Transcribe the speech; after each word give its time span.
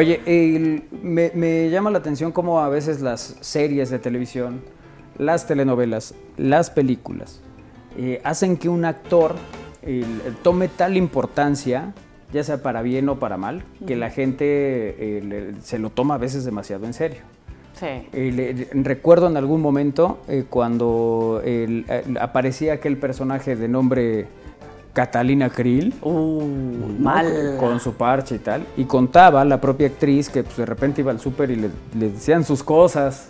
Oye, 0.00 0.22
el- 0.24 0.84
me, 1.02 1.30
me 1.34 1.68
llama 1.68 1.90
la 1.90 1.98
atención 1.98 2.32
cómo 2.32 2.60
a 2.60 2.70
veces 2.70 3.02
las 3.02 3.36
series 3.42 3.90
de 3.90 3.98
televisión, 3.98 4.62
las 5.18 5.46
telenovelas, 5.46 6.14
las 6.38 6.70
películas, 6.70 7.42
eh, 7.98 8.18
hacen 8.24 8.56
que 8.56 8.70
un 8.70 8.86
actor 8.86 9.34
el- 9.82 10.22
el 10.26 10.36
tome 10.42 10.68
tal 10.68 10.96
importancia, 10.96 11.92
ya 12.32 12.42
sea 12.42 12.62
para 12.62 12.80
bien 12.80 13.10
o 13.10 13.18
para 13.18 13.36
mal, 13.36 13.62
que 13.86 13.94
la 13.94 14.08
gente 14.08 15.20
le- 15.22 15.60
se 15.60 15.78
lo 15.78 15.90
toma 15.90 16.14
a 16.14 16.18
veces 16.18 16.46
demasiado 16.46 16.86
en 16.86 16.94
serio. 16.94 17.20
Sí. 17.74 17.86
Eh, 18.14 18.32
le- 18.72 18.82
recuerdo 18.82 19.26
en 19.28 19.36
algún 19.36 19.60
momento 19.60 20.22
eh, 20.28 20.44
cuando 20.48 21.42
el- 21.44 21.84
eh, 21.90 22.04
aparecía 22.20 22.72
aquel 22.72 22.96
personaje 22.96 23.54
de 23.54 23.68
nombre 23.68 24.28
Catalina 24.92 25.50
Krill. 25.50 25.94
Uh, 26.02 26.42
¿no? 26.42 26.86
mal. 27.00 27.56
Con 27.58 27.78
su 27.80 27.94
parche 27.94 28.36
y 28.36 28.38
tal. 28.38 28.64
Y 28.76 28.84
contaba 28.84 29.44
la 29.44 29.60
propia 29.60 29.86
actriz 29.88 30.28
que 30.28 30.42
pues, 30.42 30.56
de 30.56 30.66
repente 30.66 31.00
iba 31.00 31.10
al 31.12 31.20
súper 31.20 31.50
y 31.50 31.56
le, 31.56 31.70
le 31.98 32.10
decían 32.10 32.44
sus 32.44 32.62
cosas. 32.62 33.28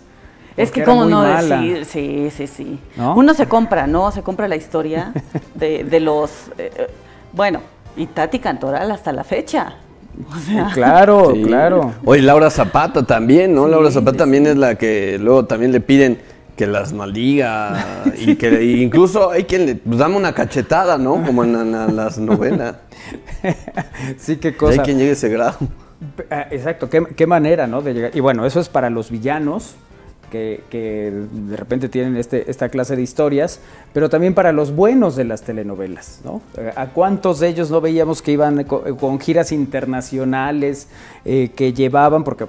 Es 0.56 0.70
que 0.70 0.82
cómo 0.84 1.04
no 1.06 1.22
mala. 1.22 1.60
decir, 1.60 1.84
sí, 1.86 2.28
sí, 2.30 2.46
sí. 2.46 2.78
¿No? 2.96 3.14
Uno 3.14 3.34
se 3.34 3.46
compra, 3.46 3.86
¿no? 3.86 4.10
Se 4.10 4.22
compra 4.22 4.48
la 4.48 4.56
historia 4.56 5.12
de, 5.54 5.84
de 5.84 6.00
los, 6.00 6.30
eh, 6.58 6.70
eh, 6.76 6.86
bueno, 7.32 7.60
y 7.96 8.06
Tati 8.06 8.38
Cantoral 8.40 8.90
hasta 8.90 9.12
la 9.12 9.24
fecha. 9.24 9.74
O 10.34 10.38
sea, 10.38 10.70
Claro, 10.74 11.32
Sí. 11.34 11.42
claro. 11.44 11.92
Oye, 12.04 12.20
Laura 12.20 12.50
Zapata 12.50 13.04
también, 13.06 13.54
¿no? 13.54 13.66
Sí, 13.66 13.70
Laura 13.70 13.90
Zapata 13.90 14.12
sí, 14.12 14.18
también 14.18 14.44
sí. 14.44 14.50
es 14.50 14.56
la 14.56 14.74
que 14.74 15.18
luego 15.20 15.46
también 15.46 15.72
le 15.72 15.80
piden 15.80 16.18
que 16.60 16.66
las 16.66 16.92
maldiga 16.92 18.04
y 18.18 18.36
que 18.36 18.62
incluso 18.62 19.30
hay 19.30 19.44
quien 19.44 19.64
le 19.64 19.76
pues, 19.76 19.96
dame 19.98 20.18
una 20.18 20.34
cachetada, 20.34 20.98
¿no? 20.98 21.24
Como 21.24 21.42
en, 21.42 21.54
en- 21.54 21.74
en 21.74 21.96
las 21.96 22.18
novelas. 22.18 22.76
Sí, 24.18 24.36
qué 24.36 24.48
Y 24.48 24.50
hay 24.50 24.56
cosa. 24.58 24.82
quien 24.82 24.98
llegue 24.98 25.08
a 25.10 25.12
ese 25.14 25.30
grado. 25.30 25.56
Ah, 26.30 26.46
Exacto, 26.50 26.90
qué, 26.90 27.02
qué 27.16 27.26
manera, 27.26 27.66
¿no? 27.66 27.80
De 27.80 27.94
llegar. 27.94 28.10
Y 28.14 28.20
bueno, 28.20 28.44
eso 28.44 28.60
es 28.60 28.68
para 28.68 28.90
los 28.90 29.10
villanos. 29.10 29.74
Que, 30.30 30.62
que 30.70 31.10
de 31.32 31.56
repente 31.56 31.88
tienen 31.88 32.16
este, 32.16 32.48
esta 32.48 32.68
clase 32.68 32.94
de 32.94 33.02
historias, 33.02 33.58
pero 33.92 34.08
también 34.08 34.32
para 34.32 34.52
los 34.52 34.70
buenos 34.76 35.16
de 35.16 35.24
las 35.24 35.42
telenovelas, 35.42 36.20
¿no? 36.24 36.40
¿A 36.76 36.86
cuántos 36.90 37.40
de 37.40 37.48
ellos 37.48 37.68
no 37.72 37.80
veíamos 37.80 38.22
que 38.22 38.30
iban 38.30 38.62
co- 38.62 38.84
con, 38.96 39.18
giras 39.18 39.50
internacionales, 39.50 40.86
eh, 41.24 41.50
que 41.56 41.72
llevaban, 41.72 42.22
porque 42.22 42.46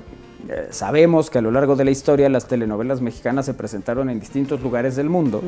eh, 0.54 0.68
sabemos 0.72 1.30
que 1.30 1.38
a 1.38 1.42
lo 1.42 1.50
largo 1.52 1.76
de 1.78 1.86
la 1.86 1.92
historia 1.92 2.28
las 2.30 2.48
telenovelas 2.48 3.00
mexicanas 3.02 3.46
se 3.46 3.54
presentaron 3.54 4.10
en 4.10 4.20
distintos 4.20 4.62
lugares 4.62 4.96
del 4.98 5.10
mundo 5.10 5.42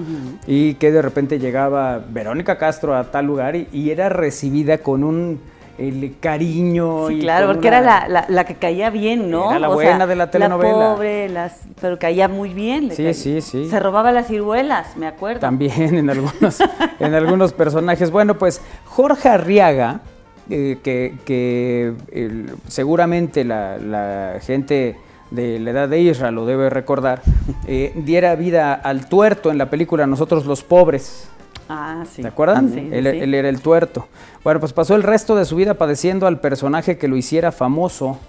y 0.48 0.76
que 0.76 0.92
de 0.92 1.02
repente 1.02 1.40
llegaba 1.40 2.00
Verónica 2.10 2.58
Castro 2.58 2.96
a 2.96 3.12
tal 3.12 3.26
lugar 3.26 3.56
y, 3.56 3.68
y 3.74 3.90
era 3.92 4.08
recibida 4.10 4.78
con 4.78 5.04
un 5.04 5.40
el 5.76 6.18
cariño. 6.20 7.08
sí, 7.08 7.16
y 7.16 7.20
claro, 7.22 7.48
porque 7.48 7.68
una- 7.68 7.80
era 7.80 7.82
la, 7.82 8.08
la- 8.08 8.26
la 8.30 8.44
que 8.46 8.54
caía 8.56 8.92
bien, 8.92 9.32
¿no? 9.32 9.50
Era 9.50 9.60
la 9.60 9.70
O 9.72 9.74
buena 9.74 9.98
sea, 9.98 10.06
de 10.08 10.16
la 10.16 10.30
telenovela. 10.30 10.78
La 10.78 10.94
pobre, 10.94 11.30
las, 11.30 11.62
pero 11.82 11.98
caía 11.98 12.28
muy 12.28 12.54
bien. 12.54 12.92
Sí, 12.92 12.98
caía- 13.04 13.14
sí, 13.16 13.42
sí. 13.42 13.68
Se 13.70 13.80
robaba 13.80 14.12
las 14.12 14.28
ciruelas, 14.28 14.96
me 14.98 15.08
acuerdo. 15.08 15.40
También 15.40 15.96
en 15.98 16.12
algunos, 16.12 16.60
en 17.00 17.14
algunos 17.16 17.54
personajes. 17.54 18.12
Bueno, 18.12 18.38
pues 18.38 18.62
Jorge 18.86 19.30
Arriaga, 19.30 20.02
eh, 20.50 20.78
que, 20.84 21.16
que, 21.26 21.94
el- 22.12 22.52
seguramente 22.68 23.44
la, 23.44 23.78
la 23.78 24.40
gente 24.42 24.98
de 25.32 25.60
la 25.60 25.72
edad 25.72 25.90
de 25.90 26.00
Israel 26.02 26.36
lo 26.36 26.46
debe 26.46 26.70
recordar, 26.70 27.22
eh, 27.68 27.92
diera 27.96 28.36
vida 28.36 28.74
al 28.74 29.08
tuerto 29.08 29.52
en 29.52 29.58
la 29.58 29.70
película 29.70 30.06
Nosotros 30.08 30.46
los 30.46 30.64
Pobres. 30.64 31.30
Ah, 31.70 32.04
sí. 32.14 32.22
¿Te 32.22 32.28
acuerdan? 32.28 32.70
Sí, 32.70 32.76
sí, 32.76 32.90
él, 32.92 33.10
sí. 33.10 33.18
él 33.20 33.34
era 33.34 33.48
el 33.50 33.62
tuerto. 33.62 34.08
Bueno, 34.44 34.60
pues 34.60 34.74
pasó 34.74 34.96
el 34.96 35.04
resto 35.04 35.36
de 35.36 35.46
su 35.46 35.56
vida 35.56 35.76
padeciendo 35.76 36.28
al 36.28 36.40
personaje 36.40 36.98
que 36.98 37.08
lo 37.08 37.16
hiciera 37.16 37.52
famoso. 37.52 38.20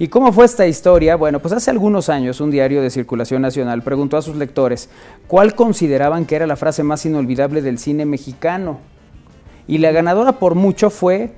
¿Y 0.00 0.08
cómo 0.08 0.32
fue 0.32 0.46
esta 0.46 0.66
historia? 0.66 1.14
Bueno, 1.14 1.40
pues 1.40 1.52
hace 1.52 1.70
algunos 1.70 2.08
años 2.08 2.40
un 2.40 2.50
diario 2.50 2.80
de 2.82 2.88
circulación 2.90 3.42
nacional 3.42 3.82
preguntó 3.82 4.16
a 4.16 4.22
sus 4.22 4.34
lectores 4.34 4.88
cuál 5.28 5.54
consideraban 5.54 6.24
que 6.24 6.36
era 6.36 6.46
la 6.46 6.56
frase 6.56 6.82
más 6.82 7.04
inolvidable 7.06 7.60
del 7.62 7.78
cine 7.78 8.04
mexicano. 8.06 8.80
Y 9.70 9.78
la 9.78 9.92
ganadora 9.92 10.32
por 10.32 10.56
mucho 10.56 10.90
fue 10.90 11.30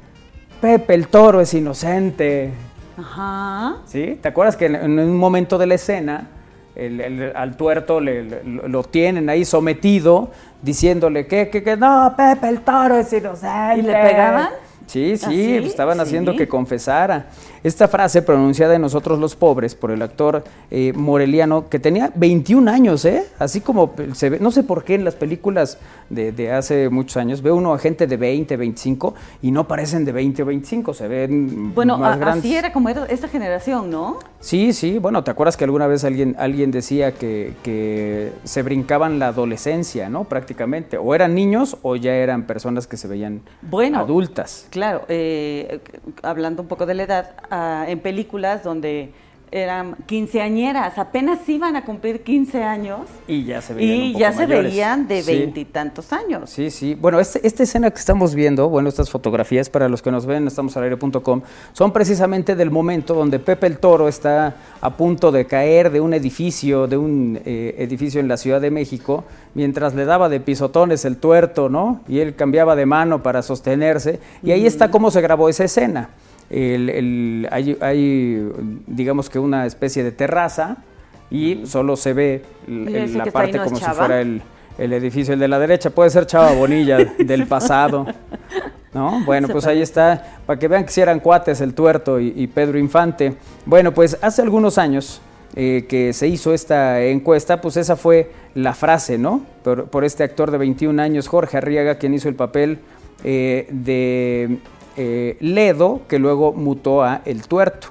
Pepe 0.63 0.95
el 0.95 1.09
Toro 1.09 1.41
es 1.43 1.53
inocente. 1.53 2.51
Ajá. 2.97 3.77
¿Sí? 3.85 4.19
¿Te 4.23 4.29
acuerdas 4.29 4.57
que 4.57 4.67
en, 4.67 4.75
en 4.77 4.99
un 4.99 5.17
momento 5.19 5.59
de 5.59 5.67
la 5.67 5.75
escena 5.75 6.29
el- 6.75 7.01
el- 7.03 7.33
al 7.37 7.57
tuerto 7.59 8.01
le- 8.01 8.23
le- 8.25 8.43
lo, 8.45 8.69
lo 8.69 8.83
tienen 8.85 9.29
ahí 9.29 9.45
sometido 9.45 10.31
diciéndole 10.63 11.27
que, 11.27 11.51
que, 11.51 11.63
que 11.63 11.77
no, 11.77 12.15
Pepe 12.17 12.49
el 12.49 12.61
Toro 12.63 12.97
es 12.97 13.13
inocente? 13.13 13.79
¿Y 13.81 13.83
le 13.83 13.93
pegaban? 13.93 14.49
Sí, 14.87 15.17
sí, 15.17 15.25
¿Ah, 15.27 15.31
sí? 15.31 15.55
pues 15.59 15.67
estaban 15.71 16.01
haciendo 16.01 16.35
que 16.37 16.49
confesara. 16.49 17.27
Esta 17.63 17.87
frase 17.87 18.23
pronunciada 18.23 18.75
en 18.75 18.83
Nosotros 18.83 19.19
los 19.21 19.37
Pobres 19.37 19.75
por 19.77 19.91
el 19.93 20.03
actor 20.03 20.43
eh, 20.71 20.93
moreliano 20.95 21.69
que 21.69 21.79
tenía 21.79 22.11
21 22.15 22.69
años, 22.71 23.05
¿eh? 23.05 23.25
Así 23.39 23.61
como 23.61 23.93
se 24.15 24.31
ve, 24.31 24.39
no 24.41 24.51
sé 24.51 24.65
por 24.65 24.83
qué 24.83 24.97
en 24.97 25.05
las 25.05 25.15
películas 25.15 25.79
de, 26.11 26.33
de 26.33 26.51
hace 26.53 26.89
muchos 26.89 27.17
años 27.19 27.41
ve 27.41 27.53
uno 27.53 27.73
a 27.73 27.79
gente 27.79 28.07
de 28.09 28.17
20, 28.17 28.57
25 28.57 29.15
y 29.43 29.53
no 29.53 29.69
parecen 29.69 30.05
de 30.05 30.11
20 30.13 30.43
o 30.43 30.47
25, 30.47 30.93
se 30.95 31.07
ven 31.09 31.73
Bueno, 31.75 31.99
más 31.99 32.17
a- 32.17 32.19
grandes. 32.19 32.45
así 32.45 32.57
era 32.57 32.73
como 32.73 32.89
era 32.89 33.07
esta 33.07 33.29
generación, 33.29 33.91
¿no? 33.91 34.19
Sí, 34.43 34.73
sí, 34.73 34.99
bueno, 34.99 35.23
¿te 35.23 35.31
acuerdas 35.31 35.57
que 35.57 35.63
alguna 35.63 35.87
vez 35.87 36.03
alguien, 36.03 36.35
alguien 36.37 36.73
decía 36.73 37.13
que, 37.13 37.55
que 37.63 38.33
se 38.43 38.63
brincaban 38.63 39.21
la 39.21 39.29
adolescencia, 39.29 40.09
¿no? 40.09 40.25
Prácticamente. 40.25 40.99
O 40.99 41.15
eran 41.15 41.37
niños 41.37 41.77
o 41.83 41.95
ya 41.95 42.13
eran 42.17 42.49
personas 42.49 42.89
que 42.89 42.97
se 42.97 43.07
veían 43.07 43.43
Bueno, 43.63 44.01
adultas. 44.01 44.67
Claro, 44.71 45.03
eh, 45.09 45.79
hablando 46.25 46.61
un 46.63 46.69
poco 46.69 46.87
de 46.87 46.95
la 46.95 47.05
edad, 47.05 47.31
ah, 47.53 47.85
en 47.87 48.01
películas 48.01 48.65
donde 48.65 49.13
eran 49.53 49.97
quinceañeras, 50.07 50.97
apenas 50.99 51.47
iban 51.49 51.77
a 51.77 51.85
cumplir 51.85 52.23
15 52.23 52.63
años 52.63 53.01
Y 53.29 53.45
ya 53.45 53.61
se 53.61 53.75
veían. 53.75 53.97
un 53.99 54.05
y 54.05 54.09
poco 54.13 54.21
ya 54.21 54.33
se 54.33 54.47
mayores. 54.47 54.73
veían 54.73 55.07
de 55.09 55.23
Sí. 55.23 55.31
veintitantos 55.33 56.13
años. 56.13 56.49
Sí, 56.51 56.71
sí. 56.71 56.95
Bueno, 56.95 57.21
este- 57.21 57.47
esta 57.47 57.63
escena 57.63 57.91
que 57.91 57.99
estamos 57.99 58.35
viendo, 58.35 58.69
bueno, 58.71 58.89
estas 58.89 59.11
fotografías 59.11 59.69
para 59.69 59.89
los 59.91 60.01
que 60.03 60.11
nos 60.11 60.25
ven, 60.27 60.47
estamos 60.47 60.77
al 60.77 60.85
aire.com, 60.85 61.43
son 61.75 61.93
precisamente 61.93 62.57
del 62.57 62.71
momento 62.71 63.15
donde 63.15 63.39
Pepe 63.39 63.67
el 63.67 63.79
Toro 63.79 64.09
está 64.09 64.57
a 64.81 64.91
punto 64.97 65.31
de 65.31 65.45
caer 65.45 65.91
de 65.91 66.01
un 66.01 66.15
edificio, 66.15 66.87
de 66.87 66.97
un 66.97 67.39
eh, 67.45 67.75
edificio 67.79 68.21
en 68.21 68.29
la 68.29 68.39
Ciudad 68.39 68.61
de 68.61 68.71
México, 68.71 69.25
mientras 69.55 69.95
le 69.95 70.07
daba 70.07 70.29
de 70.31 70.41
pisotones 70.41 71.05
el 71.05 71.19
tuerto, 71.19 71.69
¿no? 71.69 72.01
Y 72.09 72.21
él 72.21 72.35
cambiaba 72.35 72.75
de 72.75 72.87
mano 72.87 73.23
para 73.23 73.43
sostenerse. 73.43 74.19
Y 74.43 74.51
ahí 74.53 74.67
está 74.67 74.91
cómo 74.91 75.11
se 75.11 75.21
grabó 75.21 75.49
esa 75.51 75.65
escena. 75.65 76.09
El- 76.53 76.91
el- 76.91 77.49
hay, 77.51 77.77
hay, 77.81 78.47
digamos 78.87 79.31
que 79.31 79.39
una 79.39 79.65
especie 79.67 80.05
de 80.05 80.13
terraza 80.13 80.77
y 81.31 81.63
solo 81.65 81.97
se 81.97 82.13
ve 82.13 82.43
la 82.67 83.25
parte 83.33 83.57
no 83.59 83.65
como 83.65 83.77
si 83.77 83.85
fuera 83.85 84.21
el, 84.21 84.43
el 84.77 84.93
edificio, 84.93 85.33
el 85.33 85.41
de 85.41 85.49
la 85.49 85.59
derecha, 85.59 85.89
puede 85.91 86.11
ser 86.11 86.27
Chava 86.27 86.53
Bonilla 86.53 86.99
del 87.19 87.47
pasado. 87.47 88.07
¿No? 88.93 89.25
Bueno, 89.25 89.49
pues 89.49 89.67
ahí 89.67 89.81
está, 89.81 90.41
para 90.45 90.59
que 90.59 90.69
vean 90.69 90.85
que 90.85 90.91
si 90.91 91.01
eran 91.01 91.21
cuates 91.21 91.63
el 91.63 91.73
tuerto 91.73 92.21
y, 92.21 92.35
y 92.37 92.47
Pedro 92.47 92.79
Infante. 92.79 93.33
Bueno, 93.65 93.95
pues 93.95 94.19
hace 94.21 94.43
algunos 94.43 94.77
años 94.77 95.23
eh, 95.57 95.87
que 95.89 96.13
se 96.13 96.29
hizo 96.29 96.53
esta 96.53 97.01
encuesta, 97.03 97.63
pues 97.63 97.79
esa 97.79 97.97
fue 97.97 98.31
la 98.55 98.75
frase, 98.75 99.17
¿no? 99.17 99.47
Por, 99.65 99.87
por 99.87 100.05
este 100.05 100.25
actor 100.25 100.51
de 100.51 100.59
21 100.59 101.01
años, 101.01 101.27
Jorge 101.27 101.57
Arriaga, 101.57 101.95
quien 101.95 102.13
hizo 102.13 102.29
el 102.29 102.35
papel 102.35 102.81
eh, 103.25 103.67
de 103.71 104.59
eh, 104.97 105.37
Ledo, 105.41 106.03
que 106.09 106.19
luego 106.19 106.53
mutó 106.53 107.03
a 107.03 107.23
El 107.25 107.43
Tuerto. 107.43 107.89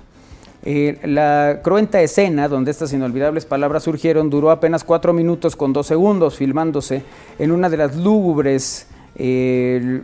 Eh, 0.63 1.00
la 1.03 1.62
cruenta 1.63 2.01
escena 2.01 2.48
donde 2.48 2.69
estas 2.69 2.94
inolvidables 2.94 3.45
palabras 3.45 3.83
surgieron 3.83 4.30
duró 4.30 4.51
apenas 4.51 4.83
cuatro 4.83 5.12
minutos 5.12 5.56
con 5.56 5.74
dos 5.74 5.88
segundos, 5.88 6.36
filmándose 6.36 7.01
en 7.39 7.51
una 7.51 7.69
de 7.69 7.77
las 7.77 7.95
lúgubres 7.95 8.88
eh, 9.15 10.01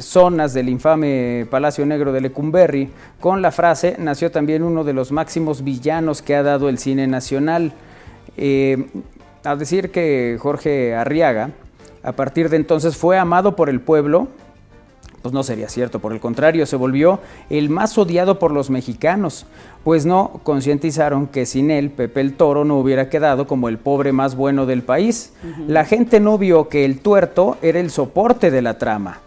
zonas 0.00 0.52
del 0.52 0.68
infame 0.68 1.46
Palacio 1.50 1.86
Negro 1.86 2.12
de 2.12 2.20
Lecumberri. 2.20 2.90
Con 3.18 3.40
la 3.40 3.50
frase 3.50 3.96
nació 3.98 4.30
también 4.30 4.62
uno 4.62 4.84
de 4.84 4.92
los 4.92 5.10
máximos 5.10 5.64
villanos 5.64 6.20
que 6.20 6.36
ha 6.36 6.42
dado 6.42 6.68
el 6.68 6.78
cine 6.78 7.06
nacional. 7.06 7.72
A 9.44 9.56
decir 9.56 9.90
que 9.90 10.36
Jorge 10.38 10.94
Arriaga, 10.94 11.50
a 12.02 12.12
partir 12.12 12.50
de 12.50 12.56
entonces, 12.56 12.96
fue 12.96 13.18
amado 13.18 13.56
por 13.56 13.68
el 13.68 13.80
pueblo, 13.80 14.28
pues 15.22 15.32
no 15.34 15.42
sería 15.42 15.68
cierto, 15.68 15.98
por 15.98 16.12
el 16.12 16.20
contrario, 16.20 16.66
se 16.66 16.76
volvió 16.76 17.20
el 17.50 17.70
más 17.70 17.96
odiado 17.98 18.38
por 18.38 18.52
los 18.52 18.70
mexicanos, 18.70 19.46
pues 19.84 20.06
no 20.06 20.40
concientizaron 20.42 21.26
que 21.26 21.46
sin 21.46 21.70
él 21.70 21.90
Pepe 21.90 22.20
el 22.20 22.34
Toro 22.34 22.64
no 22.64 22.78
hubiera 22.78 23.08
quedado 23.08 23.46
como 23.46 23.68
el 23.68 23.78
pobre 23.78 24.12
más 24.12 24.36
bueno 24.36 24.66
del 24.66 24.82
país. 24.82 25.32
La 25.66 25.84
gente 25.84 26.20
no 26.20 26.38
vio 26.38 26.68
que 26.68 26.84
el 26.84 27.00
tuerto 27.00 27.56
era 27.62 27.80
el 27.80 27.90
soporte 27.90 28.50
de 28.50 28.62
la 28.62 28.78
trama. 28.78 29.20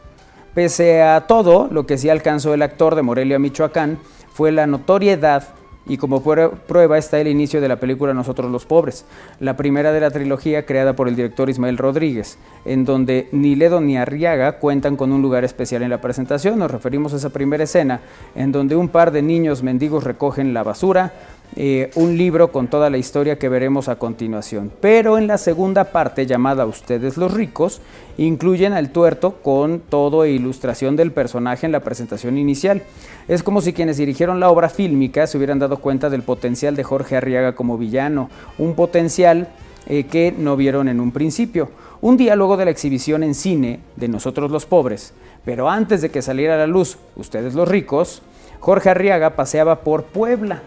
Pese 0.53 1.01
a 1.01 1.27
todo, 1.27 1.67
lo 1.71 1.85
que 1.85 1.97
sí 1.97 2.09
alcanzó 2.09 2.53
el 2.53 2.61
actor 2.61 2.95
de 2.95 3.01
Morelia, 3.01 3.39
Michoacán, 3.39 3.99
fue 4.33 4.51
la 4.51 4.67
notoriedad 4.67 5.43
y 5.87 5.97
como 5.97 6.21
prueba 6.21 6.97
está 6.97 7.19
el 7.19 7.27
inicio 7.27 7.59
de 7.59 7.67
la 7.67 7.79
película 7.79 8.13
Nosotros 8.13 8.51
los 8.51 8.65
Pobres, 8.65 9.05
la 9.39 9.57
primera 9.57 9.91
de 9.91 9.99
la 9.99 10.11
trilogía 10.11 10.65
creada 10.65 10.95
por 10.95 11.07
el 11.07 11.15
director 11.15 11.49
Ismael 11.49 11.77
Rodríguez, 11.77 12.37
en 12.65 12.85
donde 12.85 13.27
ni 13.31 13.55
Ledo 13.55 13.81
ni 13.81 13.97
Arriaga 13.97 14.59
cuentan 14.59 14.95
con 14.95 15.11
un 15.11 15.21
lugar 15.21 15.43
especial 15.43 15.81
en 15.83 15.89
la 15.89 16.01
presentación. 16.01 16.59
Nos 16.59 16.71
referimos 16.71 17.13
a 17.13 17.17
esa 17.17 17.29
primera 17.29 17.63
escena 17.63 18.01
en 18.35 18.51
donde 18.51 18.75
un 18.75 18.89
par 18.89 19.11
de 19.11 19.21
niños 19.21 19.63
mendigos 19.63 20.03
recogen 20.03 20.53
la 20.53 20.63
basura, 20.63 21.13
eh, 21.57 21.91
un 21.95 22.17
libro 22.17 22.51
con 22.51 22.67
toda 22.67 22.89
la 22.89 22.97
historia 22.97 23.37
que 23.37 23.49
veremos 23.49 23.89
a 23.89 23.97
continuación. 23.97 24.71
Pero 24.79 25.17
en 25.17 25.27
la 25.27 25.37
segunda 25.37 25.85
parte, 25.85 26.25
llamada 26.25 26.65
Ustedes 26.65 27.17
los 27.17 27.33
ricos, 27.33 27.81
incluyen 28.17 28.71
al 28.71 28.91
tuerto 28.91 29.35
con 29.41 29.79
todo 29.81 30.23
e 30.23 30.31
ilustración 30.31 30.95
del 30.95 31.11
personaje 31.11 31.65
en 31.65 31.73
la 31.73 31.81
presentación 31.81 32.37
inicial. 32.37 32.83
Es 33.27 33.43
como 33.43 33.61
si 33.61 33.73
quienes 33.73 33.97
dirigieron 33.97 34.39
la 34.39 34.49
obra 34.49 34.69
fílmica 34.69 35.27
se 35.27 35.37
hubieran 35.37 35.59
dado 35.59 35.77
cuenta 35.77 36.09
del 36.09 36.23
potencial 36.23 36.75
de 36.75 36.83
Jorge 36.83 37.17
Arriaga 37.17 37.53
como 37.53 37.77
villano, 37.77 38.29
un 38.57 38.73
potencial 38.73 39.49
eh, 39.87 40.05
que 40.05 40.33
no 40.37 40.55
vieron 40.55 40.87
en 40.87 41.01
un 41.01 41.11
principio. 41.11 41.69
Un 42.01 42.15
día 42.15 42.35
luego 42.35 42.55
de 42.55 42.65
la 42.65 42.71
exhibición 42.71 43.23
en 43.23 43.35
cine 43.35 43.79
de 43.97 44.07
Nosotros 44.07 44.51
los 44.51 44.65
Pobres, 44.65 45.13
pero 45.43 45.69
antes 45.69 46.01
de 46.01 46.09
que 46.09 46.21
saliera 46.21 46.55
a 46.55 46.57
la 46.57 46.67
luz 46.67 46.97
Ustedes 47.15 47.53
los 47.55 47.67
ricos, 47.67 48.21
Jorge 48.59 48.89
Arriaga 48.89 49.35
paseaba 49.35 49.81
por 49.81 50.03
Puebla 50.05 50.61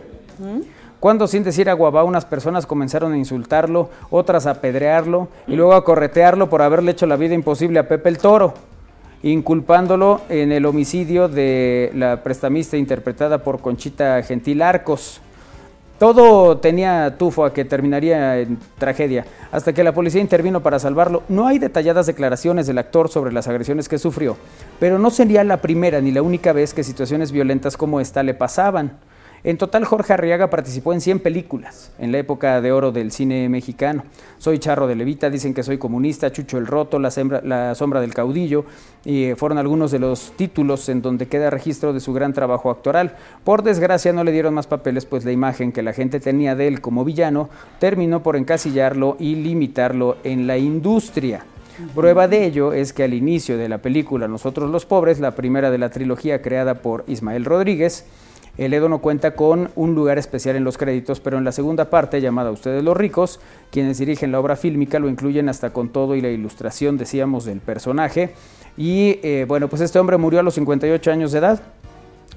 cuando 1.01 1.27
sin 1.27 1.45
decir 1.45 1.69
aguabá 1.69 2.03
unas 2.03 2.25
personas 2.25 2.65
comenzaron 2.65 3.13
a 3.13 3.19
insultarlo, 3.19 3.91
otras 4.11 4.47
a 4.47 4.53
apedrearlo 4.53 5.29
y 5.47 5.55
luego 5.55 5.75
a 5.75 5.85
corretearlo 5.85 6.49
por 6.49 6.63
haberle 6.63 6.93
hecho 6.93 7.07
la 7.07 7.17
vida 7.17 7.35
imposible 7.35 7.79
a 7.79 7.89
Pepe 7.89 8.09
el 8.09 8.19
Toro, 8.19 8.55
inculpándolo 9.23 10.23
en 10.29 10.53
el 10.53 10.65
homicidio 10.67 11.29
de 11.29 11.91
la 11.95 12.23
prestamista 12.23 12.77
interpretada 12.77 13.39
por 13.39 13.61
Conchita 13.61 14.23
Gentil 14.23 14.63
Arcos. 14.63 15.21
Todo 15.99 16.59
tenía 16.59 17.17
tufo 17.17 17.45
a 17.45 17.53
que 17.53 17.65
terminaría 17.65 18.41
en 18.41 18.59
tragedia, 18.79 19.27
hasta 19.53 19.73
que 19.73 19.85
la 19.85 19.93
policía 19.93 20.21
intervino 20.21 20.61
para 20.63 20.79
salvarlo. 20.79 21.23
No 21.29 21.47
hay 21.47 21.59
detalladas 21.59 22.07
declaraciones 22.07 22.67
del 22.67 22.79
actor 22.79 23.09
sobre 23.09 23.33
las 23.33 23.47
agresiones 23.47 23.89
que 23.89 23.99
sufrió, 23.99 24.37
pero 24.81 24.99
no 24.99 25.11
sería 25.11 25.45
la 25.45 25.59
primera 25.59 26.01
ni 26.01 26.11
la 26.11 26.23
única 26.23 26.53
vez 26.53 26.75
que 26.75 26.83
situaciones 26.83 27.31
violentas 27.31 27.77
como 27.77 28.01
esta 28.01 28.23
le 28.23 28.35
pasaban. 28.35 28.99
En 29.47 29.59
total, 29.59 29.85
Jorge 29.85 30.15
Arriaga 30.15 30.49
participó 30.49 30.95
en 30.95 31.03
100 31.03 31.21
películas 31.21 31.93
en 31.99 32.13
la 32.13 32.19
época 32.19 32.63
de 32.63 32.73
oro 32.73 32.93
del 32.93 33.13
cine 33.13 33.47
mexicano. 33.51 34.03
Soy 34.39 34.59
Charro 34.59 34.87
de 34.87 34.95
Levita, 34.95 35.29
dicen 35.29 35.53
que 35.53 35.63
soy 35.63 35.77
comunista, 35.77 36.33
Chucho 36.33 36.57
el 36.57 36.67
Roto, 36.67 36.99
La, 36.99 37.11
Sombra 37.75 38.01
del 38.01 38.15
Caudillo, 38.15 38.65
y 39.05 39.25
eh, 39.25 39.37
fueron 39.37 39.59
algunos 39.59 39.91
de 39.91 39.99
los 39.99 40.33
títulos 40.35 40.89
en 40.89 41.03
donde 41.03 41.29
queda 41.29 41.51
registro 41.51 41.93
de 41.93 42.01
su 42.01 42.15
gran 42.15 42.33
trabajo 42.33 42.71
actoral. 42.71 43.17
Por 43.45 43.63
desgracia 43.63 44.15
no 44.15 44.25
le 44.25 44.33
dieron 44.33 44.55
más 44.55 44.67
papeles, 44.67 45.05
pues 45.05 45.27
la 45.27 45.33
imagen 45.33 45.73
que 45.73 45.83
la 45.83 45.93
gente 45.93 46.21
tenía 46.21 46.55
de 46.55 46.67
él 46.67 46.81
como 46.81 47.05
villano 47.05 47.51
terminó 47.79 48.23
por 48.23 48.37
encasillarlo 48.37 49.19
y 49.21 49.35
limitarlo 49.35 50.17
en 50.25 50.47
la 50.47 50.57
industria. 50.57 51.45
Prueba 51.95 52.29
de 52.29 52.47
ello 52.47 52.73
es 52.73 52.95
que 52.95 53.03
al 53.03 53.13
inicio 53.13 53.59
de 53.59 53.69
la 53.69 53.79
película 53.79 54.27
Nosotros 54.27 54.71
los 54.71 54.87
Pobres, 54.87 55.21
la 55.21 55.35
primera 55.35 55.71
de 55.71 55.77
la 55.77 55.91
trilogía 55.91 56.41
creada 56.41 56.77
por 56.77 57.05
Ismael 57.09 57.45
Rodríguez, 57.45 58.07
el 58.57 58.73
Edo 58.73 58.89
no 58.89 59.01
cuenta 59.01 59.35
con 59.35 59.71
un 59.75 59.95
lugar 59.95 60.19
especial 60.19 60.57
en 60.57 60.65
los 60.65 60.79
créditos, 60.79 61.21
pero 61.21 61.39
en 61.39 61.45
la 61.45 61.53
segunda 61.53 61.91
parte, 61.91 62.21
llamada 62.21 62.51
Ustedes 62.51 62.85
los 62.85 62.97
ricos, 62.97 63.41
quienes 63.71 63.99
dirigen 63.99 64.31
la 64.31 64.41
obra 64.41 64.57
fílmica 64.57 64.99
lo 64.99 65.09
incluyen 65.09 65.49
hasta 65.49 65.71
con 65.71 65.89
todo 65.89 66.15
y 66.15 66.21
la 66.21 66.29
ilustración, 66.29 66.97
decíamos, 66.97 67.45
del 67.45 67.61
personaje. 67.61 68.35
Y 68.77 69.19
eh, 69.23 69.45
bueno, 69.49 69.69
pues 69.69 69.83
este 69.83 69.99
hombre 69.99 70.19
murió 70.19 70.41
a 70.41 70.43
los 70.43 70.55
58 70.55 71.11
años 71.11 71.33
de 71.33 71.39
edad, 71.39 71.63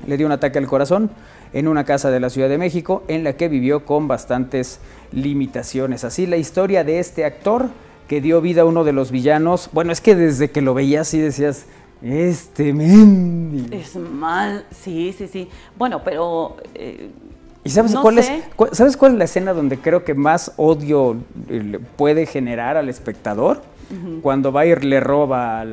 le 0.08 0.18
dio 0.18 0.26
un 0.26 0.32
ataque 0.32 0.60
al 0.60 0.68
corazón 0.68 1.10
en 1.54 1.68
una 1.68 1.84
casa 1.84 2.12
de 2.12 2.20
la 2.20 2.30
Ciudad 2.30 2.50
de 2.50 2.58
México 2.58 3.04
en 3.08 3.24
la 3.24 3.34
que 3.34 3.48
vivió 3.48 3.86
con 3.86 4.08
bastantes 4.08 4.80
limitaciones. 5.12 6.04
Así 6.04 6.26
la 6.26 6.38
historia 6.38 6.84
de 6.84 7.00
este 7.00 7.26
actor 7.26 7.70
que 8.08 8.22
dio 8.22 8.42
vida 8.42 8.62
a 8.62 8.66
uno 8.66 8.84
de 8.84 8.94
los 8.94 9.12
villanos. 9.12 9.70
Bueno, 9.74 9.92
es 9.92 10.02
que 10.02 10.16
desde 10.16 10.50
que 10.50 10.62
lo 10.62 10.74
veías 10.74 11.08
sí 11.10 11.20
decías, 11.20 11.66
este 12.02 12.74
Mendy. 12.74 13.76
Es 13.76 13.96
mal, 13.96 14.66
sí, 14.72 15.14
sí, 15.18 15.28
sí. 15.28 15.50
Bueno, 15.78 16.02
pero... 16.04 16.58
Eh, 16.76 17.10
¿Y 17.64 17.70
sabes, 17.70 17.96
cuál 17.96 18.18
es, 18.18 18.32
sabes 18.72 18.96
cuál 18.96 19.14
es 19.14 19.18
la 19.18 19.26
escena 19.26 19.54
donde 19.54 19.78
creo 19.78 20.06
que 20.06 20.14
más 20.14 20.54
odio 20.56 21.18
eh, 21.50 21.80
puede 21.98 22.26
generar 22.26 22.78
al 22.78 22.88
espectador? 22.88 23.62
Cuando 24.22 24.52
va 24.52 24.66
y 24.66 24.76
le 24.76 25.00
roba 25.00 25.62
a 25.62 25.66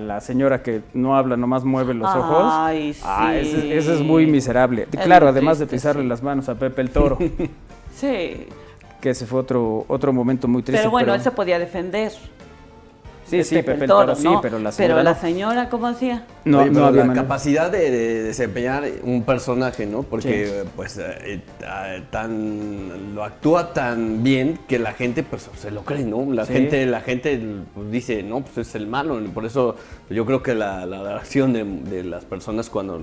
la, 0.00 0.20
señora 0.20 0.62
que 0.62 0.82
no 0.92 1.16
habla, 1.16 1.36
nomás 1.36 1.64
mueve 1.64 1.94
los 1.94 2.14
ojos. 2.14 2.52
Ay, 2.52 2.92
sí. 2.92 3.00
Ah, 3.02 3.34
ese, 3.34 3.76
es 3.76 4.00
muy 4.00 4.26
miserable. 4.26 4.86
claro, 5.02 5.28
además 5.28 5.58
de 5.58 5.66
pisarle 5.66 6.04
las 6.04 6.22
manos 6.22 6.48
a 6.50 6.54
Pepe 6.54 6.82
el 6.82 6.90
Toro. 6.90 7.18
sí. 7.94 8.46
Que 9.00 9.10
ese 9.10 9.26
fue 9.26 9.40
otro, 9.40 9.86
otro 9.88 10.12
momento 10.12 10.48
muy 10.48 10.62
triste. 10.62 10.80
Pero 10.82 10.90
bueno, 10.90 11.14
él 11.14 11.22
se 11.22 11.30
podía 11.30 11.58
defender. 11.58 12.12
Sí, 13.28 13.42
sí, 13.42 13.56
Pepe, 13.56 13.84
el 13.84 13.86
Toro, 13.88 14.14
sí, 14.14 14.28
pero 14.40 14.58
la 14.58 14.70
señora. 14.70 14.94
Pero 14.94 15.02
la 15.02 15.14
señora, 15.14 15.68
¿cómo 15.68 15.88
hacía? 15.88 16.24
No, 16.44 16.64
no 16.66 16.90
la 16.92 17.12
capacidad 17.12 17.70
de, 17.70 18.22
desempeñar 18.22 18.84
un 19.02 19.24
personaje, 19.24 19.84
¿no? 19.84 20.04
Porque, 20.04 20.64
pues, 20.76 20.96
eh, 20.98 21.42
eh, 21.60 22.02
tan 22.10 23.14
lo 23.14 23.24
actúa 23.24 23.72
tan 23.72 24.22
bien 24.22 24.58
que 24.68 24.78
la 24.78 24.92
gente, 24.92 25.24
pues, 25.24 25.50
se 25.56 25.70
lo 25.72 25.82
cree, 25.82 26.04
¿no? 26.04 26.32
La 26.32 26.46
gente, 26.46 26.86
la 26.86 27.00
gente 27.00 27.40
pues, 27.74 27.90
dice, 27.90 28.22
no, 28.22 28.42
pues 28.42 28.68
es 28.68 28.74
el 28.76 28.86
malo. 28.86 29.20
Por 29.34 29.44
eso 29.44 29.74
yo 30.08 30.24
creo 30.24 30.42
que 30.42 30.54
la, 30.54 30.86
la 30.86 31.16
acción 31.16 31.52
de, 31.52 32.04
las 32.04 32.24
personas 32.24 32.70
cuando, 32.70 33.00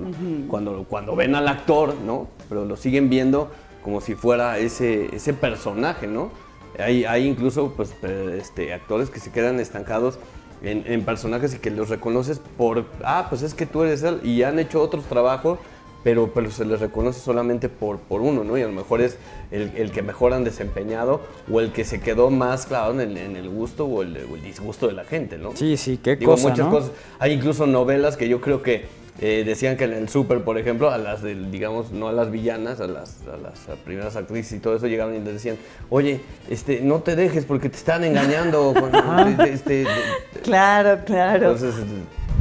cuando, 0.47 0.85
cuando 0.85 1.15
ven 1.15 1.35
al 1.35 1.47
actor, 1.49 1.95
¿no? 2.05 2.29
Pero 2.47 2.63
lo 2.63 2.77
siguen 2.77 3.09
viendo 3.09 3.51
como 3.83 3.99
si 3.99 4.15
fuera 4.15 4.57
ese, 4.57 5.13
ese 5.13 5.33
personaje, 5.33 6.07
¿no? 6.07 6.31
Hay, 6.79 7.05
hay 7.05 7.27
incluso 7.27 7.73
pues, 7.75 7.93
este, 8.37 8.73
actores 8.73 9.09
que 9.09 9.19
se 9.19 9.31
quedan 9.31 9.59
estancados 9.59 10.19
en, 10.63 11.03
personajes 11.03 11.53
y 11.55 11.59
que 11.59 11.71
los 11.71 11.89
reconoces 11.89 12.39
por, 12.57 12.85
ah, 13.03 13.27
pues 13.29 13.41
es 13.41 13.53
que 13.53 13.65
tú 13.65 13.83
eres 13.83 14.01
él, 14.03 14.21
y 14.23 14.43
han 14.43 14.59
hecho 14.59 14.81
otros 14.81 15.05
trabajos, 15.05 15.59
pero, 16.03 16.31
pero 16.33 16.51
se 16.51 16.65
les 16.65 16.79
reconoce 16.79 17.19
solamente 17.19 17.69
por, 17.69 17.97
por 17.97 18.21
uno, 18.21 18.43
¿no? 18.43 18.57
Y 18.57 18.61
a 18.61 18.67
lo 18.67 18.73
mejor 18.73 19.01
es 19.01 19.17
el, 19.51 19.91
que 19.91 20.01
mejor 20.01 20.33
han 20.33 20.43
desempeñado 20.43 21.21
o 21.51 21.61
el 21.61 21.71
que 21.71 21.85
se 21.85 22.01
quedó 22.01 22.29
más 22.29 22.65
clavado 22.65 22.99
en 22.99 23.17
el, 23.17 23.49
gusto 23.49 23.85
o 23.85 24.01
el, 24.01 24.17
disgusto 24.41 24.87
de 24.87 24.93
la 24.93 25.05
gente, 25.05 25.37
¿no? 25.37 25.55
Sí, 25.55 25.77
sí, 25.77 25.97
qué 26.01 26.17
cosa, 26.17 26.49
muchas 26.49 26.67
cosas. 26.67 26.91
Hay 27.19 27.31
incluso 27.31 27.67
novelas 27.67 28.17
que 28.17 28.27
yo 28.27 28.41
creo 28.41 28.61
que 28.61 28.85
eh, 29.21 29.43
decían 29.45 29.77
que 29.77 29.83
en 29.83 29.93
el 29.93 30.09
súper, 30.09 30.43
por 30.43 30.57
ejemplo, 30.57 30.89
a 30.89 30.97
las, 30.97 31.23
digamos, 31.23 31.91
no 31.91 32.07
a 32.07 32.11
las 32.11 32.31
villanas, 32.31 32.79
a 32.81 32.87
las, 32.87 33.21
a 33.27 33.37
las 33.37 33.77
primeras 33.85 34.15
actrices 34.15 34.53
y 34.53 34.59
todo 34.59 34.75
eso, 34.75 34.87
llegaban 34.87 35.15
y 35.15 35.19
les 35.19 35.33
decían, 35.33 35.57
oye, 35.89 36.19
este, 36.49 36.81
no 36.81 36.99
te 37.01 37.15
dejes 37.15 37.45
porque 37.45 37.69
te 37.69 37.77
están 37.77 38.03
engañando. 38.03 38.73
este, 39.47 39.85
claro, 40.43 40.99
claro. 41.05 41.51
Entonces, 41.51 41.75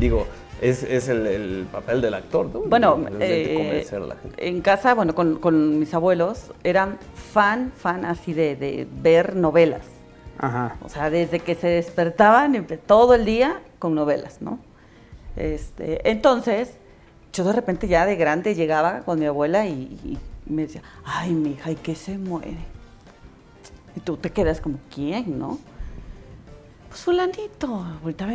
digo, 0.01 0.27
es, 0.63 0.83
es 0.83 1.09
el, 1.09 1.67
papel 1.71 2.01
del 2.01 2.15
actor, 2.15 2.47
¿no? 2.47 2.61
Bueno, 2.61 3.05
eh, 3.21 3.85
en 4.39 4.61
casa, 4.63 4.95
bueno, 4.95 5.15
con, 5.15 5.37
con, 5.37 5.79
mis 5.79 5.93
abuelos, 5.93 6.53
eran 6.65 6.99
fan, 7.33 7.71
fan 7.77 8.05
así 8.07 8.33
de, 8.33 8.57
de 8.57 8.87
ver 9.03 9.37
novelas. 9.37 9.87
Ajá. 10.39 10.77
O 10.83 10.89
sea, 10.89 11.11
desde 11.11 11.39
que 11.41 11.55
se 11.55 11.67
despertaban, 11.67 12.67
todo 12.87 13.15
el 13.15 13.25
día 13.27 13.61
con 13.79 13.95
novelas, 13.95 14.41
¿no? 14.41 14.59
Este, 15.37 16.11
entonces, 16.11 16.73
yo 17.33 17.45
de 17.45 17.53
repente 17.53 17.89
ya 17.89 18.07
de 18.07 18.17
grande 18.17 18.55
llegaba 18.55 19.01
con 19.01 19.19
mi 19.19 19.27
abuela 19.27 19.67
y, 19.67 20.19
me 20.47 20.63
decía, 20.63 20.83
ay, 21.05 21.33
mi 21.33 21.53
hija, 21.53 21.71
¿y 21.71 21.77
qué 21.77 21.95
se 21.95 22.19
muere? 22.19 22.57
Y 23.97 24.01
tú 24.01 24.17
te 24.17 24.31
quedas 24.31 24.61
como, 24.61 24.79
¿quién, 24.93 25.39
no? 25.39 25.59
Pues 26.89 27.03
fulanito. 27.03 27.87
Ahorita 28.03 28.27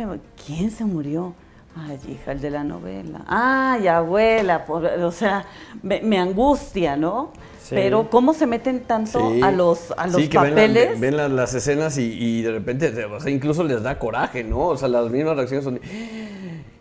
¿quién 0.44 0.70
se 0.70 0.84
murió? 0.84 1.34
Ay, 1.76 1.98
hija, 2.08 2.32
el 2.32 2.40
de 2.40 2.50
la 2.50 2.64
novela. 2.64 3.24
Ay, 3.28 3.86
abuela, 3.86 4.64
o 4.68 5.12
sea, 5.12 5.44
me, 5.82 6.18
angustia, 6.18 6.96
¿no? 6.96 7.32
Pero 7.70 8.08
cómo 8.08 8.32
se 8.32 8.46
meten 8.46 8.80
tanto 8.84 9.32
a 9.42 9.52
los, 9.52 9.92
a 9.96 10.06
los 10.06 10.26
papeles. 10.28 10.98
Ven, 10.98 11.16
las, 11.16 11.54
escenas 11.54 11.98
y, 11.98 12.12
y, 12.18 12.42
de 12.42 12.52
repente, 12.52 13.04
o 13.04 13.20
sea, 13.20 13.30
incluso 13.30 13.62
les 13.62 13.82
da 13.82 13.98
coraje, 13.98 14.42
¿no? 14.42 14.60
O 14.60 14.76
sea, 14.76 14.88
las 14.88 15.10
mismas 15.10 15.36
reacciones 15.36 15.64
son 15.64 15.78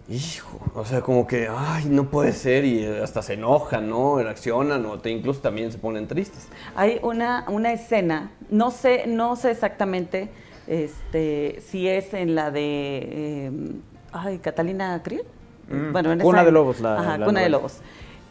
hijo, 0.10 0.60
o 0.74 0.86
sea, 0.86 1.02
como 1.02 1.28
que, 1.28 1.50
ay, 1.50 1.86
no 1.86 2.10
puede 2.10 2.32
ser 2.32 2.64
y 2.64 2.86
hasta 2.86 3.22
se 3.22 3.34
enojan, 3.34 3.90
¿no? 3.90 4.18
Reaccionan 4.18 4.86
o 4.86 5.00
te, 5.00 5.10
incluso 5.10 5.42
también 5.42 5.72
se 5.72 5.78
ponen 5.78 6.08
tristes. 6.08 6.48
Hay 6.76 7.00
una, 7.02 7.46
una 7.50 7.74
escena, 7.74 8.32
no 8.50 8.72
sé, 8.72 9.06
no 9.08 9.36
sé 9.36 9.52
exactamente 9.52 10.30
este, 10.68 11.62
si 11.66 11.88
es 11.88 12.14
en 12.14 12.36
la 12.36 12.52
de, 12.52 13.46
em, 13.48 13.82
ay, 14.12 14.40
Catalina 14.40 15.02
Kriel. 15.04 15.26
Mm, 15.70 15.92
bueno, 15.92 16.12
en 16.14 16.20
Cuna 16.20 16.46
de 16.46 16.52
Lobos, 16.52 16.80
la, 16.80 17.00
ajá, 17.00 17.26
Cuna 17.26 17.42
de 17.42 17.50
Lobos. 17.50 17.80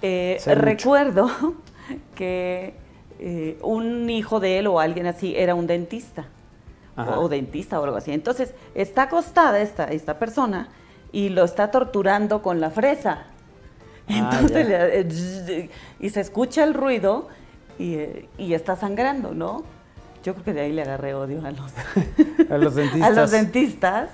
Eh, 0.01 0.41
recuerdo 0.47 1.29
que 2.15 2.75
eh, 3.19 3.59
un 3.63 4.09
hijo 4.09 4.41
de 4.41 4.59
él 4.59 4.67
o 4.67 4.81
alguien 4.81 5.07
así 5.07 5.35
era 5.37 5.55
un 5.55 5.67
dentista. 5.67 6.27
O 6.99 7.29
dentista 7.29 7.79
o 7.79 7.85
algo 7.85 7.99
así. 7.99 8.11
Entonces, 8.11 8.55
está 8.75 9.03
acostada 9.03 9.61
esta, 9.61 9.85
esta 9.85 10.19
persona 10.19 10.71
y 11.17 11.31
lo 11.31 11.45
está 11.45 11.71
torturando 11.71 12.43
con 12.43 12.61
la 12.61 12.69
fresa. 12.69 13.25
Ah, 14.07 14.31
Entonces, 14.39 14.67
eh, 14.69 15.71
y 15.99 16.11
se 16.11 16.21
escucha 16.21 16.63
el 16.63 16.75
ruido 16.75 17.29
y, 17.79 17.97
y 18.37 18.53
está 18.53 18.77
sangrando, 18.77 19.33
¿no? 19.33 19.65
Yo 20.23 20.35
creo 20.35 20.45
que 20.45 20.53
de 20.53 20.61
ahí 20.61 20.73
le 20.73 20.83
agarré 20.83 21.15
odio 21.15 21.41
a 21.47 21.53
los, 21.53 21.73
a 22.51 22.59
los 22.59 22.75
dentistas. 22.75 23.11
a 23.11 23.19
los 23.19 23.31
dentistas, 23.31 24.11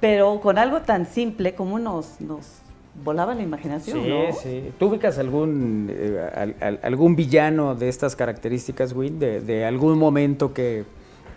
pero 0.00 0.40
con 0.40 0.58
algo 0.58 0.80
tan 0.80 1.06
simple 1.06 1.54
como 1.54 1.78
nos, 1.78 2.20
nos 2.20 2.48
volaba 3.04 3.36
la 3.36 3.42
imaginación. 3.42 4.02
Sí, 4.02 4.08
¿no? 4.08 4.32
sí. 4.32 4.72
¿Tú 4.80 4.86
ubicas 4.86 5.18
algún, 5.18 5.92
eh, 5.92 6.78
algún 6.82 7.14
villano 7.14 7.76
de 7.76 7.88
estas 7.88 8.16
características, 8.16 8.94
Will? 8.94 9.16
De, 9.20 9.64
algún 9.64 9.96
momento 9.96 10.52
que 10.52 10.86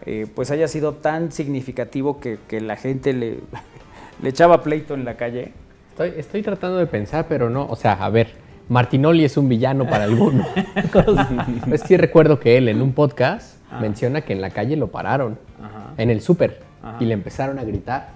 eh, 0.08 0.26
pues 0.34 0.50
haya 0.50 0.68
sido 0.68 0.94
tan 0.94 1.32
significativo 1.32 2.20
que, 2.20 2.40
la 2.60 2.76
gente 2.76 3.14
le, 3.14 3.42
le, 4.22 4.30
echaba 4.30 4.64
pleito 4.64 4.94
en 4.94 5.06
la 5.06 5.16
calle. 5.16 5.52
Estoy, 5.92 6.14
estoy 6.18 6.42
tratando 6.42 6.78
de 6.78 6.88
pensar, 6.88 7.26
pero 7.28 7.50
no, 7.50 7.66
o 7.68 7.76
sea, 7.76 7.94
a 7.94 8.10
ver, 8.10 8.28
Martinoli 8.70 9.24
es 9.24 9.38
un 9.38 9.48
villano 9.48 9.88
para 9.88 10.06
alguno. 10.06 10.46
es 11.72 11.84
que 11.84 11.98
recuerdo 11.98 12.40
que 12.40 12.58
él 12.58 12.68
en 12.68 12.82
un 12.82 12.94
podcast 12.94 13.58
ah. 13.72 13.80
menciona 13.80 14.22
que 14.22 14.34
en 14.34 14.42
la 14.42 14.50
calle 14.50 14.76
lo 14.76 14.88
pararon, 14.88 15.38
en 15.98 16.10
el 16.10 16.22
súper, 16.22 16.62
y 17.00 17.06
le 17.06 17.14
empezaron 17.14 17.58
a 17.58 17.64
gritar 17.64 18.10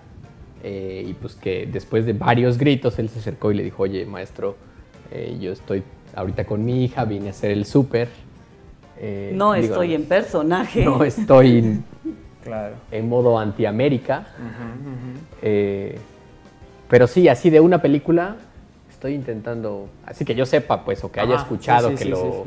eh, 0.64 1.06
y 1.08 1.14
pues 1.14 1.36
que 1.36 1.68
después 1.72 2.06
de 2.06 2.14
varios 2.14 2.58
gritos 2.58 3.00
él 3.00 3.10
se 3.10 3.20
acercó 3.20 3.52
y 3.52 3.56
le 3.56 3.64
dijo, 3.64 3.84
oye 3.84 4.06
maestro, 4.06 4.58
eh, 5.12 5.38
yo 5.40 5.54
estoy 5.54 5.84
ahorita 6.14 6.46
con 6.46 6.66
mi 6.66 6.84
hija, 6.84 7.06
vine 7.06 7.28
a 7.28 7.32
hacer 7.32 7.52
el 7.52 7.66
súper. 7.66 8.10
Eh, 8.98 9.32
no 9.34 9.56
estoy 9.56 9.94
en 9.94 10.06
personaje. 10.06 10.84
No 10.84 11.04
estoy 11.04 11.80
en 12.92 13.10
modo 13.10 13.38
anti-América. 13.38 14.28
pero 16.90 17.08
sí, 17.08 17.28
así 17.28 17.50
de 17.50 17.60
una 17.60 17.82
película 17.82 18.38
estoy 18.90 19.14
intentando, 19.14 19.88
así 20.06 20.26
que 20.26 20.36
yo 20.36 20.46
sepa 20.46 20.84
pues 20.84 21.02
o 21.06 21.12
que 21.12 21.22
haya 21.22 21.38
escuchado 21.38 21.96
que, 21.96 22.04
lo, 22.04 22.46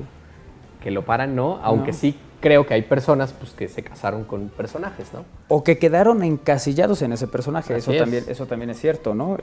que 0.83 0.91
lo 0.91 1.03
paran, 1.03 1.35
no, 1.35 1.59
aunque 1.63 1.95
sí 1.95 2.15
creo 2.43 2.67
que 2.67 2.75
hay 2.75 2.83
personas 2.83 3.33
pues, 3.33 3.53
que 3.53 3.69
se 3.69 3.83
casaron 3.83 4.25
con 4.25 4.49
personajes, 4.51 5.15
¿no? 5.15 5.25
O 5.49 5.65
que 5.65 5.79
quedaron 5.79 6.23
encasillados 6.23 7.01
en 7.01 7.13
ese 7.13 7.27
personaje, 7.27 7.75
eso 7.75 7.93
también, 7.93 8.25
eso 8.29 8.45
también 8.47 8.71
es 8.71 8.81
cierto, 8.81 9.15
¿no? 9.15 9.39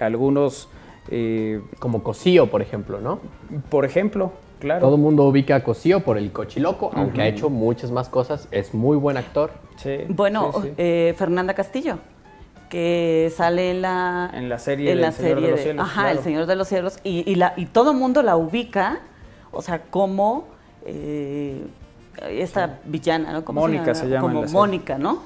algunos... 0.00 0.68
Eh, 1.10 1.60
Como 1.78 2.02
Cosío, 2.02 2.50
por 2.50 2.62
ejemplo, 2.62 3.00
¿no? 3.00 3.20
Por 3.68 3.84
ejemplo, 3.84 4.32
claro. 4.60 4.80
Todo 4.80 4.94
el 4.94 5.00
mundo 5.00 5.24
ubica 5.24 5.56
a 5.56 5.64
Cosío 5.64 6.00
por 6.00 6.16
el 6.18 6.30
cochiloco, 6.30 6.90
aunque 6.94 7.22
ha 7.22 7.26
hecho 7.26 7.50
muchas 7.50 7.90
más 7.90 8.08
cosas, 8.08 8.46
es 8.52 8.72
muy 8.74 8.96
buen 8.96 9.16
actor. 9.16 9.50
Sí, 9.76 9.98
bueno, 10.08 10.52
eh, 10.76 11.14
Fernanda 11.16 11.54
Castillo 11.54 11.98
que 12.70 13.32
sale 13.36 13.72
en 13.72 13.82
la, 13.82 14.30
en 14.32 14.48
la 14.48 14.60
serie, 14.60 14.92
en 14.92 15.00
la 15.00 15.10
serie 15.10 15.46
de 15.46 15.50
los 15.50 15.60
Cielos. 15.60 15.84
Ajá, 15.84 16.12
El 16.12 16.20
Señor 16.20 16.46
de 16.46 16.54
los 16.54 16.68
Cielos. 16.68 17.00
Y, 17.02 17.28
y, 17.28 17.34
la, 17.34 17.52
y 17.56 17.66
todo 17.66 17.90
el 17.90 17.96
mundo 17.96 18.22
la 18.22 18.36
ubica, 18.36 19.00
o 19.50 19.60
sea, 19.60 19.82
como 19.82 20.46
eh, 20.86 21.66
esta 22.28 22.78
villana, 22.84 23.32
¿no? 23.32 23.52
Mónica 23.52 23.94
se 23.94 24.08
llama. 24.08 24.20
Como 24.20 24.44
Mónica, 24.44 24.98
¿no? 24.98 25.22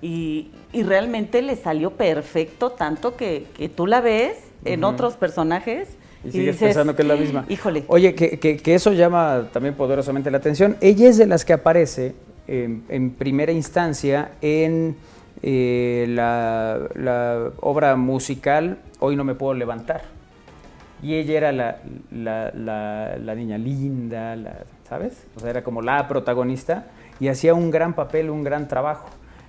y, 0.00 0.50
realmente 0.72 1.42
le 1.42 1.56
salió 1.56 1.90
perfecto, 1.90 2.70
tanto 2.70 3.16
que, 3.16 3.46
tú 3.76 3.86
la 3.86 4.00
ves 4.00 4.38
en 4.64 4.84
otros 4.84 5.16
personajes. 5.16 5.96
Y, 6.24 6.30
sigues 6.30 6.56
pensando 6.56 6.94
que 6.94 7.02
es 7.02 7.08
la 7.08 7.16
misma. 7.16 7.44
Híjole. 7.48 7.84
Oye, 7.88 8.14
que, 8.14 8.60
eso 8.74 8.92
llama 8.92 9.48
también 9.52 9.74
poderosamente 9.74 10.30
la 10.30 10.38
atención. 10.38 10.76
Ella 10.80 11.08
es 11.08 11.18
de 11.18 11.26
las 11.26 11.44
que 11.44 11.52
aparece 11.52 12.14
en 12.46 13.10
primera 13.10 13.52
instancia 13.52 14.32
en 14.40 14.96
eh, 15.42 16.06
la, 16.08 17.50
obra 17.60 17.96
musical 17.96 18.78
Hoy 19.00 19.16
no 19.16 19.24
me 19.24 19.34
puedo 19.34 19.54
levantar. 19.54 20.02
Y 21.02 21.14
ella 21.14 21.36
era 21.36 21.50
la, 21.52 21.80
la 22.12 23.34
niña 23.34 23.58
linda, 23.58 24.36
¿sabes? 24.88 25.26
O 25.34 25.40
sea, 25.40 25.50
era 25.50 25.64
como 25.64 25.82
la 25.82 26.06
protagonista 26.06 26.86
y 27.18 27.26
hacía 27.26 27.54
un 27.54 27.72
gran 27.72 27.94
papel, 27.94 28.30
un 28.30 28.44
gran 28.44 28.68
trabajo. 28.68 29.08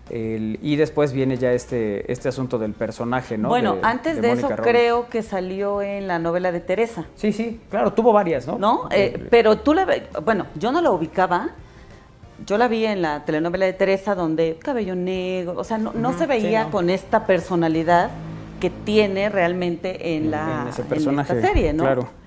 Y 0.09 0.75
después 0.75 1.13
viene 1.13 1.37
ya 1.37 1.53
este, 1.53 2.11
este 2.11 2.29
asunto 2.29 2.59
del 2.59 2.73
personaje, 2.73 3.37
¿no? 3.37 3.47
Bueno, 3.47 3.77
antes 3.83 4.21
de, 4.21 4.31
eso 4.31 4.49
creo 4.49 5.07
que 5.09 5.23
salió 5.23 5.81
en 5.81 6.07
la 6.07 6.19
novela 6.19 6.51
de 6.51 6.59
Teresa. 6.59 7.05
Sí, 7.15 7.31
sí, 7.31 7.61
claro, 7.69 7.93
tuvo 7.93 8.11
varias, 8.11 8.45
¿no? 8.45 8.57
No, 8.57 8.87
eh, 8.91 9.27
pero 9.29 9.57
tú 9.57 9.73
la... 9.73 9.87
Bueno, 10.23 10.47
yo 10.55 10.71
no 10.71 10.81
la 10.81 10.91
ubicaba. 10.91 11.51
Yo 12.45 12.57
la 12.57 12.67
vi 12.67 12.85
en 12.85 13.01
la 13.01 13.23
telenovela 13.23 13.65
de 13.65 13.73
Teresa 13.73 14.15
donde 14.15 14.57
cabello 14.59 14.95
negro, 14.95 15.53
o 15.55 15.63
sea, 15.63 15.77
no, 15.77 16.17
se 16.17 16.25
veía 16.25 16.69
con 16.69 16.89
esta 16.89 17.25
personalidad 17.25 18.09
que 18.59 18.69
tiene 18.69 19.29
realmente 19.29 20.17
en 20.17 20.31
la 20.31 20.69
en 20.77 21.19
esta 21.19 21.41
serie, 21.41 21.71
¿no? 21.71 21.83
Claro. 21.83 22.22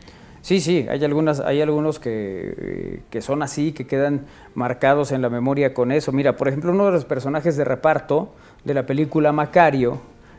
Sí, 0.47 0.61
sí, 0.61 0.87
hay 0.89 1.05
algunas, 1.05 1.41
hay 1.41 1.61
algunos 1.61 1.99
que, 1.99 3.01
son 3.19 3.43
así, 3.43 3.73
que 3.73 3.85
quedan 3.85 4.27
marcados 4.55 5.11
en 5.11 5.21
la 5.21 5.29
memoria 5.29 5.75
con 5.75 5.91
eso. 5.91 6.13
Mira, 6.13 6.37
por 6.37 6.47
ejemplo, 6.47 6.71
uno 6.71 6.87
de 6.87 6.93
los 6.93 7.05
personajes 7.05 7.57
de 7.57 7.65
reparto 7.65 8.29
de 8.63 8.73
la 8.73 8.87
película 8.87 9.33
Macario, 9.33 9.99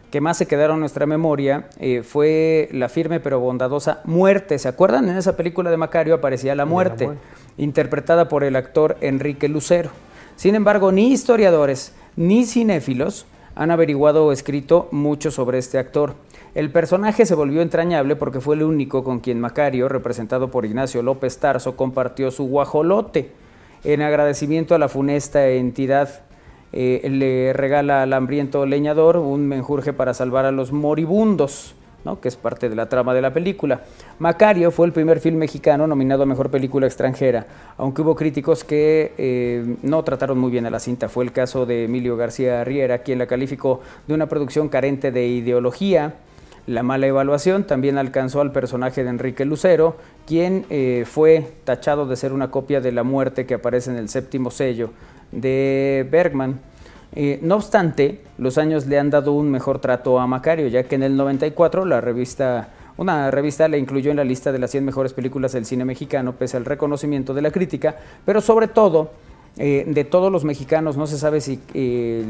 que 0.10 0.22
más 0.22 0.38
se 0.38 0.46
quedaron 0.46 0.76
en 0.76 0.80
nuestra 0.80 1.06
memoria, 1.06 1.68
eh, 1.82 2.04
fue 2.04 2.70
la 2.72 2.88
firme 2.88 3.20
pero 3.20 3.42
bondadosa 3.42 4.00
Muerte. 4.06 4.58
¿Se 4.60 4.70
acuerdan? 4.70 5.10
En 5.10 5.18
esa 5.18 5.36
película 5.36 5.72
de 5.72 5.76
Macario 5.76 6.16
aparecía 6.16 6.56
la 6.56 6.64
muerte, 6.64 7.10
interpretada 7.58 8.30
por 8.30 8.46
el 8.46 8.56
actor 8.56 8.96
Enrique 9.02 9.50
Lucero. 9.50 9.90
Sin 10.38 10.56
embargo, 10.56 10.94
ni 10.94 11.12
historiadores 11.12 11.94
ni 12.16 12.46
cinéfilos 12.46 13.26
han 13.56 13.72
averiguado 13.72 14.26
o 14.26 14.32
escrito 14.32 14.88
mucho 14.92 15.32
sobre 15.32 15.58
este 15.58 15.80
actor. 15.80 16.16
El 16.58 16.72
personaje 16.72 17.28
se 17.28 17.36
volvió 17.36 17.62
entrañable 17.62 18.16
porque 18.16 18.42
fue 18.42 18.56
el 18.56 18.64
único 18.64 19.04
con 19.04 19.20
quien 19.20 19.40
Macario, 19.40 19.88
representado 19.90 20.50
por 20.50 20.66
Ignacio 20.66 21.04
López 21.04 21.38
Tarso, 21.38 21.76
compartió 21.76 22.32
su 22.32 22.48
guajolote. 22.48 23.30
En 23.84 24.02
agradecimiento 24.02 24.74
a 24.74 24.80
la 24.80 24.90
funesta 24.90 25.48
entidad, 25.50 26.22
eh, 26.74 27.08
le 27.12 27.54
regala 27.54 28.02
al 28.02 28.12
hambriento 28.12 28.66
leñador 28.66 29.18
un 29.18 29.48
menjurje 29.48 29.94
para 29.94 30.16
salvar 30.16 30.46
a 30.46 30.52
los 30.52 30.72
moribundos. 30.72 31.76
que 32.22 32.30
es 32.30 32.38
parte 32.38 32.70
de 32.70 32.76
la 32.76 32.88
trama 32.88 33.14
de 33.14 33.22
la 33.22 33.34
película. 33.34 33.82
Macario 34.18 34.72
fue 34.72 34.88
el 34.88 34.94
primer 34.94 35.20
film 35.20 35.36
mexicano 35.38 35.86
nominado 35.86 36.24
a 36.24 36.26
Mejor 36.26 36.50
Película 36.50 36.88
Extranjera, 36.88 37.46
aunque 37.78 38.02
hubo 38.02 38.16
críticos 38.16 38.64
que 38.64 39.14
eh, 39.18 39.76
no 39.84 40.02
trataron 40.04 40.40
muy 40.40 40.50
bien 40.50 40.66
a 40.66 40.70
la 40.70 40.80
cinta. 40.80 41.10
Fue 41.10 41.26
el 41.26 41.34
caso 41.34 41.66
de 41.66 41.84
Emilio 41.84 42.16
García 42.16 42.64
Riera, 42.64 43.00
quien 43.00 43.20
la 43.20 43.28
calificó 43.28 43.82
de 44.08 44.14
una 44.14 44.28
producción 44.28 44.70
carente 44.70 45.12
de 45.12 45.28
ideología, 45.28 46.16
la 46.68 46.84
mala 46.84 47.08
evaluación 47.08 47.64
también 47.64 47.98
alcanzó 47.98 48.42
al 48.42 48.52
personaje 48.52 49.04
de 49.04 49.10
Enrique 49.10 49.46
Lucero, 49.46 49.96
quien 50.26 50.66
eh, 50.70 51.06
fue 51.08 51.54
tachado 51.64 52.06
de 52.06 52.18
ser 52.18 52.34
una 52.34 52.52
copia 52.52 52.82
de 52.82 52.92
la 52.92 53.04
muerte 53.04 53.46
que 53.46 53.54
aparece 53.54 53.90
en 53.90 53.96
el 53.96 54.10
séptimo 54.10 54.52
sello 54.52 54.92
de 55.32 56.06
Bergman. 56.12 56.60
Eh, 57.16 57.40
no 57.42 57.56
obstante, 57.56 58.22
los 58.38 58.58
años 58.58 58.86
le 58.86 59.00
han 59.00 59.10
dado 59.10 59.32
un 59.32 59.50
mejor 59.50 59.80
trato 59.80 60.20
a 60.20 60.28
Macario, 60.28 60.68
ya 60.68 60.84
que 60.84 60.96
en 60.96 61.04
el 61.04 61.16
94 61.16 61.86
la 61.86 62.02
revista, 62.02 62.68
una 62.98 63.32
revista 63.32 63.70
le 63.70 63.78
incluyó 63.78 64.12
en 64.12 64.18
la 64.18 64.26
lista 64.26 64.52
de 64.52 64.60
las 64.60 64.70
100 64.72 64.84
mejores 64.84 65.14
películas 65.14 65.54
del 65.54 65.66
cine 65.66 65.86
mexicano, 65.86 66.34
pese 66.34 66.58
al 66.58 66.66
reconocimiento 66.66 67.34
de 67.34 67.44
la 67.44 67.52
crítica, 67.52 67.96
pero 68.26 68.42
sobre 68.42 68.68
todo 68.68 69.12
eh, 69.60 69.86
de 69.88 70.04
todos 70.04 70.32
los 70.32 70.44
mexicanos 70.44 70.98
no 70.98 71.08
se 71.08 71.18
sabe 71.18 71.42
si 71.42 71.60
eh, 71.74 72.24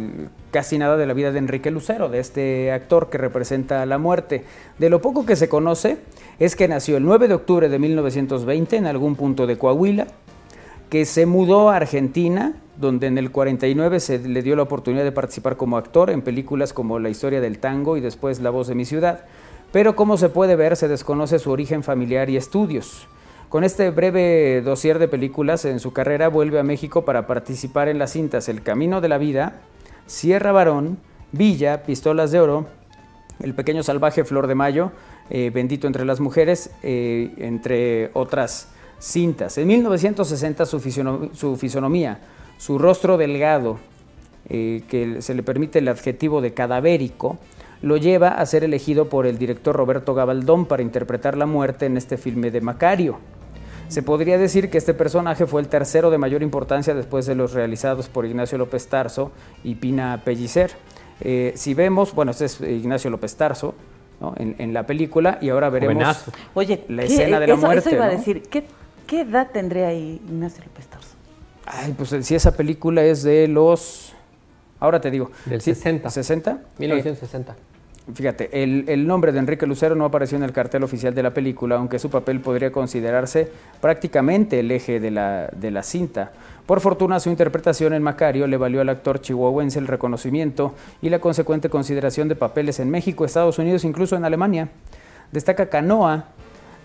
casi 0.52 0.78
nada 0.78 0.96
de 0.96 1.06
la 1.06 1.14
vida 1.14 1.34
de 1.34 1.40
Enrique 1.40 1.72
Lucero, 1.72 2.08
de 2.08 2.20
este 2.20 2.72
actor 2.72 3.10
que 3.10 3.18
representa 3.18 3.86
la 3.86 3.98
muerte. 3.98 4.46
De 4.78 4.90
lo 4.90 5.02
poco 5.02 5.26
que 5.26 5.36
se 5.36 5.50
conoce 5.50 5.98
es 6.40 6.56
que 6.56 6.70
nació 6.70 6.96
el 6.96 7.04
9 7.04 7.28
de 7.28 7.34
octubre 7.34 7.68
de 7.68 7.80
1920 7.80 8.78
en 8.78 8.86
algún 8.86 9.16
punto 9.16 9.46
de 9.46 9.58
Coahuila, 9.58 10.08
que 10.90 11.04
se 11.04 11.26
mudó 11.26 11.70
a 11.70 11.76
Argentina, 11.76 12.54
donde 12.78 13.08
en 13.08 13.18
el 13.18 13.32
49 13.32 14.00
se 14.00 14.20
le 14.20 14.42
dio 14.42 14.56
la 14.56 14.62
oportunidad 14.62 15.04
de 15.04 15.12
participar 15.12 15.58
como 15.58 15.76
actor 15.76 16.10
en 16.10 16.22
películas 16.22 16.72
como 16.72 16.98
La 16.98 17.10
historia 17.10 17.42
del 17.42 17.60
tango 17.60 17.98
y 17.98 18.02
después 18.02 18.40
La 18.40 18.52
voz 18.52 18.68
de 18.68 18.76
mi 18.76 18.86
ciudad. 18.86 19.26
Pero 19.74 19.98
como 19.98 20.16
se 20.16 20.30
puede 20.30 20.56
ver, 20.56 20.78
se 20.78 20.88
desconoce 20.88 21.40
su 21.40 21.52
origen 21.52 21.84
familiar 21.84 22.30
y 22.30 22.38
estudios. 22.38 23.10
Con 23.50 23.64
este 23.64 23.92
breve 23.92 24.62
dossier 24.62 25.00
de 25.00 25.08
películas 25.08 25.64
en 25.64 25.80
su 25.80 25.94
carrera 25.94 26.28
vuelve 26.28 26.60
a 26.60 26.64
México 26.64 27.06
para 27.06 27.28
participar 27.28 27.88
en 27.88 27.98
las 27.98 28.12
cintas 28.12 28.50
El 28.50 28.62
Camino 28.62 29.00
de 29.00 29.08
la 29.08 29.18
Vida, 29.18 29.62
Sierra 30.06 30.52
Varón, 30.52 30.98
Villa, 31.32 31.84
Pistolas 31.84 32.32
de 32.32 32.42
Oro, 32.42 32.68
El 33.40 33.54
Pequeño 33.54 33.84
Salvaje, 33.84 34.26
Flor 34.26 34.48
de 34.48 34.56
Mayo, 34.56 34.92
eh, 35.30 35.50
Bendito 35.54 35.88
entre 35.88 36.04
las 36.04 36.20
Mujeres, 36.20 36.72
eh, 36.84 37.34
entre 37.38 38.12
otras 38.16 38.68
cintas. 39.00 39.58
En 39.58 39.68
1960 39.68 40.66
su, 40.66 40.82
su 41.34 41.56
fisonomía, 41.56 42.20
su 42.58 42.78
rostro 42.78 43.16
delgado, 43.16 43.80
eh, 44.50 44.84
que 44.90 45.22
se 45.22 45.34
le 45.34 45.44
permite 45.44 45.80
el 45.80 45.88
adjetivo 45.88 46.42
de 46.42 46.54
cadavérico, 46.54 47.38
lo 47.82 47.96
lleva 47.96 48.28
a 48.28 48.46
ser 48.46 48.66
elegido 48.66 49.08
por 49.08 49.26
el 49.26 49.38
director 49.38 49.74
Roberto 49.74 50.14
Gabaldón 50.14 50.66
para 50.66 50.84
interpretar 50.84 51.38
la 51.38 51.46
muerte 51.46 51.86
en 51.86 51.96
este 51.96 52.18
filme 52.18 52.52
de 52.52 52.60
Macario. 52.60 53.20
Se 53.88 54.02
podría 54.02 54.38
decir 54.38 54.70
que 54.70 54.78
este 54.78 54.94
personaje 54.94 55.46
fue 55.46 55.62
el 55.62 55.68
tercero 55.68 56.10
de 56.10 56.18
mayor 56.18 56.44
importancia 56.44 56.94
después 56.94 57.26
de 57.26 57.36
los 57.36 57.54
realizados 57.54 58.10
por 58.10 58.26
Ignacio 58.26 58.58
López 58.58 58.88
Tarso 58.88 59.32
y 59.64 59.76
Pina 59.76 60.22
Pellicer. 60.26 60.72
Eh, 61.22 61.54
si 61.56 61.74
vemos, 61.74 62.14
bueno, 62.14 62.32
este 62.32 62.46
es 62.46 62.62
Ignacio 62.62 63.10
López 63.10 63.36
Tarso 63.36 63.76
en, 64.36 64.74
la 64.74 64.86
película 64.86 65.38
y 65.42 65.50
ahora 65.50 65.70
veremos 65.70 66.26
Oye, 66.54 66.84
la 66.90 67.04
escena 67.04 67.40
de 67.40 67.48
la 67.48 67.56
muerte. 67.56 67.90
Eso 67.90 67.96
iba 67.96 68.06
a 68.06 68.10
decir, 68.10 68.44
¿qué, 68.44 68.66
¿Qué 69.08 69.22
edad 69.22 69.50
tendría 69.52 69.88
ahí 69.88 70.22
Ignacio 70.28 70.64
López 70.66 70.88
Tarso? 70.88 71.16
Ay, 71.66 71.96
pues 71.98 72.14
si 72.26 72.36
esa 72.36 72.56
película 72.56 73.04
es 73.04 73.24
de 73.24 73.48
los... 73.48 74.14
Ahora 74.80 75.00
te 75.00 75.10
digo. 75.10 75.32
Del 75.46 75.62
60. 75.62 76.10
¿60? 76.10 76.60
1960. 76.78 77.56
Fíjate, 78.14 78.64
el, 78.64 79.06
nombre 79.06 79.34
de 79.34 79.40
Enrique 79.40 79.68
Lucero 79.68 79.94
no 79.94 80.06
apareció 80.06 80.38
en 80.38 80.44
el 80.44 80.54
cartel 80.54 80.82
oficial 80.84 81.14
de 81.14 81.24
la 81.24 81.34
película, 81.34 81.76
aunque 81.76 82.00
su 82.00 82.10
papel 82.10 82.40
podría 82.40 82.72
considerarse 82.72 83.52
prácticamente 83.82 84.62
el 84.62 84.72
eje 84.72 85.02
de 85.02 85.12
la, 85.12 85.50
de 85.54 85.72
la 85.72 85.84
cinta. 85.84 86.32
Por 86.66 86.80
fortuna, 86.80 87.20
su 87.20 87.30
interpretación 87.30 87.94
en 87.94 88.04
Macario 88.04 88.48
le 88.48 88.56
valió 88.56 88.80
al 88.80 88.88
actor 88.88 89.20
chihuahuense 89.20 89.80
el 89.80 89.88
reconocimiento 89.88 90.74
y 91.02 91.10
la 91.10 91.20
consecuente 91.20 91.70
consideración 91.70 92.30
de 92.30 92.38
papeles 92.38 92.80
en 92.80 92.90
México, 92.90 93.26
Estados 93.26 93.60
Unidos, 93.60 93.84
incluso 93.84 94.16
en 94.16 94.24
Alemania. 94.24 94.70
Destaca 95.34 95.68
Canoa, 95.68 96.28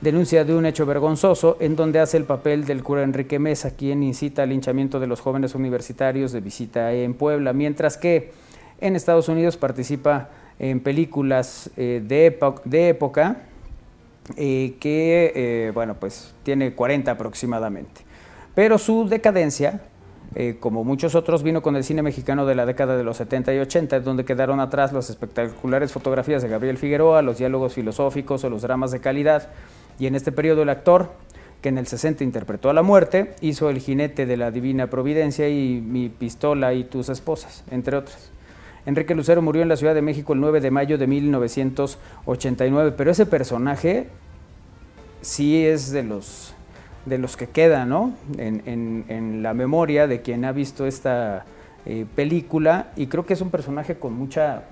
denuncia 0.01 0.45
de 0.45 0.57
un 0.57 0.67
hecho 0.67 0.87
vergonzoso 0.87 1.57
en 1.61 1.77
donde 1.77 2.01
hace 2.01 2.17
el 2.17 2.25
papel 2.25 2.65
del 2.65 2.83
cura 2.83 3.05
Enrique 3.05 3.39
Mesa, 3.39 3.77
quien 3.77 4.03
incita 4.03 4.43
al 4.43 4.49
linchamiento 4.49 4.99
de 4.99 5.07
los 5.07 5.21
jóvenes 5.21 5.55
universitarios 5.55 6.33
de 6.33 6.41
visita 6.41 6.93
en 6.93 7.15
Puebla, 7.15 7.53
mientras 7.53 7.97
que 7.97 8.33
en 8.81 8.97
Estados 8.97 9.29
Unidos 9.29 9.57
participa 9.57 10.31
en 10.63 10.79
películas 10.79 11.71
eh, 11.77 12.01
de, 12.07 12.89
época 12.89 13.37
eh, 14.37 14.77
que, 14.79 15.33
eh, 15.35 15.73
bueno, 15.75 15.97
pues 15.99 16.33
tiene 16.45 16.73
40 16.73 17.11
aproximadamente. 17.11 18.03
Pero 18.55 18.79
su 18.79 19.09
decadencia, 19.09 19.81
como 20.61 20.85
muchos 20.85 21.15
otros, 21.15 21.43
vino 21.43 21.63
con 21.63 21.75
el 21.77 21.85
cine 21.85 22.03
mexicano 22.03 22.47
de 22.47 22.55
la 22.55 22.65
década 22.65 22.97
de 22.97 23.03
los 23.03 23.17
70 23.17 23.53
y 23.55 23.59
80, 23.59 24.01
donde 24.01 24.25
quedaron 24.25 24.61
atrás 24.61 24.93
las 24.93 25.11
espectaculares 25.11 25.93
fotografías 25.93 26.43
de 26.43 26.49
Gabriel 26.49 26.79
Figueroa, 26.79 27.23
los 27.23 27.39
diálogos 27.39 27.75
filosóficos 27.75 28.45
o 28.45 28.51
los 28.51 28.63
dramas 28.63 28.93
de 28.93 29.01
calidad. 29.01 29.49
Y 29.99 30.07
en 30.07 30.15
este 30.15 30.33
periodo 30.33 30.63
el 30.63 30.69
actor, 30.69 31.11
que 31.61 31.71
en 31.71 31.79
el 31.79 31.87
60 31.87 32.25
interpretó 32.25 32.71
a 32.71 32.75
la 32.75 32.83
muerte, 32.83 33.35
hizo 33.41 33.69
El 33.69 33.81
jinete 33.81 34.27
de 34.27 34.37
la 34.37 34.51
divina 34.51 34.89
providencia 34.89 35.49
y 35.49 35.81
Mi 35.81 36.09
pistola 36.09 36.73
y 36.73 36.85
tus 36.85 37.09
esposas, 37.09 37.65
entre 37.71 37.97
otras. 37.97 38.32
Enrique 38.85 39.15
Lucero 39.15 39.43
murió 39.43 39.63
en 39.63 39.69
la 39.69 39.77
Ciudad 39.77 39.95
de 39.95 40.03
México 40.03 40.33
el 40.33 40.41
9 40.41 40.61
de 40.61 40.71
mayo 40.71 40.99
de 40.99 41.07
1989, 41.07 42.95
pero 42.97 43.11
ese 43.11 43.27
personaje 43.27 44.09
sí 45.21 45.65
es 45.65 45.93
de 45.93 46.03
los, 46.03 46.53
de 47.07 47.19
los 47.19 47.37
que 47.37 47.47
queda 47.49 47.87
¿no? 47.87 48.13
en, 48.39 49.43
la 49.43 49.55
memoria 49.55 50.07
de 50.07 50.21
quien 50.21 50.45
ha 50.45 50.53
visto 50.53 50.87
esta 50.87 51.45
eh, 51.87 52.07
película 52.17 52.91
y 52.97 53.07
creo 53.07 53.25
que 53.25 53.35
es 53.35 53.41
un 53.41 53.51
personaje 53.51 53.97
con 53.97 54.15
mucha 54.15 54.65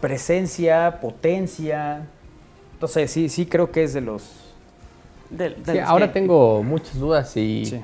presencia, 0.00 0.98
potencia. 1.00 2.06
Entonces 2.74 3.10
sí, 3.10 3.30
sí 3.30 3.46
creo 3.46 3.70
que 3.70 3.84
es 3.84 3.94
de 3.94 4.02
los... 4.02 4.54
ahora 5.84 6.12
tengo 6.12 6.62
muchas 6.62 6.98
dudas 6.98 7.34
y 7.38 7.82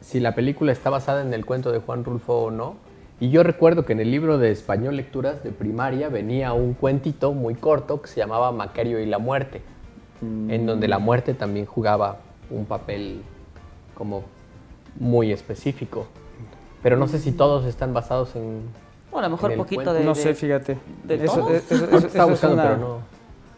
si 0.00 0.20
la 0.20 0.34
película 0.34 0.72
está 0.72 0.90
basada 0.90 1.22
en 1.22 1.32
el 1.34 1.44
cuento 1.44 1.72
de 1.72 1.80
Juan 1.80 2.04
Rulfo 2.04 2.44
o 2.44 2.50
no. 2.50 2.76
Y 3.20 3.30
yo 3.30 3.42
recuerdo 3.42 3.84
que 3.84 3.92
en 3.92 4.00
el 4.00 4.10
libro 4.10 4.38
de 4.38 4.52
español 4.52 4.96
lecturas 4.96 5.42
de 5.42 5.50
primaria 5.50 6.08
venía 6.08 6.52
un 6.52 6.74
cuentito 6.74 7.32
muy 7.32 7.54
corto 7.54 8.00
que 8.00 8.08
se 8.08 8.20
llamaba 8.20 8.52
Macario 8.52 9.00
y 9.00 9.06
la 9.06 9.18
muerte, 9.18 9.60
en 10.22 10.66
donde 10.66 10.86
la 10.86 11.00
muerte 11.00 11.34
también 11.34 11.66
jugaba 11.66 12.18
un 12.50 12.64
papel 12.64 13.22
como 13.94 14.22
muy 14.98 15.32
específico. 15.32 16.06
Pero 16.82 16.96
no 16.96 17.08
sé 17.08 17.18
si 17.18 17.32
todos 17.32 17.64
están 17.64 17.92
basados 17.92 18.36
en... 18.36 18.62
O 19.10 19.18
a 19.18 19.22
lo 19.22 19.30
mejor 19.30 19.56
poquito 19.56 19.92
de... 19.92 20.04
No 20.04 20.14
sé, 20.14 20.34
fíjate. 20.34 20.78
De 21.02 21.24
eso, 21.24 21.48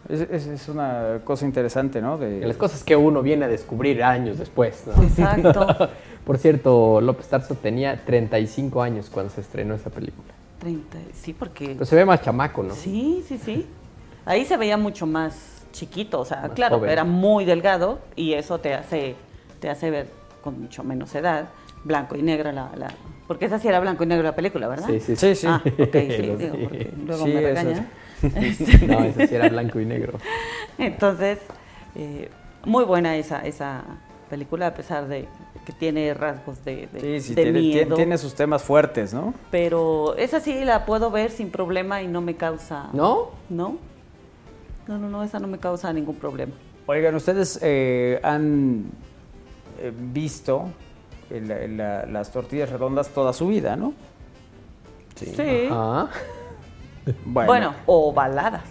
es 0.09 0.69
una... 0.69 1.21
cosa 1.23 1.45
interesante, 1.45 2.01
¿no? 2.01 2.17
De... 2.17 2.41
Las 2.47 2.57
cosas 2.57 2.83
que 2.83 2.97
uno 2.97 3.23
viene 3.23 3.45
a 3.45 3.49
descubrir 3.49 4.03
años 4.03 4.39
después. 4.39 4.85
Exacto. 5.03 5.91
Por 6.25 6.39
cierto, 6.39 7.01
López 7.01 7.29
Tarso 7.29 7.55
tenía 7.55 8.05
35 8.05 8.83
años 8.83 9.11
cuando 9.11 9.33
se 9.33 9.41
estrenó 9.41 9.75
esa 9.75 9.91
película. 9.91 10.29
30, 10.61 10.99
sí, 11.15 11.33
porque... 11.33 11.71
Pero 11.71 11.85
se 11.87 11.97
ve 11.97 12.05
más 12.05 12.23
chamaco, 12.23 12.63
¿no? 12.63 12.75
Sí, 12.75 13.25
sí, 13.27 13.39
sí. 13.39 13.67
Ahí 14.27 14.45
se 14.45 14.57
veía 14.57 14.77
mucho 14.77 15.07
más 15.07 15.65
chiquito, 15.73 16.21
o 16.21 16.25
sea, 16.25 16.49
claro, 16.51 16.85
era 16.85 17.05
muy 17.05 17.45
delgado 17.45 18.01
y 18.17 18.35
eso 18.35 18.59
te 18.59 18.75
hace, 18.75 19.15
te 19.61 19.71
hace 19.71 19.91
ver 19.91 20.09
con 20.43 20.61
mucho 20.61 20.85
menos 20.85 21.15
edad, 21.15 21.49
blanco 21.85 22.17
y 22.17 22.23
negro 22.23 22.53
la, 22.53 22.71
la... 22.77 22.93
Porque 23.27 23.47
esa 23.47 23.59
sí 23.59 23.69
era 23.69 23.81
blanco 23.81 24.05
y 24.05 24.07
negro 24.07 24.25
la 24.25 24.35
película, 24.35 24.69
¿verdad? 24.69 24.89
Sí, 24.89 25.01
sí, 25.01 25.17
sí. 25.17 25.35
sí. 25.35 25.47
Ah, 25.47 25.63
ok, 25.65 25.93
sí, 25.93 26.35
digo, 26.39 26.57
porque 26.61 26.93
luego 27.07 27.27
me 27.27 27.41
regañan. 27.41 27.89
no, 28.87 29.05
esa 29.05 29.27
sí 29.27 29.35
era 29.35 29.49
blanco 29.49 29.81
y 29.81 29.87
negro. 29.87 30.19
Entonces, 30.77 31.39
eh, 31.95 32.29
muy 32.65 32.85
buena 32.85 33.17
esa, 33.17 33.41
esa 33.47 33.85
película, 34.29 34.69
a 34.69 34.75
pesar 34.75 35.09
de 35.09 35.29
que 35.65 35.73
tiene 35.73 36.15
rasgos 36.15 36.65
de, 36.65 36.89
de, 36.89 37.21
sí, 37.21 37.35
tiene, 37.35 37.53
miedo. 37.53 37.95
Tiene 37.95 38.17
sus 38.19 38.35
temas 38.35 38.63
fuertes, 38.63 39.13
¿no? 39.13 39.35
Pero 39.51 40.17
esa 40.17 40.41
sí 40.41 40.65
la 40.65 40.87
puedo 40.87 41.11
ver 41.11 41.31
sin 41.31 41.51
problema 41.51 42.03
y 42.03 42.09
no 42.09 42.21
me 42.21 42.37
causa... 42.37 42.89
¿No? 42.93 43.31
No. 43.49 43.79
No, 44.87 44.99
no, 44.99 45.09
no, 45.09 45.23
esa 45.23 45.39
no 45.39 45.47
me 45.47 45.59
causa 45.59 45.93
ningún 45.93 46.17
problema. 46.17 46.53
Oigan, 46.87 47.15
ustedes 47.15 47.59
eh, 47.63 48.19
han 48.23 48.87
eh, 49.79 49.93
visto 49.95 50.69
las 51.31 52.33
tortillas 52.33 52.71
redondas 52.71 53.11
toda 53.11 53.33
su 53.33 53.47
vida, 53.47 53.77
¿no? 53.77 53.93
Sí. 55.15 55.69
Bueno. 57.25 57.47
bueno, 57.47 57.75
ovaladas. 57.87 58.63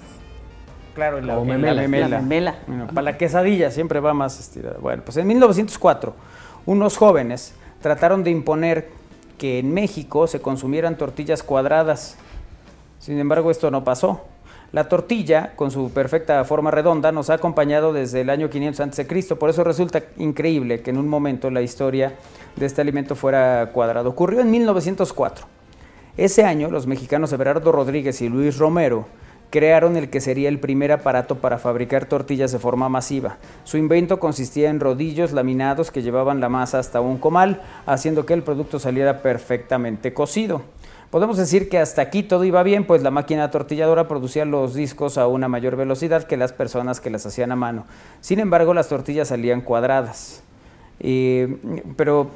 Claro, 0.93 1.21
la, 1.21 1.39
memela. 1.39 2.55
para 2.87 3.01
la 3.01 3.17
quesadilla 3.17 3.71
siempre 3.71 3.99
va 3.99 4.13
más 4.13 4.39
estirada. 4.39 4.77
Bueno, 4.79 5.03
pues 5.05 5.15
en 5.17 5.27
1904 5.27 6.13
unos 6.69 6.97
jóvenes 6.97 7.55
trataron 7.81 8.23
de 8.23 8.29
imponer 8.29 8.89
que 9.39 9.57
en 9.57 9.73
México 9.73 10.27
se 10.27 10.39
consumieran 10.39 10.99
tortillas 10.99 11.41
cuadradas. 11.41 12.15
Sin 12.99 13.17
embargo, 13.17 13.49
esto 13.49 13.71
no 13.71 13.83
pasó. 13.83 14.21
La 14.71 14.87
tortilla, 14.87 15.53
con 15.55 15.71
su 15.71 15.89
perfecta 15.89 16.45
forma 16.45 16.69
redonda, 16.69 17.11
nos 17.11 17.31
ha 17.31 17.33
acompañado 17.33 17.91
desde 17.91 18.21
el 18.21 18.29
año 18.29 18.51
500 18.51 18.81
a.C. 18.81 19.35
Por 19.35 19.49
eso 19.49 19.63
resulta 19.63 20.03
increíble 20.17 20.83
que 20.83 20.91
en 20.91 20.99
un 20.99 21.07
momento 21.07 21.49
la 21.49 21.63
historia 21.63 22.13
de 22.55 22.67
este 22.67 22.81
alimento 22.81 23.15
fuera 23.15 23.71
cuadrado. 23.73 24.09
Ocurrió 24.09 24.41
en 24.41 24.51
1904. 24.51 25.47
Ese 26.17 26.43
año, 26.43 26.69
los 26.69 26.85
mexicanos 26.85 27.33
Everardo 27.33 27.71
Rodríguez 27.71 28.21
y 28.21 28.29
Luis 28.29 28.59
Romero 28.59 29.07
crearon 29.49 29.97
el 29.97 30.09
que 30.09 30.21
sería 30.21 30.49
el 30.49 30.59
primer 30.59 30.91
aparato 30.91 31.35
para 31.35 31.57
fabricar 31.57 32.05
tortillas 32.05 32.51
de 32.51 32.59
forma 32.59 32.89
masiva. 32.89 33.37
Su 33.63 33.77
invento 33.77 34.19
consistía 34.19 34.69
en 34.69 34.79
rodillos 34.79 35.31
laminados 35.31 35.91
que 35.91 36.01
llevaban 36.01 36.39
la 36.39 36.49
masa 36.49 36.79
hasta 36.79 37.01
un 37.01 37.17
comal, 37.17 37.61
haciendo 37.85 38.25
que 38.25 38.33
el 38.33 38.43
producto 38.43 38.79
saliera 38.79 39.21
perfectamente 39.21 40.13
cocido. 40.13 40.61
Podemos 41.09 41.37
decir 41.37 41.69
que 41.69 41.79
hasta 41.79 42.03
aquí 42.03 42.21
todo 42.21 42.43
iba 42.43 42.61
bien, 42.61 42.85
pues 42.85 43.01
la 43.01 43.09
máquina 43.09 43.49
tortilladora 43.49 44.07
producía 44.07 44.45
los 44.45 44.75
discos 44.75 45.17
a 45.17 45.25
una 45.25 45.47
mayor 45.47 45.75
velocidad 45.75 46.23
que 46.25 46.37
las 46.37 46.53
personas 46.53 47.01
que 47.01 47.09
las 47.09 47.25
hacían 47.25 47.51
a 47.51 47.55
mano. 47.55 47.85
Sin 48.21 48.39
embargo, 48.39 48.75
las 48.75 48.89
tortillas 48.89 49.29
salían 49.29 49.61
cuadradas. 49.61 50.43
pero, 51.95 52.29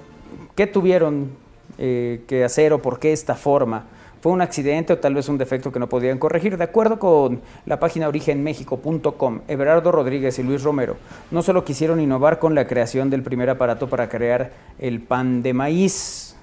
¿qué 0.56 0.66
tuvieron 0.66 1.30
eh, 1.78 2.24
que 2.26 2.44
hacer 2.44 2.74
o 2.74 2.82
por 2.82 2.98
qué 2.98 3.14
esta 3.14 3.36
forma? 3.36 3.84
Fue 4.24 4.32
un 4.32 4.40
accidente 4.40 4.94
o 4.94 5.00
tal 5.00 5.16
vez 5.16 5.28
un 5.28 5.38
defecto 5.38 5.70
que 5.70 5.80
no 5.80 5.90
podían 5.90 6.18
corregir. 6.18 6.56
De 6.56 6.64
acuerdo 6.64 6.98
con 6.98 7.42
la 7.66 7.78
página 7.78 8.08
origenmexico.com, 8.08 9.42
Everardo 9.50 9.92
Rodríguez 9.92 10.40
y 10.40 10.44
Luis 10.44 10.64
Romero 10.64 10.96
no 11.30 11.42
solo 11.42 11.66
quisieron 11.66 12.00
innovar 12.00 12.40
con 12.40 12.56
la 12.56 12.66
creación 12.66 13.10
del 13.10 13.22
primer 13.22 13.50
aparato 13.50 13.90
para 13.90 14.08
crear 14.08 14.54
el 14.80 15.02
pan 15.02 15.44
de 15.44 15.54
maíz, 15.54 16.38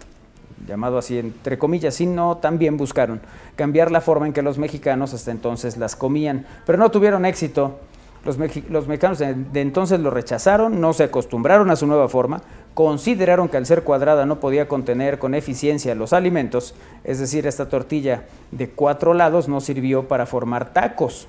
llamado 0.67 0.99
así 0.99 1.19
entre 1.19 1.59
comillas, 1.59 1.95
sino 1.95 2.37
también 2.37 2.77
buscaron 2.77 3.23
cambiar 3.57 3.91
la 3.91 4.03
forma 4.03 4.27
en 4.27 4.35
que 4.35 4.43
los 4.43 4.59
mexicanos 4.59 5.15
hasta 5.15 5.31
entonces 5.31 5.79
las 5.79 5.97
comían, 5.97 6.45
pero 6.67 6.77
no 6.77 6.91
tuvieron 6.91 7.25
éxito. 7.25 7.79
Los, 8.27 8.37
mexicanos 8.37 9.19
de 9.19 9.61
entonces 9.63 9.99
lo 10.01 10.11
rechazaron, 10.11 10.83
no 10.83 10.93
se 10.93 11.05
acostumbraron 11.05 11.71
a 11.71 11.77
su 11.77 11.87
nueva 11.87 12.11
forma, 12.11 12.43
consideraron 12.75 13.49
que 13.49 13.57
al 13.57 13.67
ser 13.67 13.83
cuadrada 13.83 14.27
no 14.27 14.41
podía 14.41 14.69
contener 14.69 15.19
con 15.19 15.35
eficiencia 15.35 15.95
los 15.95 16.13
alimentos, 16.13 16.75
es 17.05 17.19
decir, 17.19 17.47
esta 17.47 17.69
tortilla 17.69 18.25
de 18.51 18.71
cuatro 18.71 19.15
lados 19.15 19.49
no 19.49 19.61
sirvió 19.61 20.09
para 20.09 20.27
formar 20.27 20.73
tacos. 20.73 21.27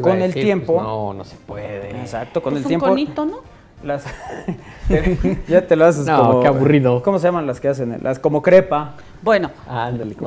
con 0.00 0.20
el 0.20 0.34
tiempo... 0.34 0.74
Pues, 0.74 0.86
no, 0.86 1.14
no 1.14 1.24
se 1.24 1.36
puede. 1.36 1.90
Exacto, 2.00 2.42
con 2.42 2.56
el 2.56 2.64
tiempo... 2.64 2.86
Conito, 2.86 3.24
¿no? 3.24 3.56
Las, 3.82 4.04
ya 5.48 5.66
te 5.66 5.76
lo 5.76 5.84
haces 5.84 6.06
no, 6.06 6.40
qué 6.40 6.48
aburrido. 6.48 7.02
¿Cómo 7.02 7.18
se 7.18 7.26
llaman 7.26 7.46
las 7.46 7.60
que 7.60 7.68
hacen? 7.68 7.98
Las 8.02 8.18
como 8.18 8.42
crepa. 8.42 8.94
Bueno. 9.22 9.50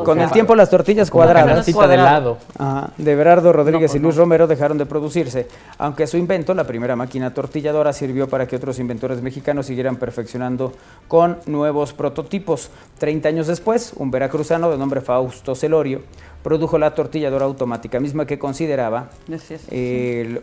con 0.04 0.20
el 0.20 0.32
tiempo 0.32 0.56
las 0.56 0.70
tortillas 0.70 1.10
cuadradas. 1.10 1.66
de 1.66 1.98
lado. 1.98 2.38
de 2.98 3.16
Berardo 3.16 3.54
Rodríguez 3.54 3.94
y 3.96 4.00
Luis 4.00 4.16
Romero 4.16 4.48
dejaron 4.48 4.78
de 4.78 4.86
producirse, 4.86 5.48
aunque 5.78 6.08
su 6.08 6.18
invento, 6.18 6.54
la 6.54 6.66
primera 6.66 6.96
máquina 6.96 7.34
tortilladora, 7.34 7.94
sirvió 7.94 8.28
para 8.28 8.48
que 8.48 8.56
otros 8.56 8.80
inventores 8.80 9.22
mexicanos 9.22 9.68
siguieran 9.68 9.96
perfeccionando 9.98 10.74
con 11.08 11.38
nuevos 11.46 11.94
prototipos. 11.94 12.70
Treinta 12.98 13.30
años 13.30 13.48
después, 13.48 13.94
un 13.96 14.12
veracruzano 14.12 14.70
de 14.70 14.78
nombre 14.78 15.02
Fausto 15.02 15.56
Celorio 15.56 16.02
produjo 16.44 16.78
la 16.78 16.96
tortilladora 16.96 17.46
automática, 17.46 18.00
misma 18.00 18.26
que 18.26 18.40
consideraba 18.40 19.10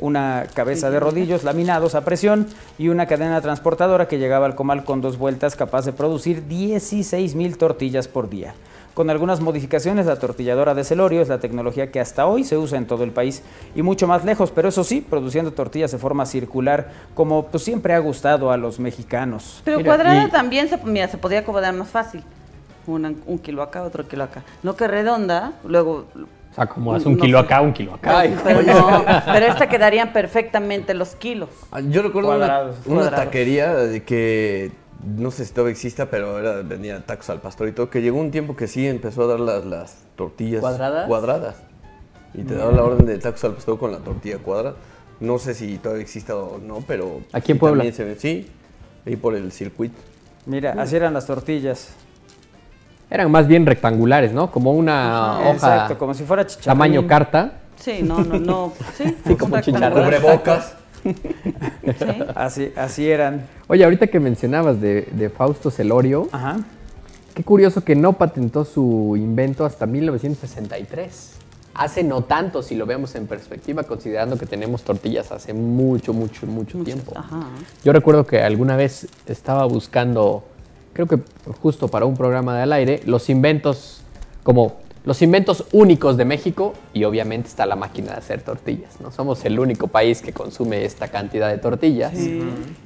una 0.01 0.47
cabeza 0.55 0.91
de 0.91 1.01
rodillos 1.01 1.45
laminados 1.45 1.95
a 1.95 2.05
presión 2.05 2.47
y 2.79 2.89
una 2.89 3.07
cadena 3.07 3.41
transportadora 3.41 4.07
que 4.09 4.19
llegaba 4.19 4.47
al 4.47 4.55
comal 4.55 4.85
con 4.85 5.01
dos 5.01 5.19
vueltas 5.19 5.57
capaz 5.57 5.87
de 5.87 5.93
producir 5.93 6.47
16 6.47 7.35
mil 7.35 7.57
tortillas 7.57 8.09
por 8.09 8.29
día. 8.29 8.36
Con 8.95 9.11
algunas 9.11 9.41
modificaciones, 9.41 10.07
la 10.07 10.19
tortilladora 10.19 10.75
de 10.75 10.83
Celorio 10.83 11.21
es 11.21 11.29
la 11.29 11.39
tecnología 11.39 11.91
que 11.91 12.01
hasta 12.01 12.27
hoy 12.27 12.45
se 12.45 12.57
usa 12.57 12.79
en 12.79 12.87
todo 12.87 13.05
el 13.05 13.11
país 13.11 13.43
y 13.75 13.83
mucho 13.83 14.07
más 14.07 14.25
lejos, 14.25 14.51
pero 14.51 14.69
eso 14.69 14.85
sí, 14.85 15.03
produciendo 15.03 15.53
tortillas 15.53 15.93
de 15.93 15.99
forma 15.99 16.25
circular, 16.25 16.89
como 17.15 17.47
pues, 17.47 17.63
siempre 17.63 17.93
ha 17.93 17.99
gustado 17.99 18.51
a 18.51 18.57
los 18.57 18.81
mexicanos. 18.81 19.61
Pero 19.65 19.85
cuadrada 19.85 20.31
también 20.31 20.69
se, 20.69 20.79
mira, 20.79 21.09
se 21.09 21.19
podía 21.19 21.41
acomodar 21.41 21.75
más 21.75 21.89
fácil 21.89 22.23
un 22.87 23.39
kilo 23.43 23.63
acá, 23.63 23.83
otro 23.83 24.07
kilo 24.07 24.25
acá. 24.25 24.43
No 24.63 24.77
que 24.77 24.87
redonda, 24.87 25.53
luego... 25.65 26.07
O 26.51 26.55
sea, 26.55 26.67
como 26.67 26.93
un 26.93 27.19
kilo 27.19 27.39
acá, 27.39 27.61
un 27.61 27.73
kilo 27.73 27.95
acá. 27.95 28.25
pero, 28.45 28.63
no, 28.63 29.05
pero 29.27 29.47
esta 29.47 29.69
quedarían 29.69 30.13
perfectamente 30.13 30.95
los 30.95 31.15
kilos. 31.15 31.51
Ah, 31.71 31.81
yo 31.81 32.01
recuerdo 32.03 32.35
una, 32.87 33.11
taquería 33.11 33.75
de 33.75 34.03
que 34.03 34.71
no 35.05 35.31
sé 35.31 35.45
si 35.45 35.53
todavía 35.53 35.73
exista, 35.73 36.07
pero 36.11 36.39
era, 36.39 36.63
vendía 36.63 37.05
tacos 37.05 37.31
al 37.31 37.41
pastor 37.41 37.69
y 37.69 37.73
todo, 37.73 37.91
que 37.91 38.03
llegó 38.03 38.19
un 38.19 38.31
tiempo 38.31 38.57
que 38.57 38.67
sí 38.67 38.87
empezó 38.87 39.25
a 39.25 39.27
dar 39.27 39.41
las, 39.41 39.65
las 39.65 39.99
tortillas 40.17 40.61
cuadradas. 40.61 41.57
Y 42.35 42.43
te 42.43 42.55
daba 42.55 42.73
la 42.73 42.83
orden 42.83 43.07
de 43.07 43.19
tacos 43.19 43.43
al 43.45 43.55
pastor 43.55 43.79
con 43.79 43.93
la 43.93 43.99
tortilla 43.99 44.39
cuadrada. 44.39 44.77
No 45.21 45.39
sé 45.39 45.55
si 45.55 45.79
todavía 45.79 46.03
exista 46.03 46.37
o 46.37 46.59
no, 46.59 46.81
pero... 46.87 47.21
¿Aquí 47.33 47.53
en 47.53 47.59
Puebla? 47.59 47.85
sí, 48.19 48.51
ahí 49.07 49.17
por 49.17 49.35
el 49.35 49.51
circuito. 49.53 49.97
Mira, 50.45 50.75
así 50.79 50.97
eran 50.97 51.15
las 51.15 51.27
tortillas. 51.27 51.95
Eran 53.09 53.31
más 53.31 53.47
bien 53.47 53.65
rectangulares, 53.65 54.33
¿no? 54.33 54.51
Como 54.51 54.73
una 54.73 55.39
hoja. 55.41 55.53
Exacto, 55.53 55.99
como 55.99 56.13
si 56.13 56.25
fuera 56.25 56.47
Tamaño 56.47 57.07
carta. 57.07 57.61
Sí, 57.77 58.01
no, 58.03 58.19
no, 58.23 58.39
no. 58.39 58.73
Sí, 58.97 59.17
sí 59.27 59.37
como 59.37 59.61
chicharrón. 59.61 60.05
Cubrebocas. 60.05 60.75
Sí. 61.13 62.23
Así, 62.35 62.73
así 62.77 63.11
eran. 63.11 63.47
Oye, 63.69 63.85
ahorita 63.85 64.07
que 64.07 64.21
mencionabas 64.21 64.81
de, 64.81 65.31
Fausto 65.37 65.71
Celorio, 65.71 66.29
Ajá. 66.33 66.59
qué 67.35 67.43
curioso 67.43 67.83
que 67.83 67.95
no 67.97 68.15
patentó 68.15 68.65
su 68.65 69.15
invento 69.17 69.65
hasta 69.65 69.87
1963. 69.87 71.33
Hace 71.75 72.03
no 72.05 72.25
tanto, 72.25 72.63
si 72.63 72.75
lo 72.75 72.87
vemos 72.87 73.15
en 73.17 73.27
perspectiva, 73.27 73.83
considerando 73.83 74.39
que 74.39 74.47
tenemos 74.47 74.83
tortillas 74.83 75.31
hace 75.33 75.53
mucho, 75.53 76.15
mucho, 76.15 76.47
mucho, 76.47 76.79
tiempo. 76.79 77.13
Ajá. 77.15 77.49
Yo 77.85 77.93
recuerdo 77.93 78.27
que 78.27 78.41
alguna 78.41 78.77
vez 78.77 79.09
estaba 79.27 79.67
buscando 79.67 80.45
creo 80.97 81.07
que 81.07 81.19
justo 81.61 81.89
para 81.89 82.07
un 82.07 82.17
programa 82.17 82.59
del 82.59 82.73
aire, 82.73 83.03
los 83.05 83.29
inventos 83.29 84.01
como 84.43 84.79
los 85.07 85.23
inventos 85.23 85.65
únicos 85.73 86.17
de 86.17 86.25
México 86.25 86.75
y 86.93 87.05
obviamente 87.05 87.49
está 87.49 87.65
la 87.65 87.77
máquina 87.77 88.11
de 88.11 88.19
hacer 88.19 88.43
tortillas. 88.43 89.01
¿no? 89.01 89.13
Somos 89.13 89.45
el 89.45 89.61
único 89.61 89.87
país 89.87 90.21
que 90.21 90.33
consume 90.33 90.85
esta 90.85 91.07
cantidad 91.09 91.49
de 91.49 91.59
tortillas 91.59 92.13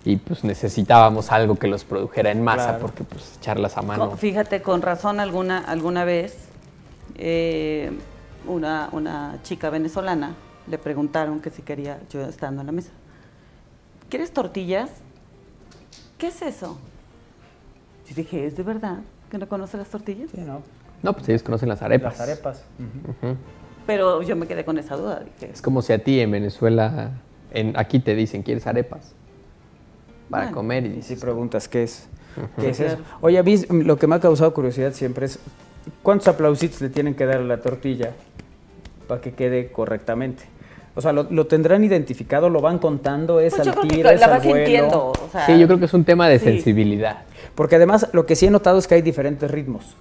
y 0.05 0.17
pues 0.17 0.45
necesitábamos 0.45 1.33
algo 1.33 1.57
que 1.57 1.67
los 1.67 1.85
produjera 1.85 2.31
en 2.31 2.45
masa 2.45 2.79
porque 2.79 3.05
pues 3.05 3.39
echarlas 3.39 3.79
a 3.79 3.83
mano. 3.83 4.19
Fíjate, 4.19 4.61
con 4.61 4.83
razón 4.83 5.19
alguna, 5.19 5.61
alguna 5.61 6.05
vez 6.05 6.37
eh, 7.17 7.91
una, 8.47 8.91
una 8.93 9.39
chica 9.43 9.71
venezolana 9.71 10.35
le 10.67 10.77
preguntaron 10.77 11.41
que 11.41 11.49
si 11.49 11.63
quería, 11.63 12.01
yo 12.11 12.21
estando 12.21 12.61
en 12.61 12.67
la 12.67 12.73
mesa, 12.73 12.91
¿quieres 14.11 14.31
tortillas? 14.31 14.91
¿Qué 16.19 16.27
es 16.27 16.43
eso? 16.43 16.77
Y 18.11 18.13
dije, 18.13 18.47
¿es 18.47 18.59
de 18.59 18.63
verdad 18.63 18.99
que 19.31 19.39
no 19.39 19.49
conoce 19.49 19.79
las 19.79 19.89
tortillas? 19.89 20.29
Sí, 20.35 20.43
no. 20.43 20.61
No, 21.03 21.13
pues 21.13 21.29
ellos 21.29 21.43
conocen 21.43 21.69
las 21.69 21.83
arepas. 21.83 22.19
Las 22.19 22.29
arepas. 22.29 22.65
Pero 23.87 24.23
yo 24.23 24.37
me 24.37 24.47
quedé 24.47 24.65
con 24.65 24.79
esa 24.79 24.97
duda. 24.97 25.25
Es 25.41 25.63
como 25.63 25.83
si 25.83 25.93
a 25.93 26.03
ti 26.03 26.21
en 26.21 26.31
Venezuela, 26.31 27.11
en, 27.53 27.73
aquí 27.77 28.01
te 28.01 28.15
dicen, 28.15 28.43
¿quieres 28.43 28.67
arepas? 28.67 29.15
Para 30.29 30.51
comer. 30.53 30.87
Y, 30.87 31.03
si 31.03 31.17
preguntas, 31.17 31.69
¿qué 31.69 31.85
es? 31.85 32.09
¿Qué 32.61 32.71
es 32.71 32.81
eso? 32.81 32.99
Oye, 33.21 33.39
a 33.39 33.45
lo 33.71 33.99
que 33.99 34.07
me 34.07 34.15
ha 34.15 34.21
causado 34.21 34.53
curiosidad 34.55 34.93
siempre 34.93 35.27
es, 35.27 35.39
¿cuántos 36.03 36.29
aplausitos 36.29 36.81
le 36.81 36.89
tienen 36.89 37.15
que 37.15 37.27
dar 37.27 37.39
a 37.39 37.45
la 37.45 37.61
tortilla 37.61 38.13
para 39.09 39.21
que 39.21 39.33
quede 39.33 39.73
correctamente? 39.73 40.45
O 40.95 41.01
sea, 41.01 41.13
¿lo, 41.13 41.47
tendrán 41.47 41.83
identificado? 41.85 42.49
¿Lo 42.49 42.61
van 42.61 42.79
contando? 42.79 43.41
¿Es 43.41 43.55
pues 43.55 43.67
al 43.67 43.89
tiro? 43.89 44.11
¿Es 44.11 44.23
al 44.23 44.41
vuelo? 44.41 45.13
sí, 45.47 45.59
yo 45.59 45.67
creo 45.67 45.79
que 45.79 45.85
es 45.87 45.95
un 45.95 46.05
tema 46.05 46.29
de 46.29 46.39
sensibilidad. 46.39 47.23
Porque 47.55 47.77
además 47.77 48.09
lo 48.13 48.27
que 48.27 48.37
sí 48.37 48.47
he 48.47 48.51
notado 48.51 48.79
es 48.79 48.87
que 48.87 48.97
hay 48.97 49.03
diferentes 49.03 49.51
ritmos. 49.51 49.97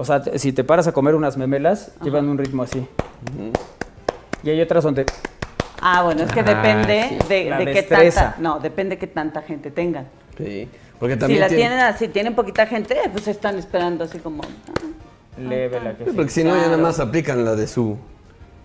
O 0.00 0.04
sea, 0.06 0.22
si 0.36 0.54
te 0.54 0.64
paras 0.64 0.86
a 0.86 0.92
comer 0.92 1.14
unas 1.14 1.36
memelas, 1.36 1.92
llevan 2.02 2.26
un 2.30 2.38
ritmo 2.38 2.62
así. 2.62 2.86
Y 4.42 4.48
hay 4.48 4.58
otras 4.62 4.82
donde... 4.82 5.04
Ah, 5.78 6.02
bueno, 6.02 6.22
es 6.22 6.32
que 6.32 6.42
depende 6.42 7.18
de, 7.28 7.70
qué 7.70 7.82
tanta... 7.82 8.36
No, 8.38 8.60
depende 8.60 8.96
de 8.96 8.98
qué 8.98 9.06
tanta 9.06 9.42
gente 9.42 9.70
tengan. 9.70 10.06
Sí, 10.38 10.66
porque 10.98 11.18
también... 11.18 11.44
Si 11.44 11.50
la 11.50 11.54
tienen 11.54 11.80
así, 11.80 12.08
tienen 12.08 12.34
poquita 12.34 12.66
gente, 12.66 12.96
pues 13.12 13.28
están 13.28 13.58
esperando 13.58 14.04
así 14.04 14.20
como... 14.20 14.42
Ah, 14.42 15.38
Leve 15.38 15.78
la 15.80 15.94
que 15.94 16.06
sí, 16.06 16.10
Porque 16.16 16.30
si 16.30 16.44
no, 16.44 16.56
ya 16.56 16.62
nada 16.62 16.78
más 16.78 16.98
aplican 16.98 17.44
la 17.44 17.54
de 17.54 17.66
su... 17.66 17.98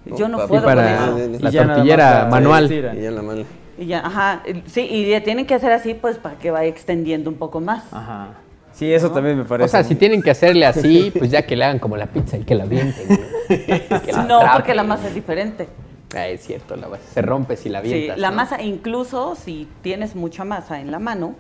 Yo 0.05 0.29
no 0.29 0.47
puedo 0.47 0.63
para 0.63 1.09
La 1.17 1.51
tortillera 1.51 2.29
manual. 2.31 2.71
Y 2.71 3.01
ya 3.01 3.11
la 3.11 3.21
mano. 3.21 3.43
Y 3.77 3.87
ya, 3.87 4.07
ajá, 4.07 4.41
sí, 4.67 4.87
y 4.89 5.19
tienen 5.19 5.45
que 5.45 5.53
hacer 5.53 5.73
así 5.73 5.95
pues 5.95 6.17
para 6.17 6.37
que 6.37 6.49
vaya 6.49 6.69
extendiendo 6.69 7.29
un 7.29 7.35
poco 7.35 7.59
más. 7.59 7.83
Ajá. 7.91 8.35
Sí, 8.75 8.93
eso 8.93 9.09
también 9.11 9.37
me 9.37 9.45
parece. 9.45 9.65
O 9.65 9.69
sea, 9.69 9.83
si 9.83 9.95
tienen 9.95 10.21
que 10.21 10.31
hacerle 10.31 10.65
así, 10.65 11.11
pues 11.17 11.31
ya 11.31 11.45
que 11.45 11.55
le 11.55 11.63
hagan 11.63 11.79
como 11.79 11.95
la 11.95 12.07
pizza 12.07 12.37
y 12.37 12.43
que 12.43 12.55
la 12.55 12.65
vienten. 12.65 13.07
no, 14.27 14.41
porque 14.53 14.75
la 14.75 14.83
masa 14.83 15.07
es 15.07 15.15
diferente. 15.15 15.67
Ah, 16.13 16.27
es 16.27 16.41
cierto, 16.41 16.75
la 16.75 16.87
se 17.13 17.21
rompe 17.21 17.55
si 17.55 17.69
la 17.69 17.81
vientas. 17.81 18.15
Sí, 18.15 18.21
la 18.21 18.31
masa, 18.31 18.61
incluso 18.61 19.35
si 19.35 19.67
tienes 19.81 20.15
mucha 20.15 20.43
masa 20.43 20.79
en 20.79 20.91
la 20.91 20.99
mano, 20.99 21.35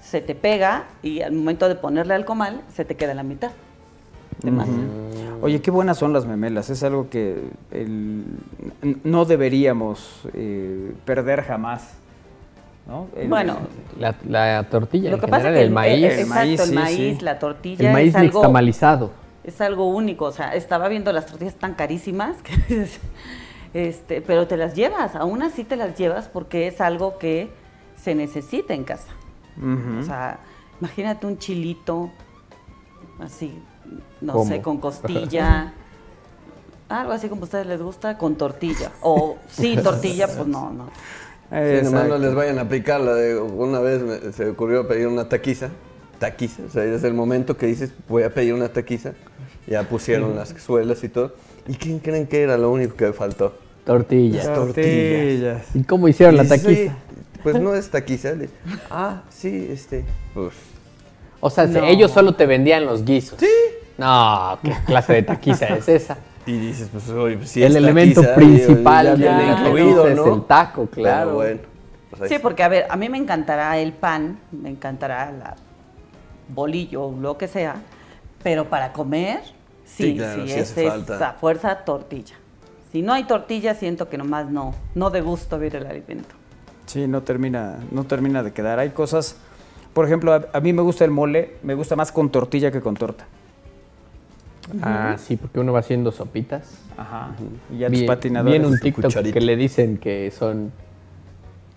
se 0.00 0.20
te 0.20 0.34
pega 0.34 0.84
y 1.02 1.20
al 1.20 1.32
momento 1.32 1.68
de 1.68 1.74
ponerle 1.74 2.14
al 2.14 2.24
comal, 2.24 2.62
se 2.74 2.84
te 2.84 2.96
queda 2.96 3.14
la 3.14 3.22
mitad 3.22 3.50
de 4.42 4.50
masa. 4.50 4.72
Oye, 5.42 5.60
qué 5.60 5.70
buenas 5.70 5.98
son 5.98 6.12
las 6.12 6.26
memelas. 6.26 6.70
Es 6.70 6.82
algo 6.82 7.08
que 7.10 7.42
no 9.04 9.24
deberíamos 9.24 10.22
eh, 10.34 10.92
perder 11.04 11.42
jamás. 11.42 11.94
Bueno, 13.28 13.58
la, 13.98 14.64
tortilla, 14.64 15.10
lo 15.10 15.20
que 15.20 15.28
pasa 15.28 15.50
es 15.50 15.54
que 15.54 15.62
el, 15.62 15.70
maíz, 15.70 16.12
el, 16.12 16.26
maíz, 16.26 16.60
el 16.60 16.72
maíz, 16.72 17.22
la 17.22 17.38
tortilla, 17.38 17.88
el 17.88 17.92
maíz 17.92 18.08
es 18.08 18.16
algo, 18.16 18.42
Es 19.44 19.60
algo 19.60 19.88
único, 19.88 20.24
o 20.24 20.32
sea, 20.32 20.54
estaba 20.54 20.88
viendo 20.88 21.12
las 21.12 21.26
tortillas 21.26 21.54
tan 21.54 21.74
carísimas, 21.74 22.36
que, 22.42 22.88
este, 23.88 24.22
pero 24.22 24.46
te 24.46 24.56
las 24.56 24.74
llevas, 24.74 25.14
aún 25.14 25.42
así 25.42 25.64
te 25.64 25.76
las 25.76 25.96
llevas 25.96 26.28
porque 26.28 26.66
es 26.66 26.80
algo 26.80 27.18
que 27.18 27.50
se 27.96 28.14
necesita 28.14 28.74
en 28.74 28.84
casa. 28.84 29.12
O 30.00 30.02
sea, 30.02 30.40
imagínate 30.80 31.26
un 31.26 31.36
chilito 31.36 32.10
así 33.20 33.60
no 34.20 34.44
sé, 34.44 34.62
con 34.62 34.78
costilla. 34.78 35.72
Algo 36.88 37.12
así 37.12 37.28
como 37.28 37.42
a 37.42 37.44
ustedes 37.44 37.66
les 37.66 37.80
gusta, 37.80 38.18
con 38.18 38.34
tortilla. 38.36 38.90
O 39.02 39.36
sí, 39.48 39.76
tortilla, 39.76 40.26
pues 40.26 40.46
no, 40.46 40.70
no. 40.70 40.88
Sí, 41.50 41.84
nomás 41.84 42.08
no 42.08 42.18
les 42.18 42.34
vayan 42.34 42.58
a 42.58 42.62
aplicar 42.62 43.00
la 43.00 43.14
de 43.14 43.36
una 43.38 43.80
vez 43.80 44.02
me, 44.02 44.32
se 44.32 44.48
ocurrió 44.48 44.86
pedir 44.86 45.08
una 45.08 45.28
taquiza, 45.28 45.70
taquiza, 46.18 46.62
o 46.66 46.70
sea, 46.70 46.84
es 46.84 47.02
el 47.02 47.14
momento 47.14 47.56
que 47.56 47.66
dices 47.66 47.92
voy 48.08 48.22
a 48.22 48.32
pedir 48.32 48.54
una 48.54 48.68
taquiza, 48.68 49.14
ya 49.66 49.82
pusieron 49.82 50.36
las 50.36 50.50
suelas 50.50 51.02
y 51.02 51.08
todo. 51.08 51.34
¿Y 51.66 51.74
quién 51.74 51.98
creen 51.98 52.26
que 52.26 52.42
era 52.42 52.56
lo 52.56 52.70
único 52.70 52.94
que 52.94 53.12
faltó? 53.12 53.54
Tortillas. 53.84 54.52
tortillas. 54.52 55.66
¿Y 55.74 55.82
cómo 55.82 56.08
hicieron 56.08 56.36
la 56.36 56.44
taquiza? 56.46 56.96
pues 57.42 57.58
no 57.58 57.74
es 57.74 57.90
taquiza. 57.90 58.34
ah, 58.90 59.22
sí, 59.30 59.68
este, 59.70 60.04
pues 60.34 60.54
o 61.40 61.48
sea, 61.48 61.64
ellos 61.88 62.10
solo 62.10 62.34
te 62.34 62.46
vendían 62.46 62.84
los 62.84 63.04
guisos. 63.04 63.40
Sí. 63.40 63.48
No, 63.96 64.58
¿qué 64.62 64.74
clase 64.86 65.14
de 65.14 65.22
taquiza 65.22 65.66
es 65.66 65.88
esa? 65.88 66.18
Y 66.46 66.52
dices, 66.58 66.88
pues, 66.90 67.08
oye, 67.10 67.36
pues 67.36 67.50
si 67.50 67.62
El 67.62 67.76
elemento 67.76 68.22
principal 68.34 69.18
ya, 69.18 69.58
incluido, 69.58 70.08
¿no? 70.14 70.26
es 70.26 70.32
el 70.36 70.44
taco, 70.44 70.86
claro. 70.86 71.34
bueno, 71.34 71.60
pues 72.16 72.30
sí, 72.30 72.38
porque 72.40 72.62
a 72.62 72.68
ver, 72.68 72.86
a 72.88 72.96
mí 72.96 73.08
me 73.08 73.18
encantará 73.18 73.78
el 73.78 73.92
pan, 73.92 74.40
me 74.50 74.70
encantará 74.70 75.30
la 75.30 75.56
bolillo, 76.48 77.12
lo 77.12 77.38
que 77.38 77.46
sea, 77.46 77.76
pero 78.42 78.68
para 78.68 78.92
comer, 78.92 79.40
sí, 79.84 80.18
sí, 80.18 80.52
es 80.52 80.76
esa 80.76 81.34
fuerza 81.34 81.76
tortilla. 81.84 82.34
Si 82.90 83.02
no 83.02 83.12
hay 83.12 83.24
tortilla, 83.24 83.74
siento 83.74 84.08
que 84.08 84.18
nomás 84.18 84.50
no, 84.50 84.74
no 84.96 85.10
de 85.10 85.20
gusto 85.20 85.58
ver 85.58 85.76
el 85.76 85.86
alimento. 85.86 86.34
Sí, 86.86 87.06
no 87.06 87.22
termina, 87.22 87.78
no 87.92 88.02
termina 88.02 88.42
de 88.42 88.52
quedar. 88.52 88.80
Hay 88.80 88.90
cosas 88.90 89.36
por 89.92 90.06
ejemplo, 90.06 90.48
a, 90.52 90.60
mí 90.60 90.72
me 90.72 90.82
gusta 90.82 91.04
el 91.04 91.10
mole, 91.10 91.56
me 91.62 91.74
gusta 91.74 91.96
más 91.96 92.12
con 92.12 92.30
tortilla 92.30 92.70
que 92.70 92.80
con 92.80 92.94
torta. 92.94 93.26
Ah, 94.82 95.16
sí, 95.18 95.36
porque 95.36 95.60
uno 95.60 95.72
va 95.72 95.80
haciendo 95.80 96.12
sopitas. 96.12 96.82
Ajá. 96.96 97.30
Y 97.72 97.78
ya 97.78 97.90
tus 97.90 98.02
patinadores. 98.02 98.52
Viene 98.52 98.66
un 98.66 98.78
TikTok 98.78 99.12
que 99.32 99.40
le 99.40 99.56
dicen 99.56 99.98
que 99.98 100.30
son 100.30 100.72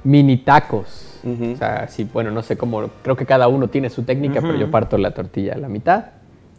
mini 0.03 0.38
tacos. 0.38 1.19
O 1.23 1.56
sea, 1.56 1.88
sí, 1.88 2.08
bueno, 2.12 2.32
no 2.32 2.41
sé 2.41 2.58
cómo, 2.58 2.89
creo 3.01 3.15
que 3.15 3.25
cada 3.25 3.47
uno 3.47 3.69
tiene 3.69 3.89
su 3.89 4.03
técnica, 4.03 4.41
pero 4.41 4.56
yo 4.56 4.69
parto 4.69 4.97
la 4.97 5.12
tortilla 5.12 5.53
a 5.53 5.58
la 5.58 5.69
mitad 5.69 6.06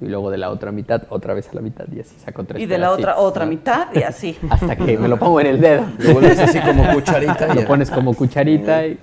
y 0.01 0.07
luego 0.07 0.31
de 0.31 0.39
la 0.39 0.51
otra 0.51 0.73
mitad 0.73 1.05
otra 1.09 1.35
vez 1.35 1.49
a 1.51 1.55
la 1.55 1.61
mitad 1.61 1.85
y 1.95 2.01
así 2.01 2.17
saco 2.19 2.45
tres 2.45 2.63
Y 2.63 2.67
de 2.67 2.79
la 2.79 2.91
otra 2.91 3.17
otra 3.19 3.47
mitad 3.47 3.89
y 3.95 4.03
así. 4.03 4.37
Hasta 4.51 4.77
que 4.77 4.99
me 4.99 5.09
lo 5.09 5.19
pongo 5.19 5.41
en 5.41 5.47
el 5.47 5.61
dedo. 5.61 5.85
Lo 5.99 6.15
vuelves 6.15 6.39
así 6.39 6.59
como 6.61 6.93
cucharita. 6.93 7.55
Lo 7.55 7.67
pones 7.67 7.91
como 7.91 8.15
cucharita 8.15 8.87
y... 8.87 8.99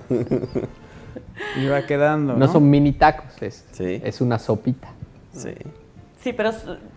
y 1.58 1.68
va 1.68 1.84
quedando, 1.84 2.36
¿no? 2.36 2.48
son 2.48 2.70
mini 2.70 2.94
tacos, 2.94 3.42
es, 3.42 3.66
es 3.80 4.22
una 4.22 4.40
sopita. 4.40 4.90
Sí. 5.34 5.54
Sí, 6.22 6.34
pero 6.34 6.52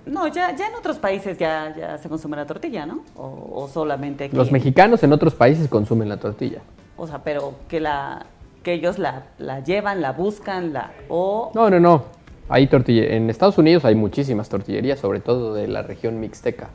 no, 0.04 0.28
ya, 0.28 0.54
ya 0.54 0.66
en 0.68 0.74
otros 0.74 0.98
países 0.98 1.38
ya, 1.38 1.74
ya 1.76 1.96
se 1.96 2.08
consume 2.08 2.36
la 2.36 2.44
tortilla, 2.44 2.84
¿no? 2.84 3.04
O, 3.16 3.68
solamente 3.72 4.24
aquí. 4.24 4.36
Los 4.36 4.52
mexicanos 4.52 5.02
en 5.02 5.12
otros 5.12 5.34
países 5.34 5.68
consumen 5.68 6.08
la 6.08 6.18
tortilla. 6.18 6.60
O 6.96 7.06
sea, 7.06 7.22
pero 7.22 7.54
que 7.68 7.80
la 7.80 8.26
que 8.62 8.74
ellos 8.74 8.98
la, 8.98 9.24
la 9.38 9.60
llevan, 9.60 10.00
la 10.00 10.12
buscan, 10.12 10.72
la 10.72 10.92
o 11.08 11.52
No, 11.54 11.70
no, 11.70 11.80
no. 11.80 12.24
Hay 12.48 12.66
tortilla. 12.66 13.04
En 13.14 13.30
Estados 13.30 13.56
Unidos 13.56 13.86
hay 13.86 13.94
muchísimas 13.94 14.50
tortillerías, 14.50 14.98
sobre 14.98 15.20
todo 15.20 15.54
de 15.54 15.66
la 15.66 15.82
región 15.82 16.20
mixteca. 16.20 16.68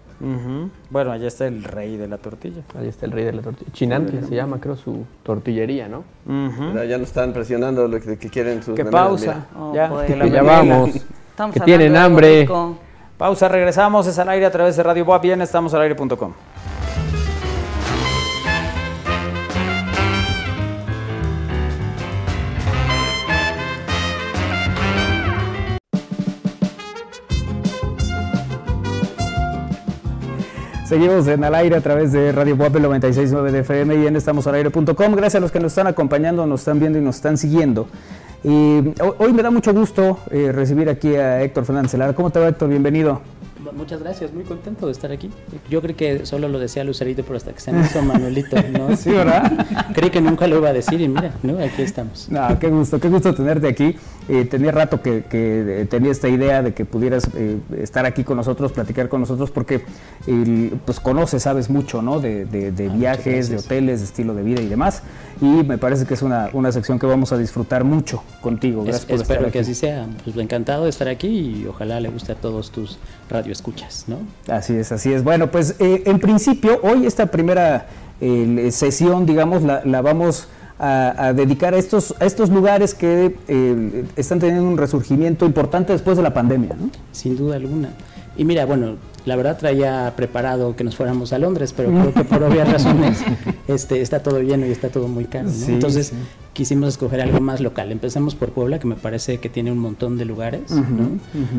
Bueno, 0.90 1.12
allá 1.12 1.28
está 1.28 1.46
el 1.46 1.64
rey 1.64 1.96
de 1.96 2.08
la 2.08 2.18
tortilla. 2.18 2.64
Allá 2.76 2.90
está 2.90 3.06
el 3.06 3.12
rey 3.12 3.26
de 3.26 3.34
la 3.34 3.44
tortilla. 3.44 3.72
Chinantle 3.72 4.24
se 4.24 4.34
llama, 4.34 4.60
creo, 4.60 4.76
su 4.76 5.06
tortillería, 5.22 5.88
¿no? 5.88 6.04
Ya 6.26 6.98
nos 6.98 7.10
están 7.10 7.34
presionando 7.34 7.88
lo 7.88 8.00
que, 8.00 8.18
quieren 8.18 8.64
sus 8.64 8.76
Que 8.76 8.86
pausa. 8.86 9.46
Oh, 9.56 9.74
ya, 9.76 9.90
pues. 9.90 10.12
que, 10.12 10.32
ya 10.32 10.42
vamos. 10.42 11.06
que 11.54 11.60
tienen 11.62 11.96
hambre. 11.96 12.48
Pausa, 13.18 13.48
regresamos. 13.48 14.08
Es 14.08 14.20
al 14.20 14.30
aire 14.30 14.46
a 14.46 14.52
través 14.52 14.76
de 14.76 14.84
Radio 14.84 15.06
Boa. 15.06 15.20
Bien, 15.20 15.42
estamos 15.42 15.74
al 15.74 15.82
aire.com. 15.82 16.34
Seguimos 30.86 31.28
en 31.28 31.44
al 31.44 31.54
aire 31.54 31.76
a 31.76 31.82
través 31.82 32.12
de 32.12 32.32
Radio 32.32 32.58
Pop 32.58 32.76
969 32.76 33.52
de 33.52 33.60
FM 33.60 33.96
y 33.96 34.08
en 34.08 34.16
estamosalaire.com. 34.16 35.16
Gracias 35.16 35.36
a 35.36 35.40
los 35.40 35.52
que 35.52 35.60
nos 35.60 35.72
están 35.72 35.86
acompañando, 35.86 36.48
nos 36.48 36.62
están 36.62 36.80
viendo 36.80 36.98
y 36.98 37.02
nos 37.04 37.18
están 37.18 37.38
siguiendo. 37.38 37.88
Y 38.44 38.94
hoy 39.18 39.34
me 39.34 39.44
da 39.44 39.52
mucho 39.52 39.74
gusto 39.74 40.20
eh, 40.32 40.52
recibir 40.54 40.90
aquí 40.90 41.16
a 41.16 41.42
Héctor 41.42 41.66
Fernández. 41.66 42.16
¿Cómo 42.16 42.30
te 42.30 42.40
va 42.40 42.48
Héctor? 42.48 42.70
Bienvenido. 42.70 43.22
Muchas 43.74 44.02
gracias, 44.02 44.34
muy 44.34 44.44
contento 44.44 44.86
de 44.86 44.92
estar 44.92 45.12
aquí. 45.12 45.30
Yo 45.70 45.82
creo 45.82 45.96
que 45.96 46.26
solo 46.26 46.48
lo 46.48 46.60
decía 46.60 46.84
Lucerito, 46.84 47.24
pero 47.24 47.38
hasta 47.38 47.54
que 47.54 47.60
se 47.60 47.72
me 47.72 47.82
hizo 47.82 48.02
Manuelito, 48.02 48.58
¿no? 48.72 48.96
sí, 48.98 49.12
¿verdad? 49.12 49.68
Creí 49.94 50.10
que 50.10 50.22
nunca 50.22 50.48
lo 50.48 50.58
iba 50.58 50.70
a 50.70 50.74
decir 50.74 51.00
y 51.02 51.08
mira, 51.08 51.34
¿no? 51.44 51.60
Aquí 51.64 51.82
estamos. 51.82 52.28
No, 52.30 52.58
qué 52.60 52.70
gusto, 52.70 53.00
qué 53.00 53.10
gusto 53.10 53.34
tenerte 53.34 53.68
aquí. 53.68 53.96
Eh, 54.28 54.46
tenía 54.46 54.72
rato 54.72 55.02
que, 55.02 55.24
que, 55.24 55.88
tenía 55.90 56.12
esta 56.12 56.30
idea 56.30 56.62
de 56.62 56.74
que 56.74 56.86
pudieras 56.86 57.28
eh, 57.36 57.58
estar 57.80 58.06
aquí 58.06 58.24
con 58.24 58.38
nosotros, 58.38 58.72
platicar 58.72 59.10
con 59.10 59.22
nosotros, 59.22 59.50
porque 59.50 59.84
pues 60.86 61.00
conoces, 61.00 61.44
sabes 61.44 61.70
mucho, 61.70 62.02
¿no? 62.02 62.20
De, 62.20 62.46
de, 62.46 62.88
ah, 62.88 62.94
viajes, 62.94 63.50
de 63.50 63.58
hoteles, 63.58 64.00
de 64.00 64.06
estilo 64.06 64.36
de 64.36 64.44
vida 64.44 64.62
y 64.62 64.68
demás. 64.68 65.02
Y 65.42 65.46
me 65.46 65.78
parece 65.78 66.06
que 66.06 66.14
es 66.14 66.22
una, 66.22 66.50
una 66.54 66.72
sección 66.72 67.00
que 67.00 67.06
vamos 67.06 67.32
a 67.32 67.38
disfrutar 67.38 67.84
mucho 67.84 68.22
contigo. 68.42 68.84
Gracias 68.84 69.06
por 69.06 69.16
espero 69.16 69.40
estar 69.40 69.52
que 69.52 69.60
así 69.60 69.74
sea. 69.74 70.06
Pues 70.24 70.36
encantado 70.38 70.84
de 70.84 70.90
estar 70.90 71.08
aquí 71.08 71.28
y 71.28 71.66
ojalá 71.68 72.00
le 72.00 72.10
guste 72.10 72.34
a 72.34 72.36
todos 72.36 72.72
tus 72.72 73.00
radioescuchas, 73.60 74.06
¿no? 74.08 74.18
Así 74.54 74.74
es, 74.76 74.92
así 74.92 75.14
es. 75.14 75.24
Bueno, 75.24 75.52
pues 75.52 75.76
eh, 75.80 76.04
en 76.06 76.20
principio, 76.20 76.80
hoy 76.84 77.06
esta 77.06 77.28
primera 77.28 77.88
sesión, 78.72 79.26
digamos, 79.26 79.64
la, 79.64 79.82
la 79.86 80.02
vamos 80.02 80.50
a, 80.80 81.34
dedicar 81.34 81.74
a 81.74 81.78
estos, 81.78 82.16
a 82.20 82.26
estos 82.26 82.50
lugares 82.50 82.94
que 82.94 83.36
eh, 83.48 84.06
están 84.16 84.40
teniendo 84.40 84.64
un 84.64 84.78
resurgimiento 84.78 85.46
importante 85.46 85.94
después 85.94 86.18
de 86.18 86.24
la 86.24 86.34
pandemia, 86.34 86.76
¿no? 86.80 86.90
Sin 87.12 87.36
duda 87.36 87.58
alguna. 87.58 87.90
Y 88.40 88.46
mira, 88.46 88.66
bueno, 88.66 88.96
la 89.26 89.36
verdad 89.36 89.58
traía 89.58 90.14
preparado 90.16 90.74
que 90.78 90.86
nos 90.86 90.96
fuéramos 90.96 91.34
a 91.34 91.40
Londres, 91.40 91.74
pero 91.76 91.90
creo 91.92 92.14
que 92.14 92.24
por 92.24 92.42
obvias 92.42 92.72
razones 92.72 93.20
este, 93.68 94.02
está 94.02 94.24
todo 94.24 94.42
lleno 94.42 94.66
y 94.66 94.72
está 94.72 94.88
todo 94.88 95.10
muy 95.10 95.26
caro. 95.26 95.50
Entonces 95.68 96.14
quisimos 96.54 96.88
escoger 96.88 97.20
algo 97.20 97.42
más 97.42 97.60
local. 97.60 97.92
Empezamos 97.92 98.36
por 98.36 98.52
Puebla, 98.52 98.80
que 98.80 98.88
me 98.88 98.96
parece 98.96 99.40
que 99.40 99.50
tiene 99.50 99.74
un 99.74 99.78
montón 99.78 100.18
de 100.18 100.24
lugares, 100.24 100.72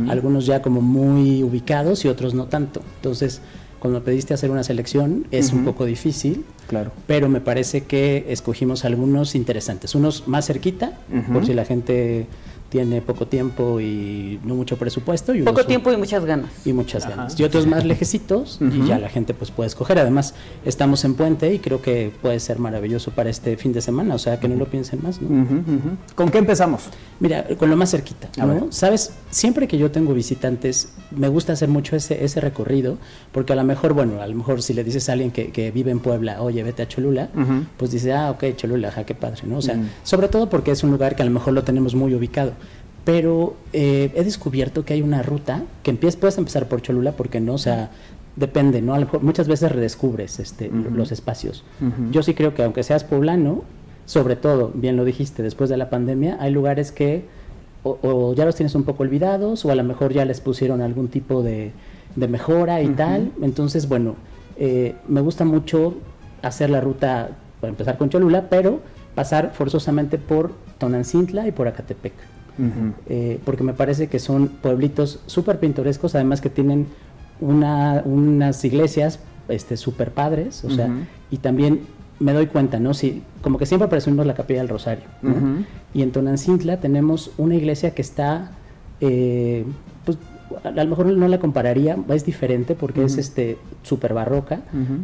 algunos 0.09 0.47
ya 0.47 0.63
como 0.63 0.81
muy 0.81 1.43
ubicados 1.43 2.07
y 2.07 2.09
otros 2.09 2.33
no 2.33 2.47
tanto. 2.47 2.81
Entonces 2.97 3.43
cuando 3.79 4.03
pediste 4.03 4.33
hacer 4.33 4.51
una 4.51 4.63
selección 4.63 5.27
es 5.31 5.53
un 5.53 5.67
poco 5.67 5.85
difícil, 5.85 6.47
claro. 6.67 6.93
pero 7.07 7.29
me 7.29 7.43
parece 7.43 7.83
que 7.83 8.25
escogimos 8.31 8.87
algunos 8.87 9.35
interesantes, 9.35 9.95
unos 9.95 10.29
más 10.29 10.47
cerquita, 10.47 10.95
por 11.31 11.45
si 11.45 11.53
la 11.53 11.67
gente 11.67 12.27
tiene 12.71 13.03
poco 13.03 13.27
tiempo 13.27 13.81
y 13.81 14.41
no 14.45 14.55
mucho 14.55 14.79
presupuesto. 14.79 15.35
Y 15.35 15.43
poco 15.43 15.67
tiempo 15.67 15.93
y 15.93 15.97
muchas 15.97 16.25
ganas. 16.25 16.51
Y 16.65 16.73
muchas 16.73 17.07
ganas. 17.07 17.39
Y 17.39 17.45
otros 17.45 17.67
más 17.67 17.85
lejecitos 17.85 18.59
y 18.61 18.87
ya 18.87 18.99
la 18.99 19.09
gente 19.09 19.35
pues 19.35 19.51
puede 19.51 19.67
escoger. 19.67 19.99
Además, 19.99 20.35
estamos 20.65 21.05
en 21.05 21.15
Puente 21.15 21.53
y 21.53 21.59
creo 21.59 21.83
que 21.83 22.13
puede 22.23 22.39
ser 22.41 22.59
maravilloso 22.59 23.11
para 23.11 23.29
este 23.29 23.57
fin 23.57 23.73
de 23.73 23.83
semana, 23.83 24.15
o 24.15 24.19
sea, 24.19 24.39
que 24.39 24.49
no 24.49 24.55
lo 24.55 24.67
piensen 24.67 25.03
más, 25.03 25.21
¿no? 25.21 25.47
¿Con 26.15 26.31
qué 26.31 26.39
empezamos? 26.39 26.85
Mira, 27.19 27.45
con 27.59 27.69
lo 27.69 27.77
más 27.77 27.91
cerquita, 27.91 28.29
¿no? 28.39 28.69
Sabes, 28.71 29.13
siempre 29.31 29.67
que 29.67 29.77
yo 29.77 29.91
tengo 29.91 30.15
visitantes, 30.15 30.93
me 31.11 31.29
gusta 31.29 31.53
hacer 31.53 31.69
mucho 31.69 31.97
ese, 31.97 32.25
ese 32.25 32.41
recorrido, 32.41 32.99
porque 33.33 33.53
a 33.53 33.57
lo 33.57 33.65
mejor, 33.65 33.93
bueno, 33.95 34.23
a 34.23 34.27
lo 34.27 34.37
mejor 34.37 34.63
si 34.63 34.75
le 34.75 34.85
dices 34.85 35.09
a 35.09 35.13
alguien 35.13 35.33
que, 35.33 35.51
que 35.51 35.73
vive 35.73 35.91
en 35.91 35.99
Puebla, 35.99 36.41
oye, 36.41 36.63
vete 36.63 36.83
a 36.83 36.89
Cholula, 36.89 37.31
pues 37.77 37.91
dice, 37.91 38.13
ah, 38.13 38.31
ok, 38.31 38.45
Cholula, 38.55 38.93
ja, 38.93 39.05
qué 39.05 39.17
padre, 39.17 39.43
¿no? 39.45 39.59
O 39.59 39.63
sea, 39.63 39.77
sobre 40.05 40.29
todo 40.29 40.49
porque 40.49 40.71
es 40.71 40.85
un 40.85 40.93
lugar 40.93 41.17
que 41.17 41.23
a 41.23 41.25
lo 41.25 41.33
mejor 41.33 41.53
lo 41.53 41.65
tenemos 41.65 41.97
muy 41.97 42.15
ubicado 42.15 42.53
pero 43.05 43.55
eh, 43.73 44.13
he 44.15 44.25
descubierto 44.25 44.85
que 44.85 44.95
hay 44.95 45.03
una 45.03 45.23
ruta 45.23 45.63
que 45.83 45.91
empieza, 45.91 46.19
puedes 46.19 46.39
empezar 46.39 46.69
por 46.69 46.83
Cholula, 46.83 47.13
porque 47.13 47.41
no, 47.41 47.55
o 47.55 47.59
sea, 47.59 47.91
depende, 48.37 48.83
¿no? 48.83 48.97
muchas 49.21 49.49
veces 49.49 49.73
redescubres 49.73 50.39
este, 50.39 50.71
los 50.71 51.13
espacios. 51.13 51.65
Yo 52.11 52.23
sí 52.23 52.35
creo 52.35 52.55
que 52.55 52.63
aunque 52.63 52.83
seas 52.83 53.05
poblano, 53.05 53.65
sobre 54.07 54.37
todo, 54.37 54.71
bien 54.75 54.97
lo 54.97 55.05
dijiste, 55.05 55.43
después 55.43 55.71
de 55.71 55.77
la 55.77 55.91
pandemia, 55.91 56.37
hay 56.41 56.51
lugares 56.53 56.93
que 56.93 57.25
o, 57.83 58.35
ya 58.35 58.45
los 58.45 58.55
tienes 58.55 58.75
un 58.75 58.85
poco 58.85 59.03
olvidados, 59.03 59.65
o 59.65 59.71
a 59.71 59.75
lo 59.75 59.85
mejor 59.85 60.13
ya 60.13 60.25
les 60.25 60.41
pusieron 60.41 60.83
algún 60.83 61.09
tipo 61.09 61.43
de, 61.43 61.73
mejora 62.17 62.83
y 62.83 62.89
tal. 62.89 63.33
Entonces, 63.41 63.89
bueno, 63.89 64.17
eh, 64.59 64.95
me 65.09 65.21
gusta 65.21 65.45
mucho 65.45 65.95
hacer 66.43 66.71
la 66.71 66.81
ruta, 66.81 67.31
para 67.61 67.71
empezar 67.71 67.97
con 67.99 68.11
Cholula, 68.11 68.49
pero 68.51 68.81
pasar 69.15 69.53
forzosamente 69.55 70.19
por 70.19 70.53
Tonancintla 70.79 71.47
y 71.47 71.53
por 71.53 71.69
Acatepec. 71.69 72.13
Eh, 73.09 73.39
porque 73.45 73.65
me 73.65 73.73
parece 73.73 74.09
que 74.09 74.19
son 74.19 74.49
pueblitos 74.49 75.21
súper 75.27 75.59
pintorescos, 75.59 76.15
además 76.15 76.41
que 76.41 76.51
tienen 76.51 76.87
unas 77.41 78.65
iglesias 78.65 79.21
este, 79.49 79.77
súper 79.77 80.13
padres, 80.13 80.65
o 80.65 80.71
sea, 80.71 80.89
y 81.31 81.39
también 81.39 81.81
me 82.19 82.33
doy 82.33 82.47
cuenta, 82.47 82.79
¿no? 82.79 82.95
Si, 82.95 83.23
como 83.43 83.59
que 83.59 83.67
siempre 83.67 83.89
presumimos 83.89 84.27
la 84.27 84.35
capilla 84.35 84.61
del 84.61 84.69
Rosario, 84.69 85.05
Y 85.95 86.03
en 86.03 86.13
Tonancintla 86.13 86.77
tenemos 86.79 87.33
una 87.39 87.55
iglesia 87.57 87.93
que 87.93 88.03
está, 88.03 88.53
eh, 89.01 89.65
pues, 90.05 90.19
a 90.63 90.71
lo 90.71 90.87
mejor 90.87 91.07
no 91.07 91.29
la 91.29 91.39
compararía, 91.39 91.97
es 92.11 92.25
diferente 92.25 92.75
porque 92.75 93.05
es 93.05 93.17
este 93.17 93.57
súper 93.83 94.13
barroca, 94.15 94.61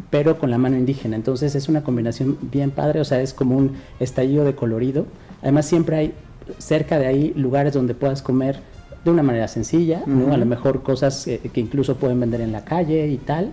pero 0.09 0.37
con 0.37 0.51
la 0.51 0.57
mano 0.57 0.77
indígena. 0.77 1.15
Entonces 1.15 1.55
es 1.55 1.69
una 1.69 1.83
combinación 1.83 2.37
bien 2.51 2.69
padre, 2.69 2.99
o 2.99 3.05
sea, 3.05 3.21
es 3.21 3.33
como 3.33 3.57
un 3.57 3.71
estallido 3.99 4.43
de 4.45 4.55
colorido. 4.55 5.05
Además 5.41 5.65
siempre 5.65 5.95
hay 5.95 6.13
cerca 6.57 6.99
de 6.99 7.07
ahí 7.07 7.33
lugares 7.35 7.73
donde 7.73 7.93
puedas 7.93 8.21
comer 8.21 8.59
de 9.03 9.11
una 9.11 9.23
manera 9.23 9.47
sencilla, 9.47 10.01
¿no? 10.05 10.33
a 10.33 10.37
lo 10.37 10.45
mejor 10.45 10.83
cosas 10.83 11.25
que 11.25 11.59
incluso 11.59 11.95
pueden 11.95 12.19
vender 12.19 12.41
en 12.41 12.51
la 12.51 12.65
calle 12.65 13.07
y 13.07 13.17
tal, 13.17 13.51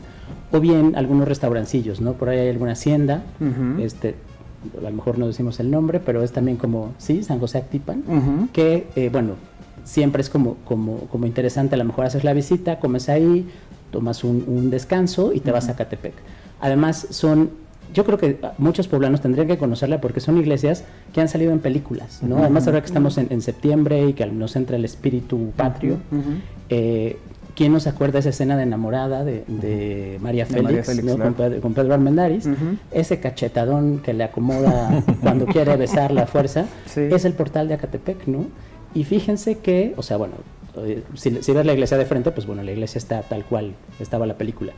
o 0.50 0.60
bien 0.60 0.96
algunos 0.96 1.28
restaurancillos, 1.28 2.00
¿no? 2.00 2.14
Por 2.14 2.28
ahí 2.28 2.38
hay 2.38 2.48
alguna 2.48 2.72
hacienda, 2.72 3.22
este, 3.80 4.16
a 4.78 4.82
lo 4.82 4.90
mejor 4.90 5.18
no 5.18 5.26
decimos 5.26 5.60
el 5.60 5.70
nombre, 5.70 6.00
pero 6.00 6.22
es 6.22 6.32
también 6.32 6.56
como, 6.56 6.92
sí, 6.98 7.22
San 7.22 7.38
José 7.38 7.58
Actipan, 7.58 8.02
que, 8.52 8.88
eh, 8.96 9.10
bueno, 9.12 9.34
siempre 9.84 10.22
es 10.22 10.30
como, 10.30 10.56
como, 10.64 11.00
como 11.10 11.26
interesante, 11.26 11.74
a 11.74 11.78
lo 11.78 11.84
mejor 11.84 12.06
haces 12.06 12.24
la 12.24 12.32
visita, 12.32 12.78
comes 12.80 13.08
ahí, 13.08 13.46
tomas 13.90 14.24
un, 14.24 14.70
descanso 14.70 15.32
y 15.32 15.40
te 15.40 15.52
vas 15.52 15.68
a 15.68 15.76
Catepec. 15.76 16.14
Además, 16.60 17.06
son 17.10 17.50
yo 17.94 18.04
creo 18.04 18.18
que 18.18 18.38
muchos 18.58 18.88
poblanos 18.88 19.20
tendrían 19.20 19.46
que 19.46 19.56
conocerla 19.56 20.00
porque 20.00 20.20
son 20.20 20.36
iglesias 20.36 20.84
que 21.14 21.20
han 21.20 21.28
salido 21.28 21.52
en 21.52 21.60
películas, 21.60 22.22
¿no? 22.22 22.38
Además 22.38 22.66
ahora 22.66 22.80
que 22.80 22.86
estamos 22.86 23.16
en, 23.16 23.40
septiembre 23.40 24.08
y 24.08 24.12
que 24.12 24.26
nos 24.26 24.56
entra 24.56 24.76
el 24.76 24.84
espíritu 24.84 25.52
patrio, 25.56 25.98
eh, 26.68 27.16
¿quién 27.54 27.72
nos 27.72 27.86
acuerda 27.86 28.18
esa 28.18 28.30
escena 28.30 28.56
de 28.56 28.64
enamorada 28.64 29.24
de, 29.24 30.18
María 30.20 30.44
Félix, 30.44 30.88
con, 31.62 31.74
Pedro, 31.74 31.94
Armendáriz? 31.94 32.48
Ese 32.90 33.20
cachetadón 33.20 34.00
que 34.00 34.12
le 34.12 34.24
acomoda 34.24 35.02
cuando 35.22 35.46
quiere 35.46 35.76
besar 35.76 36.10
la 36.10 36.26
fuerza, 36.26 36.66
es 36.96 37.24
el 37.24 37.32
portal 37.32 37.68
de 37.68 37.74
Acatepec, 37.74 38.26
¿no? 38.26 38.46
Y 38.92 39.04
fíjense 39.04 39.58
que, 39.58 39.94
o 39.96 40.02
sea, 40.02 40.16
bueno, 40.16 40.34
si, 41.14 41.30
ves 41.30 41.66
la 41.66 41.72
iglesia 41.72 41.96
de 41.96 42.06
frente, 42.06 42.30
pues 42.30 42.46
bueno, 42.46 42.62
la 42.62 42.72
iglesia 42.72 42.98
está 42.98 43.22
tal 43.22 43.44
cual 43.44 43.74
estaba 44.00 44.26
la 44.26 44.34
película. 44.34 44.72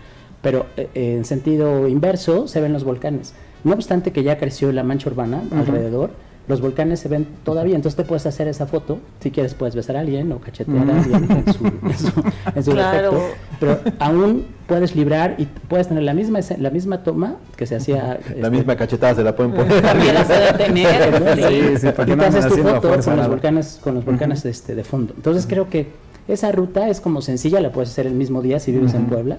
Pero 0.46 0.64
en 0.94 1.24
sentido 1.24 1.88
inverso 1.88 2.46
se 2.46 2.60
ven 2.60 2.72
los 2.72 2.84
volcanes. 2.84 3.34
No 3.64 3.72
obstante 3.72 4.12
que 4.12 4.22
ya 4.22 4.38
creció 4.38 4.70
la 4.70 4.84
mancha 4.84 5.10
urbana 5.10 5.42
alrededor, 5.50 6.10
los 6.46 6.60
volcanes 6.60 7.00
se 7.00 7.08
ven 7.08 7.26
todavía, 7.42 7.74
entonces 7.74 7.96
te 7.96 8.04
puedes 8.04 8.24
hacer 8.26 8.46
esa 8.46 8.68
foto, 8.68 9.00
si 9.18 9.32
quieres 9.32 9.54
puedes 9.54 9.74
besar 9.74 9.96
a 9.96 10.00
alguien 10.00 10.30
o 10.30 10.38
cachetear 10.38 10.88
a 10.88 11.02
alguien 11.02 11.28
en 11.44 11.52
su, 11.52 11.66
en 11.66 12.62
su, 12.62 12.72
defecto, 12.76 13.22
pero 13.58 13.80
aún 13.98 14.46
puedes 14.68 14.94
librar 14.94 15.34
y 15.38 15.46
puedes 15.46 15.88
tener 15.88 16.04
la 16.04 16.14
misma 16.14 16.38
la 16.58 16.70
misma 16.70 17.02
toma 17.02 17.38
que 17.56 17.66
se 17.66 17.74
hacía... 17.74 18.20
La 18.28 18.34
este, 18.36 18.50
misma 18.50 18.76
cachetada 18.76 19.16
se 19.16 19.24
la 19.24 19.34
pueden 19.34 19.52
poner. 19.52 19.82
También 19.82 20.14
la 20.14 20.56
tener. 20.56 21.34
sí, 21.34 21.78
sí, 21.78 21.88
porque 21.96 22.12
y 22.12 22.16
te 22.16 22.24
haces 22.24 22.46
tu 22.46 22.62
foto 22.62 23.00
con 23.00 23.16
los 23.16 23.28
volcanes, 23.28 23.80
con 23.82 23.94
los 23.96 24.04
volcanes 24.04 24.44
este, 24.44 24.76
de 24.76 24.84
fondo. 24.84 25.12
Entonces 25.16 25.44
creo 25.48 25.68
que 25.68 26.05
esa 26.28 26.50
ruta 26.52 26.88
es 26.88 27.00
como 27.00 27.22
sencilla, 27.22 27.60
la 27.60 27.70
puedes 27.70 27.90
hacer 27.90 28.06
el 28.06 28.14
mismo 28.14 28.42
día 28.42 28.58
si 28.58 28.72
vives 28.72 28.94
en 28.94 29.06
Puebla. 29.06 29.38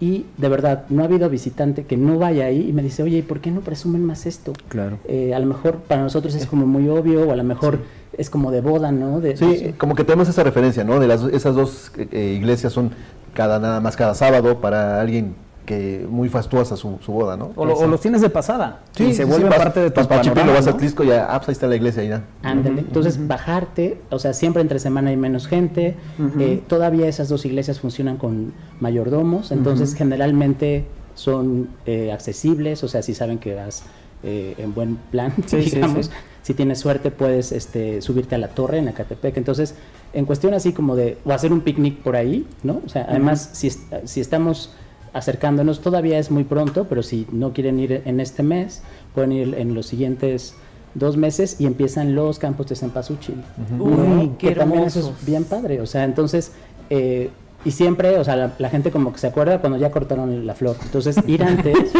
Y 0.00 0.26
de 0.38 0.48
verdad, 0.48 0.84
no 0.88 1.02
ha 1.02 1.04
habido 1.06 1.28
visitante 1.28 1.84
que 1.84 1.96
no 1.96 2.18
vaya 2.18 2.46
ahí 2.46 2.68
y 2.68 2.72
me 2.72 2.82
dice, 2.82 3.02
oye, 3.02 3.18
¿y 3.18 3.22
por 3.22 3.40
qué 3.40 3.50
no 3.50 3.60
presumen 3.60 4.04
más 4.04 4.26
esto? 4.26 4.52
Claro. 4.68 4.98
Eh, 5.06 5.34
a 5.34 5.38
lo 5.38 5.46
mejor 5.46 5.76
para 5.76 6.02
nosotros 6.02 6.34
es 6.34 6.46
como 6.46 6.66
muy 6.66 6.88
obvio, 6.88 7.28
o 7.28 7.32
a 7.32 7.36
lo 7.36 7.44
mejor 7.44 7.80
es 8.16 8.30
como 8.30 8.50
de 8.50 8.60
boda, 8.60 8.92
¿no? 8.92 9.20
De, 9.20 9.36
sí, 9.36 9.74
como 9.78 9.94
que 9.94 10.04
tenemos 10.04 10.28
esa 10.28 10.42
referencia, 10.42 10.84
¿no? 10.84 11.00
De 11.00 11.06
las, 11.06 11.22
esas 11.24 11.54
dos 11.54 11.92
eh, 11.96 12.36
iglesias 12.38 12.72
son 12.72 12.90
cada 13.34 13.58
nada 13.58 13.80
más 13.80 13.96
cada 13.96 14.14
sábado 14.14 14.60
para 14.60 15.00
alguien 15.00 15.34
que 15.64 16.06
muy 16.08 16.28
fastuosa 16.28 16.76
su, 16.76 16.98
boda, 17.06 17.36
¿no? 17.36 17.52
O, 17.56 17.64
los 17.86 18.00
tienes 18.00 18.20
de 18.20 18.30
pasada. 18.30 18.80
Sí, 18.96 19.04
y 19.04 19.14
se 19.14 19.24
vuelve 19.24 19.48
parte 19.48 19.80
de 19.80 19.90
tu 19.90 20.06
panorama, 20.06 20.44
lo 20.44 20.52
vas 20.54 20.66
a 20.66 20.76
Tlisco 20.76 21.04
y 21.04 21.08
ya, 21.08 21.26
ah, 21.30 21.38
pues 21.38 21.50
ahí 21.50 21.52
está 21.52 21.66
la 21.66 21.76
iglesia 21.76 22.02
ya. 22.04 22.24
Ándale. 22.42 22.80
Entonces, 22.80 23.26
bajarte, 23.26 24.00
o 24.10 24.18
sea, 24.18 24.32
siempre 24.32 24.62
entre 24.62 24.78
semana 24.78 25.10
hay 25.10 25.16
menos 25.16 25.46
gente. 25.46 25.96
Eh, 26.38 26.62
todavía 26.66 27.06
esas 27.08 27.28
dos 27.28 27.44
iglesias 27.44 27.80
funcionan 27.80 28.16
con 28.16 28.52
mayordomos, 28.80 29.52
entonces 29.52 29.94
generalmente 29.94 30.86
son 31.14 31.68
eh, 31.86 32.10
accesibles, 32.12 32.82
o 32.82 32.88
sea, 32.88 33.02
si 33.02 33.14
saben 33.14 33.38
que 33.38 33.54
vas 33.54 33.84
eh, 34.22 34.54
en 34.58 34.74
buen 34.74 34.96
plan, 34.96 35.32
digamos. 35.50 36.10
Si 36.42 36.54
tienes 36.54 36.80
suerte 36.80 37.12
puedes 37.12 37.52
este, 37.52 38.02
subirte 38.02 38.34
a 38.34 38.38
la 38.38 38.48
torre 38.48 38.78
en 38.78 38.88
Acatepec. 38.88 39.36
Entonces, 39.36 39.76
en 40.12 40.24
cuestión 40.24 40.54
así 40.54 40.72
como 40.72 40.96
de, 40.96 41.18
o 41.24 41.32
hacer 41.32 41.52
un 41.52 41.60
picnic 41.60 41.98
por 41.98 42.16
ahí, 42.16 42.48
¿no? 42.64 42.82
O 42.84 42.88
sea, 42.88 43.06
además, 43.08 43.50
si, 43.52 43.70
si 44.04 44.20
estamos 44.20 44.74
acercándonos. 45.12 45.80
Todavía 45.80 46.18
es 46.18 46.30
muy 46.30 46.44
pronto, 46.44 46.84
pero 46.88 47.02
si 47.02 47.26
no 47.32 47.52
quieren 47.52 47.78
ir 47.78 48.02
en 48.04 48.20
este 48.20 48.42
mes, 48.42 48.82
pueden 49.14 49.32
ir 49.32 49.54
en 49.54 49.74
los 49.74 49.86
siguientes 49.86 50.54
dos 50.94 51.16
meses 51.16 51.56
y 51.58 51.66
empiezan 51.66 52.14
los 52.14 52.38
campos 52.38 52.68
de 52.68 52.76
Cempasúchil. 52.76 53.42
Uy, 53.78 54.32
que 54.38 54.54
también 54.54 54.84
eso 54.84 55.00
es 55.00 55.26
bien 55.26 55.44
padre. 55.44 55.80
O 55.80 55.86
sea, 55.86 56.04
entonces, 56.04 56.52
eh, 56.90 57.30
y 57.64 57.70
siempre, 57.70 58.18
o 58.18 58.24
sea, 58.24 58.52
la, 58.58 58.68
gente 58.68 58.90
como 58.90 59.12
que 59.12 59.18
se 59.18 59.28
acuerda 59.28 59.60
cuando 59.60 59.78
ya 59.78 59.90
cortaron 59.90 60.46
la 60.46 60.54
flor. 60.54 60.76
Entonces, 60.82 61.16
ir 61.26 61.44
antes. 61.44 61.92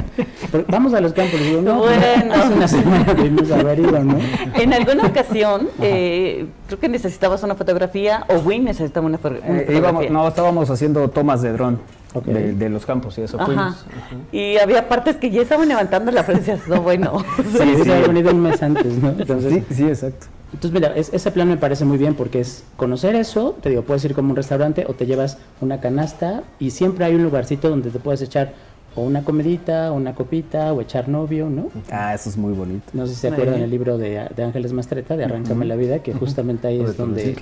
vamos 0.68 0.94
a 0.94 1.00
los 1.00 1.12
campos. 1.12 1.40
Digo, 1.40 1.60
no, 1.60 1.80
bueno. 1.80 2.34
hace 2.34 2.54
una 2.54 2.68
semana 2.68 3.12
haber 3.60 3.78
ido, 3.80 4.02
¿no? 4.02 4.18
En 4.54 4.72
alguna 4.72 5.06
ocasión, 5.06 5.68
eh, 5.80 6.46
creo 6.66 6.80
que 6.80 6.88
necesitabas 6.88 7.42
una 7.42 7.54
fotografía, 7.54 8.24
o 8.28 8.38
Win 8.38 8.64
necesitaba 8.64 9.06
una, 9.06 9.16
eh, 9.16 9.64
fotografía. 9.66 10.10
no, 10.10 10.26
estábamos 10.26 10.70
haciendo 10.70 11.08
tomas 11.10 11.42
de 11.42 11.52
dron. 11.52 11.78
De, 12.24 12.68
los 12.68 12.86
campos 12.86 13.16
y 13.18 13.22
eso 13.22 13.38
fuimos. 13.38 13.84
Y 14.32 14.56
había 14.58 14.88
partes 14.88 15.16
que 15.16 15.30
ya 15.30 15.42
estaban 15.42 15.68
levantando 15.68 16.10
la 16.10 16.24
frente, 16.24 16.58
no 16.68 16.82
bueno. 16.82 17.24
sí, 17.36 17.74
sí, 17.82 17.90
había 17.90 18.08
venido 18.08 18.30
un 18.32 18.40
mes 18.40 18.62
antes, 18.62 18.98
¿no? 18.98 19.10
Entonces, 19.10 19.64
sí, 19.68 19.74
sí, 19.74 19.84
exacto. 19.84 20.26
Entonces, 20.52 20.72
mira, 20.72 20.94
ese 20.96 21.30
plan 21.30 21.48
me 21.48 21.56
parece 21.56 21.84
muy 21.84 21.96
bien 21.96 22.14
porque 22.14 22.40
es 22.40 22.64
conocer 22.76 23.14
eso, 23.14 23.56
te 23.62 23.70
digo, 23.70 23.82
puedes 23.82 24.04
ir 24.04 24.14
como 24.14 24.30
un 24.30 24.36
restaurante 24.36 24.84
o 24.88 24.94
te 24.94 25.06
llevas 25.06 25.38
una 25.60 25.80
canasta 25.80 26.42
y 26.58 26.70
siempre 26.70 27.04
hay 27.04 27.14
un 27.14 27.22
lugarcito 27.22 27.70
donde 27.70 27.90
te 27.90 28.00
puedes 28.00 28.20
echar 28.22 28.52
o 28.96 29.02
una 29.02 29.22
comidita, 29.22 29.92
o 29.92 29.94
una 29.94 30.14
copita, 30.14 30.72
o 30.72 30.80
echar 30.80 31.08
novio, 31.08 31.48
¿no? 31.48 31.70
Ah, 31.90 32.14
eso 32.14 32.28
es 32.28 32.36
muy 32.36 32.52
bonito. 32.52 32.86
No 32.92 33.06
sé 33.06 33.14
si 33.14 33.20
se 33.20 33.28
acuerdan 33.28 33.60
del 33.60 33.70
libro 33.70 33.98
de, 33.98 34.18
Ángeles 34.18 34.72
Mastreta, 34.72 35.16
de 35.16 35.24
Arráncame 35.24 35.64
la 35.64 35.76
Vida, 35.76 36.00
que 36.00 36.12
justamente 36.12 36.66
ahí 36.66 36.80
es 36.80 36.96
donde 36.96 37.36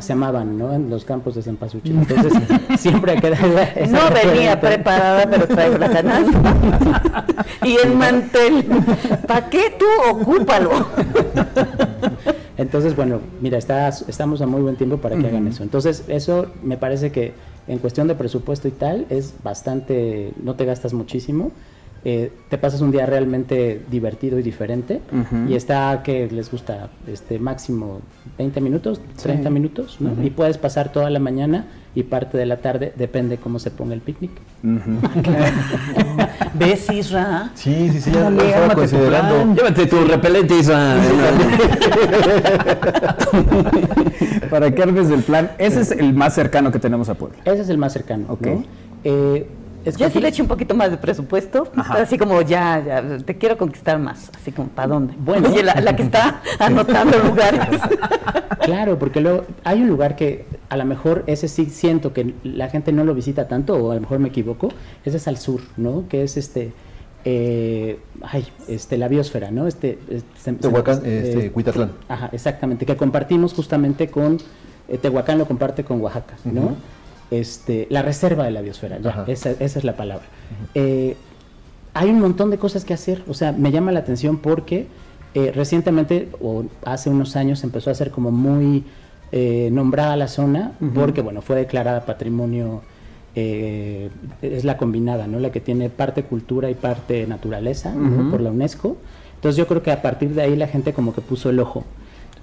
se 0.00 0.12
amaban, 0.12 0.58
¿no? 0.58 0.72
En 0.74 0.90
los 0.90 1.04
campos 1.04 1.34
de 1.34 1.42
Cempasúchil. 1.42 1.96
Entonces, 1.96 2.32
siempre 2.78 3.20
quedaba 3.20 3.62
esa 3.62 3.92
No 3.92 4.14
venía 4.14 4.60
preparada, 4.60 5.28
pero 5.30 5.46
traigo 5.46 5.78
la 5.78 5.88
canasta. 5.88 7.24
y 7.64 7.76
el 7.76 7.94
mantel. 7.94 8.64
¿Para 9.26 9.48
qué 9.48 9.74
tú? 9.78 9.86
Ocúpalo. 10.10 10.70
Entonces, 12.58 12.96
bueno, 12.96 13.20
mira, 13.40 13.58
estamos 13.58 14.40
a 14.40 14.46
muy 14.46 14.62
buen 14.62 14.76
tiempo 14.76 14.96
para 14.96 15.16
que 15.16 15.26
hagan 15.26 15.46
eso. 15.46 15.62
Entonces, 15.62 16.04
eso 16.08 16.46
me 16.62 16.76
parece 16.76 17.12
que 17.12 17.34
en 17.68 17.78
cuestión 17.78 18.08
de 18.08 18.14
presupuesto 18.14 18.68
y 18.68 18.70
tal 18.70 19.06
es 19.10 19.34
bastante, 19.42 20.32
no 20.42 20.54
te 20.54 20.64
gastas 20.64 20.94
muchísimo 20.94 21.52
eh, 22.08 22.30
te 22.48 22.56
pasas 22.56 22.82
un 22.82 22.92
día 22.92 23.04
realmente 23.04 23.80
divertido 23.90 24.38
y 24.38 24.42
diferente 24.44 25.00
y 25.48 25.54
está 25.54 26.04
que 26.04 26.28
les 26.30 26.52
gusta 26.52 26.88
este 27.08 27.40
máximo 27.40 28.00
20 28.38 28.60
minutos, 28.60 29.00
30 29.20 29.50
minutos, 29.50 29.96
¿no? 29.98 30.12
Y 30.24 30.30
puedes 30.30 30.56
pasar 30.56 30.92
toda 30.92 31.10
la 31.10 31.18
mañana 31.18 31.66
y 31.96 32.04
parte 32.04 32.38
de 32.38 32.46
la 32.46 32.58
tarde, 32.58 32.92
depende 32.94 33.38
cómo 33.38 33.58
se 33.58 33.72
ponga 33.72 33.92
el 33.94 34.02
picnic. 34.02 34.30
¿Ves, 36.54 36.88
Isra? 36.90 37.50
Sí, 37.54 37.90
sí, 37.90 38.00
sí, 38.00 38.12
ya 38.12 38.30
lo 38.30 38.40
estaba 38.40 38.74
considerando. 38.74 39.54
Llévate 39.56 39.86
tu 39.86 40.04
repelente, 40.04 40.58
Isra. 40.60 40.98
Para 44.48 44.72
que 44.72 44.80
armes 44.80 45.08
del 45.08 45.24
plan, 45.24 45.50
ese 45.58 45.80
es 45.80 45.90
el 45.90 46.14
más 46.14 46.36
cercano 46.36 46.70
que 46.70 46.78
tenemos 46.78 47.08
a 47.08 47.14
Puebla. 47.14 47.38
Ese 47.44 47.62
es 47.62 47.68
el 47.68 47.78
más 47.78 47.92
cercano, 47.92 48.26
¿ok? 48.28 48.46
Eh, 49.02 49.48
yo 49.94 50.10
sí 50.10 50.20
le 50.20 50.28
eché 50.28 50.42
un 50.42 50.48
poquito 50.48 50.74
más 50.74 50.90
de 50.90 50.96
presupuesto, 50.96 51.70
así 51.76 52.18
como 52.18 52.42
ya, 52.42 52.82
ya, 52.84 53.18
te 53.18 53.36
quiero 53.38 53.56
conquistar 53.56 53.98
más, 53.98 54.30
así 54.34 54.50
como 54.50 54.68
¿para 54.68 54.88
dónde? 54.88 55.14
Bueno, 55.18 55.48
Oye, 55.48 55.62
la, 55.62 55.94
que 55.94 56.02
está 56.02 56.40
anotando 56.58 57.18
lugares. 57.18 57.80
Claro, 58.60 58.98
porque 58.98 59.20
luego 59.20 59.44
hay 59.62 59.80
un 59.80 59.86
lugar 59.86 60.16
que 60.16 60.44
a 60.70 60.76
lo 60.76 60.84
mejor 60.84 61.22
ese 61.28 61.46
sí 61.46 61.66
siento 61.66 62.12
que 62.12 62.34
la 62.42 62.68
gente 62.68 62.90
no 62.90 63.04
lo 63.04 63.14
visita 63.14 63.46
tanto, 63.46 63.76
o 63.76 63.92
a 63.92 63.94
lo 63.94 64.00
mejor 64.00 64.18
me 64.18 64.28
equivoco, 64.28 64.70
ese 65.04 65.18
es 65.18 65.28
al 65.28 65.36
sur, 65.36 65.60
¿no? 65.76 66.08
Que 66.08 66.24
es 66.24 66.36
este, 66.36 66.72
eh, 67.24 68.00
ay, 68.22 68.44
este, 68.66 68.96
la 68.96 69.06
biosfera, 69.06 69.52
¿no? 69.52 69.68
Este, 69.68 70.00
este 70.10 70.54
Tehuacán, 70.54 71.00
este, 71.04 71.52
Cuitatlán. 71.52 71.92
Ajá, 72.08 72.28
exactamente, 72.32 72.86
que 72.86 72.96
compartimos 72.96 73.52
justamente 73.52 74.08
con, 74.08 74.38
eh, 74.88 74.98
Tehuacán 74.98 75.38
lo 75.38 75.46
comparte 75.46 75.84
con 75.84 76.00
Oaxaca, 76.00 76.34
¿no? 76.44 76.74
Este, 77.30 77.86
la 77.90 78.02
reserva 78.02 78.44
de 78.44 78.50
la 78.50 78.60
biosfera, 78.60 78.98
ya, 78.98 79.24
esa, 79.26 79.50
es 79.50 79.84
la 79.84 79.96
palabra. 79.96 80.26
Eh, 80.74 81.16
hay 81.94 82.10
un 82.10 82.20
montón 82.20 82.50
de 82.50 82.58
cosas 82.58 82.84
que 82.84 82.94
hacer, 82.94 83.22
o 83.28 83.34
sea, 83.34 83.52
me 83.52 83.72
llama 83.72 83.92
la 83.92 84.00
atención 84.00 84.38
porque 84.38 84.86
eh, 85.34 85.52
recientemente, 85.54 86.28
o 86.40 86.64
hace 86.84 87.10
unos 87.10 87.36
años, 87.36 87.64
empezó 87.64 87.90
a 87.90 87.94
ser 87.94 88.10
como 88.10 88.30
muy 88.30 88.84
eh, 89.32 89.70
nombrada 89.72 90.16
la 90.16 90.28
zona, 90.28 90.72
porque, 90.94 91.20
bueno, 91.20 91.42
fue 91.42 91.56
declarada 91.56 92.06
patrimonio, 92.06 92.82
es 93.34 94.64
la 94.64 94.78
combinada, 94.78 95.26
¿no? 95.26 95.38
La 95.40 95.52
que 95.52 95.60
tiene 95.60 95.90
parte 95.90 96.22
cultura 96.22 96.70
y 96.70 96.74
parte 96.74 97.26
naturaleza, 97.26 97.92
por 98.30 98.40
la 98.40 98.50
UNESCO. 98.50 98.96
Entonces 99.34 99.58
yo 99.58 99.66
creo 99.66 99.82
que 99.82 99.90
a 99.92 100.00
partir 100.00 100.30
de 100.30 100.40
ahí 100.40 100.56
la 100.56 100.68
gente 100.68 100.94
como 100.94 101.14
que 101.14 101.20
puso 101.20 101.50
el 101.50 101.60
ojo. 101.60 101.84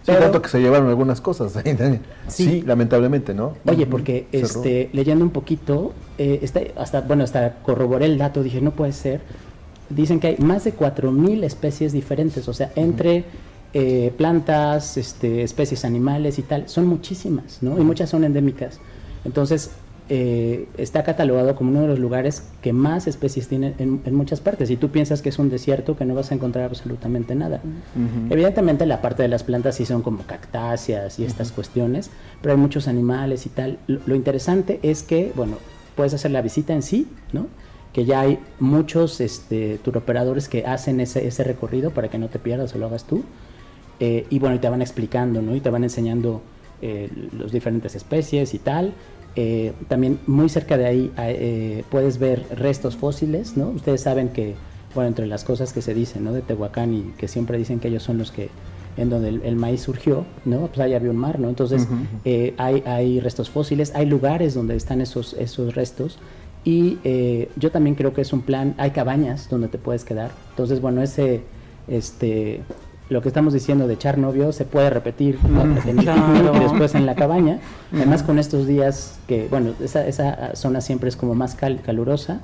Sí, 0.06 0.12
tanto 0.12 0.42
que 0.42 0.50
se 0.50 0.60
llevaron 0.60 0.90
algunas 0.90 1.22
cosas 1.22 1.56
ahí 1.56 2.00
Sí, 2.28 2.62
lamentablemente, 2.62 3.34
¿no? 3.34 3.54
Oye, 3.66 3.86
porque 3.86 4.28
este, 4.32 4.90
leyendo 4.92 5.24
un 5.24 5.32
poquito, 5.32 5.94
eh, 6.18 6.40
está, 6.42 6.62
hasta, 6.76 7.02
bueno, 7.02 7.24
hasta 7.24 7.56
corroboré 7.64 8.06
el 8.06 8.18
dato, 8.18 8.44
dije, 8.44 8.60
no 8.60 8.72
puede 8.72 8.92
ser. 8.92 9.22
Dicen 9.90 10.20
que 10.20 10.28
hay 10.28 10.38
más 10.38 10.66
de 10.66 10.76
4.000 10.76 11.44
especies 11.44 11.94
diferentes, 11.94 12.48
o 12.48 12.54
sea, 12.54 12.72
entre 12.76 13.24
eh, 13.74 14.14
plantas, 14.18 14.98
este, 14.98 15.44
especies 15.44 15.86
animales 15.86 16.38
y 16.38 16.42
tal, 16.42 16.68
son 16.68 16.86
muchísimas, 16.86 17.60
¿no? 17.62 17.80
Y 17.80 17.84
muchas 17.84 18.10
son 18.10 18.24
endémicas. 18.26 18.80
Entonces, 19.24 19.72
eh, 20.10 20.68
está 20.78 21.04
catalogado 21.04 21.56
como 21.56 21.72
uno 21.72 21.82
de 21.82 21.88
los 21.88 22.00
lugares 22.00 22.44
que 22.62 22.74
más 22.74 23.08
especies 23.08 23.48
tiene 23.48 23.74
en, 23.78 24.02
muchas 24.16 24.42
partes. 24.42 24.70
Y 24.70 24.78
tú 24.78 24.90
piensas 24.90 25.22
que 25.22 25.30
es 25.30 25.40
un 25.40 25.50
desierto 25.50 25.96
que 25.96 26.06
no 26.06 26.14
vas 26.14 26.32
a 26.32 26.36
encontrar 26.36 26.66
absolutamente 26.66 27.36
nada. 27.36 27.62
Evidentemente 28.30 28.86
la 28.86 29.02
parte 29.02 29.24
de 29.24 29.30
las 29.30 29.44
plantas 29.44 29.76
sí 29.76 29.86
son 29.86 30.02
como 30.02 30.24
cactáceas 30.24 31.20
y 31.20 31.26
estas 31.26 31.52
cuestiones, 31.52 32.10
pero 32.42 32.54
hay 32.54 32.60
muchos 32.60 32.88
animales 32.88 33.46
y 33.46 33.50
tal. 33.50 33.80
Lo, 33.88 34.16
interesante 34.16 34.80
es 34.84 35.04
que, 35.04 35.32
bueno, 35.36 35.58
puedes 35.96 36.14
hacer 36.14 36.32
la 36.32 36.42
visita 36.42 36.74
en 36.74 36.82
sí, 36.82 37.08
¿no? 37.32 37.48
Que 37.94 38.06
ya 38.06 38.22
hay 38.22 38.40
muchos 38.60 39.22
este, 39.22 39.78
turoperadores 39.84 40.50
que 40.50 40.66
hacen 40.66 41.00
ese, 41.00 41.28
ese 41.28 41.44
recorrido 41.44 41.92
para 41.92 42.10
que 42.10 42.18
no 42.18 42.28
te 42.28 42.40
pierdas 42.40 42.76
o 42.76 42.78
lo 42.78 42.88
hagas 42.88 43.06
tú. 43.06 43.24
Eh, 44.00 44.26
y 44.30 44.40
bueno, 44.40 44.56
y 44.56 44.60
te 44.60 44.68
van 44.68 44.82
explicando, 44.82 45.42
¿no? 45.42 45.56
Y 45.56 45.62
te 45.62 45.70
van 45.70 45.84
enseñando 45.84 46.42
eh, 46.86 47.10
las 47.38 47.54
diferentes 47.54 47.96
especies 47.96 48.54
y 48.54 48.60
tal. 48.60 48.94
Eh, 49.36 49.74
también 49.88 50.20
muy 50.28 50.48
cerca 50.50 50.78
de 50.78 50.86
ahí 50.86 51.12
eh, 51.18 51.84
puedes 51.90 52.20
ver 52.20 52.46
restos 52.56 52.96
fósiles, 52.96 53.58
¿no? 53.58 53.70
Ustedes 53.70 54.02
saben 54.02 54.30
que, 54.30 54.56
bueno, 54.94 55.08
entre 55.08 55.26
las 55.26 55.44
cosas 55.44 55.74
que 55.74 55.82
se 55.82 55.94
dicen, 55.94 56.24
¿no? 56.24 56.34
De 56.34 56.42
Tehuacán 56.42 56.94
y 56.94 57.02
que 57.18 57.28
siempre 57.28 57.58
dicen 57.58 57.80
que 57.80 57.88
ellos 57.88 58.04
son 58.04 58.18
los 58.18 58.32
que 58.32 58.50
en 58.96 59.10
donde 59.10 59.30
el, 59.30 59.56
maíz 59.56 59.82
surgió, 59.82 60.24
¿no? 60.46 60.68
Pues 60.68 60.80
ahí 60.80 60.94
había 60.94 61.10
un 61.10 61.18
mar, 61.18 61.40
¿no? 61.40 61.50
Entonces 61.50 61.88
eh, 62.26 62.54
hay, 62.58 62.84
hay, 62.86 63.20
restos 63.20 63.50
fósiles, 63.50 63.94
hay 63.96 64.06
lugares 64.06 64.54
donde 64.54 64.76
están 64.76 65.02
esos, 65.02 65.34
esos 65.34 65.74
restos 65.74 66.20
y 66.64 67.00
eh, 67.04 67.50
yo 67.58 67.72
también 67.72 67.96
creo 67.96 68.14
que 68.14 68.22
es 68.22 68.32
un 68.32 68.42
plan, 68.42 68.74
hay 68.78 68.92
cabañas 68.92 69.50
donde 69.50 69.68
te 69.68 69.78
puedes 69.78 70.06
quedar. 70.06 70.32
Entonces, 70.52 70.80
bueno, 70.80 71.02
ese, 71.02 71.42
este, 71.88 72.62
lo 73.14 73.22
que 73.22 73.28
estamos 73.30 73.54
diciendo 73.54 73.88
de 73.88 73.94
echar 73.94 74.18
novio 74.18 74.52
se 74.52 74.66
puede 74.66 74.90
repetir 74.90 75.38
después 76.60 76.96
en 76.96 77.06
la 77.06 77.14
cabaña. 77.14 77.60
Además 77.94 78.24
con 78.24 78.40
estos 78.40 78.66
días 78.66 79.20
que, 79.28 79.48
bueno, 79.50 79.74
esa, 79.82 80.06
esa 80.08 80.56
zona 80.56 80.82
siempre 80.82 81.10
es 81.10 81.16
como 81.16 81.36
más 81.36 81.56
calurosa, 81.56 82.42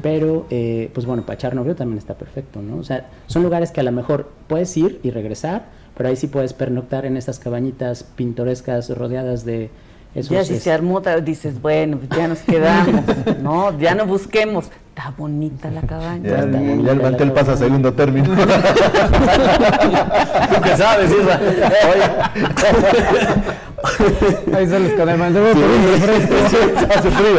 pero 0.00 0.46
eh, 0.50 0.90
pues 0.94 1.06
bueno, 1.06 1.26
para 1.26 1.34
echar 1.34 1.56
novio 1.56 1.74
también 1.74 1.98
está 1.98 2.14
perfecto, 2.14 2.62
¿no? 2.62 2.76
O 2.76 2.84
sea, 2.84 3.08
son 3.26 3.42
lugares 3.42 3.72
que 3.72 3.80
a 3.80 3.82
lo 3.82 3.90
mejor 3.90 4.30
puedes 4.46 4.76
ir 4.76 5.00
y 5.02 5.10
regresar, 5.10 5.66
pero 5.96 6.08
ahí 6.08 6.16
sí 6.16 6.28
puedes 6.28 6.52
pernoctar 6.52 7.04
en 7.04 7.16
estas 7.16 7.40
cabañitas 7.40 8.04
pintorescas 8.04 8.96
rodeadas 8.96 9.44
de 9.44 9.70
ya 10.14 10.44
si 10.44 10.58
se 10.58 10.70
armó, 10.72 11.00
dices, 11.22 11.60
bueno, 11.60 11.98
pues 11.98 12.10
ya 12.10 12.28
nos 12.28 12.40
quedamos, 12.40 13.04
¿no? 13.42 13.78
Ya 13.78 13.94
no 13.94 14.06
busquemos. 14.06 14.70
Está 14.94 15.14
bonita 15.16 15.70
la 15.70 15.80
cabaña. 15.80 16.28
Ya, 16.28 16.40
el 16.40 17.00
mantel 17.00 17.32
pasa 17.32 17.52
a 17.52 17.56
segundo 17.56 17.94
término. 17.94 18.26
¿Tú 18.34 18.36
qué 20.62 20.76
sabes, 20.76 21.10
Isra? 21.10 21.40
Oye. 21.90 22.02
Ahí 24.54 24.66
sales 24.68 24.92
con 24.92 25.08
el 25.08 25.16
mantel 25.18 25.44
refresco. 25.44 26.34
Hace 26.94 27.10
frío. 27.10 27.38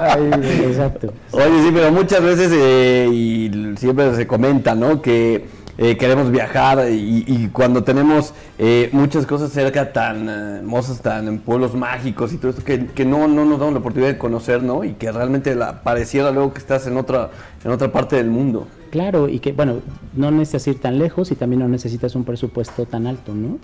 Ay, 0.00 0.30
exacto. 0.66 1.12
Oye, 1.32 1.62
sí, 1.62 1.70
pero 1.74 1.92
muchas 1.92 2.22
veces, 2.22 2.50
eh, 2.54 3.08
y 3.12 3.74
siempre 3.76 4.16
se 4.16 4.26
comenta, 4.26 4.74
¿no? 4.74 5.02
Que 5.02 5.46
eh, 5.80 5.96
queremos 5.96 6.32
viajar 6.32 6.88
y, 6.90 7.50
cuando 7.52 7.84
tenemos 7.84 8.34
eh, 8.58 8.88
muchas 8.90 9.24
cosas 9.26 9.52
cerca 9.52 9.92
tan 9.92 10.28
eh, 10.28 10.56
hermosas, 10.58 11.00
tan 11.00 11.28
en 11.28 11.38
pueblos 11.38 11.76
mágicos 11.76 12.32
y 12.32 12.36
todo 12.36 12.50
esto, 12.50 12.64
que, 12.64 13.04
no, 13.04 13.28
no 13.28 13.44
nos 13.44 13.60
damos 13.60 13.74
la 13.74 13.78
oportunidad 13.78 14.10
de 14.10 14.18
conocer, 14.18 14.60
¿no? 14.60 14.82
Y 14.82 14.94
que 14.94 15.12
realmente 15.12 15.54
la, 15.54 15.84
pareciera 15.84 16.32
luego 16.32 16.52
que 16.52 16.58
estás 16.58 16.88
en 16.88 16.96
otra, 16.96 17.30
en 17.64 17.70
otra 17.70 17.92
parte 17.92 18.16
del 18.16 18.28
mundo. 18.28 18.66
Claro, 18.90 19.28
y 19.28 19.38
que, 19.38 19.52
bueno, 19.52 19.76
no 20.16 20.32
necesitas 20.32 20.66
ir 20.66 20.80
tan 20.80 20.98
lejos 20.98 21.30
y 21.30 21.36
también 21.36 21.60
no 21.60 21.68
necesitas 21.68 22.16
un 22.16 22.24
presupuesto 22.24 22.84
tan 22.84 23.06
alto, 23.06 23.34
¿no? 23.34 23.58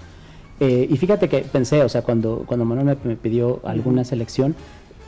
y 0.61 0.97
fíjate 0.97 1.29
que 1.29 1.39
pensé, 1.41 1.83
o 1.83 1.89
sea, 1.91 2.03
cuando, 2.03 2.45
cuando 2.47 2.65
Manuel 2.65 2.97
me, 3.03 3.17
pidió 3.17 3.61
alguna 3.65 4.05
selección, 4.05 4.55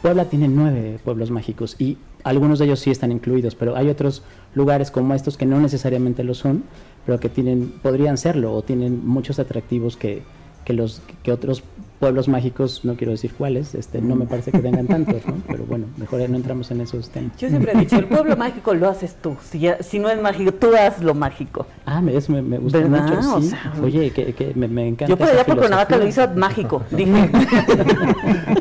Puebla 0.03 0.27
tiene 0.27 0.49
nueve 0.49 0.99
pueblos 1.05 1.31
mágicos 1.31 1.77
y 1.79 1.99
algunos 2.23 2.59
de 2.59 2.67
ellos 2.67 2.81
sí 2.81 2.91
están 2.91 3.13
incluidos, 3.13 3.55
pero 3.55 3.77
hay 3.77 3.89
otros 3.89 4.23
lugares 4.55 4.91
como 4.91 5.15
estos 5.15 5.37
que 5.37 5.47
no 5.47 5.61
necesariamente 5.61 6.25
lo 6.25 6.35
son, 6.35 6.65
pero 7.05 7.21
que 7.21 7.29
tienen, 7.29 7.73
podrían 7.83 8.19
serlo 8.19 8.53
o 8.53 8.63
tienen 8.63 9.07
muchos 9.07 9.39
atractivos 9.39 9.97
que, 9.97 10.23
que, 10.65 10.73
los, 10.73 11.03
que 11.23 11.33
otros 11.33 11.63
pueblos 11.99 12.29
mágicos, 12.29 12.85
no 12.85 12.95
quiero 12.95 13.13
decir 13.13 13.33
cuáles, 13.37 13.75
este, 13.75 14.01
no 14.01 14.17
me 14.17 14.27
parece 14.27 14.53
que 14.53 14.59
tengan 14.59 14.87
tantos, 14.87 15.27
¿no? 15.27 15.35
Pero 15.47 15.65
bueno, 15.65 15.87
mejor 15.97 16.29
no 16.29 16.37
entramos 16.37 16.71
en 16.71 16.81
esos 16.81 17.11
temas. 17.11 17.37
Yo 17.39 17.49
siempre 17.49 17.73
he 17.73 17.79
dicho, 17.79 17.97
el 17.97 18.07
pueblo 18.07 18.37
mágico 18.37 18.75
lo 18.75 18.89
haces 18.89 19.17
tú. 19.21 19.37
Si, 19.43 19.67
si 19.81 19.99
no 19.99 20.09
es 20.09 20.21
mágico, 20.21 20.53
tú 20.53 20.69
haz 20.75 21.03
lo 21.03 21.15
mágico. 21.15 21.67
Ah, 21.85 22.01
me, 22.01 22.13
me, 22.29 22.43
me 22.43 22.59
gusta 22.59 22.81
mucho. 22.81 23.43
Sí. 23.43 23.55
Oye, 23.83 24.11
que, 24.11 24.33
que 24.35 24.53
me, 24.55 24.69
me, 24.69 24.89
encanta. 24.89 25.11
Yo 25.11 25.17
por 25.17 25.29
allá 25.29 25.45
por 25.45 25.59
Cuernavaca 25.59 25.97
lo 25.97 26.07
hizo 26.07 26.29
mágico, 26.35 26.83
dije. 26.91 27.31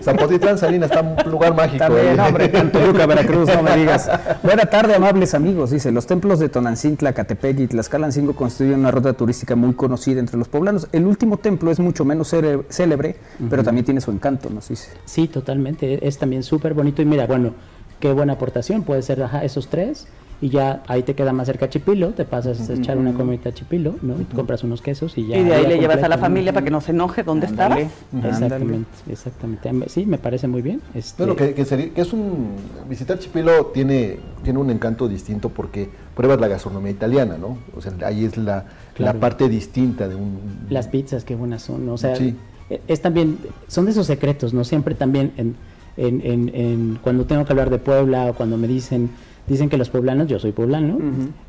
Zapotitlán 0.02 0.58
Salinas 0.58 0.92
está 0.92 1.02
un 1.02 1.32
lugar 1.32 1.56
mágico. 1.56 1.80
También, 1.80 2.20
¿eh? 2.20 2.22
hombre, 2.22 2.48
Toluca, 2.50 3.06
Veracruz, 3.06 3.50
no 3.54 3.64
me 3.64 3.76
digas. 3.78 4.10
Buena 4.44 4.66
tarde, 4.66 4.96
amables 4.96 5.34
amigos. 5.34 5.72
Dice, 5.72 5.92
los 5.92 6.06
templos 6.06 6.40
de 6.40 6.50
Tonancintla, 6.50 7.14
Catepec 7.14 7.60
y 7.60 7.68
Tlaxcalancingo 7.68 8.34
constituyen 8.34 8.80
una 8.80 8.92
ruta 8.92 9.14
turística 9.14 9.56
muy 9.56 9.74
conocida 9.74 10.20
entre 10.20 10.38
los 10.38 10.48
poblanos. 10.48 10.88
El 10.92 11.06
último 11.06 11.38
templo 11.38 11.72
es 11.72 11.80
mucho 11.80 12.06
menos 12.06 12.34
célebre, 12.70 13.16
pero 13.50 13.64
también 13.64 13.86
tiene 13.86 14.02
su 14.02 14.12
encanto, 14.12 14.50
¿no? 14.50 14.62
Sí, 14.62 14.76
sí 15.06 15.28
totalmente. 15.28 16.08
Es 16.08 16.18
también 16.18 16.44
súper 16.44 16.74
bonito. 16.74 17.02
Y 17.02 17.06
mira, 17.06 17.28
bueno, 17.28 17.54
qué 18.00 18.12
buena 18.14 18.34
aportación. 18.34 18.84
Puede 18.84 19.02
ser 19.02 19.24
esos 19.44 19.68
tres 19.68 20.08
y 20.42 20.50
ya 20.50 20.84
ahí 20.88 21.04
te 21.04 21.16
queda 21.16 21.32
más 21.32 21.48
cerca 21.48 21.70
Chipilo, 21.70 22.10
te 22.10 22.26
pasas 22.26 22.70
a 22.70 22.74
echar 22.74 22.98
una 22.98 23.14
comida 23.14 23.50
a 23.50 23.54
Chipilo, 23.54 23.96
¿no? 24.02 24.20
Y 24.20 24.26
compras 24.26 24.64
unos 24.64 24.82
quesos 24.82 25.18
y 25.18 25.28
ya. 25.28 25.38
Y 25.38 25.44
de 25.44 25.54
ahí 25.54 25.66
le 25.66 25.80
llevas 25.80 26.04
a 26.04 26.10
la 26.10 26.18
familia 26.18 26.52
para 26.52 26.66
que 26.66 26.72
no 26.72 26.82
se 26.82 26.92
enoje 26.92 27.24
dónde 27.24 27.46
estabas. 27.46 27.80
Exactamente, 28.24 28.90
exactamente. 29.10 29.90
Sí, 29.90 30.06
me 30.06 30.18
parece 30.18 30.48
muy 30.48 30.62
bien. 30.62 30.82
Este... 30.94 31.24
Bueno, 31.24 31.38
que, 31.38 31.54
que, 31.54 31.64
sería, 31.64 31.94
que, 31.94 32.02
es 32.02 32.12
un 32.12 32.50
visitar 32.90 33.18
Chipilo 33.18 33.68
tiene 33.68 34.20
tiene 34.44 34.60
un 34.60 34.70
encanto 34.70 35.08
distinto 35.08 35.50
porque 35.50 35.90
pruebas 36.16 36.40
la 36.40 36.48
gastronomía 36.48 36.92
italiana, 36.92 37.38
¿no? 37.38 37.58
O 37.76 37.82
sea, 37.82 37.94
ahí 38.06 38.26
es 38.26 38.38
la, 38.38 38.66
la 38.98 39.14
parte 39.14 39.48
distinta 39.48 40.08
de 40.08 40.16
un 40.16 40.68
las 40.70 40.88
pizzas 40.88 41.24
qué 41.24 41.36
buenas 41.36 41.62
son, 41.62 41.88
o 41.90 41.98
sea, 41.98 42.16
sí. 42.16 42.36
E, 42.70 42.82
es 42.88 43.02
también 43.02 43.38
son 43.68 43.86
de 43.86 43.92
esos 43.92 44.08
secretos, 44.08 44.54
¿no? 44.54 44.64
Siempre 44.64 44.96
también 44.96 45.34
en, 45.38 45.56
en, 45.98 46.22
en, 46.22 46.56
en 46.56 47.00
cuando 47.02 47.26
tengo 47.26 47.46
que 47.46 47.54
hablar 47.54 47.70
de 47.70 47.80
Puebla 47.80 48.28
o 48.28 48.34
cuando 48.34 48.58
me 48.58 48.68
dicen 48.68 49.10
dicen 49.48 49.70
que 49.70 49.78
los 49.78 49.90
poblanos, 49.90 50.28
yo 50.28 50.40
soy 50.40 50.52
poblano, 50.52 50.98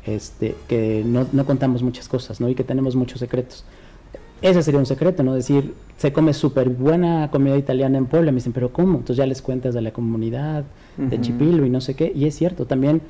este, 0.05 0.55
que 0.67 1.03
no, 1.05 1.25
no, 1.31 1.45
contamos 1.45 1.83
muchas 1.83 2.07
cosas, 2.07 2.39
¿no? 2.39 2.49
Y 2.49 2.55
que 2.55 2.63
tenemos 2.63 2.95
muchos 2.95 3.19
secretos. 3.19 3.65
Ese 4.41 4.61
sería 4.61 4.79
un 4.79 4.85
secreto, 4.85 5.23
¿no? 5.23 5.33
Decir, 5.33 5.73
se 5.97 6.13
come 6.13 6.33
súper 6.33 6.69
buena 6.69 7.29
comida 7.31 7.57
italiana 7.57 7.97
en 7.97 8.05
Puebla, 8.05 8.31
me 8.31 8.35
dicen, 8.35 8.53
pero 8.53 8.71
¿cómo? 8.71 8.99
Entonces 8.99 9.17
ya 9.17 9.25
les 9.25 9.41
cuentas 9.41 9.73
de 9.73 9.81
la 9.81 9.91
comunidad, 9.91 10.63
de 10.97 11.21
Chipilo 11.21 11.65
y 11.65 11.69
no 11.69 11.81
sé 11.81 11.95
qué, 11.95 12.11
y 12.15 12.25
es 12.25 12.35
cierto, 12.35 12.65
también, 12.65 13.01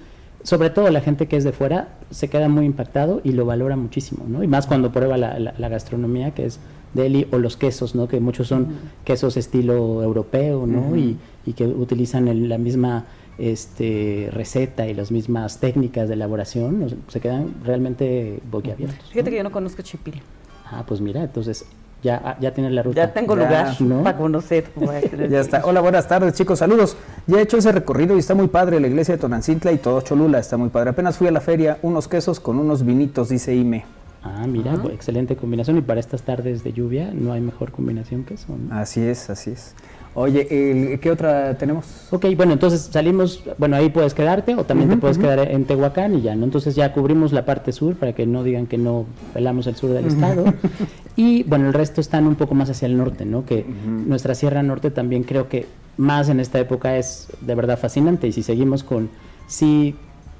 sobre 0.43 0.69
todo 0.69 0.89
la 0.89 1.01
gente 1.01 1.27
que 1.27 1.35
es 1.35 1.43
de 1.43 1.51
fuera, 1.51 1.97
se 2.11 2.29
queda 2.29 2.47
muy 2.47 2.65
impactado 2.65 3.19
y 3.23 3.33
lo 3.33 3.45
valora 3.45 3.75
muchísimo, 3.75 4.25
¿no? 4.27 4.41
Y 4.41 4.47
más 4.47 4.67
cuando 4.67 4.91
prueba 4.93 5.17
la, 5.17 5.37
la, 5.39 5.69
gastronomía, 5.69 6.31
que 6.31 6.45
es 6.45 6.59
deli, 6.93 7.27
o 7.31 7.37
los 7.37 7.57
quesos, 7.57 7.95
¿no? 7.95 8.07
Que 8.07 8.19
muchos 8.19 8.47
son 8.47 8.67
quesos 9.03 9.37
estilo 9.37 10.01
europeo, 10.03 10.65
¿no? 10.65 10.95
y, 10.95 11.17
y, 11.45 11.53
que 11.53 11.65
utilizan 11.65 12.49
la 12.49 12.57
misma 12.57 13.05
este, 13.37 14.29
receta 14.31 14.87
y 14.87 14.93
las 14.93 15.11
mismas 15.11 15.59
técnicas 15.59 16.07
de 16.07 16.15
elaboración, 16.15 16.97
se 17.07 17.19
quedan 17.19 17.55
realmente 17.63 18.39
boquiabiertos. 18.49 19.09
Fíjate 19.09 19.29
que 19.29 19.37
yo 19.37 19.43
no 19.43 19.51
conozco 19.51 19.81
Chipil. 19.81 20.21
Ah, 20.65 20.83
pues 20.85 20.99
mira, 21.01 21.23
entonces 21.23 21.65
ya, 22.03 22.37
ya 22.39 22.53
tienes 22.53 22.73
la 22.73 22.83
ruta. 22.83 22.95
Ya 22.95 23.13
tengo 23.13 23.35
lugar 23.35 23.75
para 24.03 24.17
conocer. 24.17 24.65
ya 25.29 25.39
está. 25.39 25.65
Hola, 25.65 25.81
buenas 25.81 26.07
tardes, 26.07 26.33
chicos. 26.33 26.59
Saludos. 26.59 26.97
Ya 27.25 27.37
he 27.37 27.41
hecho 27.41 27.57
ese 27.57 27.71
recorrido 27.71 28.15
y 28.15 28.19
está 28.19 28.35
muy 28.35 28.47
padre 28.47 28.79
la 28.79 28.87
iglesia 28.87 29.15
de 29.15 29.21
Tonancintla 29.21 29.71
y 29.71 29.77
todo 29.77 30.01
Cholula. 30.01 30.39
Está 30.39 30.57
muy 30.57 30.69
padre. 30.69 30.91
Apenas 30.91 31.17
fui 31.17 31.27
a 31.27 31.31
la 31.31 31.41
feria, 31.41 31.77
unos 31.81 32.07
quesos 32.07 32.39
con 32.39 32.59
unos 32.59 32.85
vinitos, 32.85 33.29
dice 33.29 33.55
Ime. 33.55 33.85
Ah, 34.23 34.45
mira, 34.47 34.73
excelente 34.91 35.35
combinación. 35.35 35.77
Y 35.77 35.81
para 35.81 35.99
estas 35.99 36.23
tardes 36.23 36.63
de 36.63 36.73
lluvia 36.73 37.11
no 37.13 37.33
hay 37.33 37.41
mejor 37.41 37.71
combinación 37.71 38.23
que 38.23 38.33
eso. 38.33 38.57
Así 38.71 39.01
es, 39.01 39.29
así 39.29 39.51
es. 39.51 39.75
Oye, 40.19 40.99
¿qué 40.99 41.11
otra 41.11 41.59
tenemos? 41.59 42.07
Ok, 42.09 42.25
bueno, 42.35 42.53
entonces 42.53 42.89
salimos, 42.91 43.43
bueno, 43.59 43.75
ahí 43.75 43.89
puedes 43.89 44.15
quedarte 44.15 44.55
o 44.55 44.63
también 44.63 44.89
te 44.89 44.97
puedes 44.97 45.19
quedar 45.19 45.39
en 45.51 45.65
Tehuacán 45.65 46.15
y 46.15 46.21
ya, 46.23 46.35
¿no? 46.35 46.45
Entonces 46.45 46.75
ya 46.75 46.91
cubrimos 46.91 47.33
la 47.33 47.45
parte 47.45 47.71
sur 47.71 47.95
para 47.95 48.13
que 48.13 48.25
no 48.25 48.43
digan 48.43 48.65
que 48.65 48.79
no 48.79 49.05
pelamos 49.35 49.67
el 49.67 49.75
sur 49.75 49.91
del 49.91 50.07
estado. 50.07 50.45
y 51.15 51.43
bueno, 51.43 51.67
el 51.67 51.73
resto 51.73 52.01
están 52.01 52.25
un 52.25 52.33
poco 52.33 52.55
más 52.55 52.67
hacia 52.67 52.87
el 52.87 52.97
norte, 52.97 53.25
¿no? 53.25 53.45
Que 53.45 53.63
nuestra 53.63 54.33
Sierra 54.33 54.63
Norte 54.63 54.89
también 54.89 55.21
creo 55.21 55.49
que 55.49 55.67
más 55.97 56.29
en 56.29 56.39
esta 56.39 56.57
época 56.57 56.97
es 56.97 57.27
de 57.41 57.53
verdad 57.53 57.77
fascinante 57.77 58.27
y 58.27 58.31
si 58.31 58.41
seguimos 58.41 58.83
con, 58.83 59.09
si 59.45 59.95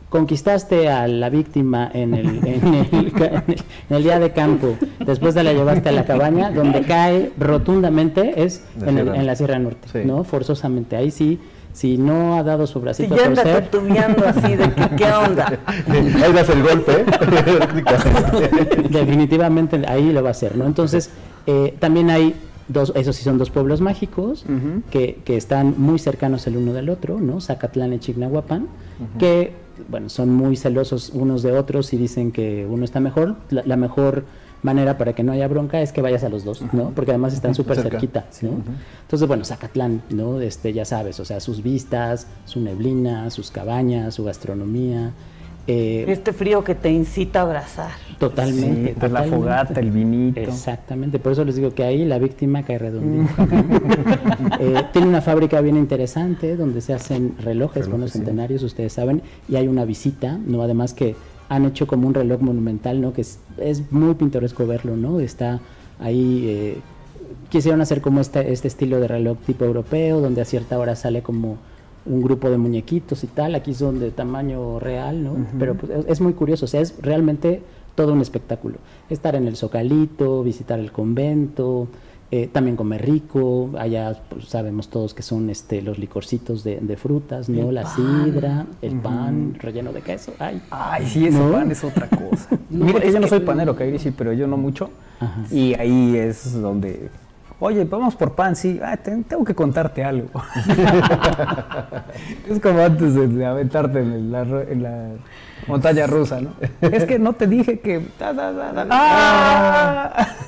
conquistaste 0.10 0.90
a 0.90 1.08
la 1.08 1.30
víctima 1.30 1.90
en 1.94 2.14
el, 2.14 2.28
en 2.46 3.44
el, 3.90 4.04
día 4.04 4.20
de 4.20 4.32
campo, 4.32 4.76
después 5.06 5.36
de 5.36 5.44
la 5.44 5.54
llevaste 5.54 5.90
a 5.90 5.92
la 5.92 6.06
cabaña, 6.06 6.52
donde 6.52 6.82
cae 6.82 7.32
rotundamente 7.38 8.44
es 8.44 8.64
en, 8.86 9.26
la 9.26 9.36
Sierra 9.36 9.60
Norte, 9.60 10.06
¿no? 10.06 10.24
Forzosamente. 10.24 10.96
Ahí 10.96 11.12
sí, 11.12 11.40
si 11.74 11.98
no 11.98 12.36
ha 12.36 12.44
dado 12.44 12.66
su 12.66 12.80
bracito 12.80 13.16
si 13.16 13.20
ya 13.22 13.28
anda 13.28 14.30
así 14.30 14.56
de 14.56 14.72
qué 14.98 15.06
onda. 15.06 15.60
Ahí 16.24 16.34
das 16.34 16.50
el 16.50 16.64
golpe. 16.64 16.92
¿eh? 16.92 17.06
Definitivamente 18.90 19.84
ahí 19.88 20.12
lo 20.12 20.24
va 20.24 20.30
a 20.30 20.32
hacer, 20.32 20.58
¿no? 20.58 20.66
Entonces, 20.66 21.12
eh, 21.46 21.76
también 21.80 22.10
hay 22.10 22.34
dos, 22.68 22.94
esos 22.96 23.16
sí 23.16 23.24
son 23.24 23.38
dos 23.38 23.52
pueblos 23.52 23.80
mágicos 23.82 24.44
que, 24.90 25.20
que, 25.24 25.38
están 25.38 25.76
muy 25.78 26.00
cercanos 26.00 26.48
el 26.48 26.58
uno 26.58 26.74
del 26.74 26.90
otro, 26.90 27.20
¿no? 27.20 27.42
Zacatlán 27.42 27.94
y 27.94 28.00
Chignahuapan, 28.00 28.68
que 29.20 29.67
bueno, 29.88 30.10
son 30.10 30.34
muy 30.34 30.56
celosos 30.56 31.10
unos 31.10 31.44
de 31.44 31.52
otros 31.52 31.94
y 31.94 31.98
dicen 31.98 32.32
que 32.32 32.66
uno 32.70 32.86
está 32.86 33.00
mejor. 33.00 33.36
La, 33.50 33.78
mejor 33.78 34.26
manera 34.64 34.98
para 34.98 35.14
que 35.14 35.24
no 35.24 35.32
haya 35.32 35.48
bronca 35.48 35.82
es 35.82 35.92
que 35.92 36.02
vayas 36.02 36.24
a 36.24 36.30
los 36.30 36.44
dos, 36.44 36.62
¿no? 36.74 36.92
Porque 36.96 37.12
además 37.12 37.34
están 37.34 37.56
súper 37.56 37.78
cerquita, 37.78 38.26
¿no? 38.42 38.52
Entonces, 39.02 39.28
bueno, 39.28 39.46
Zacatlán, 39.46 40.02
¿no? 40.10 40.42
Este, 40.42 40.74
ya 40.74 40.86
sabes, 40.86 41.20
o 41.20 41.26
sea, 41.26 41.40
sus 41.40 41.62
vistas, 41.62 42.28
su 42.46 42.60
neblina, 42.60 43.30
sus 43.30 43.52
cabañas, 43.52 44.16
su 44.16 44.24
gastronomía, 44.24 45.14
eh, 45.68 46.06
este 46.08 46.32
frío 46.32 46.64
que 46.64 46.76
te 46.76 46.90
incita 46.90 47.40
a 47.40 47.44
abrazar. 47.44 47.92
Totalmente. 48.18 48.96
Sí, 49.00 49.12
la 49.12 49.24
fogata, 49.24 49.80
el 49.80 49.92
vinito. 49.92 50.40
Exactamente, 50.40 51.20
por 51.20 51.34
eso 51.34 51.44
les 51.44 51.58
digo 51.58 51.74
que 51.76 51.84
ahí 51.84 52.06
la 52.06 52.18
víctima 52.20 52.64
cae 52.64 52.80
redondita. 52.80 53.48
eh, 54.60 54.84
tiene 54.94 55.08
una 55.08 55.22
fábrica 55.22 55.60
bien 55.62 55.76
interesante 55.76 56.56
donde 56.56 56.82
se 56.82 56.94
hacen 56.94 57.36
relojes 57.40 57.88
con 57.88 58.02
los 58.02 58.14
centenarios, 58.14 58.64
ustedes 58.64 58.94
saben, 58.94 59.22
y 59.50 59.58
hay 59.58 59.68
una 59.68 59.86
visita, 59.86 60.40
no 60.46 60.62
además 60.62 60.94
que 60.94 61.16
han 61.50 61.66
hecho 61.66 61.86
como 61.86 62.08
un 62.08 62.14
reloj 62.14 62.42
monumental, 62.42 63.02
¿no? 63.02 63.14
Que 63.14 63.22
es, 63.22 63.40
es 63.58 63.92
muy 63.92 64.16
pintoresco 64.16 64.66
verlo, 64.66 64.96
¿no? 64.96 65.20
Está 65.20 65.60
ahí, 66.00 66.46
eh, 66.48 66.78
quisieron 67.50 67.82
hacer 67.82 68.02
como 68.02 68.22
este, 68.22 68.52
este 68.52 68.68
estilo 68.68 69.00
de 69.00 69.08
reloj 69.08 69.38
tipo 69.46 69.66
europeo, 69.66 70.22
donde 70.22 70.42
a 70.42 70.46
cierta 70.46 70.80
hora 70.80 70.96
sale 70.96 71.22
como 71.22 71.58
un 72.08 72.22
grupo 72.22 72.50
de 72.50 72.58
muñequitos 72.58 73.24
y 73.24 73.28
tal, 73.28 73.56
aquí 73.56 73.74
son 73.74 74.00
de 74.00 74.12
tamaño 74.12 74.80
real, 74.80 75.24
¿no? 75.24 75.36
Pero 75.60 75.76
pues, 75.76 76.06
es, 76.08 76.22
muy 76.22 76.34
curioso, 76.34 76.66
o 76.66 76.68
sea, 76.68 76.82
es 76.82 76.96
realmente 77.02 77.62
todo 77.96 78.14
un 78.14 78.22
espectáculo. 78.22 78.78
Estar 79.10 79.36
en 79.36 79.48
el 79.48 79.56
Zocalito, 79.56 80.44
visitar 80.44 80.80
el 80.80 80.92
convento, 80.92 81.88
eh, 82.30 82.50
también 82.52 82.76
comer 82.76 83.06
rico, 83.06 83.70
allá 83.78 84.14
pues, 84.30 84.50
sabemos 84.50 84.90
todos 84.90 85.14
que 85.14 85.24
son 85.24 85.50
este, 85.50 85.82
los 85.82 85.98
licorcitos 85.98 86.64
de, 86.64 86.98
frutas, 86.98 87.48
¿no? 87.48 87.72
la 87.72 87.86
sidra, 87.86 88.66
el 88.82 89.00
pan 89.00 89.56
relleno 89.58 89.94
de 89.94 90.02
queso. 90.02 90.34
Ay, 90.38 90.62
Ay 90.70 91.06
sí, 91.06 91.28
ese 91.28 91.40
pan 91.40 91.72
es 91.72 91.84
otra 91.84 92.10
cosa. 92.10 92.50
Mire, 92.70 93.12
yo 93.12 93.20
no 93.20 93.28
soy 93.28 93.40
panero, 93.40 93.76
Kairi, 93.76 93.98
sí, 93.98 94.12
pero 94.12 94.34
yo 94.34 94.46
no 94.46 94.58
mucho. 94.58 94.90
Y 95.52 95.74
ahí 95.76 96.18
es 96.18 96.62
donde 96.62 97.10
Oye, 97.60 97.86
vamos 97.86 98.16
por 98.16 98.34
pan, 98.36 98.56
sí. 98.56 98.80
Ah, 98.84 98.98
tengo 98.98 99.44
que 99.44 99.56
contarte 99.56 100.04
algo. 100.04 100.30
es 102.50 102.60
como 102.60 102.80
antes 102.82 103.16
de, 103.16 103.46
aventarte 103.46 104.00
en 104.00 104.32
la, 104.32 104.42
en 104.42 104.84
la, 104.84 105.10
montaña 105.68 106.06
rusa, 106.06 106.40
¿no? 106.40 106.52
es 106.82 107.06
que 107.06 107.18
no 107.18 107.34
te 107.34 107.48
dije 107.48 107.80
que. 107.80 108.06
¡Ah! 108.92 110.28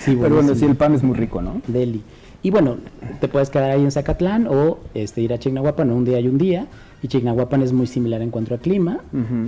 sí, 0.00 0.18
Pero 0.20 0.34
bueno, 0.34 0.54
sí, 0.54 0.66
el 0.66 0.76
pan 0.76 0.94
es 0.94 1.02
muy 1.02 1.16
rico, 1.16 1.40
¿no? 1.40 1.62
Deli. 1.66 2.04
Y 2.42 2.50
bueno, 2.50 2.76
te 3.20 3.28
puedes 3.28 3.48
quedar 3.48 3.70
ahí 3.70 3.82
en 3.82 3.90
Zacatlán 3.90 4.46
o 4.48 4.80
este, 4.92 5.22
ir 5.22 5.32
a 5.32 5.38
Chignahuapan 5.38 5.90
un 5.90 6.04
día 6.04 6.20
y 6.20 6.28
un 6.28 6.36
día. 6.36 6.66
Y 7.04 7.08
Chignahuapan 7.08 7.62
es 7.62 7.74
muy 7.74 7.86
similar 7.86 8.22
en 8.22 8.30
cuanto 8.30 8.54
a 8.54 8.58
clima. 8.58 9.00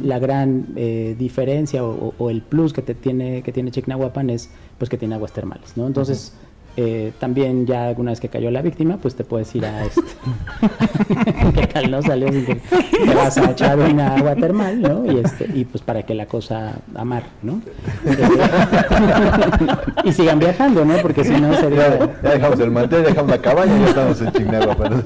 La 0.04 0.18
gran 0.18 0.66
eh, 0.76 1.16
diferencia 1.18 1.82
o, 1.82 2.28
el 2.28 2.42
plus 2.42 2.74
que, 2.74 2.82
te 2.82 2.94
tiene, 2.94 3.40
que 3.40 3.50
tiene 3.50 3.70
Chignahuapan 3.70 4.28
es 4.28 4.50
pues, 4.76 4.90
que 4.90 4.98
tiene 4.98 5.14
aguas 5.14 5.32
termales. 5.32 5.74
¿no? 5.74 5.86
Entonces, 5.86 6.34
eh, 6.79 7.14
también 7.18 7.64
ya 7.64 7.89
alguna 7.89 8.11
vez 8.11 8.20
que 8.20 8.29
cayó 8.29 8.51
la 8.51 8.61
víctima, 8.61 8.99
pues 8.99 9.16
te 9.16 9.24
puedes 9.24 9.55
ir 9.55 9.64
a 9.64 9.87
este. 9.87 10.03
¿Qué 11.55 11.66
tal 11.68 11.91
no 11.91 12.03
salió? 12.03 12.29
Te 12.29 13.14
vas 13.14 13.39
a 13.39 13.51
echar 13.51 13.79
una 13.79 14.16
agua 14.16 14.35
termal, 14.35 14.83
¿no? 14.83 15.11
Y, 15.11 15.20
este, 15.20 15.49
y 15.55 15.64
pues 15.64 15.83
para 15.83 16.03
que 16.03 16.14
la 16.14 16.27
cosa 16.27 16.74
amar, 16.95 17.22
¿no? 17.43 17.62
y 20.05 20.12
sigan 20.12 20.39
viajando, 20.39 20.85
¿no? 20.85 20.99
Porque 20.99 21.24
si 21.24 21.33
no 21.33 21.55
sería. 21.55 21.99
Ya 22.22 22.31
dejamos 22.31 22.61
el 22.61 22.70
mantel, 22.70 23.05
dejamos 23.05 23.31
la 23.31 23.39
cabaña 23.39 23.74
y 23.74 23.81
ya 23.81 23.89
estamos 23.89 24.20
en 24.20 24.33
Chignagua. 24.33 24.77
Pero... 24.77 25.03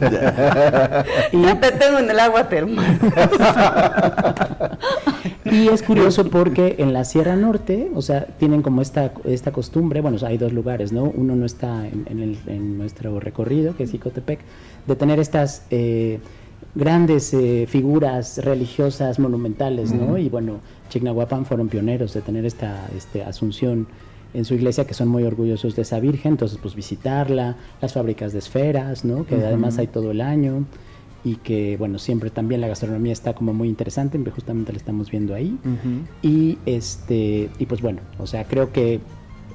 y 1.33 1.43
ya 1.43 1.61
te 1.61 1.71
tengo 1.71 2.01
en 2.01 2.11
el 2.11 2.19
agua 2.19 2.49
termal. 2.49 2.99
y 5.45 5.69
es 5.69 5.85
curioso 5.85 6.29
porque 6.31 6.75
en 6.79 6.93
la 6.93 7.05
Sierra 7.05 7.37
Norte, 7.37 7.93
o 7.95 8.03
sea, 8.03 8.25
tienen 8.25 8.63
como 8.63 8.83
esta, 8.83 9.13
esta 9.25 9.53
costumbre, 9.53 10.01
bueno, 10.01 10.19
hay 10.27 10.37
dos 10.37 10.53
lugares, 10.53 10.93
¿no? 10.93 11.05
Uno 11.05 11.37
no 11.37 11.47
está 11.47 11.60
en, 11.63 12.79
nuestro 12.79 13.21
recorrido, 13.21 13.77
que 13.77 13.85
es 13.85 13.95
Icotepec, 13.95 14.41
de 14.87 14.97
tener 14.97 15.19
estas 15.19 15.65
eh, 15.71 16.19
grandes 16.75 17.35
eh, 17.35 17.67
figuras 17.69 18.39
religiosas 18.39 19.19
monumentales, 19.19 19.93
¿no? 19.93 20.19
Y 20.19 20.29
bueno, 20.29 20.61
Chignahuapan 20.89 21.47
fueron 21.47 21.69
pioneros 21.69 22.15
de 22.15 22.23
tener 22.23 22.45
esta 22.45 22.89
este, 22.97 23.23
asunción 23.23 23.87
en 24.33 24.45
su 24.45 24.55
iglesia 24.55 24.87
que 24.87 24.95
son 24.95 25.09
muy 25.09 25.25
orgullosos 25.25 25.75
de 25.75 25.83
esa 25.83 25.99
virgen, 25.99 26.33
entonces 26.33 26.59
pues 26.63 26.75
visitarla, 26.75 27.57
las 27.81 27.95
fábricas 27.95 28.33
de 28.33 28.39
esferas, 28.39 29.05
¿no? 29.05 29.27
Que 29.27 29.35
además 29.35 29.79
hay 29.79 29.89
todo 29.89 30.13
el 30.13 30.21
año 30.21 30.65
y 31.25 31.37
que 31.37 31.77
bueno 31.77 31.99
siempre 31.99 32.31
también 32.31 32.61
la 32.61 32.69
gastronomía 32.69 33.13
está 33.13 33.35
como 33.35 33.53
muy 33.53 33.69
interesante 33.69 34.19
justamente 34.31 34.73
la 34.73 34.79
estamos 34.79 35.11
viendo 35.11 35.35
ahí 35.35 35.59
y 36.23 36.57
este 36.65 37.51
y 37.59 37.67
pues 37.67 37.83
bueno 37.83 38.01
o 38.19 38.27
sea 38.27 38.45
creo 38.45 38.73
que 38.73 39.01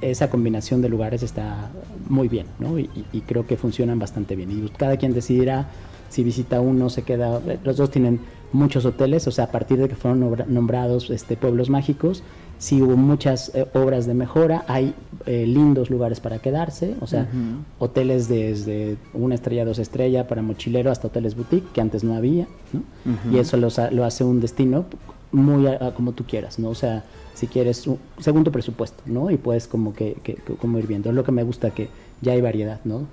esa 0.00 0.30
combinación 0.30 0.82
de 0.82 0.88
lugares 0.88 1.22
está 1.22 1.70
muy 2.08 2.28
bien 2.28 2.46
¿no? 2.58 2.78
y, 2.78 2.88
creo 3.26 3.46
que 3.46 3.56
funcionan 3.56 3.98
bastante 3.98 4.36
bien 4.36 4.50
y 4.50 4.68
cada 4.70 4.96
quien 4.96 5.12
decidirá 5.12 5.68
si 6.08 6.22
visita 6.22 6.60
uno 6.60 6.90
se 6.90 7.02
queda 7.02 7.40
los 7.64 7.76
dos 7.76 7.90
tienen 7.90 8.20
muchos 8.52 8.84
hoteles 8.84 9.26
o 9.26 9.32
sea 9.32 9.44
a 9.44 9.50
partir 9.50 9.78
de 9.78 9.88
que 9.88 9.96
fueron 9.96 10.44
nombrados 10.48 11.10
este 11.10 11.36
pueblos 11.36 11.68
mágicos 11.68 12.22
sí 12.58 12.80
hubo 12.80 12.96
muchas 12.96 13.52
eh, 13.54 13.66
obras 13.74 14.06
de 14.06 14.14
mejora, 14.14 14.64
hay 14.68 14.94
eh, 15.26 15.46
lindos 15.46 15.90
lugares 15.90 16.20
para 16.20 16.38
quedarse, 16.38 16.94
o 17.00 17.06
sea, 17.06 17.28
hoteles 17.78 18.28
desde 18.28 18.96
una 19.12 19.34
estrella, 19.34 19.64
dos 19.64 19.78
estrellas 19.78 20.26
para 20.26 20.42
mochilero 20.42 20.90
hasta 20.90 21.08
hoteles 21.08 21.36
boutique, 21.36 21.70
que 21.72 21.80
antes 21.80 22.04
no 22.04 22.14
había, 22.14 22.46
¿no? 22.72 22.82
Y 23.32 23.38
eso 23.38 23.56
lo 23.56 24.04
hace 24.04 24.24
un 24.24 24.40
destino 24.40 24.86
muy 25.32 25.66
como 25.96 26.12
tú 26.12 26.24
quieras, 26.24 26.58
¿no? 26.58 26.70
O 26.70 26.74
sea, 26.74 27.04
si 27.36 27.46
quieres, 27.46 27.86
un, 27.86 27.98
según 28.18 28.42
tu 28.42 28.50
presupuesto, 28.50 29.02
¿no? 29.06 29.30
Y 29.30 29.36
puedes 29.36 29.68
como 29.68 29.94
que, 29.94 30.14
que, 30.24 30.34
como 30.34 30.78
ir 30.78 30.86
viendo. 30.86 31.10
Es 31.10 31.14
lo 31.14 31.22
que 31.22 31.32
me 31.32 31.44
gusta, 31.44 31.70
que 31.70 31.88
ya 32.20 32.32
hay 32.32 32.40
variedad, 32.40 32.80
¿no? 32.84 33.06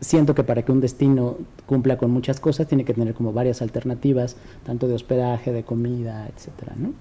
siento 0.00 0.34
que 0.34 0.44
para 0.44 0.62
que 0.62 0.72
un 0.72 0.80
destino 0.80 1.38
cumpla 1.64 1.96
con 1.96 2.10
muchas 2.10 2.38
cosas 2.38 2.66
tiene 2.66 2.84
que 2.84 2.94
tener 2.94 3.14
como 3.14 3.32
varias 3.32 3.62
alternativas, 3.62 4.36
tanto 4.64 4.88
de 4.88 4.94
hospedaje, 4.94 5.52
de 5.52 5.64
comida, 5.64 6.28
etcétera, 6.28 6.74
¿no? 6.76 6.92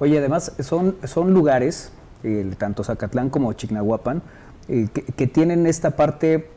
Oye, 0.00 0.18
además 0.18 0.52
son, 0.58 0.96
son 1.04 1.32
lugares, 1.32 1.92
tanto 2.58 2.82
Zacatlán 2.84 3.30
como 3.30 3.52
Chignahuapan, 3.52 4.22
eh, 4.68 4.88
que, 4.92 5.26
tienen 5.26 5.66
esta 5.66 5.92
parte 5.92 6.50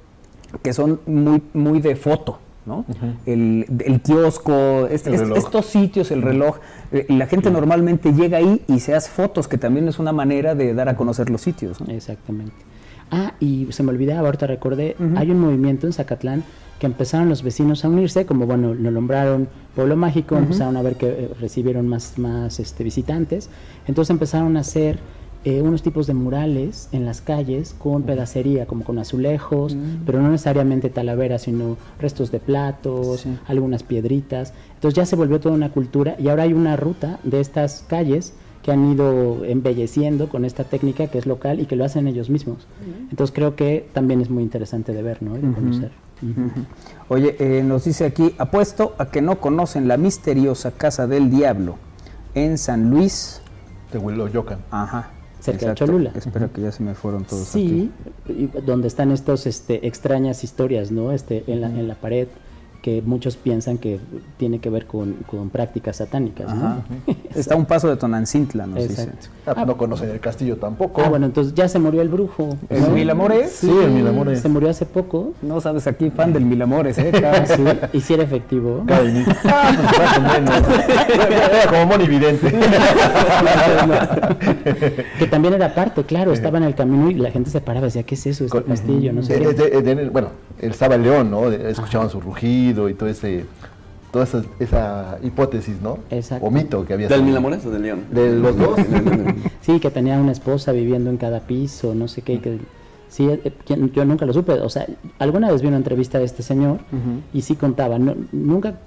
que 0.63 0.73
son 0.73 1.01
muy, 1.05 1.43
muy 1.53 1.81
de 1.81 1.95
foto. 1.95 2.39
¿No? 2.67 2.85
el, 3.25 3.65
kiosco, 4.03 4.87
este, 4.87 5.15
estos 5.15 5.65
sitios, 5.65 6.11
el 6.11 6.21
reloj, 6.21 6.57
eh, 6.91 7.05
la 7.09 7.25
gente 7.25 7.49
normalmente 7.49 8.13
llega 8.13 8.37
ahí 8.37 8.61
y 8.67 8.79
se 8.79 8.93
hace 8.93 9.09
fotos, 9.09 9.47
que 9.47 9.57
también 9.57 9.87
es 9.87 9.99
una 9.99 10.11
manera 10.11 10.53
de 10.53 10.73
dar 10.73 10.89
a 10.89 10.95
conocer 10.95 11.29
los 11.29 11.41
sitios. 11.41 11.79
Exactamente. 11.87 12.53
Ah, 13.09 13.33
y 13.39 13.67
se 13.71 13.83
me 13.83 13.91
olvidaba, 13.91 14.27
ahorita 14.27 14.47
recordé, 14.47 14.95
hay 15.15 15.31
un 15.31 15.39
movimiento 15.39 15.87
en 15.87 15.93
Zacatlán 15.93 16.43
que 16.79 16.85
empezaron 16.85 17.29
los 17.29 17.41
vecinos 17.41 17.83
a 17.85 17.89
unirse, 17.89 18.25
como 18.25 18.45
bueno, 18.45 18.73
lo 18.73 18.91
nombraron 18.91 19.47
Pueblo 19.75 19.95
Mágico, 19.95 20.37
empezaron 20.37 20.77
a 20.77 20.81
ver 20.81 20.95
que 20.95 21.07
eh, 21.07 21.31
recibieron 21.39 21.87
más, 21.87 22.19
más 22.19 22.59
este, 22.59 22.83
visitantes, 22.83 23.49
entonces 23.87 24.11
empezaron 24.11 24.57
a 24.57 24.59
hacer 24.59 24.99
eh, 25.47 25.61
unos 25.61 25.81
tipos 25.81 26.07
de 26.07 26.13
murales 26.13 26.89
en 26.91 27.05
las 27.05 27.21
calles 27.21 27.73
con 27.79 28.03
pedacería, 28.03 28.65
como 28.65 28.83
con 28.83 28.99
azulejos, 28.99 29.75
mm. 29.75 30.03
pero 30.05 30.21
no 30.21 30.29
necesariamente 30.29 30.89
talaveras, 30.89 31.43
sino 31.43 31.77
restos 32.01 32.31
de 32.31 32.41
platos, 32.41 33.25
algunas 33.47 33.81
piedritas. 33.81 34.53
Entonces 34.73 34.97
ya 34.97 35.05
se 35.05 35.15
volvió 35.15 35.39
toda 35.39 35.55
una 35.55 35.71
cultura 35.71 36.17
y 36.19 36.27
ahora 36.27 36.43
hay 36.43 36.51
una 36.51 36.75
ruta 36.75 37.21
de 37.23 37.39
estas 37.39 37.85
calles 37.87 38.33
que 38.61 38.73
han 38.73 38.91
ido 38.91 39.45
embelleciendo 39.45 40.27
con 40.27 40.43
esta 40.43 40.65
técnica 40.65 41.07
que 41.07 41.17
es 41.17 41.25
local 41.25 41.61
y 41.61 41.65
que 41.65 41.77
lo 41.77 41.85
hacen 41.85 42.09
ellos 42.09 42.29
mismos. 42.29 42.67
Entonces 43.09 43.33
creo 43.33 43.55
que 43.55 43.87
también 43.93 44.19
es 44.19 44.29
muy 44.29 44.43
interesante 44.43 44.91
de 44.91 45.01
ver, 45.01 45.23
¿no? 45.23 45.37
Y 45.37 45.43
de 45.43 45.53
conocer. 45.53 45.91
Oye, 47.07 47.37
eh, 47.39 47.63
nos 47.63 47.85
dice 47.85 48.03
aquí, 48.03 48.35
apuesto 48.37 48.95
a 48.97 49.05
que 49.05 49.21
no 49.21 49.39
conocen 49.39 49.87
la 49.87 49.95
misteriosa 49.95 50.71
Casa 50.71 51.07
del 51.07 51.29
Diablo 51.29 51.77
en 52.33 52.57
San 52.57 52.89
Luis. 52.89 53.39
De 53.93 54.31
Yocan. 54.33 54.59
Ajá. 54.71 55.11
Cerca 55.51 55.69
de 55.69 55.75
Cholula. 55.75 56.11
Espero 56.15 56.51
que 56.51 56.61
ya 56.61 56.71
se 56.71 56.83
me 56.83 56.93
fueron 56.93 57.23
todos. 57.23 57.47
Sí, 57.47 57.91
donde 58.65 58.87
están 58.87 59.11
estas 59.11 59.45
este, 59.47 59.87
extrañas 59.87 60.43
historias, 60.43 60.91
¿no? 60.91 61.11
Este, 61.11 61.43
en, 61.47 61.61
la, 61.61 61.67
en 61.67 61.87
la 61.87 61.95
pared 61.95 62.27
que 62.87 63.03
muchos 63.05 63.35
piensan 63.35 63.77
que 63.77 63.99
tiene 64.37 64.59
que 64.59 64.69
ver 64.69 64.85
con, 64.85 65.17
prácticas 65.51 65.97
satánicas. 65.97 66.49
Está 67.35 67.57
un 67.57 67.65
paso 67.65 67.89
de 67.89 67.97
Tonancintla, 67.97 68.65
nos 68.65 68.81
Exacto. 68.81 69.27
Ah, 69.45 69.55
pues 69.55 69.67
no 69.67 69.75
conocen 69.75 70.09
el 70.11 70.21
castillo 70.21 70.55
tampoco. 70.55 71.01
Ah, 71.03 71.09
bueno, 71.09 71.25
entonces 71.25 71.53
ya 71.53 71.67
se 71.67 71.79
murió 71.79 72.01
el 72.01 72.07
brujo. 72.07 72.55
¿El 72.69 72.87
Milamores? 72.91 73.51
Sí, 73.51 73.69
el 73.69 73.91
Milamores. 73.91 74.39
Se 74.39 74.47
murió 74.47 74.69
hace 74.69 74.85
poco. 74.85 75.33
No 75.41 75.59
sabes, 75.59 75.85
aquí 75.85 76.09
fan 76.11 76.31
del 76.31 76.45
Milamores, 76.45 76.97
¿eh? 76.97 77.11
sí, 77.57 77.63
y 77.91 77.99
si 77.99 78.13
era 78.13 78.23
efectivo. 78.23 78.85
como 81.69 81.85
monividente. 81.87 82.55
que 85.19 85.27
también 85.27 85.55
era 85.55 85.75
parte, 85.75 86.05
claro, 86.05 86.31
estaba 86.31 86.57
en 86.57 86.63
el 86.63 86.73
camino 86.73 87.11
y 87.11 87.15
la 87.15 87.31
gente 87.31 87.49
se 87.49 87.59
paraba 87.59 87.87
y 87.87 87.89
decía, 87.89 88.03
¿qué 88.03 88.15
es 88.15 88.27
eso? 88.27 88.45
Este 88.45 88.63
castillo, 88.63 89.11
no 89.11 89.23
sé. 89.23 89.39
bueno, 90.09 90.29
estaba 90.59 90.95
el 90.95 91.03
león, 91.03 91.31
¿no? 91.31 91.51
Escuchaban 91.51 92.09
su 92.09 92.19
rugido 92.19 92.89
y 92.89 92.93
todo 92.93 93.09
ese 93.09 93.45
toda 94.11 94.25
esa, 94.59 95.19
hipótesis, 95.21 95.81
¿no? 95.81 95.99
Exacto. 96.09 96.45
O 96.45 96.51
mito 96.51 96.85
que 96.85 96.93
había. 96.93 97.07
¿Del 97.07 97.23
Milamores 97.23 97.65
o 97.65 97.71
del 97.71 97.81
León? 97.83 98.05
De 98.11 98.35
los 98.35 98.57
dos. 98.57 98.79
sí, 99.61 99.79
que 99.79 99.91
tenía 99.91 100.17
una 100.17 100.31
esposa 100.31 100.71
viviendo 100.71 101.09
en 101.09 101.17
cada 101.17 101.41
piso, 101.41 101.93
no 101.93 102.07
sé 102.07 102.21
qué. 102.21 102.39
Que, 102.39 102.59
sí, 103.09 103.27
eh, 103.29 103.53
yo 103.93 104.05
nunca 104.05 104.25
lo 104.25 104.33
supe. 104.33 104.53
O 104.53 104.69
sea, 104.69 104.87
alguna 105.19 105.51
vez 105.51 105.61
vi 105.61 105.67
una 105.67 105.77
entrevista 105.77 106.19
de 106.19 106.25
este 106.25 106.43
señor 106.43 106.79
y 107.33 107.41
sí 107.41 107.55
contaba. 107.55 107.97
nunca 107.99 108.79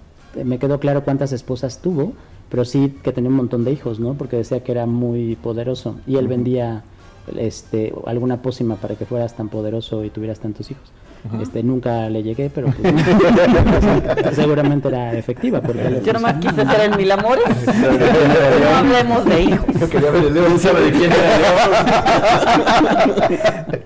me 0.43 0.59
quedó 0.59 0.79
claro 0.79 1.05
cuántas 1.05 1.33
esposas 1.33 1.81
tuvo, 1.81 2.13
pero 2.49 2.65
sí 2.65 2.97
que 3.03 3.13
tenía 3.13 3.31
un 3.31 3.37
montón 3.37 3.65
de 3.65 3.73
hijos, 3.73 4.01
¿no? 4.01 4.15
Porque 4.15 4.37
decía 4.37 4.63
que 4.63 4.73
era 4.73 4.87
muy 4.87 5.37
poderoso 5.37 5.97
y 6.07 6.17
él 6.17 6.29
vendía 6.29 6.85
este, 7.37 7.93
alguna 8.07 8.43
pócima 8.43 8.77
para 8.77 8.95
que 8.95 9.07
fueras 9.07 9.37
tan 9.37 9.49
poderoso 9.49 10.05
y 10.05 10.11
tuvieras 10.11 10.41
tantos 10.41 10.71
hijos. 10.71 10.93
Este, 11.41 11.63
nunca 11.63 12.09
le 12.09 12.23
llegué, 12.23 12.51
pero 12.51 12.69
pues, 12.69 12.95
seguramente 14.35 14.89
era 14.89 15.13
efectiva. 15.15 15.61
Porque 15.61 16.03
Yo 16.05 16.13
nomás 16.13 16.37
quise 16.37 16.67
ser 16.67 16.81
el 16.81 16.97
mil 16.97 17.11
amores. 17.13 17.45
no 17.67 18.77
hablemos 18.77 19.25
de 19.27 19.43
hijos. 19.43 19.67
Yo 19.79 19.89
quería 19.89 20.11
ver 20.11 20.25
el 20.25 20.35
león, 20.35 20.59
sabe 20.59 20.81
de 20.83 20.93
quién 20.93 21.13
era 21.13 21.39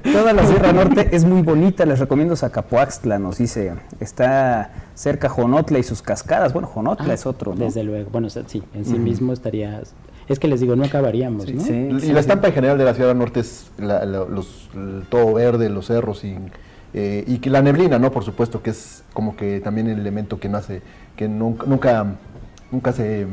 Toda 0.13 0.33
la 0.33 0.47
Sierra 0.47 0.73
Norte 0.73 1.09
es 1.13 1.25
muy 1.25 1.43
bonita, 1.43 1.85
les 1.87 1.99
recomiendo 1.99 2.37
Zacapuaxtla, 2.37 3.19
nos 3.19 3.39
dice. 3.39 3.75
Está 4.01 4.71
cerca 4.95 5.29
Jonotla 5.29 5.79
y 5.79 5.83
sus 5.83 6.03
cascadas. 6.03 6.53
Bueno, 6.53 6.69
Jonotla 6.69 7.11
ah, 7.11 7.15
es 7.15 7.27
otro, 7.27 7.55
Desde 7.55 7.83
luego, 7.83 8.11
bueno, 8.11 8.31
sí, 8.31 8.63
en 8.75 8.85
sí 8.85 8.99
mismo 8.99 9.33
estaría 9.33 9.83
es 10.29 10.39
que 10.39 10.49
les 10.49 10.61
digo, 10.61 10.75
no 10.75 10.85
acabaríamos, 10.85 11.53
¿no? 11.53 11.61
Sí, 11.61 11.73
y 11.73 12.13
la 12.13 12.21
estampa 12.21 12.49
en 12.49 12.55
general 12.55 12.79
de 12.79 12.85
la 12.85 12.95
Sierra 12.95 13.13
Norte 13.13 13.41
es 13.41 13.71
los, 13.79 14.71
todo 15.11 15.35
verde, 15.35 15.69
los 15.69 15.87
cerros 15.87 16.25
y, 16.25 16.37
eh, 16.95 17.25
y 17.27 17.49
la 17.49 17.61
neblina, 17.61 17.99
¿no? 17.99 18.11
Por 18.11 18.25
supuesto, 18.25 18.63
que 18.63 18.71
es 18.71 19.03
como 19.13 19.37
que 19.37 19.61
también 19.61 19.89
el 19.89 19.99
elemento 19.99 20.39
que 20.39 20.49
nace, 20.49 20.81
que 21.17 21.29
nunca, 21.29 21.67
nunca 21.67 22.17
nunca 22.75 22.93
se... 22.93 23.27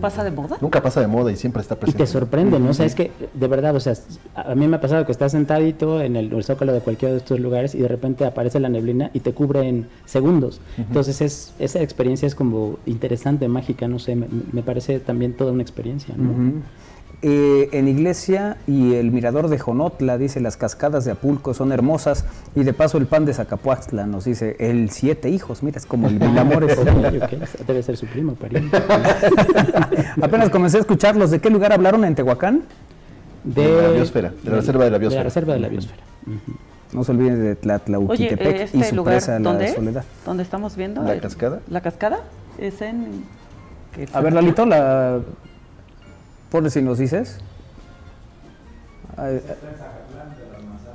¿Pasa 0.00 0.24
de 0.24 0.30
moda? 0.30 0.58
Nunca 0.60 0.82
pasa 0.82 1.00
de 1.00 1.06
moda 1.06 1.32
y 1.32 1.36
siempre 1.36 1.62
está 1.62 1.76
presente. 1.76 2.02
Y 2.02 2.06
te 2.06 2.10
sorprende, 2.10 2.58
¿no? 2.58 2.70
O 2.70 2.74
sea, 2.74 2.84
es 2.84 2.94
que 2.94 3.10
de 3.32 3.48
verdad, 3.48 3.74
o 3.74 3.80
sea, 3.80 3.94
a 4.34 4.54
mí 4.54 4.66
me 4.66 4.76
ha 4.76 4.80
pasado 4.80 5.06
que 5.06 5.12
estás 5.12 5.32
sentadito 5.32 6.00
en 6.00 6.16
el, 6.16 6.44
zócalo 6.44 6.72
de 6.72 6.80
cualquiera 6.80 7.12
de 7.12 7.18
estos 7.18 7.40
lugares 7.40 7.74
y 7.74 7.78
de 7.78 7.88
repente 7.88 8.26
aparece 8.26 8.60
la 8.60 8.68
neblina 8.68 9.10
y 9.14 9.20
te 9.20 9.32
cubre 9.32 9.68
en 9.68 9.86
segundos. 10.04 10.60
Entonces 10.76 11.20
es, 11.20 11.54
esa 11.58 11.80
experiencia 11.80 12.26
es 12.26 12.34
como 12.34 12.78
interesante, 12.86 13.48
mágica, 13.48 13.88
no 13.88 13.98
sé, 13.98 14.16
me, 14.16 14.62
parece 14.62 14.98
también 14.98 15.34
toda 15.34 15.52
una 15.52 15.62
experiencia, 15.62 16.14
¿no? 16.16 16.62
Eh, 17.26 17.70
en 17.72 17.88
Iglesia 17.88 18.58
y 18.66 18.96
el 18.96 19.10
mirador 19.10 19.48
de 19.48 19.58
Jonotla, 19.58 20.18
dice, 20.18 20.40
las 20.40 20.58
cascadas 20.58 21.06
de 21.06 21.12
Apulco 21.12 21.54
son 21.54 21.72
hermosas 21.72 22.26
y 22.54 22.64
de 22.64 22.74
paso 22.74 22.98
el 22.98 23.06
pan 23.06 23.24
de 23.24 23.32
Zacapuaxtla, 23.32 24.04
nos 24.04 24.26
dice, 24.26 24.56
el 24.58 24.90
siete 24.90 25.30
hijos, 25.30 25.62
mira, 25.62 25.78
es 25.78 25.86
como 25.86 26.08
el 26.08 26.20
mil 26.20 26.36
amores. 26.36 26.78
Debe 27.66 27.82
ser 27.82 27.96
su 27.96 28.04
primo, 28.04 28.34
pariente. 28.34 28.76
Apenas 30.20 30.50
comencé 30.50 30.76
a 30.76 30.80
escucharlos, 30.80 31.30
¿de 31.30 31.40
qué 31.40 31.48
lugar 31.48 31.72
hablaron 31.72 32.04
en 32.04 32.14
Tehuacán? 32.14 32.64
De, 33.42 33.82
la 33.82 33.88
biosfera, 33.88 34.34
de 34.42 34.50
la 34.50 34.56
reserva 34.56 34.84
de 34.84 34.90
la 34.90 34.98
biosfera. 34.98 35.20
De 35.20 35.24
la 35.24 35.30
reserva 35.30 35.54
de 35.54 35.60
la 35.60 35.68
biosfera. 35.68 36.02
No 36.92 37.04
se 37.04 37.12
olviden 37.12 37.42
de 37.42 37.56
Tlatlauquitepec 37.56 38.60
este 38.60 38.76
y 38.76 38.84
su 38.84 38.96
lugar, 38.96 39.14
presa, 39.14 39.38
¿dónde 39.38 39.68
la 39.68 39.74
soledad. 39.74 40.04
¿Dónde 40.26 40.42
estamos 40.42 40.76
viendo? 40.76 41.02
¿La 41.02 41.18
cascada? 41.18 41.60
¿La 41.70 41.80
cascada? 41.80 42.18
Es 42.58 42.82
en... 42.82 43.24
A 44.12 44.20
ver, 44.20 44.34
Lalito, 44.34 44.66
la 44.66 45.20
Ponle 46.54 46.70
si 46.70 46.82
nos 46.82 46.98
dices. 46.98 47.40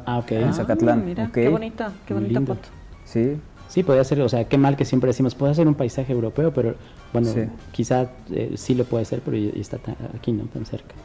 Ah, 0.05 0.19
ok. 0.19 0.31
En 0.31 0.53
Zacatlán. 0.53 0.99
Ah, 0.99 1.03
mira, 1.05 1.29
Qué 1.33 1.49
bonita, 1.49 1.91
qué 2.07 2.13
bonita 2.13 2.39
foto. 2.39 2.69
Sí. 3.03 3.35
Sí, 3.67 3.83
podría 3.83 4.05
ser, 4.05 4.21
o 4.21 4.29
sea, 4.29 4.45
qué 4.45 4.57
mal 4.57 4.77
que 4.77 4.85
siempre 4.85 5.09
decimos, 5.09 5.35
puede 5.35 5.53
ser 5.53 5.67
un 5.67 5.75
paisaje 5.75 6.13
europeo, 6.13 6.53
pero 6.53 6.75
bueno, 7.11 7.29
quizá 7.73 8.07
eh, 8.31 8.53
sí 8.55 8.73
lo 8.73 8.85
puede 8.85 9.03
ser, 9.03 9.19
pero 9.19 9.35
está 9.35 9.79
aquí, 10.15 10.31
¿no? 10.31 10.45
Tan 10.45 10.65
cerca. 10.65 10.95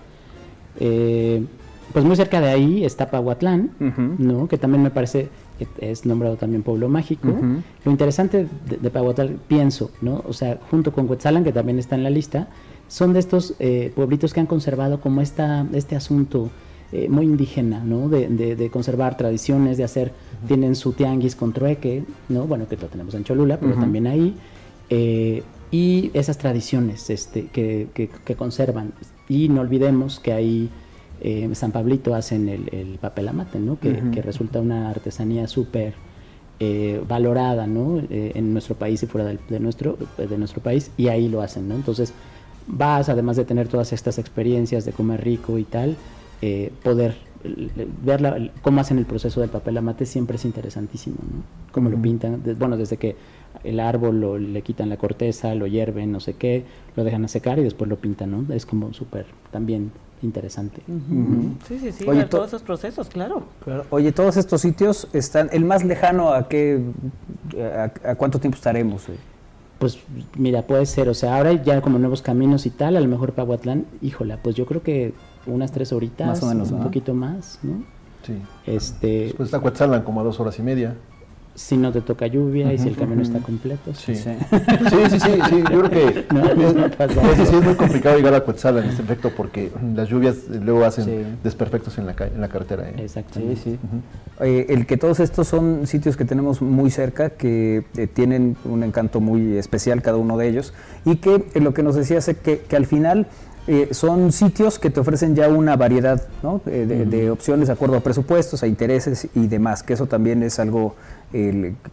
Eh, 0.78 1.44
pues 1.92 2.04
muy 2.04 2.14
cerca 2.14 2.40
de 2.40 2.50
ahí 2.50 2.84
está 2.84 3.10
Pahuatlán, 3.10 3.72
¿no? 4.18 4.46
Que 4.46 4.56
también 4.56 4.84
me 4.84 4.90
parece 4.90 5.30
que 5.58 5.66
es 5.80 6.06
nombrado 6.06 6.36
también 6.36 6.62
pueblo 6.62 6.88
mágico. 6.88 7.26
Lo 7.84 7.90
interesante 7.90 8.46
de, 8.68 8.76
de, 8.76 8.90
Pahuatlán, 8.90 9.40
pienso, 9.48 9.90
¿no? 10.00 10.22
O 10.28 10.32
sea, 10.32 10.60
junto 10.70 10.92
con 10.92 11.10
Huetzalan, 11.10 11.42
que 11.42 11.52
también 11.52 11.80
está 11.80 11.96
en 11.96 12.04
la 12.04 12.10
lista, 12.10 12.46
son 12.94 13.12
de 13.12 13.18
estos 13.18 13.54
eh, 13.58 13.90
pueblitos 13.92 14.32
que 14.32 14.38
han 14.38 14.46
conservado 14.46 15.00
como 15.00 15.20
esta, 15.20 15.66
este 15.72 15.96
asunto 15.96 16.48
eh, 16.92 17.08
muy 17.08 17.24
indígena, 17.24 17.82
¿no? 17.82 18.08
De, 18.08 18.70
conservar 18.72 19.16
tradiciones, 19.16 19.78
de 19.78 19.82
hacer, 19.82 20.12
tienen 20.46 20.76
su 20.76 20.92
tianguis 20.92 21.34
con 21.34 21.52
trueque, 21.52 22.04
¿no? 22.28 22.46
Bueno, 22.46 22.68
que 22.68 22.76
lo 22.76 22.86
tenemos 22.86 23.12
en 23.14 23.24
Cholula, 23.24 23.58
pero 23.58 23.74
también 23.74 24.06
ahí. 24.06 24.36
Eh, 24.90 25.42
y 25.72 26.12
esas 26.14 26.38
tradiciones 26.38 27.10
este, 27.10 27.46
que, 27.46 27.88
que, 27.92 28.34
conservan. 28.36 28.92
Y 29.28 29.48
no 29.48 29.62
olvidemos 29.62 30.20
que 30.20 30.32
ahí 30.32 30.70
en 31.20 31.52
San 31.56 31.72
Pablito 31.72 32.14
hacen 32.14 32.48
el, 32.48 32.68
el 32.70 32.98
papel 33.00 33.26
amate, 33.26 33.58
¿no? 33.58 33.76
Que, 33.80 34.00
que 34.12 34.22
resulta 34.22 34.60
una 34.60 34.88
artesanía 34.88 35.48
súper 35.48 35.94
valorada, 37.08 37.66
¿no? 37.66 38.00
en 38.08 38.52
nuestro 38.52 38.76
país 38.76 39.02
y 39.02 39.06
fuera 39.06 39.26
de, 39.26 39.40
de, 39.48 39.58
nuestro, 39.58 39.98
de 40.16 40.38
nuestro 40.38 40.62
país, 40.62 40.92
y 40.96 41.08
ahí 41.08 41.28
lo 41.28 41.42
hacen, 41.42 41.68
¿no? 41.68 41.74
Entonces, 41.74 42.14
vas, 42.66 43.08
además 43.08 43.36
de 43.36 43.44
tener 43.44 43.68
todas 43.68 43.92
estas 43.92 44.18
experiencias 44.18 44.84
de 44.84 44.92
comer 44.92 45.22
rico 45.22 45.58
y 45.58 45.64
tal, 45.64 45.96
eh, 46.42 46.72
poder 46.82 47.16
ver 48.02 48.52
cómo 48.62 48.80
hacen 48.80 48.98
el 48.98 49.04
proceso 49.04 49.40
del 49.40 49.50
papel 49.50 49.76
amate 49.76 50.06
siempre 50.06 50.36
es 50.36 50.44
interesantísimo, 50.44 51.16
¿no? 51.16 51.42
Cómo 51.72 51.90
lo 51.90 52.00
pintan, 52.00 52.42
bueno, 52.58 52.76
desde 52.76 52.96
que 52.96 53.16
el 53.64 53.80
árbol 53.80 54.52
le 54.52 54.62
quitan 54.62 54.88
la 54.88 54.96
corteza, 54.96 55.54
lo 55.54 55.66
hierven, 55.66 56.10
no 56.10 56.20
sé 56.20 56.34
qué, 56.34 56.64
lo 56.96 57.04
dejan 57.04 57.24
a 57.24 57.28
secar 57.28 57.58
y 57.58 57.62
después 57.62 57.88
lo 57.88 57.96
pintan, 57.96 58.30
¿no? 58.30 58.54
Es 58.54 58.64
como 58.64 58.92
súper 58.92 59.26
también 59.50 59.92
interesante. 60.22 60.80
Sí, 61.68 61.78
sí, 61.78 61.92
sí, 61.92 62.04
Oye, 62.08 62.24
todos 62.24 62.48
esos 62.48 62.62
procesos, 62.62 63.08
claro. 63.08 63.44
Oye, 63.90 64.12
todos 64.12 64.36
estos 64.36 64.60
sitios 64.60 65.08
están, 65.12 65.50
el 65.52 65.64
más 65.64 65.84
lejano 65.84 66.32
a 66.32 66.48
qué, 66.48 66.80
a, 68.04 68.14
cuánto 68.14 68.38
tiempo 68.40 68.56
estaremos? 68.56 69.06
Pues 69.84 69.98
mira, 70.38 70.62
puede 70.62 70.86
ser, 70.86 71.10
o 71.10 71.12
sea, 71.12 71.36
ahora 71.36 71.62
ya 71.62 71.82
como 71.82 71.98
nuevos 71.98 72.22
caminos 72.22 72.64
y 72.64 72.70
tal, 72.70 72.96
a 72.96 73.00
lo 73.02 73.06
mejor 73.06 73.34
Pahuatlán, 73.34 73.84
híjola, 74.00 74.38
pues 74.42 74.56
yo 74.56 74.64
creo 74.64 74.82
que 74.82 75.12
unas 75.44 75.72
tres 75.72 75.92
horitas, 75.92 76.26
más 76.26 76.42
o 76.42 76.46
menos, 76.46 76.70
un 76.70 76.82
poquito 76.82 77.12
más, 77.12 77.58
¿no? 77.62 77.84
Sí. 78.26 78.32
Este, 78.64 79.34
pues 79.36 79.48
está 79.48 79.60
Cuetzalan 79.60 80.02
como 80.02 80.22
a 80.22 80.24
dos 80.24 80.40
horas 80.40 80.58
y 80.58 80.62
media 80.62 80.96
si 81.54 81.76
no 81.76 81.92
te 81.92 82.00
toca 82.00 82.26
lluvia 82.26 82.72
y 82.72 82.78
si 82.78 82.88
el 82.88 82.96
camino 82.96 83.22
está 83.22 83.38
completo. 83.38 83.94
Sí. 83.94 84.14
Sí. 84.16 84.30
sí, 84.50 85.20
sí, 85.20 85.30
sí, 85.48 85.62
Yo 85.70 85.82
creo 85.82 85.90
que 85.90 86.08
es, 87.42 87.48
sí 87.48 87.56
es 87.56 87.64
muy 87.64 87.74
complicado 87.74 88.16
llegar 88.16 88.34
a 88.34 88.40
Cuetzal 88.40 88.78
en 88.78 88.84
este 88.84 89.02
efecto 89.02 89.30
porque 89.36 89.70
las 89.94 90.08
lluvias 90.08 90.48
luego 90.48 90.84
hacen 90.84 91.38
desperfectos 91.42 91.96
en 91.98 92.06
la, 92.06 92.14
en 92.18 92.40
la 92.40 92.48
carretera. 92.48 92.88
¿eh? 92.88 92.94
Exacto. 92.98 93.40
Sí, 93.40 93.56
sí. 93.62 93.78
el 94.40 94.86
que 94.86 94.96
todos 94.96 95.20
estos 95.20 95.46
son 95.46 95.86
sitios 95.86 96.16
que 96.16 96.24
tenemos 96.24 96.60
muy 96.60 96.90
cerca, 96.90 97.30
que 97.30 97.84
eh, 97.96 98.06
tienen 98.06 98.56
un 98.64 98.82
encanto 98.82 99.20
muy 99.20 99.56
especial 99.56 100.02
cada 100.02 100.16
uno 100.16 100.36
de 100.36 100.48
ellos 100.48 100.74
y 101.04 101.16
que 101.16 101.44
lo 101.60 101.72
que 101.72 101.82
nos 101.82 101.94
decía 101.94 102.18
es 102.18 102.26
que, 102.42 102.60
que 102.60 102.76
al 102.76 102.86
final 102.86 103.28
eh, 103.66 103.88
son 103.92 104.30
sitios 104.30 104.78
que 104.78 104.90
te 104.90 105.00
ofrecen 105.00 105.34
ya 105.34 105.48
una 105.48 105.74
variedad 105.76 106.22
de, 106.66 107.30
opciones 107.30 107.68
de 107.68 107.72
acuerdo 107.72 107.96
a 107.96 108.00
presupuestos, 108.00 108.62
a 108.62 108.66
intereses 108.66 109.28
y 109.34 109.46
demás, 109.46 109.82
que 109.82 109.94
eso 109.94 110.06
también 110.06 110.42
es 110.42 110.58
algo 110.58 110.96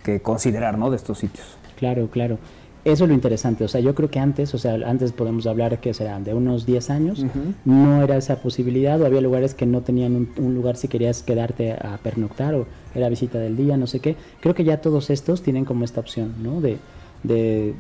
que 0.03 0.21
considerar 0.21 0.77
¿no? 0.77 0.89
de 0.89 0.97
estos 0.97 1.17
sitios. 1.19 1.57
Claro, 1.77 2.09
claro. 2.09 2.37
Eso 2.83 3.03
es 3.03 3.09
lo 3.09 3.13
interesante. 3.13 3.63
O 3.63 3.67
sea, 3.67 3.79
yo 3.79 3.93
creo 3.93 4.09
que 4.09 4.19
antes, 4.19 4.53
o 4.55 4.57
sea, 4.57 4.73
antes 4.85 5.11
podemos 5.11 5.45
hablar 5.45 5.79
que 5.79 5.93
serán 5.93 6.23
de 6.23 6.33
unos 6.33 6.65
10 6.65 6.89
años, 6.89 7.25
no 7.63 8.01
era 8.01 8.17
esa 8.17 8.37
posibilidad, 8.37 8.99
o 8.99 9.05
había 9.05 9.21
lugares 9.21 9.53
que 9.53 9.67
no 9.67 9.81
tenían 9.81 10.29
un, 10.35 10.55
lugar 10.55 10.77
si 10.77 10.87
querías 10.87 11.21
quedarte 11.21 11.73
a 11.73 11.99
pernoctar, 12.01 12.55
o 12.55 12.65
era 12.95 13.07
visita 13.07 13.37
del 13.37 13.55
día, 13.55 13.77
no 13.77 13.85
sé 13.85 13.99
qué. 13.99 14.15
Creo 14.39 14.55
que 14.55 14.63
ya 14.63 14.81
todos 14.81 15.11
estos 15.11 15.43
tienen 15.43 15.63
como 15.63 15.85
esta 15.85 15.99
opción, 15.99 16.33
¿no? 16.41 16.59
De, 16.59 16.77
de 17.21 17.75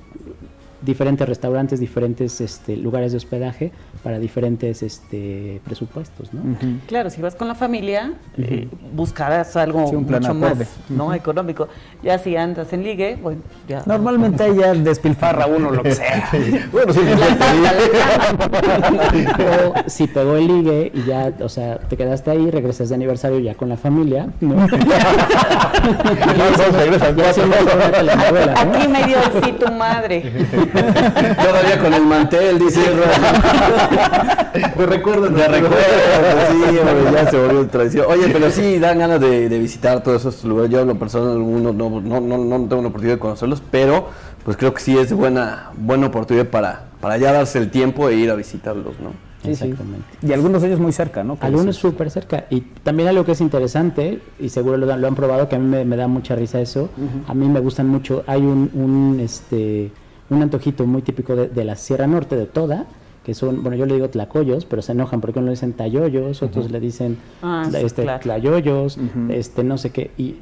diferentes 0.81 1.27
restaurantes, 1.27 1.79
diferentes 1.79 2.41
este, 2.41 2.75
lugares 2.75 3.11
de 3.11 3.17
hospedaje 3.17 3.71
para 4.03 4.19
diferentes 4.19 4.81
este, 4.83 5.61
presupuestos, 5.63 6.33
¿no? 6.33 6.41
Claro, 6.87 7.09
si 7.09 7.21
vas 7.21 7.35
con 7.35 7.47
la 7.47 7.55
familia, 7.55 8.13
eh, 8.37 8.67
buscarás 8.93 9.55
algo 9.55 9.79
mucho 9.91 10.33
más 10.33 10.79
¿no? 10.89 11.13
económico. 11.13 11.67
Ya 12.01 12.17
si 12.17 12.35
andas 12.35 12.73
en 12.73 12.83
ligue, 12.83 13.17
bueno, 13.21 13.41
ya... 13.67 13.83
Normalmente 13.85 14.43
ahí 14.43 14.57
ya 14.57 14.73
despilfarra 14.73 15.45
uno 15.45 15.71
lo 15.71 15.83
que 15.83 15.93
sea. 15.95 16.29
bueno, 16.71 16.93
sí, 16.93 16.99
o 19.39 19.89
si 19.89 20.07
pegó 20.07 20.35
el 20.35 20.47
ligue 20.47 20.91
y 20.93 21.03
ya, 21.03 21.31
o 21.41 21.49
sea, 21.49 21.77
te 21.77 21.95
quedaste 21.97 22.31
ahí, 22.31 22.49
regresas 22.49 22.89
de 22.89 22.95
aniversario 22.95 23.39
ya 23.39 23.55
con 23.55 23.69
la 23.69 23.77
familia, 23.77 24.29
¿no? 24.39 24.63
Aquí 28.55 28.87
me 28.87 29.03
dio 29.05 29.17
sí 29.43 29.51
tu 29.53 29.71
madre. 29.71 30.23
Todavía 30.71 31.79
con 31.79 31.93
el 31.93 32.05
mantel, 32.05 32.59
dice. 32.59 32.81
Me 34.77 34.85
recuerdo. 34.85 35.29
Me 35.29 35.47
recuerdo, 35.47 35.77
sí, 36.49 36.77
ya 37.13 37.29
se 37.29 37.37
volvió 37.37 37.67
tradición. 37.67 38.05
Oye, 38.09 38.29
pero 38.31 38.49
sí 38.51 38.79
dan 38.79 38.99
ganas 38.99 39.19
de, 39.19 39.47
visitar 39.59 40.03
todos 40.03 40.21
esos 40.21 40.43
lugares. 40.43 40.71
Yo, 40.71 40.81
en 40.81 40.87
lo 40.87 40.99
personal, 40.99 41.31
algunos 41.31 41.73
no, 41.75 42.01
no, 42.01 42.19
no, 42.19 42.37
no 42.37 42.67
tengo 42.67 42.81
la 42.81 42.87
oportunidad 42.87 43.15
de 43.15 43.19
conocerlos, 43.19 43.61
pero 43.69 44.09
pues 44.43 44.57
creo 44.57 44.73
que 44.73 44.81
sí 44.81 44.97
es 44.97 45.13
buena, 45.13 45.71
buena 45.77 46.07
oportunidad 46.07 46.47
para, 46.47 46.85
para 46.99 47.17
ya 47.17 47.31
darse 47.31 47.59
el 47.59 47.69
tiempo 47.69 48.09
e 48.09 48.15
ir 48.15 48.31
a 48.31 48.35
visitarlos, 48.35 48.99
¿no? 48.99 49.31
Exactamente. 49.43 50.05
Y 50.21 50.31
algunos 50.33 50.61
de 50.61 50.67
ellos 50.67 50.79
muy 50.79 50.91
cerca, 50.91 51.23
¿no? 51.23 51.37
Algunos 51.41 51.75
súper 51.75 52.11
cerca. 52.11 52.45
Y 52.49 52.61
también 52.61 53.09
algo 53.09 53.25
que 53.25 53.31
es 53.31 53.41
interesante, 53.41 54.21
y 54.39 54.49
seguro 54.49 54.77
lo, 54.77 54.95
lo 54.95 55.07
han 55.07 55.15
probado, 55.15 55.49
que 55.49 55.55
a 55.55 55.59
mí 55.59 55.83
me, 55.83 55.95
da 55.95 56.07
mucha 56.07 56.35
risa 56.35 56.61
eso, 56.61 56.89
a 57.27 57.33
mí 57.33 57.47
me 57.47 57.59
gustan 57.59 57.87
mucho, 57.87 58.23
hay 58.27 58.41
un, 58.41 58.69
un 58.73 59.19
este 59.19 59.91
un 60.31 60.41
antojito 60.41 60.87
muy 60.87 61.01
típico 61.01 61.35
de, 61.35 61.65
la 61.65 61.75
Sierra 61.75 62.07
Norte, 62.07 62.35
de 62.35 62.45
toda, 62.45 62.85
que 63.23 63.33
son, 63.33 63.61
bueno, 63.61 63.77
yo 63.77 63.85
le 63.85 63.95
digo 63.95 64.09
tlacoyos, 64.09 64.65
pero 64.65 64.81
se 64.81 64.93
enojan 64.93 65.21
porque 65.21 65.39
uno 65.39 65.47
le 65.47 65.51
dicen 65.51 65.73
tayoyos, 65.73 66.41
otros 66.41 66.71
le 66.71 66.79
dicen 66.79 67.17
ah, 67.43 67.69
este, 67.73 68.07
tlayoyos, 68.21 68.97
este, 69.29 69.63
no 69.63 69.77
sé 69.77 69.91
qué. 69.91 70.11
Y 70.17 70.37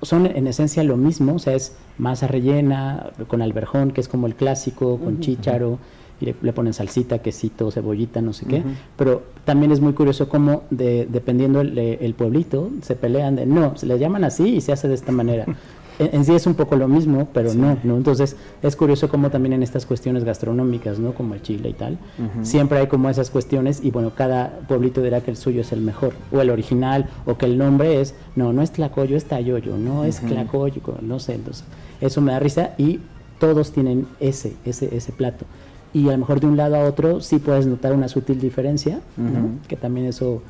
son 0.00 0.26
en 0.26 0.46
esencia 0.46 0.82
lo 0.84 0.96
mismo, 0.96 1.34
o 1.34 1.38
sea, 1.38 1.54
es 1.54 1.76
masa 1.98 2.28
rellena, 2.28 3.10
con 3.26 3.42
alberjón, 3.42 3.90
que 3.90 4.00
es 4.00 4.08
como 4.08 4.28
el 4.28 4.36
clásico, 4.36 4.98
con 4.98 5.20
chícharo, 5.20 5.78
y 6.20 6.26
le, 6.40 6.52
ponen 6.52 6.72
salsita, 6.72 7.18
quesito, 7.18 7.72
cebollita, 7.72 8.22
no 8.22 8.32
sé 8.32 8.46
qué. 8.46 8.62
Pero 8.96 9.24
también 9.44 9.72
es 9.72 9.80
muy 9.80 9.92
curioso 9.92 10.28
cómo, 10.28 10.62
de, 10.70 11.08
dependiendo 11.10 11.60
el, 11.60 11.76
el, 11.76 12.14
pueblito, 12.14 12.70
se 12.82 12.94
pelean 12.94 13.34
de, 13.34 13.44
no, 13.44 13.76
se 13.76 13.86
le 13.86 13.98
llaman 13.98 14.22
así 14.22 14.54
y 14.54 14.60
se 14.60 14.70
hace 14.70 14.86
de 14.86 14.94
esta 14.94 15.10
manera. 15.10 15.46
en, 15.98 16.24
sí 16.24 16.34
es 16.34 16.46
un 16.46 16.54
poco 16.54 16.76
lo 16.76 16.88
mismo, 16.88 17.28
pero 17.32 17.54
no, 17.54 17.76
no. 17.82 17.96
Entonces 17.96 18.36
es 18.62 18.76
curioso 18.76 19.08
cómo 19.08 19.30
también 19.30 19.52
en 19.52 19.62
estas 19.62 19.86
cuestiones 19.86 20.24
gastronómicas, 20.24 20.98
¿no? 20.98 21.12
Como 21.14 21.34
el 21.34 21.42
chile 21.42 21.70
y 21.70 21.72
tal, 21.74 21.98
siempre 22.42 22.78
hay 22.78 22.86
como 22.86 23.08
esas 23.08 23.30
cuestiones 23.30 23.82
y 23.82 23.90
bueno, 23.90 24.12
cada 24.14 24.60
pueblito 24.68 25.02
dirá 25.02 25.20
que 25.20 25.30
el 25.30 25.36
suyo 25.36 25.60
es 25.60 25.72
el 25.72 25.80
mejor, 25.80 26.14
o 26.32 26.40
el 26.40 26.50
original, 26.50 27.08
o 27.26 27.36
que 27.36 27.46
el 27.46 27.58
nombre 27.58 28.00
es, 28.00 28.14
no, 28.36 28.52
no 28.52 28.62
es 28.62 28.72
tlacoyo, 28.72 29.16
es 29.16 29.24
tayoyo, 29.24 29.76
no 29.76 30.04
es 30.04 30.20
tlacoyo, 30.20 30.80
no 31.02 31.18
sé, 31.18 31.34
entonces 31.34 31.64
eso 32.00 32.20
me 32.20 32.32
da 32.32 32.38
risa 32.38 32.74
y 32.78 33.00
todos 33.38 33.72
tienen 33.72 34.06
ese, 34.20 34.54
ese, 34.64 34.94
ese 34.94 35.12
plato. 35.12 35.44
Y 35.94 36.08
a 36.08 36.12
lo 36.12 36.18
mejor 36.18 36.40
de 36.40 36.46
un 36.46 36.56
lado 36.56 36.76
a 36.76 36.84
otro 36.84 37.20
sí 37.20 37.38
puedes 37.38 37.66
notar 37.66 37.92
una 37.92 38.08
sutil 38.08 38.40
diferencia, 38.40 39.00
que 39.68 39.76
también 39.76 40.06
eso 40.06 40.42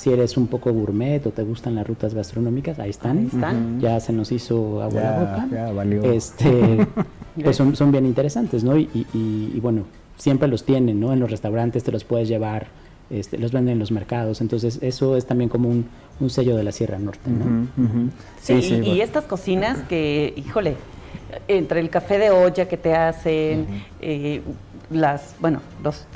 si 0.00 0.10
eres 0.10 0.38
un 0.38 0.46
poco 0.46 0.72
gourmet 0.72 1.26
o 1.26 1.30
te 1.30 1.42
gustan 1.42 1.74
las 1.74 1.86
rutas 1.86 2.14
gastronómicas, 2.14 2.78
ahí 2.78 2.88
están. 2.88 3.26
están. 3.26 3.80
Ya 3.82 4.00
se 4.00 4.14
nos 4.14 4.32
hizo 4.32 4.80
agua 4.80 5.02
la 5.02 5.18
boca. 5.18 5.48
Ya 5.52 5.72
valió. 5.72 6.02
Este, 6.04 6.86
pues 7.44 7.54
son, 7.54 7.76
son, 7.76 7.92
bien 7.92 8.06
interesantes, 8.06 8.64
¿no? 8.64 8.78
Y, 8.78 8.88
y, 9.12 9.60
bueno, 9.60 9.84
siempre 10.16 10.48
los 10.48 10.64
tienen, 10.64 11.00
¿no? 11.00 11.12
En 11.12 11.20
los 11.20 11.30
restaurantes 11.30 11.84
te 11.84 11.92
los 11.92 12.04
puedes 12.04 12.28
llevar, 12.28 12.68
este, 13.10 13.36
los 13.36 13.52
venden 13.52 13.74
en 13.74 13.78
los 13.78 13.92
mercados. 13.92 14.40
Entonces, 14.40 14.78
eso 14.80 15.18
es 15.18 15.26
también 15.26 15.50
como 15.50 15.68
un, 15.68 15.84
un 16.18 16.30
sello 16.30 16.56
de 16.56 16.62
la 16.62 16.72
Sierra 16.72 16.98
Norte, 16.98 17.28
¿no? 17.28 17.68
sí, 18.40 18.54
y, 18.82 19.02
estas 19.02 19.24
cocinas 19.24 19.80
que, 19.80 20.32
híjole, 20.34 20.76
entre 21.46 21.78
el 21.78 21.90
café 21.90 22.18
de 22.18 22.30
olla 22.30 22.66
que 22.66 22.78
te 22.78 22.94
hacen, 22.94 23.66
eh, 24.00 24.40
las, 24.90 25.36
bueno, 25.40 25.60
los 25.82 26.06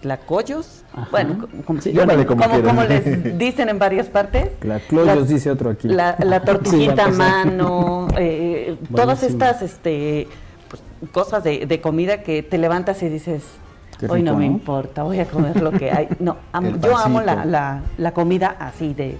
tlacoyos, 0.00 0.84
bueno, 1.10 1.48
como, 1.64 2.82
les 2.82 3.38
dicen 3.38 3.68
en 3.68 3.78
varias 3.78 4.08
partes. 4.08 4.58
Tlacoyos 4.60 5.28
dice 5.28 5.50
otro 5.50 5.70
aquí. 5.70 5.88
La, 5.88 6.16
tortillita 6.44 7.04
a 7.04 7.10
mano, 7.10 8.08
eh, 8.18 8.76
todas 8.94 9.22
estas 9.22 9.62
este, 9.62 10.26
pues, 10.68 10.82
cosas 11.12 11.44
de, 11.44 11.80
comida 11.80 12.22
que 12.22 12.42
te 12.42 12.58
levantas 12.58 13.02
y 13.02 13.08
dices, 13.08 13.44
hoy 14.08 14.22
no 14.22 14.36
me 14.36 14.46
importa, 14.46 15.04
voy 15.04 15.20
a 15.20 15.26
comer 15.26 15.60
lo 15.62 15.70
que 15.70 15.90
hay. 15.90 16.08
No, 16.18 16.36
yo 16.82 16.96
amo 16.96 17.20
la, 17.20 17.82
la, 17.96 18.12
comida 18.12 18.56
así 18.58 18.94
de, 18.94 19.16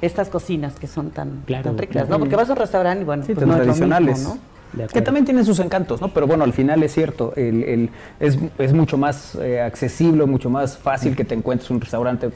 estas 0.00 0.28
cocinas 0.28 0.76
que 0.76 0.86
son 0.86 1.10
tan, 1.10 1.42
ricas, 1.46 2.08
¿no? 2.08 2.18
Porque 2.18 2.36
vas 2.36 2.48
a 2.48 2.52
un 2.52 2.58
restaurante 2.58 3.02
y 3.02 3.04
bueno, 3.04 3.24
pues 3.26 3.46
no 3.46 3.56
tradicionales. 3.56 4.22
¿no? 4.22 4.49
Que 4.92 5.02
también 5.02 5.24
tienen 5.24 5.44
sus 5.44 5.58
encantos, 5.58 6.00
¿no? 6.00 6.08
Pero 6.08 6.26
bueno, 6.26 6.44
al 6.44 6.52
final 6.52 6.82
es 6.82 6.94
cierto, 6.94 7.32
el, 7.36 7.90
es, 8.20 8.38
es, 8.58 8.72
mucho 8.72 8.96
más 8.96 9.34
eh, 9.34 9.60
accesible, 9.60 10.24
mucho 10.26 10.48
más 10.48 10.78
fácil 10.78 11.16
que 11.16 11.24
te 11.24 11.34
encuentres 11.34 11.70
un 11.70 11.80
restaurante 11.80 12.30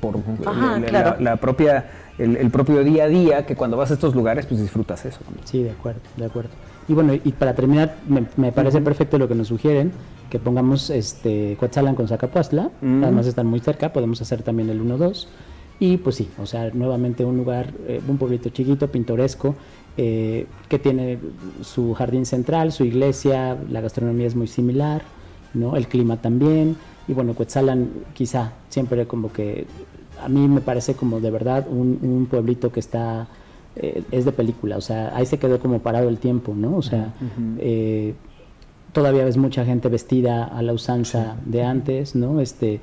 por 0.00 0.16
la, 1.20 1.36
propia, 1.36 1.86
el, 2.18 2.50
propio 2.50 2.84
día 2.84 3.04
a 3.04 3.08
día, 3.08 3.46
que 3.46 3.56
cuando 3.56 3.76
vas 3.76 3.90
a 3.90 3.94
estos 3.94 4.14
lugares, 4.14 4.44
pues 4.46 4.60
disfrutas 4.60 5.06
eso. 5.06 5.20
Sí, 5.44 5.62
de 5.62 5.70
acuerdo, 5.70 6.00
de 6.16 6.26
acuerdo. 6.26 6.50
Y 6.88 6.92
bueno, 6.92 7.14
y 7.14 7.32
para 7.32 7.54
terminar, 7.54 7.96
me, 8.06 8.52
parece 8.52 8.80
perfecto 8.80 9.18
lo 9.18 9.28
que 9.28 9.34
nos 9.34 9.48
sugieren, 9.48 9.92
que 10.30 10.38
pongamos 10.38 10.90
este 10.90 11.56
Coatzalan 11.58 11.94
con 11.94 12.06
Zacapuastla, 12.06 12.70
además 12.82 13.26
están 13.26 13.46
muy 13.46 13.60
cerca, 13.60 13.92
podemos 13.92 14.20
hacer 14.20 14.42
también 14.42 14.68
el 14.68 14.82
1-2. 14.82 15.26
Y 15.80 15.98
pues 15.98 16.16
sí, 16.16 16.28
o 16.42 16.46
sea, 16.46 16.70
nuevamente 16.72 17.24
un 17.24 17.36
lugar, 17.36 17.68
eh, 17.86 18.00
un 18.08 18.18
pueblito 18.18 18.48
chiquito, 18.48 18.88
pintoresco, 18.88 19.54
eh, 20.00 20.46
que 20.68 20.78
tiene 20.78 21.18
su 21.60 21.92
jardín 21.92 22.24
central, 22.24 22.70
su 22.70 22.84
iglesia, 22.84 23.58
la 23.68 23.80
gastronomía 23.80 24.28
es 24.28 24.36
muy 24.36 24.46
similar, 24.46 25.02
¿no? 25.54 25.74
el 25.74 25.88
clima 25.88 26.18
también, 26.18 26.76
y 27.08 27.14
bueno, 27.14 27.34
Cuetzalan 27.34 27.90
quizá 28.14 28.52
siempre 28.68 29.08
como 29.08 29.32
que 29.32 29.66
a 30.22 30.28
mí 30.28 30.46
me 30.46 30.60
parece 30.60 30.94
como 30.94 31.18
de 31.18 31.32
verdad 31.32 31.66
un, 31.68 32.28
pueblito 32.30 32.70
que 32.70 32.78
está, 32.78 33.26
eh, 33.74 34.04
es 34.12 34.24
de 34.24 34.30
película, 34.30 34.76
o 34.76 34.80
sea, 34.80 35.10
ahí 35.16 35.26
se 35.26 35.40
quedó 35.40 35.58
como 35.58 35.80
parado 35.80 36.08
el 36.08 36.18
tiempo, 36.18 36.54
¿no? 36.54 36.76
O 36.76 36.82
sea, 36.82 37.12
eh, 37.58 38.14
todavía 38.92 39.24
ves 39.24 39.36
mucha 39.36 39.64
gente 39.64 39.88
vestida 39.88 40.44
a 40.44 40.62
la 40.62 40.74
usanza 40.74 41.38
de 41.44 41.64
antes, 41.64 42.14
¿no? 42.14 42.40
Este, 42.40 42.80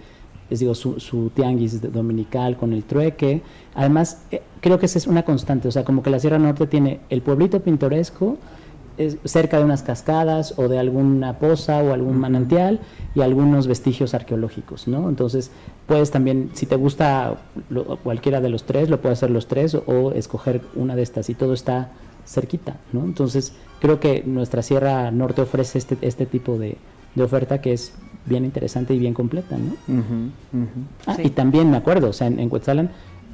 les 0.50 0.60
digo, 0.60 0.76
su, 0.76 1.00
su, 1.00 1.30
tianguis 1.30 1.82
dominical 1.92 2.58
con 2.58 2.74
el 2.74 2.84
trueque. 2.84 3.42
Además, 3.74 4.24
eh, 4.32 4.42
creo 4.62 4.80
que 4.80 4.86
esa 4.86 4.98
es 4.98 5.08
una 5.08 5.24
constante, 5.24 5.68
o 5.68 5.72
sea, 5.72 5.84
como 5.84 6.04
que 6.04 6.10
la 6.10 6.20
Sierra 6.20 6.40
Norte 6.40 6.68
tiene 6.68 7.00
el 7.10 7.22
pueblito 7.22 7.62
pintoresco 7.62 8.38
es 8.98 9.18
cerca 9.26 9.58
de 9.58 9.66
unas 9.66 9.84
cascadas 9.84 10.58
o 10.58 10.68
de 10.68 10.80
alguna 10.80 11.38
poza 11.40 11.80
o 11.80 11.94
algún 11.94 12.18
manantial 12.18 12.80
y 13.14 13.22
algunos 13.22 13.68
vestigios 13.68 14.14
arqueológicos, 14.14 14.88
¿no? 14.88 15.10
Entonces, 15.10 15.52
puedes 15.86 16.12
también, 16.12 16.52
si 16.54 16.66
te 16.66 16.76
gusta 16.76 17.38
cualquiera 18.04 18.42
de 18.42 18.50
los 18.50 18.64
tres, 18.64 18.90
lo 18.90 19.02
puedes 19.02 19.20
hacer 19.20 19.32
los 19.32 19.48
tres 19.48 19.76
o, 19.76 20.12
escoger 20.14 20.62
una 20.76 20.96
de 20.96 21.02
estas 21.02 21.30
y 21.30 21.36
todo 21.36 21.54
está 21.54 21.92
cerquita, 22.26 22.78
¿no? 22.94 23.04
Entonces, 23.04 23.54
creo 23.82 24.00
que 24.00 24.24
nuestra 24.26 24.62
Sierra 24.62 25.12
Norte 25.12 25.42
ofrece 25.42 25.78
este, 25.78 25.98
este 26.02 26.26
tipo 26.26 26.58
de, 26.58 26.78
de 27.16 27.24
oferta 27.24 27.62
que 27.62 27.74
es 27.74 27.94
bien 28.26 28.46
interesante 28.46 28.94
y 28.94 29.00
bien 29.00 29.14
completa, 29.14 29.58
¿no? 29.58 29.76
Ah, 31.08 31.18
y 31.24 31.30
también 31.30 31.72
me 31.72 31.78
acuerdo, 31.78 32.10
o 32.10 32.14
sea, 32.14 32.28
en, 32.28 32.40
en 32.40 32.50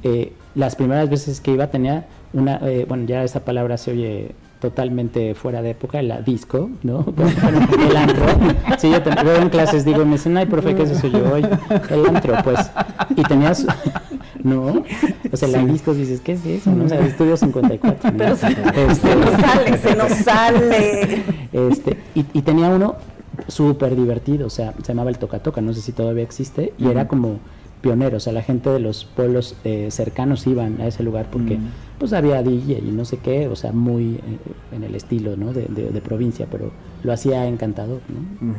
eh, 0.04 0.32
las 0.54 0.76
primeras 0.76 1.08
veces 1.08 1.40
que 1.40 1.52
iba 1.52 1.68
tenía 1.68 2.06
una, 2.32 2.56
eh, 2.62 2.84
bueno, 2.88 3.04
ya 3.06 3.22
esa 3.24 3.44
palabra 3.44 3.76
se 3.78 3.92
oye 3.92 4.34
totalmente 4.60 5.34
fuera 5.34 5.60
de 5.60 5.70
época, 5.70 6.00
la 6.02 6.22
disco, 6.22 6.70
¿no? 6.82 7.04
el 7.88 7.96
antro. 7.96 8.26
Sí, 8.78 8.90
yo 8.90 9.24
veo 9.24 9.36
en 9.36 9.48
clases, 9.48 9.84
digo, 9.84 10.04
me 10.04 10.12
dicen, 10.12 10.36
ay, 10.36 10.46
profe, 10.46 10.74
¿qué 10.74 10.84
es 10.84 10.90
eso? 10.90 11.08
Yo, 11.08 11.32
hoy 11.32 11.44
el 11.90 12.06
antro, 12.06 12.36
pues. 12.44 12.70
Y 13.16 13.22
tenías, 13.24 13.66
¿no? 14.42 14.84
O 15.32 15.36
sea, 15.36 15.48
la 15.48 15.64
disco 15.64 15.94
dices, 15.94 16.20
¿qué 16.20 16.32
es 16.32 16.46
eso? 16.46 16.70
¿no? 16.70 16.84
O 16.84 16.88
sea, 16.88 17.00
estudio 17.00 17.36
54. 17.36 18.12
Pero 18.16 18.36
se, 18.36 18.48
este, 18.48 19.16
nos 19.16 19.30
sale, 19.40 19.78
se 19.78 19.96
nos 19.96 20.12
sale. 20.12 21.22
Este, 21.52 21.96
y, 22.14 22.24
y 22.32 22.42
tenía 22.42 22.68
uno 22.68 22.96
súper 23.48 23.96
divertido, 23.96 24.46
o 24.46 24.50
sea, 24.50 24.74
se 24.82 24.88
llamaba 24.88 25.10
el 25.10 25.18
Toca 25.18 25.40
Toca, 25.40 25.60
no 25.60 25.72
sé 25.72 25.80
si 25.80 25.92
todavía 25.92 26.22
existe, 26.22 26.72
y 26.78 26.88
era 26.88 27.08
como 27.08 27.38
pionero, 27.82 28.16
o 28.16 28.20
sea, 28.20 28.32
la 28.32 28.42
gente 28.42 28.70
de 28.70 28.78
los 28.78 29.04
pueblos 29.04 29.56
eh, 29.64 29.88
cercanos 29.90 30.46
iban 30.46 30.80
a 30.80 30.86
ese 30.86 31.02
lugar 31.02 31.26
porque 31.30 31.58
pues 31.98 32.12
había 32.12 32.42
DJ 32.42 32.78
y 32.78 32.92
no 32.92 33.04
sé 33.04 33.18
qué, 33.18 33.48
o 33.48 33.56
sea, 33.56 33.72
muy 33.72 34.14
eh, 34.14 34.38
en 34.72 34.84
el 34.84 34.94
estilo, 34.94 35.36
¿no? 35.36 35.52
De, 35.52 36.00
provincia, 36.02 36.46
pero 36.50 36.70
lo 37.02 37.12
hacía 37.12 37.46
encantador, 37.46 38.00
¿no? 38.08 38.52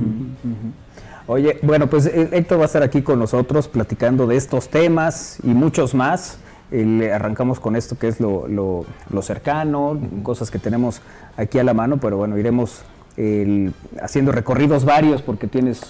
Oye, 1.25 1.57
bueno, 1.61 1.89
pues 1.89 2.05
eh, 2.05 2.29
Héctor 2.33 2.59
va 2.59 2.63
a 2.63 2.65
estar 2.65 2.83
aquí 2.83 3.01
con 3.01 3.17
nosotros 3.17 3.67
platicando 3.67 4.27
de 4.27 4.35
estos 4.35 4.67
temas 4.67 5.39
y 5.43 5.47
muchos 5.47 5.95
más. 5.95 6.37
Le 6.69 7.13
arrancamos 7.13 7.59
con 7.59 7.75
esto 7.75 7.97
que 7.99 8.07
es 8.07 8.19
lo, 8.19 8.47
lo, 8.47 8.85
lo 9.11 9.21
cercano, 9.21 9.99
cosas 10.23 10.49
que 10.49 10.57
tenemos 10.57 11.01
aquí 11.37 11.59
a 11.59 11.63
la 11.63 11.73
mano, 11.73 11.97
pero 11.97 12.17
bueno, 12.17 12.37
iremos 12.37 12.83
haciendo 14.01 14.31
recorridos 14.31 14.85
varios 14.85 15.21
porque 15.21 15.47
tienes 15.47 15.81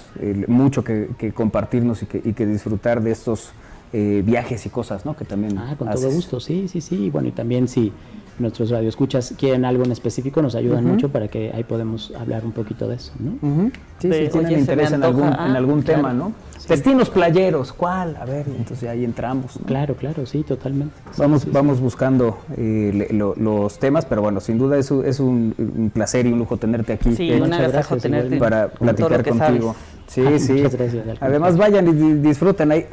mucho 0.48 0.84
que, 0.84 1.34
compartirnos 1.34 2.04
y 2.04 2.06
que, 2.06 2.46
disfrutar 2.46 3.02
de 3.02 3.12
estos 3.12 3.52
eh, 3.94 4.24
viajes 4.26 4.66
y 4.66 4.70
cosas, 4.70 5.06
¿no? 5.06 5.16
Que 5.16 5.24
también 5.24 5.58
Ah, 5.58 5.76
con 5.78 5.90
todo 5.90 6.10
gusto, 6.12 6.40
sí, 6.40 6.68
sí, 6.68 6.82
sí. 6.82 7.10
Bueno, 7.10 7.30
y 7.30 7.32
también 7.32 7.68
si 7.68 7.94
nuestros 8.40 8.70
radioescuchas 8.70 9.34
quieren 9.38 9.66
algo 9.66 9.84
en 9.84 9.92
específico, 9.92 10.42
nos 10.42 10.56
ayudan 10.56 10.86
mucho 10.86 11.10
para 11.10 11.28
que 11.28 11.52
ahí 11.54 11.64
podemos 11.64 12.14
hablar 12.20 12.46
un 12.46 12.52
poquito 12.52 12.88
de 12.88 12.96
eso, 12.96 13.12
¿no? 13.20 13.72
Sí, 14.00 14.12
si 14.12 14.30
tienen 14.30 14.60
interés 14.60 14.92
en 14.92 15.04
algún, 15.04 15.28
en 15.28 15.34
ah, 15.34 15.58
algún 15.58 15.84
tema, 15.84 16.14
¿no? 16.14 16.34
Destinos 16.68 17.10
playeros, 17.10 17.74
¿cuál? 17.74 18.16
A 18.16 18.26
ver, 18.26 18.46
entonces 18.48 18.88
ahí 18.90 19.04
entramos. 19.04 19.60
Claro, 19.66 19.96
claro, 19.96 20.26
sí, 20.26 20.44
totalmente. 20.44 20.96
Vamos, 21.18 21.52
vamos 21.52 21.80
buscando 21.82 22.40
eh, 22.56 23.10
los 23.38 23.80
temas, 23.80 24.06
pero 24.06 24.22
bueno, 24.22 24.40
sin 24.40 24.58
duda 24.58 24.78
es, 24.78 24.90
es 24.90 25.20
un, 25.20 25.92
placer 25.94 26.26
y 26.26 26.32
un 26.32 26.40
lujo 26.40 26.58
tenerte 26.58 26.94
aquí. 26.94 27.16
Sí, 27.16 27.32
un 27.32 27.50
gracias, 27.50 28.02
tenerte 28.02 28.38
para 28.38 28.70
platicar 28.70 29.28
contigo. 29.28 29.76
Sí, 30.08 30.24
sí. 30.40 30.62
Gracias, 30.62 30.96
Además, 31.20 31.58
vayan 31.58 31.88
y 31.88 32.14
disfruten. 32.16 32.72
Ahí. 32.72 32.86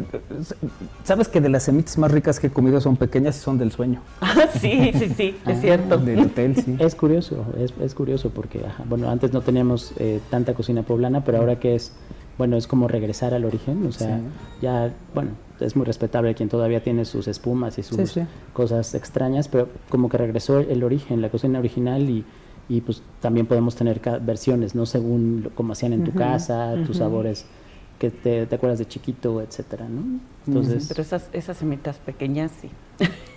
¿Sabes 1.04 1.28
que 1.28 1.40
de 1.40 1.48
las 1.48 1.64
semitas 1.64 1.98
más 1.98 2.11
ricas 2.11 2.40
que 2.40 2.48
he 2.48 2.50
comido 2.50 2.80
son 2.80 2.96
pequeñas 2.96 3.36
y 3.36 3.40
son 3.40 3.58
del 3.58 3.72
sueño? 3.72 4.00
Ah, 4.20 4.46
sí, 4.52 4.92
sí, 4.94 5.12
sí, 5.16 5.36
es 5.46 5.58
ah, 5.58 5.61
cierto. 5.61 5.98
Del 5.98 6.20
hotel, 6.20 6.56
sí. 6.56 6.76
Es 6.78 6.94
curioso, 6.94 7.44
es, 7.58 7.74
es 7.82 7.94
curioso 7.94 8.30
porque, 8.30 8.61
bueno, 8.86 9.11
antes 9.11 9.32
no 9.32 9.40
teníamos 9.40 9.92
eh, 9.98 10.20
tanta 10.30 10.54
cocina 10.54 10.82
poblana, 10.82 11.24
pero 11.24 11.38
ahora 11.38 11.58
que 11.58 11.74
es 11.74 11.92
bueno, 12.40 12.56
es 12.56 12.66
como 12.66 12.88
regresar 12.88 13.34
al 13.34 13.44
origen, 13.44 13.84
o 13.86 13.92
sea, 13.92 14.18
ya, 14.62 14.94
bueno, 15.14 15.32
es 15.61 15.76
muy 15.76 15.84
respetable 15.84 16.34
quien 16.34 16.48
todavía 16.48 16.82
tiene 16.82 17.04
sus 17.04 17.28
espumas 17.28 17.76
y 17.76 17.82
sus 17.82 18.18
cosas 18.54 18.94
extrañas, 18.94 19.48
pero 19.48 19.68
como 19.90 20.08
que 20.08 20.16
regresó 20.16 20.58
el 20.58 20.82
origen, 20.82 21.20
la 21.20 21.28
cocina 21.28 21.58
original 21.58 22.08
y, 22.08 22.24
pues 22.80 23.02
también 23.20 23.46
podemos 23.46 23.74
tener 23.74 24.00
versiones, 24.22 24.76
¿no? 24.76 24.86
Según 24.86 25.50
cómo 25.56 25.72
hacían 25.72 25.92
en 25.92 26.04
tu 26.04 26.12
casa, 26.12 26.74
tus 26.86 26.98
sabores 26.98 27.46
que 28.00 28.10
te, 28.10 28.42
acuerdas 28.54 28.78
de 28.78 28.86
chiquito, 28.86 29.42
etcétera, 29.42 29.86
¿no? 29.88 30.20
Entonces, 30.46 30.86
Pero 30.88 31.02
esas, 31.02 31.28
esas 31.34 31.58
semitas 31.58 31.98
pequeñas 31.98 32.50
sí. 32.60 32.70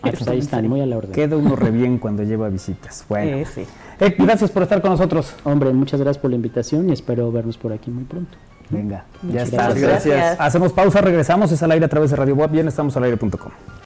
Ah, 0.01 0.09
pues 0.11 0.27
ahí 0.27 0.39
están, 0.39 0.67
muy 0.69 0.79
a 0.79 0.85
la 0.85 0.97
orden. 0.97 1.11
Queda 1.11 1.35
uno 1.35 1.55
re 1.55 1.69
bien 1.69 1.97
cuando 1.97 2.23
lleva 2.23 2.47
visitas. 2.47 3.05
Bueno, 3.09 3.45
sí. 3.53 3.65
Eh, 3.99 4.15
gracias 4.17 4.51
por 4.51 4.63
estar 4.63 4.81
con 4.81 4.91
nosotros. 4.91 5.35
Hombre, 5.43 5.73
muchas 5.73 5.99
gracias 5.99 6.21
por 6.21 6.29
la 6.29 6.37
invitación 6.37 6.89
y 6.89 6.93
espero 6.93 7.29
vernos 7.31 7.57
por 7.57 7.73
aquí 7.73 7.91
muy 7.91 8.05
pronto. 8.05 8.37
Venga, 8.69 9.05
ya 9.29 9.43
está. 9.43 9.73
Gracias. 9.73 10.39
Hacemos 10.39 10.71
pausa, 10.71 11.01
regresamos. 11.01 11.51
Es 11.51 11.61
al 11.61 11.71
aire 11.71 11.85
a 11.85 11.89
través 11.89 12.11
de 12.11 12.15
Radio 12.15 12.35
Web. 12.35 12.51
Bien, 12.51 12.67
estamos 12.67 12.95
al 12.95 13.03
aire.com. 13.03 13.82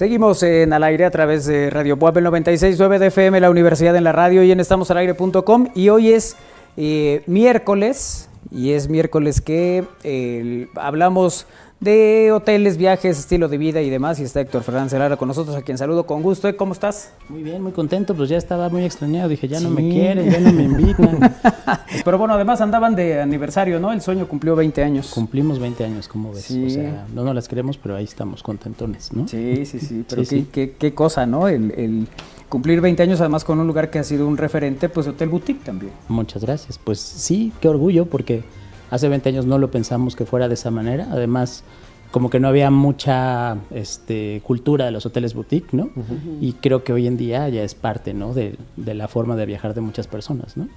Seguimos 0.00 0.42
en 0.42 0.72
al 0.72 0.82
aire 0.84 1.04
a 1.04 1.10
través 1.10 1.44
de 1.44 1.68
Radio 1.68 1.98
Puebla 1.98 2.20
el 2.20 2.26
96.9 2.44 2.98
de 2.98 3.08
FM, 3.08 3.38
la 3.38 3.50
Universidad 3.50 3.94
en 3.96 4.04
la 4.04 4.12
Radio 4.12 4.42
y 4.42 4.50
en 4.50 4.58
estamosalaire.com. 4.58 5.66
Y 5.74 5.90
hoy 5.90 6.12
es 6.12 6.38
eh, 6.78 7.22
miércoles, 7.26 8.30
y 8.50 8.72
es 8.72 8.88
miércoles 8.88 9.42
que 9.42 9.84
eh, 10.02 10.68
hablamos 10.76 11.46
de 11.80 12.30
hoteles, 12.32 12.76
viajes, 12.76 13.18
estilo 13.18 13.48
de 13.48 13.58
vida 13.58 13.80
y 13.80 13.90
demás. 13.90 14.20
Y 14.20 14.24
está 14.24 14.40
Héctor 14.40 14.62
Fernández 14.62 14.98
Lara 14.98 15.16
con 15.16 15.28
nosotros, 15.28 15.56
a 15.56 15.62
quien 15.62 15.78
saludo 15.78 16.04
con 16.04 16.22
gusto. 16.22 16.54
¿Cómo 16.56 16.72
estás? 16.72 17.12
Muy 17.28 17.42
bien, 17.42 17.62
muy 17.62 17.72
contento. 17.72 18.14
Pues 18.14 18.28
ya 18.28 18.36
estaba 18.36 18.68
muy 18.68 18.84
extrañado. 18.84 19.28
Dije, 19.28 19.48
ya 19.48 19.60
no 19.60 19.70
me 19.70 19.88
quieren, 19.88 20.30
ya 20.30 20.40
no 20.40 20.52
me 20.52 20.64
invitan. 20.64 21.18
Pero 22.04 22.18
bueno, 22.18 22.34
además 22.34 22.60
andaban 22.60 22.94
de 22.94 23.20
aniversario, 23.20 23.80
¿no? 23.80 23.92
El 23.92 24.02
sueño 24.02 24.28
cumplió 24.28 24.54
20 24.54 24.82
años. 24.82 25.10
Cumplimos 25.10 25.58
20 25.58 25.84
años, 25.84 26.08
¿cómo 26.08 26.32
ves? 26.32 26.50
O 26.50 26.70
sea, 26.70 27.06
no 27.14 27.24
nos 27.24 27.34
las 27.34 27.48
queremos, 27.48 27.78
pero 27.78 27.96
ahí 27.96 28.04
estamos 28.04 28.42
contentones, 28.42 29.12
¿no? 29.12 29.26
Sí, 29.26 29.64
sí, 29.66 29.80
sí. 29.80 30.04
Pero 30.08 30.22
qué, 30.52 30.74
qué, 30.78 30.94
cosa, 30.94 31.26
¿no? 31.26 31.48
el, 31.48 32.06
cumplir 32.48 32.80
20 32.80 33.02
años 33.02 33.20
además 33.20 33.44
con 33.44 33.58
un 33.60 33.66
lugar 33.66 33.90
que 33.90 33.98
ha 33.98 34.04
sido 34.04 34.26
un 34.26 34.36
referente, 34.36 34.88
pues 34.88 35.06
Hotel 35.06 35.28
Boutique 35.28 35.64
también. 35.64 35.92
Muchas 36.08 36.42
gracias. 36.42 36.78
Pues 36.78 36.98
sí, 36.98 37.52
qué 37.60 37.68
orgullo 37.68 38.06
porque 38.06 38.42
Hace 38.90 39.08
20 39.08 39.28
años 39.28 39.46
no 39.46 39.58
lo 39.58 39.70
pensamos 39.70 40.16
que 40.16 40.26
fuera 40.26 40.48
de 40.48 40.54
esa 40.54 40.70
manera. 40.70 41.08
Además, 41.10 41.62
como 42.10 42.30
que 42.30 42.40
no 42.40 42.48
había 42.48 42.70
mucha 42.70 43.56
este, 43.70 44.42
cultura 44.44 44.84
de 44.84 44.90
los 44.90 45.06
hoteles 45.06 45.34
boutique, 45.34 45.72
¿no? 45.72 45.90
Y 46.40 46.54
creo 46.54 46.82
que 46.82 46.92
hoy 46.92 47.06
en 47.06 47.16
día 47.16 47.48
ya 47.48 47.62
es 47.62 47.74
parte, 47.74 48.14
¿no? 48.14 48.34
De, 48.34 48.56
la 48.76 49.08
forma 49.08 49.36
de 49.36 49.46
viajar 49.46 49.74
de 49.74 49.80
muchas 49.80 50.08
personas, 50.08 50.56
¿no? 50.56 50.68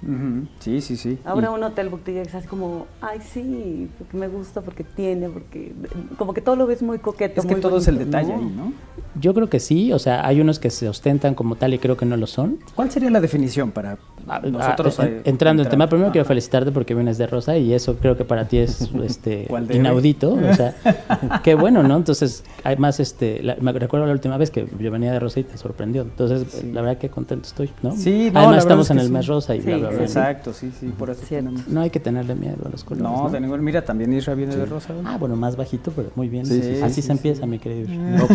Sí, 0.60 0.80
sí, 0.80 0.96
sí. 0.96 1.18
Ahora 1.24 1.50
un 1.50 1.62
hotel 1.62 1.88
boutique 1.88 2.22
es 2.22 2.34
así 2.34 2.46
como, 2.46 2.86
ay, 3.00 3.18
sí, 3.20 3.88
porque 3.98 4.16
me 4.16 4.28
gusta, 4.28 4.60
porque 4.60 4.84
tiene, 4.84 5.28
porque... 5.28 5.72
Como 6.18 6.32
que 6.34 6.40
todo 6.40 6.56
lo 6.56 6.66
ves 6.66 6.82
muy 6.82 6.98
coqueto, 6.98 7.40
Es 7.40 7.46
que 7.46 7.56
todo 7.56 7.78
es 7.78 7.88
el 7.88 7.98
detalle 7.98 8.34
ahí, 8.34 8.52
¿no? 8.56 8.72
Yo 9.20 9.34
creo 9.34 9.48
que 9.48 9.60
sí, 9.60 9.92
o 9.92 9.98
sea, 9.98 10.26
hay 10.26 10.40
unos 10.40 10.58
que 10.58 10.70
se 10.70 10.88
ostentan 10.88 11.34
como 11.34 11.56
tal 11.56 11.74
y 11.74 11.78
creo 11.78 11.96
que 11.96 12.06
no 12.06 12.16
lo 12.16 12.26
son. 12.26 12.58
¿Cuál 12.74 12.90
sería 12.90 13.10
la 13.10 13.20
definición 13.20 13.70
para 13.70 13.98
Ah, 14.26 14.40
nosotros 14.40 14.98
ah, 15.00 15.08
entrando 15.24 15.62
en 15.62 15.68
tema, 15.68 15.88
primero 15.88 16.10
quiero 16.10 16.24
felicitarte 16.24 16.72
porque 16.72 16.94
vienes 16.94 17.18
de 17.18 17.26
Rosa 17.26 17.56
y 17.58 17.74
eso 17.74 17.96
creo 17.96 18.16
que 18.16 18.24
para 18.24 18.46
ti 18.46 18.58
es 18.58 18.90
este 19.04 19.48
inaudito, 19.70 20.34
o 20.34 20.54
sea, 20.54 20.74
qué 21.42 21.54
bueno, 21.54 21.82
¿no? 21.82 21.96
Entonces, 21.96 22.44
además 22.62 23.00
este, 23.00 23.42
me 23.60 23.72
recuerdo 23.72 24.06
la 24.06 24.12
última 24.12 24.36
vez 24.36 24.50
que 24.50 24.66
yo 24.78 24.90
venía 24.90 25.12
de 25.12 25.20
Rosa 25.20 25.40
y 25.40 25.44
te 25.44 25.56
sorprendió. 25.58 26.02
Entonces, 26.02 26.64
la 26.64 26.82
verdad 26.82 26.98
que 26.98 27.08
contento 27.08 27.48
estoy, 27.48 27.70
¿no? 27.82 27.96
Sí, 27.96 28.30
no, 28.32 28.40
Además 28.40 28.58
estamos 28.58 28.90
en 28.90 28.98
el 28.98 29.10
mes 29.10 29.26
Rosa 29.26 29.54
y 29.54 29.60
bla, 29.60 29.76
bla, 29.76 29.88
bla, 29.90 30.02
Exacto, 30.02 30.52
sí, 30.52 30.72
sí, 30.78 30.86
por 30.88 31.10
eso 31.10 31.22
No 31.68 31.80
hay 31.80 31.90
que 31.90 32.00
tenerle 32.00 32.34
miedo 32.34 32.58
a 32.64 32.68
los 32.68 32.84
colores. 32.84 33.10
No, 33.10 33.28
de 33.30 33.40
ningún, 33.40 33.62
mira, 33.62 33.84
también 33.84 34.12
Isra 34.12 34.34
viene 34.34 34.56
de 34.56 34.66
Rosa. 34.66 34.94
Ah, 35.04 35.16
bueno, 35.18 35.36
más 35.36 35.56
bajito, 35.56 35.92
pero 35.94 36.10
muy 36.14 36.28
bien. 36.28 36.44
Así 36.82 37.02
se 37.02 37.12
empieza, 37.12 37.46
mi 37.46 37.58
querido. 37.58 37.88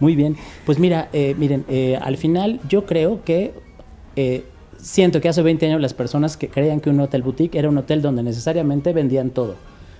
muy 0.00 0.16
bien. 0.16 0.36
Pues 0.64 0.78
mira, 0.78 1.08
eh, 1.12 1.34
miren, 1.38 1.64
eh, 1.68 1.98
al 2.00 2.16
final 2.16 2.60
yo 2.68 2.86
creo 2.86 3.22
que 3.24 3.54
eh, 4.16 4.44
siento 4.78 5.20
que 5.20 5.28
hace 5.28 5.42
20 5.42 5.66
años 5.66 5.80
las 5.80 5.94
personas 5.94 6.36
que 6.36 6.48
creían 6.48 6.80
que 6.80 6.90
un 6.90 7.00
hotel 7.00 7.22
boutique 7.22 7.58
era 7.58 7.68
un 7.68 7.78
hotel 7.78 8.02
donde 8.02 8.22
necesariamente 8.22 8.92
vendían 8.92 9.30
todo. 9.30 9.56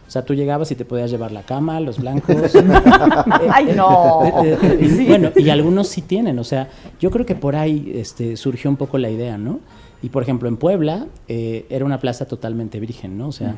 O 0.09 0.11
sea, 0.11 0.25
tú 0.25 0.35
llegabas 0.35 0.71
y 0.73 0.75
te 0.75 0.85
podías 0.85 1.11
llevar 1.11 1.33
la 1.33 1.43
cama, 1.43 1.79
los 1.79 1.99
blancos. 1.99 2.35
¡Ay, 3.53 3.73
no! 3.77 4.25
Eh, 4.43 4.59
eh, 4.63 5.05
bueno, 5.07 5.31
y 5.37 5.51
algunos 5.51 5.87
sí 5.89 6.03
tienen. 6.03 6.39
O 6.39 6.45
sea, 6.45 6.69
yo 6.99 7.11
creo 7.11 7.27
que 7.27 7.35
por 7.35 7.55
ahí 7.55 7.93
este, 7.95 8.37
surgió 8.37 8.71
un 8.71 8.77
poco 8.77 8.99
la 8.99 9.11
idea, 9.11 9.39
¿no? 9.39 9.61
Y 10.03 10.09
por 10.09 10.23
ejemplo, 10.23 10.49
en 10.49 10.57
Puebla 10.57 11.07
era 11.29 11.85
una 11.85 12.01
plaza 12.01 12.27
totalmente 12.27 12.81
virgen, 12.81 13.19
¿no? 13.19 13.29
O 13.29 13.33
sea, 13.33 13.55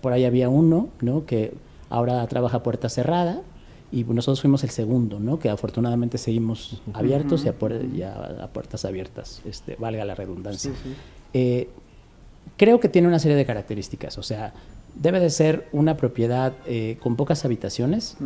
por 0.00 0.12
ahí 0.12 0.24
había 0.24 0.48
uno, 0.48 0.88
¿no? 1.00 1.26
Que 1.26 1.52
ahora 1.90 2.26
trabaja 2.26 2.62
puerta 2.62 2.88
cerrada 2.88 3.42
y 3.90 4.04
nosotros 4.04 4.40
fuimos 4.40 4.62
el 4.64 4.70
segundo, 4.70 5.18
¿no? 5.18 5.38
Que 5.38 5.48
afortunadamente 5.48 6.18
seguimos 6.18 6.82
abiertos 6.92 7.44
y, 7.44 7.48
a, 7.48 7.52
puertas 8.52 8.84
abiertas, 8.84 9.40
este, 9.46 9.76
valga 9.76 10.04
la 10.04 10.14
redundancia. 10.14 10.72
Eh, 11.32 11.68
creo 12.56 12.80
que 12.80 12.88
tiene 12.88 13.08
una 13.08 13.18
serie 13.18 13.36
de 13.36 13.46
características, 13.46 14.18
o 14.18 14.22
sea, 14.22 14.52
debe 15.00 15.20
de 15.20 15.30
ser 15.30 15.68
una 15.72 15.96
propiedad 15.96 16.52
eh, 16.66 16.96
con 17.00 17.16
pocas 17.16 17.44
habitaciones. 17.44 18.16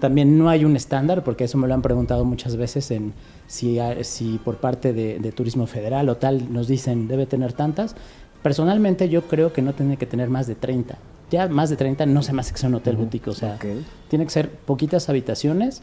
También 0.00 0.38
no 0.38 0.48
hay 0.48 0.64
un 0.64 0.76
estándar, 0.76 1.24
porque 1.24 1.44
eso 1.44 1.58
me 1.58 1.68
lo 1.68 1.74
han 1.74 1.82
preguntado 1.82 2.24
muchas 2.24 2.56
veces 2.56 2.90
en 2.90 3.12
si, 3.46 3.78
si 4.02 4.38
por 4.38 4.56
parte 4.56 4.92
de, 4.92 5.18
de, 5.18 5.32
Turismo 5.32 5.66
Federal 5.66 6.08
o 6.08 6.16
tal 6.16 6.52
nos 6.52 6.68
dicen 6.68 7.08
debe 7.08 7.26
tener 7.26 7.52
tantas. 7.52 7.94
Personalmente 8.42 9.08
yo 9.08 9.22
creo 9.22 9.52
que 9.52 9.62
no 9.62 9.72
tiene 9.74 9.96
que 9.96 10.06
tener 10.06 10.28
más 10.28 10.46
de 10.46 10.54
30 10.54 10.98
ya 11.32 11.48
más 11.48 11.70
de 11.70 11.76
30 11.76 12.06
no 12.06 12.22
se 12.22 12.32
me 12.34 12.40
hace 12.40 12.52
que 12.52 12.58
sea 12.58 12.68
un 12.68 12.76
hotel 12.76 12.96
boutique, 12.96 13.28
o 13.28 13.32
sea, 13.32 13.58
tiene 14.08 14.24
que 14.26 14.30
ser 14.30 14.50
poquitas 14.50 15.08
habitaciones, 15.08 15.82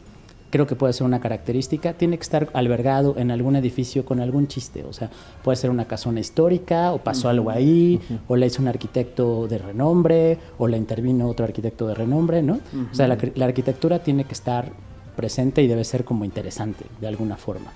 creo 0.50 0.68
que 0.68 0.76
puede 0.76 0.94
ser 0.94 1.06
una 1.06 1.20
característica, 1.20 1.94
tiene 1.94 2.18
que 2.18 2.24
estar 2.24 2.50
albergado 2.54 3.16
en 3.18 3.32
algún 3.32 3.56
edificio 3.56 4.06
con 4.06 4.20
algún 4.20 4.48
chiste, 4.48 4.84
o 4.84 4.94
sea, 4.94 5.10
puede 5.44 5.56
ser 5.56 5.70
una 5.70 5.86
casona 5.86 6.20
histórica, 6.20 6.92
o 6.92 7.00
pasó 7.00 7.30
algo 7.30 7.50
ahí, 7.50 8.00
o 8.28 8.36
la 8.36 8.46
hizo 8.46 8.62
un 8.62 8.68
arquitecto 8.68 9.48
de 9.48 9.58
renombre, 9.58 10.38
o 10.58 10.68
la 10.68 10.78
intervino 10.78 11.28
otro 11.28 11.46
arquitecto 11.46 11.88
de 11.88 11.96
renombre, 11.96 12.42
¿no? 12.42 12.60
O 12.92 12.96
sea, 12.96 13.08
la, 13.08 13.18
la 13.36 13.46
arquitectura 13.46 14.00
tiene 14.00 14.24
que 14.24 14.34
estar 14.34 14.72
presente 15.16 15.62
y 15.62 15.68
debe 15.68 15.84
ser 15.84 16.04
como 16.04 16.26
interesante, 16.26 16.86
de 17.00 17.08
alguna 17.08 17.38
forma. 17.38 17.72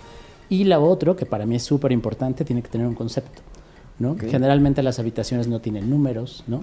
Y 0.49 0.65
la 0.65 0.79
otro, 0.79 1.15
que 1.15 1.25
para 1.25 1.45
mí 1.45 1.55
es 1.55 1.63
súper 1.63 1.91
importante, 1.91 2.45
tiene 2.45 2.61
que 2.61 2.69
tener 2.69 2.87
un 2.87 2.95
concepto. 2.95 3.41
Generalmente 4.19 4.83
las 4.83 4.99
habitaciones 4.99 5.47
no 5.47 5.61
tienen 5.61 5.89
números, 5.89 6.43
¿no? 6.47 6.61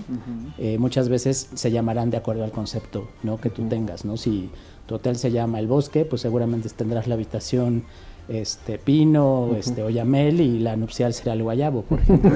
Eh, 0.58 0.78
muchas 0.78 1.08
veces 1.08 1.48
se 1.54 1.70
llamarán 1.70 2.10
de 2.10 2.16
acuerdo 2.16 2.44
al 2.44 2.50
concepto 2.50 3.08
¿no? 3.22 3.40
que 3.40 3.50
tú 3.50 3.62
tengas, 3.68 4.04
¿no? 4.04 4.16
Si 4.16 4.50
tu 4.90 4.96
hotel 4.96 5.14
se 5.14 5.30
llama 5.30 5.60
El 5.60 5.68
Bosque, 5.68 6.04
pues 6.04 6.20
seguramente 6.20 6.68
tendrás 6.70 7.06
la 7.06 7.14
habitación 7.14 7.84
este 8.28 8.76
pino, 8.76 9.50
este 9.56 9.84
oyamel 9.84 10.40
y 10.40 10.58
la 10.58 10.74
nupcial 10.74 11.14
será 11.14 11.34
el 11.34 11.44
guayabo, 11.44 11.82
por 11.82 12.00
ejemplo. 12.02 12.32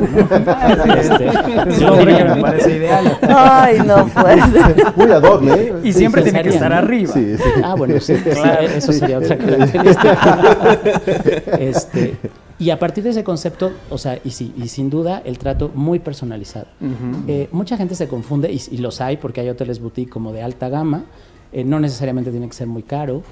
este, 1.01 1.27
que 1.27 2.25
me 2.25 2.41
parece 2.41 2.77
ideal. 2.77 3.19
Ay, 3.23 3.79
no 3.85 4.07
puede 4.07 4.37
Muy 4.95 5.11
adorable. 5.11 5.53
¿eh? 5.53 5.75
Y 5.83 5.93
siempre 5.93 6.23
tiene 6.23 6.45
que 6.45 6.51
estar 6.51 6.73
arriba. 6.73 7.13
Ah, 7.65 7.75
bueno, 7.75 7.99
sí, 7.99 8.15
claro. 8.15 8.69
eso 8.69 8.93
sería 8.93 9.19
otra 9.19 9.37
característica. 9.37 10.79
este, 11.59 12.15
y 12.61 12.71
a 12.71 12.79
partir 12.79 13.03
de 13.03 13.11
ese 13.11 13.25
concepto, 13.25 13.73
o 13.91 13.99
sea, 13.99 14.21
y 14.23 14.31
sí, 14.31 14.55
y 14.57 14.69
sin 14.69 14.91
duda 14.91 15.23
el 15.25 15.39
trato 15.39 15.73
muy 15.75 15.99
personalizado. 15.99 16.67
Eh, 17.27 17.49
mucha 17.51 17.77
gente 17.77 17.97
se 17.97 18.07
confunde, 18.07 18.53
y, 18.53 18.77
los 18.77 19.01
hay 19.01 19.17
porque 19.17 19.41
hay 19.41 19.49
hoteles 19.49 19.81
boutique 19.81 20.11
como 20.11 20.33
de 20.33 20.43
alta 20.43 20.69
gama, 20.69 21.05
eh, 21.55 21.65
no 21.65 21.81
necesariamente 21.81 22.31
tiene 22.31 22.49
que 22.49 22.55
ser 22.55 22.67
muy 22.67 22.83
caro, 22.83 23.23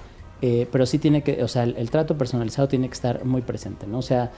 eh, 0.41 0.67
pero 0.73 0.87
sí 0.87 0.99
tiene 0.99 1.23
que, 1.23 1.43
o 1.43 1.49
sea, 1.49 1.65
el, 1.65 1.91
trato 1.91 2.17
personalizado 2.17 2.69
tiene 2.69 2.89
que 2.89 2.95
estar 2.95 3.25
muy 3.25 3.43
presente, 3.43 3.87
¿no? 3.87 3.99
O 3.99 4.03
sea, 4.03 4.31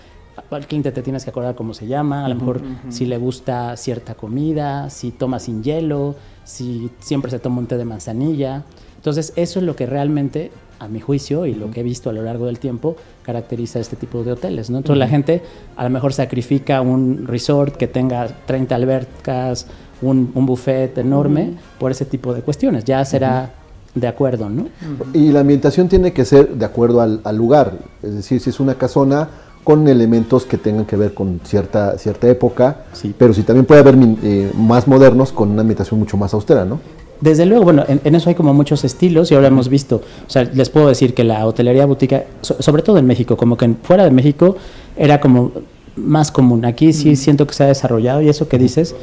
al 0.50 0.66
cliente 0.66 0.90
te 0.90 1.02
tienes 1.02 1.24
que 1.24 1.30
acordar 1.30 1.54
cómo 1.54 1.74
se 1.74 1.86
llama, 1.86 2.24
a 2.24 2.28
lo 2.28 2.34
mejor 2.34 2.60
si 2.88 3.06
le 3.06 3.18
gusta 3.18 3.76
cierta 3.76 4.14
comida, 4.16 4.90
si 4.90 5.12
toma 5.12 5.38
sin 5.38 5.62
hielo, 5.62 6.16
si 6.42 6.90
siempre 6.98 7.30
se 7.30 7.38
toma 7.38 7.60
un 7.60 7.66
té 7.66 7.76
de 7.76 7.84
manzanilla. 7.84 8.64
Entonces, 8.96 9.32
eso 9.36 9.60
es 9.60 9.64
lo 9.64 9.76
que 9.76 9.86
realmente 9.86 10.50
a 10.78 10.88
mi 10.88 11.00
juicio 11.00 11.46
y 11.46 11.54
lo 11.54 11.70
que 11.70 11.80
he 11.80 11.82
visto 11.82 12.10
a 12.10 12.12
lo 12.12 12.22
largo 12.22 12.46
del 12.46 12.58
tiempo, 12.58 12.96
caracteriza 13.22 13.80
este 13.80 13.96
tipo 13.96 14.22
de 14.22 14.32
hoteles. 14.32 14.70
¿no? 14.70 14.78
Entonces 14.78 14.98
la 14.98 15.08
gente 15.08 15.42
a 15.76 15.84
lo 15.84 15.90
mejor 15.90 16.12
sacrifica 16.12 16.80
un 16.80 17.26
resort 17.26 17.76
que 17.76 17.86
tenga 17.86 18.28
30 18.46 18.74
albercas, 18.74 19.66
un, 20.02 20.32
buffet 20.34 20.98
enorme 20.98 21.54
por 21.78 21.90
ese 21.90 22.04
tipo 22.04 22.34
de 22.34 22.42
cuestiones. 22.42 22.84
Ya 22.84 23.04
será 23.04 23.50
de 23.94 24.08
acuerdo, 24.08 24.48
¿no? 24.48 24.66
Y 25.12 25.30
la 25.30 25.40
ambientación 25.40 25.88
tiene 25.88 26.12
que 26.12 26.24
ser 26.24 26.48
de 26.48 26.64
acuerdo 26.64 27.00
al, 27.00 27.36
lugar. 27.36 27.74
Es 28.02 28.14
decir, 28.14 28.40
si 28.40 28.50
es 28.50 28.60
una 28.60 28.74
casona 28.74 29.28
con 29.62 29.86
elementos 29.88 30.44
que 30.44 30.58
tengan 30.58 30.84
que 30.84 30.96
ver 30.96 31.14
con 31.14 31.40
cierta, 31.44 31.96
cierta 31.96 32.28
época, 32.28 32.84
pero 33.16 33.32
si 33.32 33.42
también 33.42 33.64
puede 33.64 33.80
haber 33.80 33.96
eh, 34.22 34.50
más 34.56 34.86
modernos 34.86 35.32
con 35.32 35.50
una 35.50 35.62
ambientación 35.62 35.98
mucho 35.98 36.16
más 36.16 36.34
austera, 36.34 36.64
¿no? 36.64 36.80
Desde 37.20 37.46
luego, 37.46 37.64
bueno, 37.64 37.84
en, 37.88 38.14
eso 38.14 38.28
hay 38.28 38.34
como 38.34 38.52
muchos 38.52 38.84
estilos 38.84 39.30
y 39.30 39.34
ahora 39.34 39.46
hemos 39.46 39.68
visto, 39.68 40.02
o 40.26 40.30
sea, 40.30 40.44
les 40.44 40.68
puedo 40.68 40.88
decir 40.88 41.14
que 41.14 41.24
la 41.24 41.46
hotelería 41.46 41.86
boutique, 41.86 42.26
sobre 42.42 42.82
todo 42.82 42.98
en 42.98 43.06
México, 43.06 43.36
como 43.36 43.56
que 43.56 43.72
fuera 43.82 44.04
de 44.04 44.10
México 44.10 44.56
era 44.96 45.20
como 45.20 45.52
más 45.96 46.30
común. 46.30 46.64
Aquí 46.64 46.92
sí 46.92 47.16
siento 47.16 47.46
que 47.46 47.54
se 47.54 47.64
ha 47.64 47.68
desarrollado 47.68 48.20
y 48.20 48.28
eso 48.28 48.48
que 48.48 48.58
dices 48.58 48.94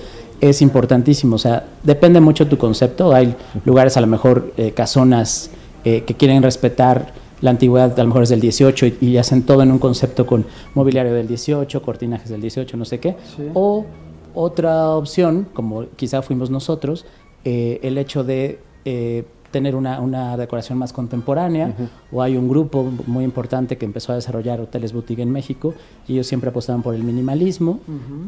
es 0.42 0.62
importantísimo, 0.62 1.36
o 1.36 1.40
sea, 1.40 1.66
depende 1.84 2.20
mucho 2.20 2.48
tu 2.48 2.58
concepto. 2.58 3.14
Hay 3.14 3.36
lugares 3.64 3.96
a 3.96 4.02
lo 4.02 4.08
mejor 4.08 4.54
eh, 4.58 4.72
casonas 4.72 5.52
que 5.84 6.14
quieren 6.16 6.44
respetar 6.44 7.12
la 7.42 7.50
antigüedad 7.50 8.00
a 8.00 8.04
lo 8.04 8.08
mejor 8.08 8.24
es 8.24 8.30
del 8.30 8.40
18 8.40 8.86
y, 9.02 9.18
hacen 9.18 9.44
todo 9.44 9.64
en 9.64 9.72
un 9.72 9.80
concepto 9.80 10.26
con 10.26 10.46
mobiliario 10.76 11.14
del 11.14 11.28
18, 11.28 11.82
cortinajes 11.82 12.30
del 12.30 12.42
18, 12.42 12.78
no 12.78 12.86
sé 12.86 13.00
qué. 13.00 13.16
O 13.54 13.86
otra 14.34 14.92
opción, 14.92 15.48
como 15.54 15.88
quizá 15.96 16.22
fuimos 16.22 16.50
nosotros, 16.50 17.06
eh, 17.44 17.80
el 17.82 17.98
hecho 17.98 18.24
de 18.24 18.60
eh, 18.86 19.26
tener 19.50 19.76
una, 19.76 20.38
decoración 20.38 20.78
más 20.78 20.94
contemporánea, 20.94 21.76
o 22.12 22.22
hay 22.22 22.38
un 22.38 22.48
grupo 22.48 22.90
muy 23.08 23.26
importante 23.26 23.78
que 23.78 23.86
empezó 23.86 24.14
a 24.14 24.16
desarrollar 24.16 24.62
hoteles 24.62 24.94
boutique 24.94 25.22
en 25.22 25.32
México, 25.32 25.74
y 26.08 26.14
ellos 26.14 26.28
siempre 26.28 26.52
apostaban 26.52 26.84
por 26.84 26.96
el 26.96 27.04
minimalismo, 27.04 27.80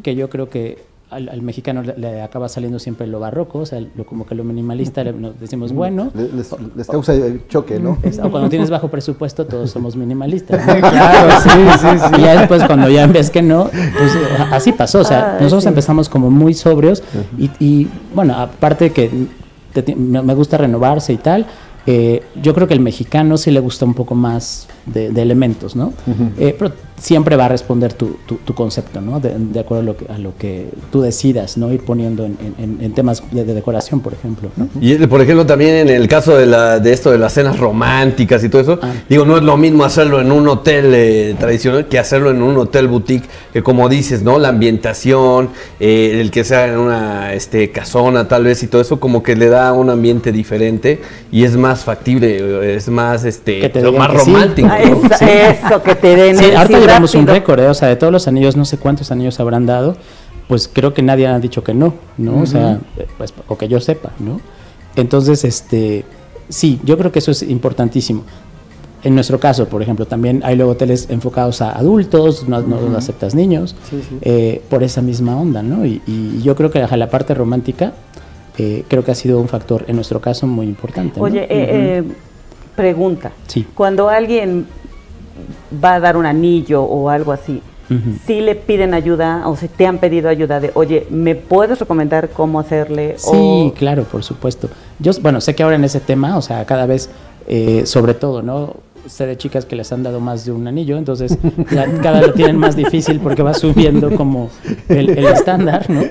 que 0.02 0.14
yo 0.16 0.28
creo 0.28 0.50
que 0.50 0.82
al, 1.14 1.42
mexicano 1.42 1.82
le, 1.82 2.22
acaba 2.22 2.48
saliendo 2.48 2.78
siempre 2.78 3.06
lo 3.06 3.20
barroco, 3.20 3.60
o 3.60 3.66
sea, 3.66 3.80
lo, 3.80 4.04
como 4.04 4.26
que 4.26 4.34
lo 4.34 4.44
minimalista 4.44 5.04
nos 5.04 5.38
decimos 5.38 5.72
bueno. 5.72 6.10
Les, 6.14 6.86
causa 6.86 7.14
choque, 7.48 7.78
¿no? 7.78 7.98
o 8.22 8.30
cuando 8.30 8.48
tienes 8.48 8.70
bajo 8.70 8.88
presupuesto, 8.88 9.46
todos 9.46 9.70
somos 9.70 9.96
minimalistas. 9.96 10.64
claro, 10.80 11.40
sí, 11.40 11.48
sí, 11.78 11.86
sí. 11.98 12.20
Y 12.20 12.22
ya 12.22 12.40
después, 12.40 12.64
cuando 12.64 12.88
ya 12.88 13.06
ves 13.06 13.30
que 13.30 13.42
no, 13.42 13.70
pues 13.70 14.18
así 14.50 14.72
pasó. 14.72 15.00
O 15.00 15.04
sea, 15.04 15.38
nosotros 15.40 15.66
empezamos 15.66 16.08
como 16.08 16.30
muy 16.30 16.54
sobrios 16.54 17.02
y, 17.38 17.88
bueno, 18.14 18.34
aparte 18.34 18.90
que 18.90 19.10
me 19.96 20.34
gusta 20.34 20.58
renovarse 20.58 21.12
y 21.12 21.16
tal, 21.18 21.46
eh, 21.86 22.22
yo 22.40 22.54
creo 22.54 22.66
que 22.66 22.74
el 22.74 22.80
mexicano 22.80 23.36
sí 23.36 23.50
le 23.50 23.60
gusta 23.60 23.84
un 23.84 23.94
poco 23.94 24.14
más 24.14 24.68
de, 24.86 25.22
elementos, 25.22 25.76
¿no? 25.76 25.92
Eh, 26.38 26.54
pero 26.58 26.72
siempre 26.98 27.36
va 27.36 27.46
a 27.46 27.48
responder 27.48 27.92
tu, 27.92 28.16
tu, 28.26 28.54
concepto, 28.54 29.00
¿no? 29.00 29.20
De, 29.20 29.58
acuerdo 29.58 29.82
a 29.82 29.84
lo, 29.84 29.96
que, 29.96 30.12
a 30.12 30.18
lo 30.18 30.36
que 30.36 30.68
tú 30.92 31.02
decidas, 31.02 31.56
¿no? 31.56 31.72
Ir 31.72 31.80
poniendo 31.84 32.24
en, 32.24 32.36
en, 32.58 32.92
temas 32.92 33.22
de, 33.30 33.44
decoración, 33.44 34.00
por 34.00 34.12
ejemplo. 34.12 34.50
Y 34.80 34.94
por 35.06 35.20
ejemplo, 35.20 35.44
también 35.44 35.74
en 35.74 35.88
el 35.88 36.08
caso 36.08 36.36
de, 36.36 36.46
la, 36.46 36.78
de 36.78 36.92
esto 36.92 37.10
de 37.10 37.18
las 37.18 37.34
cenas 37.34 37.58
románticas 37.58 38.44
y 38.44 38.48
todo 38.48 38.62
eso, 38.62 38.78
ah. 38.80 38.92
digo, 39.08 39.24
no 39.24 39.36
es 39.36 39.42
lo 39.42 39.56
mismo 39.56 39.84
hacerlo 39.84 40.20
en 40.20 40.30
un 40.30 40.48
hotel 40.48 40.92
eh, 40.94 41.34
tradicional 41.38 41.88
que 41.88 41.98
hacerlo 41.98 42.30
en 42.30 42.42
un 42.42 42.56
hotel 42.56 42.88
boutique, 42.88 43.28
que 43.52 43.62
como 43.62 43.88
dices, 43.88 44.22
¿no? 44.22 44.38
La 44.38 44.48
ambientación, 44.48 45.50
el 45.80 46.30
que 46.30 46.44
sea 46.44 46.68
en 46.68 46.78
una 46.78 47.34
este, 47.34 47.70
casona 47.70 48.28
tal 48.28 48.44
vez 48.44 48.62
y 48.62 48.68
todo 48.68 48.80
eso, 48.80 49.00
como 49.00 49.22
que 49.22 49.36
le 49.36 49.48
da 49.48 49.72
un 49.72 49.90
ambiente 49.90 50.32
diferente 50.32 51.00
y 51.32 51.44
es 51.44 51.56
más 51.56 51.84
factible, 51.84 52.74
es 52.76 52.88
más, 52.88 53.24
este, 53.24 53.70
más 53.92 54.12
romántico. 54.12 54.68
Eso, 54.78 55.82
que 55.82 55.94
te 55.94 56.16
den. 56.16 56.36
Sí, 56.36 56.52
ahorita 56.52 56.78
llevamos 56.78 57.14
un 57.14 57.26
récord, 57.26 57.60
¿eh? 57.60 57.68
o 57.68 57.74
sea, 57.74 57.88
de 57.88 57.96
todos 57.96 58.12
los 58.12 58.28
anillos, 58.28 58.56
no 58.56 58.64
sé 58.64 58.78
cuántos 58.78 59.10
anillos 59.10 59.40
habrán 59.40 59.66
dado, 59.66 59.96
pues 60.48 60.68
creo 60.72 60.94
que 60.94 61.02
nadie 61.02 61.26
ha 61.26 61.38
dicho 61.38 61.64
que 61.64 61.74
no, 61.74 61.94
¿no? 62.18 62.40
O 62.40 62.46
sea, 62.46 62.78
pues, 63.18 63.32
o 63.48 63.56
que 63.56 63.68
yo 63.68 63.80
sepa, 63.80 64.10
¿no? 64.18 64.40
Entonces, 64.96 65.44
este, 65.44 66.04
sí, 66.48 66.80
yo 66.84 66.96
creo 66.98 67.10
que 67.10 67.18
eso 67.18 67.30
es 67.30 67.42
importantísimo. 67.42 68.24
En 69.02 69.14
nuestro 69.14 69.38
caso, 69.38 69.68
por 69.68 69.82
ejemplo, 69.82 70.06
también 70.06 70.40
hay 70.44 70.56
luego 70.56 70.72
hoteles 70.72 71.10
enfocados 71.10 71.60
a 71.60 71.72
adultos, 71.72 72.48
no, 72.48 72.60
no 72.62 72.96
aceptas 72.96 73.34
niños, 73.34 73.76
eh, 74.22 74.62
por 74.70 74.82
esa 74.82 75.02
misma 75.02 75.36
onda, 75.38 75.62
¿no? 75.62 75.84
Y, 75.84 76.00
y 76.06 76.40
yo 76.42 76.56
creo 76.56 76.70
que 76.70 76.80
la 76.80 77.10
parte 77.10 77.34
romántica 77.34 77.92
eh, 78.56 78.84
creo 78.86 79.04
que 79.04 79.10
ha 79.10 79.14
sido 79.16 79.40
un 79.40 79.48
factor 79.48 79.84
en 79.88 79.96
nuestro 79.96 80.20
caso 80.20 80.46
muy 80.46 80.66
importante. 80.66 81.20
Oye, 81.20 81.42
eh, 81.42 81.48
eh, 81.50 82.04
pregunta. 82.76 83.32
Sí. 83.46 83.66
Cuando 83.74 84.08
alguien 84.08 84.66
va 85.82 85.94
a 85.94 86.00
dar 86.00 86.16
un 86.16 86.26
anillo 86.26 86.82
o 86.82 87.08
algo 87.08 87.32
así, 87.32 87.62
si 88.26 88.40
le 88.40 88.54
piden 88.54 88.94
ayuda 88.94 89.46
o 89.46 89.56
si 89.56 89.68
te 89.68 89.86
han 89.86 89.98
pedido 89.98 90.28
ayuda 90.28 90.58
de, 90.58 90.70
oye, 90.74 91.06
¿me 91.10 91.34
puedes 91.34 91.78
recomendar 91.78 92.30
cómo 92.30 92.58
hacerle? 92.58 93.16
Sí, 93.18 93.72
claro, 93.76 94.04
por 94.04 94.24
supuesto. 94.24 94.68
Yo, 94.98 95.12
bueno, 95.20 95.40
sé 95.40 95.54
que 95.54 95.62
ahora 95.62 95.76
en 95.76 95.84
ese 95.84 96.00
tema, 96.00 96.36
o 96.36 96.42
sea, 96.42 96.64
cada 96.64 96.86
vez, 96.86 97.10
sobre 97.84 98.14
todo, 98.14 98.42
¿no? 98.42 98.74
sé 99.06 99.26
de 99.26 99.36
chicas 99.36 99.64
que 99.64 99.76
les 99.76 99.92
han 99.92 100.02
dado 100.02 100.20
más 100.20 100.44
de 100.44 100.52
un 100.52 100.66
anillo, 100.66 100.96
entonces 100.96 101.36
cada 102.02 102.20
vez 102.20 102.28
lo 102.28 102.34
tienen 102.34 102.56
más 102.56 102.76
difícil 102.76 103.20
porque 103.20 103.42
va 103.42 103.54
subiendo 103.54 104.14
como 104.16 104.50
el, 104.88 105.10
estándar, 105.10 105.88
¿no? 105.90 106.02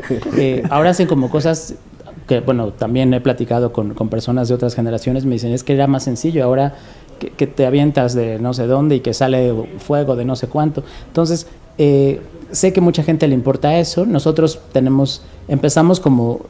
ahora 0.70 0.91
hacen 0.91 1.07
como 1.07 1.30
cosas 1.30 1.76
que 2.28 2.39
bueno, 2.39 2.71
también 2.71 3.13
he 3.13 3.21
platicado 3.21 3.74
con, 3.74 3.93
con, 3.93 4.09
personas 4.09 4.47
de 4.47 4.55
otras 4.55 4.76
generaciones, 4.76 5.26
me 5.26 5.34
dicen, 5.34 5.51
es 5.51 5.63
que 5.63 5.74
era 5.74 5.88
más 5.88 6.03
sencillo, 6.03 6.43
ahora 6.43 6.76
que, 7.19 7.47
te 7.47 7.65
avientas 7.65 8.13
de 8.13 8.39
no 8.39 8.53
sé 8.53 8.67
dónde 8.67 8.95
y 8.95 8.99
que 8.99 9.13
sale 9.13 9.53
fuego 9.80 10.15
de 10.15 10.26
no 10.26 10.36
sé 10.36 10.47
cuánto. 10.47 10.84
Entonces, 11.07 11.47
eh, 11.78 12.21
sé 12.51 12.74
que 12.74 12.82
mucha 12.82 13.03
gente 13.03 13.28
le 13.28 13.34
importa 13.34 13.80
eso, 13.80 14.05
nosotros 14.05 14.59
tenemos, 14.71 15.24
empezamos 15.47 15.99
como 15.99 16.41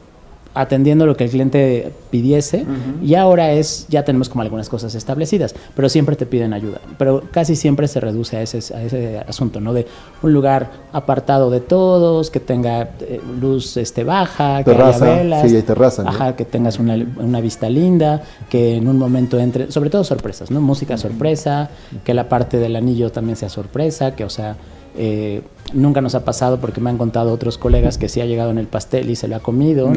atendiendo 0.54 1.04
lo 1.04 1.16
que 1.16 1.24
el 1.24 1.30
cliente 1.30 1.92
pidiese 2.10 2.64
y 3.02 3.16
ahora 3.16 3.52
es 3.52 3.86
ya 3.88 4.04
tenemos 4.04 4.28
como 4.28 4.42
algunas 4.42 4.68
cosas 4.68 4.94
establecidas, 4.94 5.54
pero 5.74 5.88
siempre 5.88 6.14
te 6.14 6.26
piden 6.26 6.52
ayuda, 6.52 6.80
pero 6.96 7.24
casi 7.32 7.56
siempre 7.56 7.88
se 7.88 8.00
reduce 8.00 8.36
a 8.36 8.42
ese, 8.42 8.58
a 8.74 8.82
ese 8.82 9.18
asunto, 9.18 9.60
¿no? 9.60 9.72
De 9.72 9.86
un 10.22 10.32
lugar 10.32 10.70
apartado 10.92 11.50
de 11.50 11.60
todos, 11.60 12.30
que 12.30 12.38
tenga 12.38 12.90
eh, 13.00 13.20
luz 13.40 13.76
este 13.76 14.04
baja, 14.04 14.62
que 14.62 14.70
haya 14.70 14.98
velas, 14.98 15.50
sí, 15.50 15.56
hay 15.56 15.62
terraza, 15.62 16.04
ajá, 16.06 16.36
que 16.36 16.44
tengas 16.44 16.78
una, 16.78 16.94
una, 17.18 17.40
vista 17.40 17.68
linda, 17.68 18.22
que 18.48 18.76
en 18.76 18.86
un 18.86 18.96
momento 18.96 19.38
entre, 19.38 19.72
sobre 19.72 19.90
todo 19.90 20.04
sorpresas, 20.04 20.50
¿no? 20.52 20.60
Música 20.60 20.96
sorpresa, 20.96 21.70
que 22.04 22.14
la 22.14 22.28
parte 22.28 22.58
del 22.58 22.76
anillo 22.76 23.10
también 23.10 23.36
sea 23.36 23.48
sorpresa, 23.48 24.14
que 24.14 24.24
o 24.24 24.30
sea, 24.30 24.56
eh, 24.96 25.42
nunca 25.72 26.00
nos 26.00 26.14
ha 26.14 26.24
pasado 26.24 26.58
porque 26.60 26.80
me 26.80 26.90
han 26.90 26.98
contado 26.98 27.32
otros 27.32 27.58
colegas 27.58 27.98
que 27.98 28.08
sí 28.08 28.20
ha 28.20 28.26
llegado 28.26 28.50
en 28.50 28.58
el 28.58 28.66
pastel 28.66 29.10
y 29.10 29.16
se 29.16 29.26
lo 29.28 29.36
ha 29.36 29.40
comido. 29.40 29.90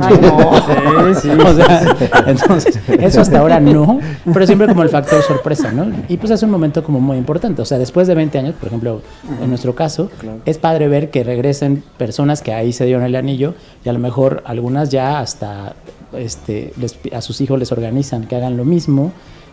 entonces, 2.27 2.79
eso 2.99 3.21
hasta 3.21 3.39
ahora 3.39 3.59
no, 3.59 3.99
pero 4.33 4.45
siempre 4.45 4.67
como 4.67 4.83
el 4.83 4.89
factor 4.89 5.21
sorpresa, 5.21 5.71
¿no? 5.71 5.85
Y 6.07 6.17
pues 6.17 6.31
es 6.31 6.41
un 6.43 6.49
momento 6.49 6.83
como 6.83 6.99
muy 6.99 7.17
importante. 7.17 7.61
O 7.61 7.65
sea, 7.65 7.77
después 7.77 8.07
de 8.07 8.15
20 8.15 8.37
años, 8.39 8.55
por 8.55 8.67
ejemplo, 8.67 9.01
en 9.41 9.49
nuestro 9.49 9.75
caso, 9.75 10.09
es 10.45 10.57
padre 10.57 10.87
ver 10.87 11.11
que 11.11 11.23
regresen 11.23 11.83
personas 11.97 12.41
que 12.41 12.53
ahí 12.53 12.73
se 12.73 12.85
dieron 12.85 13.03
el 13.03 13.15
anillo 13.15 13.53
y 13.85 13.89
a 13.89 13.93
lo 13.93 13.99
mejor 13.99 14.41
algunas 14.45 14.89
ya 14.89 15.19
hasta 15.19 15.75
este, 16.13 16.73
a 17.13 17.21
sus 17.21 17.41
hijos 17.41 17.59
les 17.59 17.71
organizan 17.71 18.25
que 18.25 18.35
hagan 18.35 18.57
lo 18.57 18.65
mismo 18.65 19.11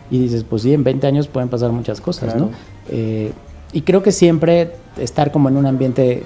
y 0.09 0.19
dices, 0.19 0.43
pues 0.43 0.61
sí, 0.61 0.73
en 0.73 0.83
20 0.83 1.07
años 1.07 1.27
pueden 1.27 1.49
pasar 1.49 1.71
muchas 1.71 1.99
cosas, 1.99 2.35
¿no? 2.35 2.51
Eh, 2.89 3.31
y 3.75 3.81
creo 3.81 4.01
que 4.01 4.13
siempre 4.13 4.71
estar 4.97 5.33
como 5.33 5.49
en 5.49 5.57
un 5.57 5.65
ambiente, 5.65 6.23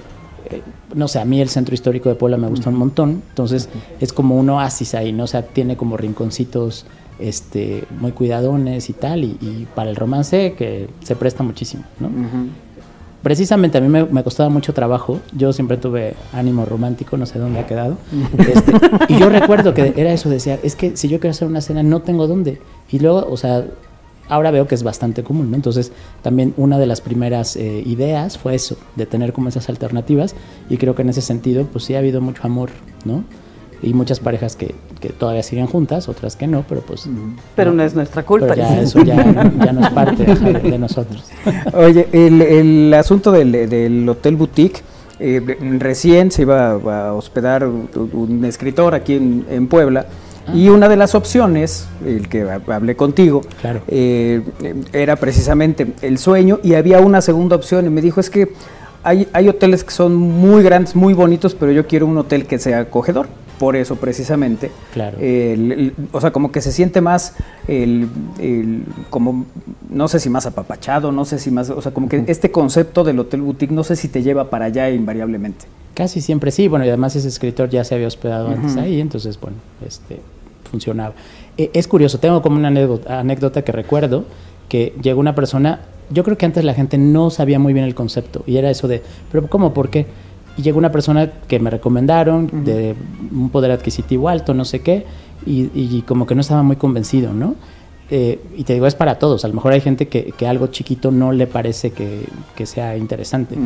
eh, 0.48 0.62
no 0.94 1.08
sé, 1.08 1.18
a 1.18 1.24
mí 1.24 1.40
el 1.40 1.48
centro 1.48 1.74
histórico 1.74 2.08
de 2.08 2.14
Puebla 2.14 2.36
me 2.36 2.46
gusta 2.46 2.70
un 2.70 2.76
montón, 2.76 3.22
entonces 3.28 3.68
es 4.00 4.12
como 4.12 4.36
un 4.36 4.48
oasis 4.50 4.94
ahí, 4.94 5.12
¿no? 5.12 5.24
O 5.24 5.26
sea, 5.26 5.42
tiene 5.42 5.76
como 5.76 5.96
rinconcitos 5.96 6.86
este, 7.18 7.82
muy 7.98 8.12
cuidadones 8.12 8.88
y 8.88 8.92
tal, 8.92 9.24
y, 9.24 9.66
para 9.74 9.90
el 9.90 9.96
romance 9.96 10.54
que 10.56 10.88
se 11.02 11.16
presta 11.16 11.42
muchísimo, 11.42 11.82
¿no? 11.98 12.08
Precisamente 13.20 13.78
a 13.78 13.80
mí 13.80 13.88
me, 13.88 14.22
costaba 14.22 14.48
mucho 14.48 14.72
trabajo, 14.72 15.18
yo 15.36 15.52
siempre 15.52 15.76
tuve 15.76 16.14
ánimo 16.32 16.64
romántico, 16.64 17.16
no 17.16 17.26
sé 17.26 17.40
dónde 17.40 17.58
ha 17.58 17.66
quedado, 17.66 17.96
este, 18.38 18.72
y 19.08 19.18
yo 19.18 19.28
recuerdo 19.28 19.74
que 19.74 19.92
era 19.96 20.12
eso, 20.12 20.30
decía, 20.30 20.56
es 20.62 20.76
que 20.76 20.96
si 20.96 21.08
yo 21.08 21.18
quiero 21.18 21.32
hacer 21.32 21.48
una 21.48 21.62
cena 21.62 21.82
no 21.82 22.00
tengo 22.00 22.28
dónde, 22.28 22.60
y 22.92 23.00
luego, 23.00 23.26
o 23.28 23.36
sea, 23.36 23.64
ahora 24.30 24.50
veo 24.50 24.66
que 24.66 24.74
es 24.74 24.82
bastante 24.82 25.22
común. 25.22 25.52
Entonces, 25.54 25.92
también 26.22 26.54
una 26.56 26.78
de 26.78 26.86
las 26.86 27.00
primeras 27.00 27.56
eh, 27.56 27.82
ideas 27.84 28.38
fue 28.38 28.54
eso, 28.54 28.76
de 28.96 29.04
tener 29.04 29.32
como 29.32 29.48
esas 29.48 29.68
alternativas 29.68 30.34
y 30.70 30.78
creo 30.78 30.94
que 30.94 31.02
en 31.02 31.10
ese 31.10 31.20
sentido, 31.20 31.66
pues 31.66 31.84
sí 31.84 31.94
ha 31.94 31.98
habido 31.98 32.20
mucho 32.20 32.42
amor, 32.44 32.70
¿no? 33.04 33.24
Y 33.82 33.94
muchas 33.94 34.20
parejas 34.20 34.56
que, 34.56 34.74
que 35.00 35.08
todavía 35.08 35.42
siguen 35.42 35.66
juntas, 35.66 36.08
otras 36.08 36.36
que 36.36 36.46
no, 36.46 36.64
pero 36.68 36.82
pues... 36.82 37.08
Pero 37.56 37.72
no, 37.72 37.82
es 37.82 37.94
nuestra 37.94 38.24
culpa. 38.24 38.54
ya 38.54 38.80
eso 38.80 39.02
ya, 39.02 39.16
no 39.16 39.80
es 39.80 39.90
parte 39.90 40.24
de, 40.24 40.78
nosotros. 40.78 41.24
Oye, 41.72 42.06
el, 42.12 42.42
el 42.42 42.94
asunto 42.94 43.32
del, 43.32 43.52
del 43.52 44.06
Hotel 44.06 44.36
Boutique, 44.36 44.82
eh, 45.18 45.40
recién 45.78 46.30
se 46.30 46.42
iba 46.42 46.72
a 46.72 47.12
hospedar 47.14 47.66
un, 47.66 48.44
escritor 48.44 48.94
aquí 48.94 49.14
en, 49.14 49.46
en 49.50 49.66
Puebla, 49.66 50.06
y 50.54 50.68
una 50.68 50.88
de 50.88 50.96
las 50.96 51.14
opciones, 51.14 51.86
el 52.04 52.28
que 52.28 52.48
hablé 52.50 52.96
contigo, 52.96 53.42
eh, 53.88 54.42
era 54.92 55.16
precisamente 55.16 55.86
el 56.02 56.18
sueño 56.18 56.58
y 56.62 56.74
había 56.74 57.00
una 57.00 57.20
segunda 57.20 57.56
opción 57.56 57.86
y 57.86 57.90
me 57.90 58.00
dijo 58.00 58.20
es 58.20 58.30
que 58.30 58.52
hay, 59.02 59.28
hay 59.32 59.48
hoteles 59.48 59.84
que 59.84 59.92
son 59.92 60.16
muy 60.16 60.62
grandes, 60.62 60.94
muy 60.94 61.14
bonitos, 61.14 61.54
pero 61.54 61.72
yo 61.72 61.86
quiero 61.86 62.06
un 62.06 62.18
hotel 62.18 62.46
que 62.46 62.58
sea 62.58 62.80
acogedor. 62.80 63.28
Por 63.60 63.76
eso 63.76 63.96
precisamente, 63.96 64.70
claro. 64.90 65.18
o 66.12 66.20
sea, 66.22 66.30
como 66.30 66.50
que 66.50 66.62
se 66.62 66.72
siente 66.72 67.02
más, 67.02 67.34
el, 67.68 68.08
como, 69.10 69.44
no 69.90 70.08
sé 70.08 70.18
si 70.18 70.30
más 70.30 70.46
apapachado, 70.46 71.12
no 71.12 71.26
sé 71.26 71.38
si 71.38 71.50
más, 71.50 71.68
o 71.68 71.82
sea, 71.82 71.92
como 71.92 72.08
que 72.08 72.24
este 72.26 72.50
concepto 72.50 73.04
del 73.04 73.18
hotel 73.18 73.42
boutique, 73.42 73.70
no 73.70 73.84
sé 73.84 73.96
si 73.96 74.08
te 74.08 74.22
lleva 74.22 74.48
para 74.48 74.64
allá 74.64 74.88
invariablemente. 74.88 75.66
Casi 75.92 76.22
siempre 76.22 76.52
sí, 76.52 76.68
bueno, 76.68 76.86
y 76.86 76.88
además 76.88 77.14
ese 77.16 77.28
escritor 77.28 77.68
ya 77.68 77.84
se 77.84 77.94
había 77.94 78.06
hospedado 78.06 78.48
antes 78.48 78.78
ahí, 78.78 78.98
entonces, 78.98 79.38
bueno, 79.38 79.58
este, 79.86 80.20
funcionaba. 80.70 81.12
Eh, 81.58 81.70
es 81.74 81.86
curioso, 81.86 82.18
tengo 82.18 82.40
como 82.40 82.56
una 82.56 82.68
anécdota, 82.68 83.60
que 83.60 83.72
recuerdo, 83.72 84.24
que 84.70 84.94
llegó 85.02 85.20
una 85.20 85.34
persona, 85.34 85.80
yo 86.08 86.24
creo 86.24 86.38
que 86.38 86.46
antes 86.46 86.64
la 86.64 86.72
gente 86.72 86.96
no 86.96 87.28
sabía 87.28 87.58
muy 87.58 87.74
bien 87.74 87.84
el 87.84 87.94
concepto, 87.94 88.42
y 88.46 88.56
era 88.56 88.70
eso 88.70 88.88
de, 88.88 89.02
pero 89.30 89.48
¿cómo? 89.48 89.74
¿Por 89.74 89.90
qué? 89.90 90.06
Y 90.56 90.62
llegó 90.62 90.78
una 90.78 90.92
persona 90.92 91.30
que 91.48 91.58
me 91.58 91.70
recomendaron, 91.70 92.64
de 92.64 92.94
un 93.32 93.50
poder 93.50 93.70
adquisitivo 93.70 94.28
alto, 94.28 94.52
no 94.54 94.64
sé 94.64 94.80
qué, 94.80 95.06
y, 95.46 96.02
como 96.02 96.26
que 96.26 96.34
no 96.34 96.40
estaba 96.40 96.62
muy 96.62 96.76
convencido, 96.76 97.32
¿no? 97.32 97.54
eh, 98.10 98.40
y 98.56 98.64
te 98.64 98.74
digo, 98.74 98.86
es 98.86 98.94
para 98.94 99.18
todos. 99.18 99.44
A 99.44 99.48
lo 99.48 99.54
mejor 99.54 99.72
hay 99.72 99.80
gente 99.80 100.08
que, 100.08 100.32
que 100.32 100.46
algo 100.46 100.66
chiquito 100.66 101.10
no 101.10 101.32
le 101.32 101.46
parece 101.46 101.92
que, 101.92 102.24
que 102.56 102.66
sea 102.66 102.96
interesante. 102.96 103.56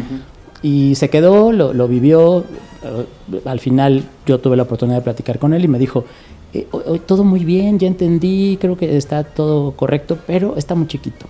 Y 0.63 0.95
se 0.95 1.11
quedó, 1.11 1.51
lo, 1.51 1.73
lo 1.73 1.89
vivió. 1.89 2.45
Eh, 2.83 3.41
al 3.47 3.61
final 3.61 4.05
yo 4.27 4.39
tuve 4.39 4.57
la 4.57 4.65
oportunidad 4.65 4.99
de 4.99 5.05
platicar 5.05 5.39
con 5.39 5.55
él 5.55 5.65
y 5.65 5.69
me 5.69 5.79
dijo, 5.79 6.05
eh, 6.53 6.67
todo 7.07 7.25
muy 7.25 7.45
bien, 7.45 7.79
ya 7.79 7.87
entendí, 7.87 8.59
creo 8.61 8.77
que 8.77 8.97
está 8.97 9.25
todo 9.25 9.73
correcto, 9.73 10.19
pero 10.27 10.57
está 10.57 10.75
muy 10.75 10.87
chiquito. 10.87 11.27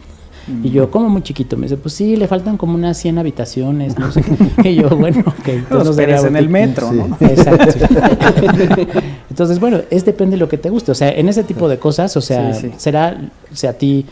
Y 0.62 0.70
yo, 0.70 0.90
como 0.90 1.08
muy 1.08 1.22
chiquito? 1.22 1.56
Me 1.56 1.62
dice, 1.64 1.76
pues 1.76 1.94
sí, 1.94 2.16
le 2.16 2.28
faltan 2.28 2.56
como 2.56 2.74
unas 2.74 2.96
100 2.98 3.18
habitaciones, 3.18 3.98
no 3.98 4.10
sé 4.12 4.22
Y 4.64 4.74
yo, 4.76 4.90
bueno, 4.90 5.20
ok. 5.26 5.48
Entonces 5.48 6.24
en 6.24 6.36
el 6.36 6.48
metro, 6.48 6.92
¿no? 6.92 7.16
Exacto. 7.20 7.86
entonces, 9.30 9.60
bueno, 9.60 9.80
es 9.90 10.04
depende 10.04 10.36
de 10.36 10.40
lo 10.40 10.48
que 10.48 10.58
te 10.58 10.70
guste. 10.70 10.92
O 10.92 10.94
sea, 10.94 11.10
en 11.10 11.28
ese 11.28 11.44
tipo 11.44 11.68
de 11.68 11.78
cosas, 11.78 12.16
o 12.16 12.20
sea, 12.20 12.54
será, 12.76 13.30
o 13.52 13.56
sea, 13.56 13.70
a 13.70 13.74
ti 13.74 14.06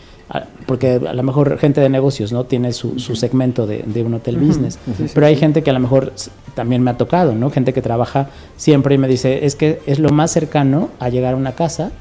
porque 0.65 1.01
a 1.05 1.13
lo 1.13 1.23
mejor 1.23 1.57
gente 1.59 1.81
de 1.81 1.89
negocios 1.89 2.31
no 2.31 2.45
tiene 2.45 2.71
su, 2.73 2.97
segmento 2.99 3.67
de, 3.67 4.03
un 4.03 4.13
hotel 4.15 4.37
business, 4.37 4.79
pero 5.13 5.27
hay 5.27 5.35
gente 5.35 5.61
que 5.61 5.69
a 5.69 5.73
lo 5.73 5.79
mejor 5.79 6.13
también 6.55 6.81
me 6.81 6.91
ha 6.91 6.97
tocado, 6.97 7.35
¿no? 7.35 7.49
Gente 7.51 7.73
que 7.73 7.81
trabaja 7.81 8.29
siempre 8.55 8.95
y 8.95 8.97
me 8.97 9.07
dice, 9.07 9.45
es 9.45 9.55
que 9.55 9.81
es 9.85 9.99
lo 9.99 10.09
más 10.09 10.31
cercano 10.31 10.89
a 10.99 11.09
llegar 11.09 11.33
a 11.33 11.37
una 11.37 11.53
casa 11.53 11.91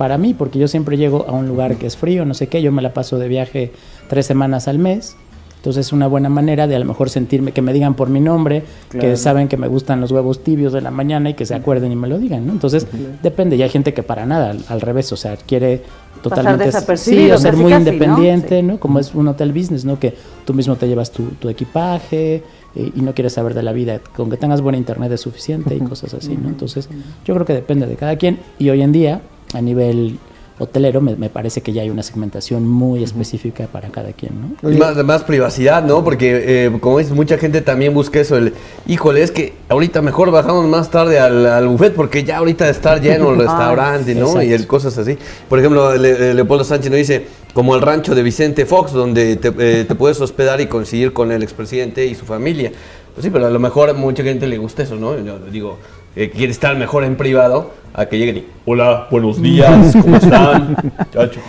para 0.00 0.16
mí, 0.16 0.32
porque 0.32 0.58
yo 0.58 0.66
siempre 0.66 0.96
llego 0.96 1.26
a 1.28 1.32
un 1.32 1.46
lugar 1.46 1.76
que 1.76 1.86
es 1.86 1.94
frío, 1.94 2.24
no 2.24 2.32
sé 2.32 2.46
qué, 2.46 2.62
yo 2.62 2.72
me 2.72 2.80
la 2.80 2.94
paso 2.94 3.18
de 3.18 3.28
viaje 3.28 3.70
tres 4.08 4.24
semanas 4.24 4.66
al 4.66 4.78
mes, 4.78 5.14
entonces 5.56 5.88
es 5.88 5.92
una 5.92 6.06
buena 6.06 6.30
manera 6.30 6.66
de 6.66 6.74
a 6.74 6.78
lo 6.78 6.86
mejor 6.86 7.10
sentirme, 7.10 7.52
que 7.52 7.60
me 7.60 7.74
digan 7.74 7.92
por 7.92 8.08
mi 8.08 8.18
nombre, 8.18 8.62
que 8.98 9.14
saben 9.18 9.46
que 9.46 9.58
me 9.58 9.68
gustan 9.68 10.00
los 10.00 10.10
huevos 10.10 10.42
tibios 10.42 10.72
de 10.72 10.80
la 10.80 10.90
mañana 10.90 11.28
y 11.28 11.34
que 11.34 11.44
se 11.44 11.54
acuerden 11.54 11.92
y 11.92 11.96
me 11.96 12.08
lo 12.08 12.18
digan, 12.18 12.46
¿no? 12.46 12.52
Entonces 12.54 12.86
depende, 13.22 13.56
y 13.56 13.62
hay 13.62 13.68
gente 13.68 13.92
que 13.92 14.02
para 14.02 14.24
nada, 14.24 14.56
al, 14.68 14.80
revés, 14.80 15.12
o 15.12 15.18
sea, 15.18 15.36
quiere 15.36 15.82
totalmente 16.22 16.72
sí, 16.96 17.30
o 17.30 17.36
ser 17.36 17.56
muy 17.58 17.74
independiente, 17.74 18.62
¿no? 18.62 18.80
Como 18.80 19.00
es 19.00 19.14
un 19.14 19.28
hotel 19.28 19.52
business, 19.52 19.84
¿no? 19.84 20.00
Que 20.00 20.14
tú 20.46 20.54
mismo 20.54 20.76
te 20.76 20.88
llevas 20.88 21.10
tu, 21.10 21.46
equipaje 21.46 22.42
eh, 22.74 22.92
y 22.96 23.02
no 23.02 23.12
quieres 23.12 23.34
saber 23.34 23.52
de 23.52 23.62
la 23.62 23.74
vida, 23.74 24.00
con 24.16 24.30
que 24.30 24.38
tengas 24.38 24.62
buena 24.62 24.78
internet 24.78 25.12
es 25.12 25.20
suficiente 25.20 25.74
y 25.74 25.80
cosas 25.80 26.14
así, 26.14 26.38
¿no? 26.38 26.48
Entonces 26.48 26.88
yo 27.26 27.34
creo 27.34 27.44
que 27.44 27.52
depende 27.52 27.86
de 27.86 27.96
cada 27.96 28.16
quien 28.16 28.38
y 28.58 28.70
hoy 28.70 28.80
en 28.80 28.92
día 28.92 29.20
a 29.54 29.60
nivel 29.60 30.18
hotelero, 30.60 31.00
me, 31.00 31.30
parece 31.30 31.62
que 31.62 31.72
ya 31.72 31.80
hay 31.80 31.88
una 31.88 32.02
segmentación 32.02 32.68
muy 32.68 33.02
específica 33.02 33.66
para 33.66 33.88
cada 33.88 34.12
quien, 34.12 34.56
¿no? 34.62 34.70
Y 34.70 34.76
más, 34.76 34.94
más 35.04 35.24
privacidad, 35.24 35.82
¿no? 35.82 36.04
Porque, 36.04 36.66
eh, 36.66 36.70
como 36.80 36.98
dices, 36.98 37.14
mucha 37.14 37.38
gente 37.38 37.62
también 37.62 37.94
busca 37.94 38.20
eso, 38.20 38.36
el, 38.36 38.52
híjole, 38.86 39.22
es 39.22 39.30
que 39.30 39.54
ahorita 39.70 40.02
mejor 40.02 40.30
bajamos 40.30 40.66
más 40.66 40.90
tarde 40.90 41.18
al, 41.18 41.66
buffet, 41.66 41.94
porque 41.94 42.24
ya 42.24 42.36
ahorita 42.36 42.68
está 42.68 42.98
lleno 42.98 43.32
el 43.32 43.40
ah, 43.40 43.44
restaurante, 43.44 44.14
¿no? 44.14 44.42
Y 44.42 44.52
el, 44.52 44.66
cosas 44.66 44.98
así. 44.98 45.16
Por 45.48 45.58
ejemplo, 45.58 45.96
Leopoldo 45.96 46.62
Sánchez 46.62 46.90
nos 46.90 46.98
dice, 46.98 47.26
como 47.54 47.74
el 47.74 47.80
rancho 47.80 48.14
de 48.14 48.22
Vicente 48.22 48.66
Fox, 48.66 48.92
donde 48.92 49.36
te, 49.36 49.48
eh, 49.58 49.84
te 49.86 49.94
puedes 49.94 50.20
hospedar 50.20 50.60
y 50.60 50.66
conseguir 50.66 51.14
con 51.14 51.32
el 51.32 51.42
expresidente 51.42 52.04
y 52.04 52.14
su 52.14 52.26
familia. 52.26 52.70
Pues 53.14 53.24
sí, 53.24 53.30
pero 53.30 53.46
a 53.46 53.50
lo 53.50 53.58
mejor 53.58 53.90
a 53.90 53.94
mucha 53.94 54.22
gente 54.22 54.46
le 54.46 54.58
gusta 54.58 54.82
eso, 54.82 54.96
¿no? 54.96 55.18
Yo 55.18 55.38
digo, 55.50 55.78
eh, 56.16 56.30
quiere 56.30 56.50
estar 56.50 56.76
mejor 56.76 57.04
en 57.04 57.16
privado 57.16 57.70
a 57.92 58.06
que 58.06 58.18
lleguen 58.18 58.38
y, 58.38 58.44
hola, 58.66 59.08
buenos 59.10 59.40
días, 59.42 59.96
¿cómo 60.00 60.16
están? 60.16 60.92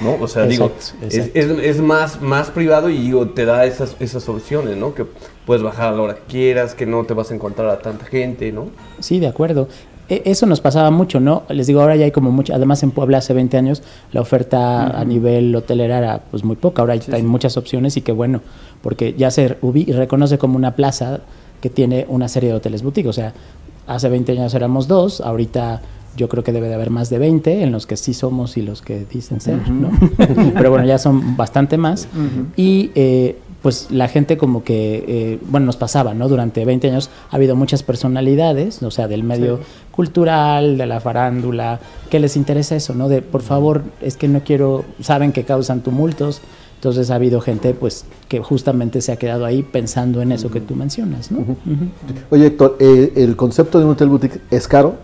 ¿no? 0.04 0.18
O 0.20 0.28
sea, 0.28 0.46
digo, 0.46 0.72
Es, 1.10 1.80
más, 1.82 2.22
más 2.22 2.50
privado 2.50 2.90
y 2.90 2.98
digo, 2.98 3.28
te 3.30 3.46
da 3.46 3.66
esas, 3.66 3.96
esas 4.00 4.28
opciones, 4.30 4.78
¿no? 4.78 4.94
Que 4.94 5.06
puedes 5.46 5.64
bajar 5.64 5.94
a 5.94 5.96
la 5.96 6.02
hora 6.02 6.16
que 6.16 6.22
quieras, 6.28 6.76
que 6.76 6.86
no 6.86 7.04
te 7.04 7.14
vas 7.14 7.32
a 7.32 7.36
encontrar 7.36 7.70
a 7.70 7.80
tanta 7.80 8.06
gente, 8.06 8.52
¿no? 8.52 8.68
Sí, 9.00 9.20
de 9.20 9.28
acuerdo. 9.28 9.68
E, 10.10 10.24
eso 10.26 10.46
nos 10.46 10.62
pasaba 10.62 10.92
mucho, 10.92 11.20
¿no? 11.20 11.44
Les 11.50 11.68
digo, 11.68 11.82
ahora 11.82 11.96
ya 11.96 12.06
hay 12.06 12.12
como 12.12 12.32
mucho, 12.32 12.54
además 12.54 12.84
en 12.84 12.92
Puebla 12.92 13.20
hace 13.20 13.34
20 13.34 13.58
años 13.58 13.84
la 14.12 14.22
oferta 14.22 14.88
a 14.88 15.06
nivel 15.06 15.56
hotelera 15.56 15.98
era 15.98 16.22
pues 16.32 16.44
muy 16.44 16.56
poca, 16.56 16.82
ahora 16.82 16.96
hay 17.12 17.24
muchas 17.24 17.56
opciones 17.58 17.98
y 17.98 18.02
qué 18.02 18.12
bueno, 18.12 18.42
porque 18.82 19.14
ya 19.14 19.32
se 19.32 19.58
reconoce 19.88 20.38
como 20.38 20.58
una 20.58 20.76
plaza 20.76 21.22
que 21.62 21.70
tiene 21.70 22.06
una 22.10 22.28
serie 22.28 22.50
de 22.50 22.56
hoteles 22.56 22.82
boutique, 22.82 23.08
o 23.08 23.14
sea, 23.14 23.34
hace 23.96 24.10
20 24.10 24.32
años 24.34 24.54
éramos 24.54 24.88
dos, 24.88 25.22
ahorita 25.22 25.82
yo 26.16 26.28
creo 26.28 26.44
que 26.44 26.52
debe 26.52 26.68
de 26.68 26.74
haber 26.76 26.90
más 26.90 27.10
de 27.10 27.20
20 27.20 27.64
en 27.64 27.72
los 27.72 27.86
que 27.86 27.96
sí 27.98 28.14
somos 28.14 28.58
y 28.58 28.62
los 28.62 28.82
que 28.82 29.06
dicen 29.06 29.40
ser, 29.40 29.70
¿no? 29.70 29.92
Pero 30.54 30.70
bueno, 30.70 30.86
ya 30.86 30.98
son 30.98 31.38
bastante 31.38 31.78
más. 31.78 32.08
Y 32.58 32.92
eh, 32.96 33.38
pues 33.62 33.88
la 33.92 34.08
gente 34.08 34.38
como 34.38 34.64
que, 34.64 35.06
eh, 35.08 35.40
bueno, 35.50 35.68
nos 35.68 35.78
pasaba, 35.78 36.14
¿no? 36.14 36.28
Durante 36.28 36.66
20 36.66 36.90
años 36.90 37.10
ha 37.30 37.36
habido 37.36 37.56
muchas 37.56 37.84
personalidades, 37.84 38.84
o 38.84 38.92
sea, 38.92 39.08
del 39.08 39.24
medio 39.24 39.60
cultural, 39.92 40.78
de 40.78 40.86
la 40.86 41.00
farándula, 41.00 41.80
que 42.10 42.20
les 42.20 42.36
interesa 42.36 42.76
eso, 42.76 42.94
¿no? 42.94 43.08
De, 43.08 43.22
por 43.22 43.42
favor, 43.42 43.84
es 44.02 44.18
que 44.18 44.28
no 44.28 44.44
quiero, 44.44 44.84
saben 45.00 45.32
que 45.32 45.44
causan 45.44 45.82
tumultos, 45.82 46.42
entonces 46.82 47.12
ha 47.12 47.16
habido 47.16 47.42
gente 47.42 47.76
pues 47.76 48.06
que 48.28 48.40
justamente 48.40 49.02
se 49.02 49.12
ha 49.12 49.16
quedado 49.18 49.46
ahí 49.46 49.62
pensando 49.62 50.20
en 50.24 50.32
eso 50.32 50.50
que 50.50 50.60
tú 50.60 50.76
mencionas, 50.76 51.32
¿no? 51.32 51.46
Oye 52.32 52.48
Héctor, 52.48 52.78
eh, 52.80 53.14
¿el 53.18 53.36
concepto 53.36 53.78
de 53.78 53.86
un 53.86 53.92
hotel 53.92 54.10
boutique 54.10 54.42
es 54.50 54.68
caro? 54.68 54.96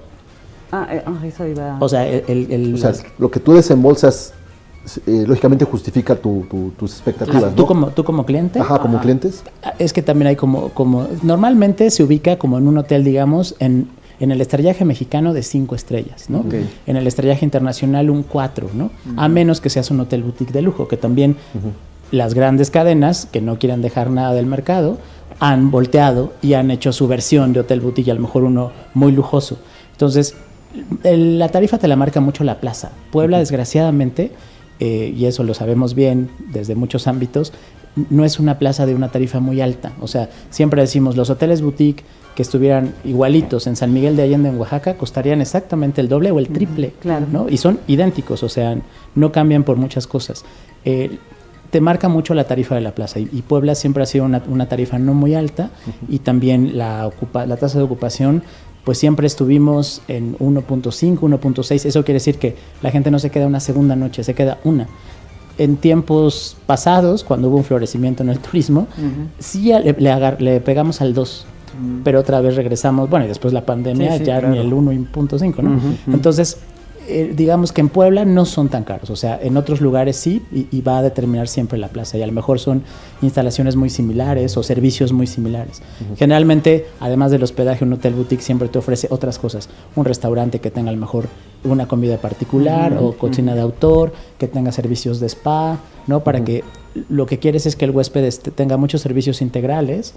Ah, 0.72 0.88
eh, 0.92 1.04
ah 1.06 1.24
eso 1.24 1.46
iba. 1.46 1.78
O 1.80 1.88
sea, 1.88 2.08
el, 2.08 2.74
o 2.74 2.78
sea, 2.80 2.94
lo 3.20 3.30
que 3.30 3.40
tú 3.40 3.54
desembolsas 3.54 4.34
eh, 5.06 5.26
lógicamente 5.28 5.66
justifica 5.66 6.16
tus 6.16 6.92
expectativas. 6.94 7.54
¿Tú, 7.54 7.68
como, 7.68 7.90
¿Tú 7.90 8.04
como 8.04 8.26
cliente? 8.26 8.60
Ajá, 8.60 8.80
como 8.80 9.00
clientes. 9.00 9.44
Es 9.78 9.94
que 9.94 10.02
también 10.02 10.30
hay 10.30 10.36
como, 10.36 10.70
como, 10.70 11.08
normalmente 11.22 11.92
se 11.92 12.02
ubica 12.02 12.40
como 12.40 12.58
en 12.58 12.68
un 12.68 12.80
hotel, 12.80 13.04
digamos, 13.04 13.54
en 13.60 13.88
en 14.20 14.32
el 14.32 14.42
estrellaje 14.42 14.86
mexicano 14.86 15.34
de 15.34 15.44
cinco 15.44 15.76
estrellas, 15.76 16.30
¿no? 16.30 16.46
En 16.86 16.96
el 16.96 17.06
estrellaje 17.08 17.46
internacional 17.46 18.10
un 18.10 18.24
cuatro, 18.24 18.70
¿no? 18.74 18.92
A 19.16 19.28
menos 19.28 19.62
que 19.62 19.70
seas 19.70 19.92
un 19.92 20.00
hotel 20.00 20.24
boutique 20.24 20.52
de 20.52 20.62
lujo, 20.62 20.88
que 20.88 20.98
también 20.98 21.36
las 22.12 22.34
grandes 22.34 22.72
cadenas 22.72 23.28
que 23.32 23.42
no 23.42 23.60
quieren 23.60 23.82
dejar 23.82 24.10
nada 24.10 24.34
del 24.34 24.46
mercado 24.46 24.98
han 25.40 25.70
volteado 25.70 26.34
y 26.42 26.54
han 26.54 26.72
hecho 26.72 26.94
su 26.94 27.08
versión 27.08 27.54
de 27.54 27.60
hotel 27.60 27.82
boutique, 27.82 28.10
a 28.10 28.16
lo 28.16 28.22
mejor 28.22 28.44
uno 28.44 28.72
muy 28.94 29.12
lujoso. 29.12 29.60
Entonces, 29.92 30.36
la 31.04 31.50
tarifa 31.50 31.78
te 31.78 31.88
la 31.88 31.96
marca 31.96 32.20
mucho 32.20 32.44
la 32.44 32.60
plaza. 32.60 32.92
Puebla, 33.12 33.40
desgraciadamente, 33.40 34.32
eh, 34.80 35.14
y 35.16 35.26
eso 35.26 35.44
lo 35.44 35.54
sabemos 35.54 35.94
bien 35.94 36.30
desde 36.52 36.76
muchos 36.76 37.08
ámbitos, 37.08 37.54
no 38.10 38.26
es 38.26 38.40
una 38.40 38.60
plaza 38.60 38.86
de 38.86 38.96
una 38.96 39.10
tarifa 39.10 39.40
muy 39.40 39.62
alta. 39.62 39.94
O 40.02 40.08
sea, 40.08 40.30
siempre 40.50 40.82
decimos 40.82 41.18
los 41.18 41.30
hoteles 41.30 41.62
boutique 41.62 42.04
que 42.38 42.44
estuvieran 42.44 42.94
igualitos 43.04 43.66
en 43.66 43.76
San 43.76 43.92
Miguel 43.92 44.16
de 44.16 44.22
Allende, 44.22 44.50
en 44.50 44.60
Oaxaca, 44.60 44.94
costarían 44.94 45.42
exactamente 45.42 46.02
el 46.02 46.08
doble 46.08 46.30
o 46.30 46.38
el 46.38 46.50
triple. 46.50 46.94
Claro. 47.00 47.26
¿no? 47.32 47.50
Y 47.50 47.58
son 47.58 47.80
idénticos, 47.88 48.44
o 48.44 48.50
sea, 48.50 48.78
no 49.16 49.32
cambian 49.32 49.64
por 49.64 49.78
muchas 49.78 50.06
cosas. 50.06 50.46
Eh, 50.86 51.18
te 51.72 51.82
marca 51.82 52.10
mucho 52.10 52.36
la 52.36 52.44
tarifa 52.44 52.76
de 52.76 52.82
la 52.82 52.92
plaza 52.94 53.20
y, 53.20 53.26
Puebla 53.26 53.74
siempre 53.74 54.04
ha 54.04 54.06
sido 54.06 54.26
una, 54.26 54.70
tarifa 54.70 55.00
no 55.00 55.16
muy 55.16 55.34
alta 55.34 55.72
y 56.08 56.20
también 56.20 56.78
la, 56.78 57.08
ocupa, 57.08 57.48
la 57.48 57.58
tasa 57.58 57.80
de 57.80 57.86
ocupación 57.86 58.44
pues 58.84 59.00
siempre 59.00 59.26
estuvimos 59.26 60.04
en 60.08 60.38
1.5, 60.38 61.20
1.6, 61.20 61.86
eso 61.86 62.06
quiere 62.06 62.18
decir 62.18 62.38
que 62.38 62.56
la 62.84 62.92
gente 62.92 63.10
no 63.10 63.18
se 63.18 63.32
queda 63.32 63.48
una 63.48 63.60
segunda 63.60 63.96
noche, 63.96 64.24
se 64.24 64.36
queda 64.36 64.60
una 64.64 64.88
en 65.58 65.76
tiempos 65.76 66.56
pasados, 66.68 67.24
cuando 67.24 67.50
hubo 67.50 67.58
un 67.58 67.64
florecimiento 67.64 68.22
en 68.22 68.30
el 68.30 68.40
turismo, 68.40 68.88
sí 69.40 69.72
le, 69.72 69.96
le, 70.40 70.60
pegamos 70.62 71.02
al 71.02 71.16
2 71.16 71.48
pero 72.04 72.20
otra 72.20 72.42
vez 72.42 72.56
regresamos, 72.56 73.10
bueno, 73.10 73.26
y 73.26 73.28
después 73.28 73.54
la 73.54 73.66
pandemia 73.66 74.18
ya 74.18 74.42
ni 74.42 74.58
el 74.58 74.72
1.5, 74.72 75.62
¿no? 75.62 75.80
Entonces, 76.14 76.60
eh, 77.10 77.34
digamos 77.34 77.72
que 77.72 77.80
en 77.80 77.88
Puebla 77.88 78.26
no 78.26 78.46
son 78.46 78.68
tan 78.68 78.84
caros, 78.84 79.10
o 79.10 79.16
sea, 79.16 79.40
en 79.42 79.56
otros 79.56 79.80
lugares 79.80 80.18
sí, 80.18 80.42
y, 80.52 80.82
va 80.82 80.98
a 80.98 81.02
determinar 81.02 81.48
siempre 81.48 81.78
la 81.78 81.88
plaza, 81.88 82.18
y 82.18 82.22
a 82.22 82.28
lo 82.28 82.34
mejor 82.34 82.60
son 82.60 82.84
instalaciones 83.22 83.76
muy 83.76 83.90
similares 83.90 84.58
o 84.58 84.64
servicios 84.64 85.14
muy 85.14 85.28
similares. 85.28 85.82
Generalmente, 86.18 86.88
además 87.00 87.32
del 87.32 87.44
hospedaje, 87.44 87.84
un 87.84 87.94
hotel 87.94 88.14
boutique 88.14 88.42
siempre 88.42 88.68
te 88.68 88.78
ofrece 88.78 89.08
otras 89.10 89.40
cosas, 89.40 89.70
un 89.96 90.06
restaurante 90.06 90.60
que 90.60 90.72
tenga 90.72 90.90
a 90.90 90.94
lo 90.94 91.00
mejor 91.00 91.28
una 91.64 91.88
comida 91.88 92.18
particular 92.18 92.98
o 93.00 93.14
cocina 93.14 93.56
de 93.56 93.62
autor, 93.62 94.14
que 94.38 94.48
tenga 94.48 94.72
servicios 94.72 95.20
de 95.20 95.28
spa, 95.28 95.80
¿no? 96.06 96.24
Para 96.24 96.44
que 96.44 96.64
lo 97.10 97.26
que 97.26 97.40
quieres 97.40 97.66
es 97.66 97.76
que 97.76 97.86
el 97.86 97.92
huésped 97.92 98.24
este, 98.24 98.52
tenga 98.52 98.78
muchos 98.78 99.02
servicios 99.02 99.42
integrales, 99.42 100.14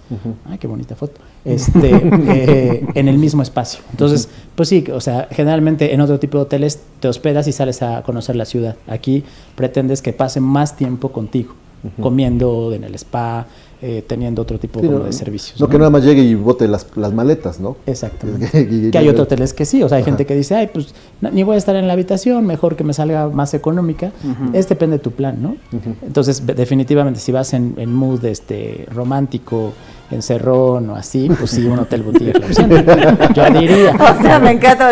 ay, 0.46 0.58
qué 0.58 0.66
bonita 0.66 0.94
foto, 0.94 1.20
este, 1.44 1.90
eh, 2.28 2.86
en 2.94 3.08
el 3.08 3.18
mismo 3.18 3.42
espacio. 3.42 3.80
Entonces, 3.90 4.28
pues 4.54 4.68
sí, 4.68 4.84
o 4.92 5.00
sea, 5.00 5.28
generalmente 5.30 5.92
en 5.92 6.00
otro 6.00 6.18
tipo 6.18 6.38
de 6.38 6.44
hoteles 6.44 6.80
te 7.00 7.08
hospedas 7.08 7.46
y 7.48 7.52
sales 7.52 7.82
a 7.82 8.02
conocer 8.02 8.36
la 8.36 8.44
ciudad. 8.44 8.76
Aquí 8.86 9.24
pretendes 9.56 10.02
que 10.02 10.12
pase 10.12 10.40
más 10.40 10.76
tiempo 10.76 11.12
contigo, 11.12 11.54
comiendo 12.00 12.72
en 12.72 12.84
el 12.84 12.94
spa, 12.94 13.46
eh, 13.82 14.04
teniendo 14.06 14.42
otro 14.42 14.58
tipo 14.58 14.80
de 14.80 15.12
servicios. 15.12 15.58
No, 15.58 15.68
que 15.68 15.78
nada 15.78 15.88
más 15.88 16.04
llegue 16.04 16.22
y 16.22 16.34
bote 16.34 16.68
las, 16.68 16.86
las 16.96 17.14
maletas, 17.14 17.60
¿no? 17.60 17.78
Exacto. 17.86 18.26
que 18.52 18.98
hay 18.98 19.08
otros 19.08 19.24
hoteles 19.24 19.54
que 19.54 19.64
sí, 19.64 19.82
o 19.82 19.88
sea, 19.88 19.98
hay 19.98 20.04
gente 20.04 20.26
que 20.26 20.34
dice, 20.34 20.54
ay, 20.54 20.68
pues 20.72 20.94
ni 21.20 21.42
voy 21.42 21.54
a 21.54 21.58
estar 21.58 21.74
en 21.76 21.86
la 21.86 21.94
habitación, 21.94 22.46
mejor 22.46 22.76
que 22.76 22.84
me 22.84 22.92
salga 22.92 23.28
más 23.28 23.54
económica. 23.54 24.12
Es 24.52 24.68
depende 24.68 24.98
de 24.98 25.02
tu 25.02 25.12
plan, 25.12 25.42
¿no? 25.42 25.56
Entonces, 26.02 26.44
definitivamente, 26.44 27.20
si 27.20 27.32
vas 27.32 27.54
en, 27.54 27.74
en 27.78 27.92
mood 27.94 28.22
este, 28.26 28.86
romántico, 28.92 29.72
encerrón 30.10 30.90
o 30.90 30.96
así, 30.96 31.30
pues 31.38 31.50
sí, 31.50 31.66
un 31.66 31.78
hotel 31.78 32.02
boutique. 32.02 32.38
Yo 33.34 33.50
diría. 33.50 33.92
O 33.92 34.22
sea, 34.22 34.38
me 34.38 34.52
encanta. 34.52 34.90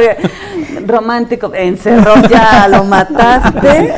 Romántico, 0.87 1.53
en 1.55 1.77
Cerro 1.77 2.15
ya 2.29 2.69
lo 2.69 2.85
mataste. 2.85 3.95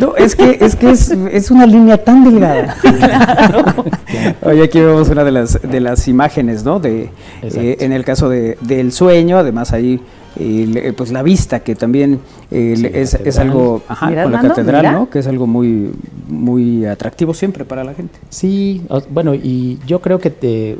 no, 0.00 0.16
es 0.16 0.36
que, 0.36 0.58
es, 0.60 0.76
que 0.76 0.90
es, 0.90 1.50
una 1.50 1.66
línea 1.66 2.02
tan 2.02 2.24
delgada. 2.24 2.76
Oye, 4.42 4.64
aquí 4.64 4.80
vemos 4.80 5.08
una 5.08 5.24
de 5.24 5.32
las, 5.32 5.60
de 5.62 5.80
las 5.80 6.08
imágenes, 6.08 6.64
¿no? 6.64 6.80
De, 6.80 7.10
eh, 7.42 7.76
en 7.80 7.92
el 7.92 8.04
caso 8.04 8.28
de, 8.28 8.58
del 8.60 8.92
sueño, 8.92 9.38
además 9.38 9.72
ahí 9.72 10.00
eh, 10.36 10.92
pues 10.96 11.10
la 11.10 11.22
vista 11.22 11.60
que 11.60 11.74
también 11.74 12.20
eh, 12.50 12.90
es, 12.94 13.14
es, 13.14 13.38
algo 13.38 13.82
con 13.98 14.32
la 14.32 14.40
catedral 14.40 14.92
no 14.92 15.10
que 15.10 15.18
es 15.18 15.26
algo 15.26 15.48
muy 15.48 15.90
muy 16.28 16.86
atractivo 16.86 17.34
siempre 17.34 17.64
para 17.64 17.82
la 17.82 17.94
gente 17.94 18.16
sí 18.28 18.80
bueno 19.10 19.34
y 19.34 19.80
yo 19.88 20.00
creo 20.00 20.20
que 20.20 20.30
te 20.30 20.78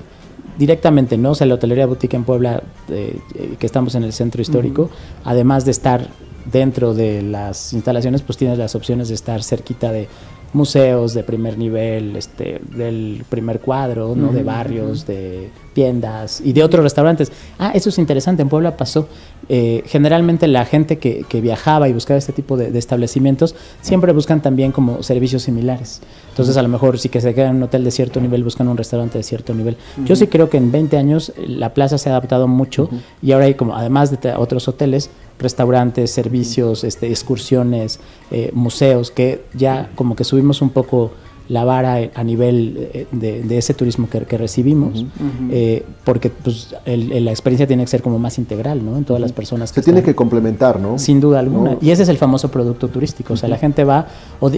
directamente, 0.61 1.16
¿no? 1.16 1.31
O 1.31 1.35
sea, 1.35 1.47
la 1.47 1.55
hotelería 1.55 1.87
boutique 1.87 2.15
en 2.15 2.24
Puebla, 2.24 2.62
eh, 2.91 3.19
eh, 3.35 3.55
que 3.59 3.65
estamos 3.65 3.95
en 3.95 4.05
el 4.05 4.12
centro 4.12 4.43
histórico, 4.43 4.91
además 5.24 5.65
de 5.65 5.70
estar 5.70 6.07
dentro 6.45 6.93
de 6.93 7.23
las 7.23 7.73
instalaciones, 7.73 8.20
pues 8.20 8.37
tienes 8.37 8.59
las 8.59 8.74
opciones 8.74 9.09
de 9.09 9.15
estar 9.15 9.43
cerquita 9.43 9.91
de 9.91 10.07
museos 10.53 11.15
de 11.15 11.23
primer 11.23 11.57
nivel, 11.57 12.15
este, 12.15 12.61
del 12.77 13.24
primer 13.31 13.61
cuadro, 13.61 14.15
¿no? 14.15 14.35
De 14.35 14.43
barrios, 14.43 15.07
de 15.07 15.49
tiendas 15.81 16.43
y 16.44 16.52
de 16.52 16.62
otros 16.62 16.82
restaurantes. 16.82 17.32
Ah, 17.59 17.73
eso 17.74 17.89
es 17.89 17.97
interesante, 17.97 18.43
en 18.43 18.51
Puebla 18.51 18.77
pasó. 18.77 19.09
Eh, 19.48 19.82
generalmente 19.86 20.47
la 20.47 20.66
gente 20.66 20.98
que, 20.98 21.24
viajaba 21.40 21.89
y 21.89 21.94
buscaba 21.94 22.19
este 22.19 22.35
tipo 22.35 22.59
de, 22.59 22.77
establecimientos 22.78 23.55
siempre 23.81 24.12
buscan 24.12 24.43
también 24.43 24.73
como 24.73 25.02
servicios 25.02 25.43
similares. 25.43 26.02
Entonces 26.28 26.59
a 26.59 26.62
lo 26.62 26.69
mejor 26.69 26.98
si 26.98 27.09
que 27.09 27.23
se 27.23 27.35
quedan 27.35 27.51
en 27.51 27.57
un 27.57 27.62
hotel 27.62 27.82
de 27.82 27.90
cierto 27.90 28.20
nivel 28.20 28.44
buscan 28.44 28.69
un 28.69 28.77
restaurante 28.77 29.16
de 29.16 29.24
cierto 29.24 29.55
nivel. 29.55 29.78
Yo 30.05 30.16
sí 30.16 30.27
creo 30.27 30.51
que 30.51 30.59
en 30.59 30.70
20 30.70 30.98
años 30.98 31.32
la 31.39 31.73
plaza 31.73 31.97
se 31.97 32.11
ha 32.11 32.12
adaptado 32.12 32.47
mucho 32.47 32.90
y 33.23 33.32
ahora 33.32 33.47
hay 33.47 33.55
como, 33.55 33.74
además 33.74 34.11
de 34.11 34.35
otros 34.35 34.69
hoteles, 34.69 35.09
restaurantes, 35.39 36.11
servicios, 36.11 36.85
este, 36.85 37.09
excursiones, 37.09 38.01
eh, 38.31 38.51
museos, 38.52 39.11
que 39.11 39.43
ya 39.55 39.89
como 39.94 40.15
que 40.15 40.24
subimos 40.24 40.61
un 40.61 40.70
poco 40.70 41.12
la 41.51 41.65
vara 41.65 41.99
a 42.15 42.23
nivel 42.23 42.89
eh, 42.95 43.07
de, 43.11 43.59
ese 43.59 43.75
turismo 43.75 44.09
que, 44.09 44.39
recibimos, 44.39 45.05
eh, 45.51 45.85
porque 46.05 46.31
pues, 46.31 46.77
la 46.87 47.31
experiencia 47.31 47.67
tiene 47.67 47.83
que 47.83 47.89
ser 47.89 48.03
como 48.03 48.21
más 48.21 48.39
integral, 48.39 48.85
¿no? 48.85 48.97
En 48.97 49.05
todas 49.05 49.21
las 49.21 49.33
personas. 49.33 49.71
Se 49.71 49.83
tiene 49.83 50.05
que 50.05 50.15
complementar, 50.15 50.79
¿no? 50.79 50.97
Sin 50.97 51.21
duda 51.21 51.41
alguna. 51.41 51.77
Y 51.81 51.91
ese 51.91 52.05
es 52.05 52.09
el 52.09 52.19
famoso 52.19 52.53
producto 52.53 52.87
turístico. 52.87 53.35
O 53.35 53.37
sea, 53.37 53.49
la 53.49 53.59
gente 53.59 53.83
va, 53.83 54.07
o, 54.39 54.49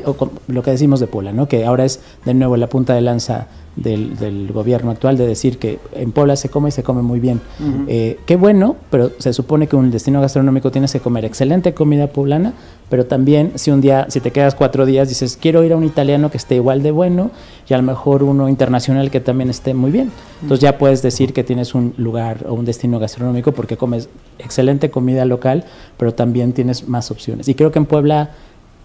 lo 0.48 0.62
que 0.62 0.70
decimos 0.70 1.00
de 1.00 1.06
Puebla, 1.06 1.32
¿no? 1.32 1.48
Que 1.48 1.64
ahora 1.64 1.86
es 1.86 2.00
de 2.26 2.34
nuevo 2.34 2.58
la 2.58 2.68
punta 2.68 2.94
de 2.94 3.00
lanza 3.00 3.48
del, 3.74 4.50
gobierno 4.52 4.90
actual 4.90 5.16
de 5.16 5.26
decir 5.26 5.58
que 5.58 5.78
en 5.92 6.12
Puebla 6.12 6.36
se 6.36 6.50
come 6.50 6.68
y 6.68 6.72
se 6.72 6.82
come 6.82 7.00
muy 7.00 7.20
bien. 7.20 7.40
Eh, 7.88 8.18
qué 8.26 8.36
bueno, 8.36 8.76
pero 8.90 9.12
se 9.16 9.32
supone 9.32 9.66
que 9.66 9.76
un 9.76 9.90
destino 9.90 10.20
gastronómico 10.20 10.70
tienes 10.70 10.92
que 10.92 11.00
comer 11.00 11.24
excelente 11.24 11.72
comida 11.72 12.08
poblana, 12.08 12.52
pero 12.92 13.06
también 13.06 13.52
si 13.54 13.70
un 13.70 13.80
día, 13.80 14.04
si 14.10 14.20
te 14.20 14.32
quedas 14.32 14.54
cuatro 14.54 14.84
días, 14.84 15.08
dices, 15.08 15.38
quiero 15.40 15.64
ir 15.64 15.72
a 15.72 15.78
un 15.78 15.84
italiano 15.84 16.30
que 16.30 16.36
esté 16.36 16.56
igual 16.56 16.82
de 16.82 16.90
bueno 16.90 17.30
y 17.66 17.72
a 17.72 17.78
lo 17.78 17.82
mejor 17.84 18.22
uno 18.22 18.50
internacional 18.50 19.10
que 19.10 19.18
también 19.18 19.48
esté 19.48 19.72
muy 19.72 19.90
bien. 19.90 20.12
Entonces 20.42 20.60
ya 20.60 20.76
puedes 20.76 21.00
decir 21.00 21.32
que 21.32 21.42
tienes 21.42 21.74
un 21.74 21.94
lugar 21.96 22.44
o 22.46 22.52
un 22.52 22.66
destino 22.66 22.98
gastronómico 22.98 23.52
porque 23.52 23.78
comes 23.78 24.10
excelente 24.38 24.90
comida 24.90 25.24
local, 25.24 25.64
pero 25.96 26.12
también 26.12 26.52
tienes 26.52 26.86
más 26.86 27.10
opciones. 27.10 27.48
Y 27.48 27.54
creo 27.54 27.72
que 27.72 27.78
en 27.78 27.86
Puebla... 27.86 28.32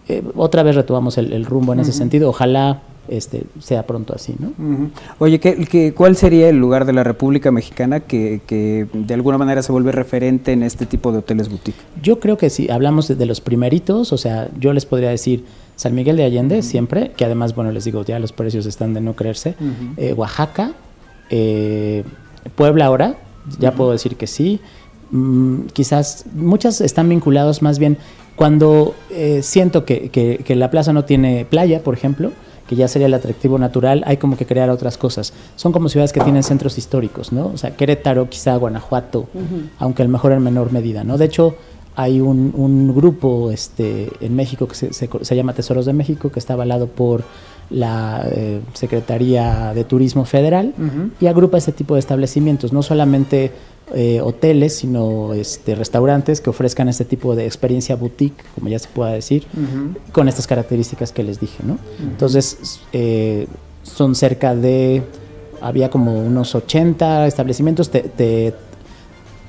Eh, 0.08 0.24
otra 0.38 0.64
vez 0.64 0.78
retomamos 0.78 1.18
el, 1.18 1.44
rumbo 1.44 1.74
en 1.74 1.82
ese 1.82 1.92
sentido. 1.92 2.30
Ojalá 2.30 2.80
este, 3.10 3.44
sea 3.60 3.86
pronto 3.86 4.14
así, 4.14 4.36
¿no? 4.40 4.54
Oye, 5.20 5.40
¿qué, 5.40 5.94
cuál 5.94 6.16
sería 6.16 6.50
el 6.50 6.58
lugar 6.58 6.86
de 6.86 6.94
la 6.94 7.04
República 7.04 7.52
Mexicana 7.52 8.02
que, 8.02 8.88
de 8.94 9.14
alguna 9.14 9.38
manera 9.38 9.62
se 9.62 9.72
vuelve 9.72 9.92
referente 9.92 10.52
en 10.52 10.64
este 10.64 10.86
tipo 10.86 11.12
de 11.12 11.20
hoteles 11.20 11.50
boutique? 11.50 11.80
Yo 12.02 12.20
creo 12.20 12.38
que 12.38 12.50
si 12.50 12.70
hablamos 12.70 13.08
de, 13.08 13.26
los 13.26 13.42
primeritos, 13.42 14.14
o 14.14 14.18
sea, 14.18 14.50
yo 14.60 14.74
les 14.74 14.86
podría 14.86 15.10
decir 15.10 15.46
San 15.76 15.96
Miguel 15.96 16.18
de 16.18 16.24
Allende 16.24 16.62
siempre, 16.62 17.12
que 17.16 17.26
además, 17.26 17.56
bueno, 17.56 17.72
les 17.72 17.86
digo, 17.86 18.04
ya 18.04 18.20
los 18.20 18.32
precios 18.32 18.66
están 18.66 18.94
de 18.94 19.02
no 19.02 19.16
creerse, 19.16 19.56
eh, 19.98 20.14
Oaxaca, 20.14 20.74
eh, 21.30 22.04
Puebla 22.56 22.86
ahora, 22.86 23.18
ya 23.60 23.74
puedo 23.74 23.92
decir 23.92 24.16
que 24.16 24.28
sí, 24.28 24.60
mm, 25.12 25.68
quizás 25.74 26.26
muchas 26.34 26.82
están 26.82 27.10
vinculados 27.10 27.62
más 27.62 27.80
bien 27.80 27.98
cuando 28.36 28.94
eh, 29.10 29.42
siento 29.42 29.84
que, 29.84 30.10
que 30.10 30.56
la 30.56 30.70
plaza 30.70 30.94
no 30.94 31.06
tiene 31.06 31.46
playa, 31.50 31.84
por 31.84 31.96
ejemplo, 31.96 32.32
que 32.68 32.76
ya 32.76 32.88
sería 32.88 33.08
el 33.08 33.14
atractivo 33.14 33.58
natural, 33.58 34.04
hay 34.06 34.18
como 34.18 34.38
que 34.38 34.46
crear 34.46 34.70
otras 34.70 34.98
cosas. 34.98 35.34
Son 35.56 35.72
como 35.72 35.90
ciudades 35.90 36.12
que 36.12 36.20
tienen 36.20 36.44
centros 36.44 36.78
históricos, 36.78 37.32
¿no? 37.32 37.48
O 37.54 37.58
sea, 37.58 37.76
Querétaro, 37.76 38.30
quizá 38.30 38.56
Guanajuato, 38.58 39.28
aunque 39.80 40.02
a 40.02 40.06
lo 40.06 40.12
mejor 40.12 40.34
en 40.34 40.44
menor 40.44 40.72
medida, 40.72 41.04
¿no? 41.04 41.18
De 41.18 41.26
hecho, 41.26 41.56
hay 41.96 42.22
un, 42.22 42.94
grupo 42.96 43.50
este, 43.52 44.12
en 44.22 44.36
México 44.36 44.68
que 44.68 44.76
se, 44.76 45.36
llama 45.36 45.54
Tesoros 45.54 45.88
de 45.88 45.94
México, 45.94 46.30
que 46.32 46.40
está 46.40 46.54
avalado 46.54 46.88
por 46.88 47.24
la 47.70 48.26
eh, 48.32 48.62
Secretaría 48.74 49.74
de 49.74 49.84
Turismo 49.84 50.26
Federal 50.26 50.74
y 51.20 51.28
agrupa 51.28 51.58
ese 51.58 51.72
tipo 51.72 51.96
de 51.96 52.00
establecimientos, 52.00 52.72
no 52.72 52.82
solamente 52.82 53.52
eh, 53.94 54.22
hoteles, 54.22 54.78
sino 54.78 55.34
este, 55.34 55.76
restaurantes 55.76 56.42
que 56.42 56.50
ofrezcan 56.50 56.90
este 56.90 57.06
tipo 57.06 57.36
de 57.36 57.46
experiencia 57.46 57.96
boutique, 57.96 58.44
como 58.56 58.70
ya 58.70 58.80
se 58.80 58.88
pueda 58.88 59.12
decir, 59.12 59.46
con 60.12 60.28
estas 60.28 60.48
características 60.48 61.12
que 61.12 61.24
les 61.24 61.40
dije. 61.40 61.64
¿no? 61.64 61.78
Entonces, 62.00 62.80
eh, 62.94 63.48
son 63.84 64.16
cerca 64.16 64.56
de, 64.56 65.04
había 65.62 65.90
como 65.90 66.20
unos 66.20 66.56
80 66.56 67.28
establecimientos, 67.28 67.90
te, 67.90 68.02
te, 68.02 68.54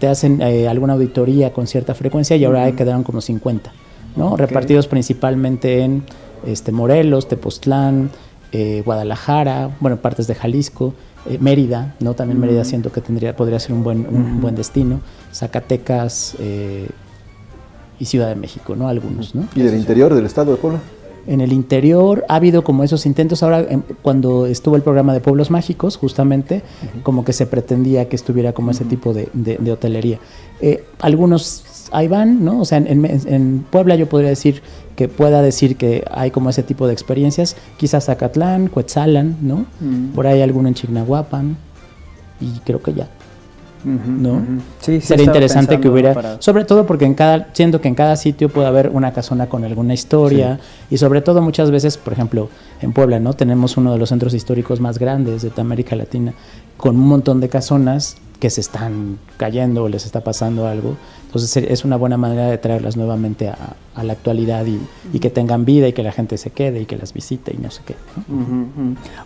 hacen 0.06 0.40
alguna 0.42 0.92
auditoría 0.92 1.52
con 1.52 1.66
cierta 1.66 1.94
frecuencia 1.94 2.36
y 2.36 2.44
ahora 2.44 2.70
quedaron 2.72 3.02
como 3.02 3.20
50, 3.20 3.72
¿no? 4.16 4.36
repartidos 4.36 4.86
principalmente 4.86 5.80
en 5.80 6.04
este, 6.46 6.72
Morelos, 6.72 7.28
Tepoztlán, 7.28 8.10
Guadalajara, 8.84 9.76
bueno, 9.80 9.98
partes 9.98 10.26
de 10.26 10.34
Jalisco. 10.34 10.94
Eh, 11.28 11.38
Mérida, 11.40 11.94
¿no? 12.00 12.14
También 12.14 12.40
Mérida 12.40 12.64
siento 12.64 12.90
que 12.90 13.00
tendría, 13.00 13.36
podría 13.36 13.58
ser 13.58 13.72
un 13.72 13.82
buen, 13.82 14.06
un 14.08 14.40
buen 14.40 14.54
destino. 14.54 15.00
Zacatecas 15.32 16.36
eh, 16.38 16.88
y 17.98 18.04
Ciudad 18.06 18.28
de 18.28 18.36
México, 18.36 18.76
¿no? 18.76 18.88
Algunos, 18.88 19.34
¿no? 19.34 19.46
¿Y 19.54 19.62
del 19.62 19.74
interior 19.74 20.14
del 20.14 20.24
estado 20.24 20.52
de 20.52 20.56
Puebla? 20.58 20.80
En 21.26 21.42
el 21.42 21.52
interior 21.52 22.24
ha 22.28 22.36
habido 22.36 22.64
como 22.64 22.84
esos 22.84 23.04
intentos. 23.04 23.42
Ahora, 23.42 23.60
em, 23.68 23.82
cuando 24.00 24.46
estuvo 24.46 24.76
el 24.76 24.82
programa 24.82 25.12
de 25.12 25.20
Pueblos 25.20 25.50
Mágicos, 25.50 25.98
justamente, 25.98 26.62
como 27.02 27.24
que 27.24 27.34
se 27.34 27.46
pretendía 27.46 28.08
que 28.08 28.16
estuviera 28.16 28.54
como 28.54 28.70
ese 28.70 28.84
tipo 28.84 29.12
de, 29.12 29.28
de, 29.34 29.70
hotelería. 29.70 30.20
Eh, 30.62 30.84
algunos 31.00 31.88
ahí 31.92 32.08
van, 32.08 32.42
¿no? 32.44 32.60
O 32.60 32.64
sea, 32.64 32.78
en, 32.78 33.04
en, 33.04 33.66
Puebla 33.70 33.96
yo 33.96 34.08
podría 34.08 34.30
decir 34.30 34.62
que 34.98 35.06
pueda 35.06 35.42
decir 35.42 35.76
que 35.76 36.02
hay 36.10 36.32
como 36.32 36.50
ese 36.50 36.64
tipo 36.64 36.88
de 36.88 36.92
experiencias, 36.92 37.54
quizás 37.76 38.06
Zacatlán, 38.06 38.66
Cuetzalan, 38.66 39.36
¿no? 39.40 39.64
Mm. 39.78 40.08
Por 40.08 40.26
ahí 40.26 40.42
alguno 40.42 40.66
en 40.66 40.74
Chignahuapan 40.74 41.56
y 42.40 42.58
creo 42.64 42.82
que 42.82 42.94
ya. 42.94 43.06
¿no? 43.84 44.42
sí, 44.80 45.00
Sería 45.00 45.24
interesante 45.24 45.78
que 45.78 45.88
hubiera, 45.88 46.40
sobre 46.40 46.64
todo 46.64 46.84
porque 46.84 47.04
en 47.04 47.14
cada, 47.14 47.46
siento 47.52 47.80
que 47.80 47.86
en 47.86 47.94
cada 47.94 48.16
sitio 48.16 48.48
puede 48.48 48.66
haber 48.66 48.88
una 48.88 49.12
casona 49.12 49.48
con 49.48 49.64
alguna 49.64 49.94
historia 49.94 50.58
y 50.90 50.96
sobre 50.96 51.20
todo 51.20 51.42
muchas 51.42 51.70
veces, 51.70 51.96
por 51.96 52.12
ejemplo, 52.12 52.48
en 52.82 52.92
Puebla, 52.92 53.20
¿no? 53.20 53.34
Tenemos 53.34 53.76
uno 53.76 53.92
de 53.92 53.98
los 53.98 54.08
centros 54.08 54.34
históricos 54.34 54.80
más 54.80 54.98
grandes 54.98 55.42
de 55.42 55.52
América 55.60 55.94
Latina 55.94 56.34
con 56.76 56.96
un 56.96 57.06
montón 57.06 57.38
de 57.38 57.48
casonas 57.48 58.16
que 58.38 58.50
se 58.50 58.60
están 58.60 59.18
cayendo 59.36 59.84
o 59.84 59.88
les 59.88 60.06
está 60.06 60.22
pasando 60.22 60.66
algo. 60.66 60.96
Entonces 61.26 61.64
es 61.68 61.84
una 61.84 61.96
buena 61.96 62.16
manera 62.16 62.46
de 62.46 62.58
traerlas 62.58 62.96
nuevamente 62.96 63.48
a, 63.48 63.74
la 64.02 64.12
actualidad 64.12 64.64
y, 64.64 65.18
que 65.18 65.28
tengan 65.28 65.64
vida 65.64 65.88
y 65.88 65.92
que 65.92 66.04
la 66.04 66.12
gente 66.12 66.38
se 66.38 66.50
quede 66.50 66.80
y 66.80 66.86
que 66.86 66.96
las 66.96 67.12
visite 67.12 67.52
y 67.52 67.60
no 67.60 67.70
sé 67.70 67.82
qué. 67.84 67.96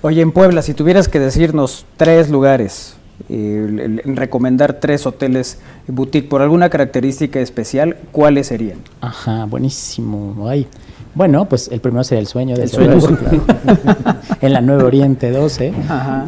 Oye, 0.01 0.23
en 0.23 0.33
Puebla, 0.33 0.63
si 0.63 0.73
tuvieras 0.73 1.09
que 1.09 1.21
decirnos 1.21 1.85
tres 1.99 2.31
lugares, 2.31 2.97
eh, 3.29 4.01
recomendar 4.05 4.81
tres 4.81 5.07
hoteles 5.07 5.59
boutique 5.87 6.29
por 6.29 6.43
alguna 6.43 6.71
característica 6.71 7.39
especial, 7.41 7.99
¿cuáles 8.11 8.49
serían? 8.49 8.79
Ajá, 9.01 9.45
buenísimo. 9.45 10.49
Ay. 10.49 10.67
Bueno, 11.15 11.49
pues 11.49 11.69
el 11.69 11.81
primero 11.81 12.05
sería 12.05 12.21
el 12.21 12.27
sueño 12.27 12.57
del 12.57 12.69
sueño, 12.69 12.99
en 14.41 14.53
la 14.53 14.61
Nueva 14.61 14.85
Oriente 14.85 15.31
12. 15.31 15.73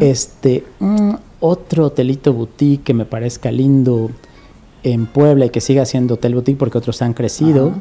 Este, 0.01 0.65
mm, 0.79 1.15
otro 1.41 1.87
hotelito 1.87 2.33
boutique 2.33 2.85
que 2.85 2.95
me 2.95 3.05
parezca 3.05 3.51
lindo 3.51 4.11
en 4.83 5.07
Puebla 5.07 5.47
y 5.47 5.51
que 5.51 5.61
siga 5.61 5.87
siendo 5.87 6.15
hotel 6.15 6.35
boutique 6.35 6.59
porque 6.59 6.79
otros 6.79 7.01
han 7.03 7.15
crecido. 7.15 7.73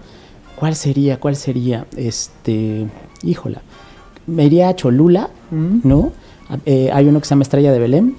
¿Cuál 0.57 0.75
sería? 0.75 1.19
¿Cuál 1.19 1.35
sería? 1.35 1.85
Este, 1.97 2.87
híjola. 3.21 3.61
Me 4.25 4.45
iría 4.45 4.69
a 4.69 4.75
Cholula, 4.75 5.29
¿no? 5.51 6.13
Eh, 6.65 6.89
hay 6.93 7.07
uno 7.07 7.19
que 7.19 7.25
se 7.25 7.31
llama 7.31 7.43
Estrella 7.43 7.71
de 7.71 7.79
Belén, 7.79 8.15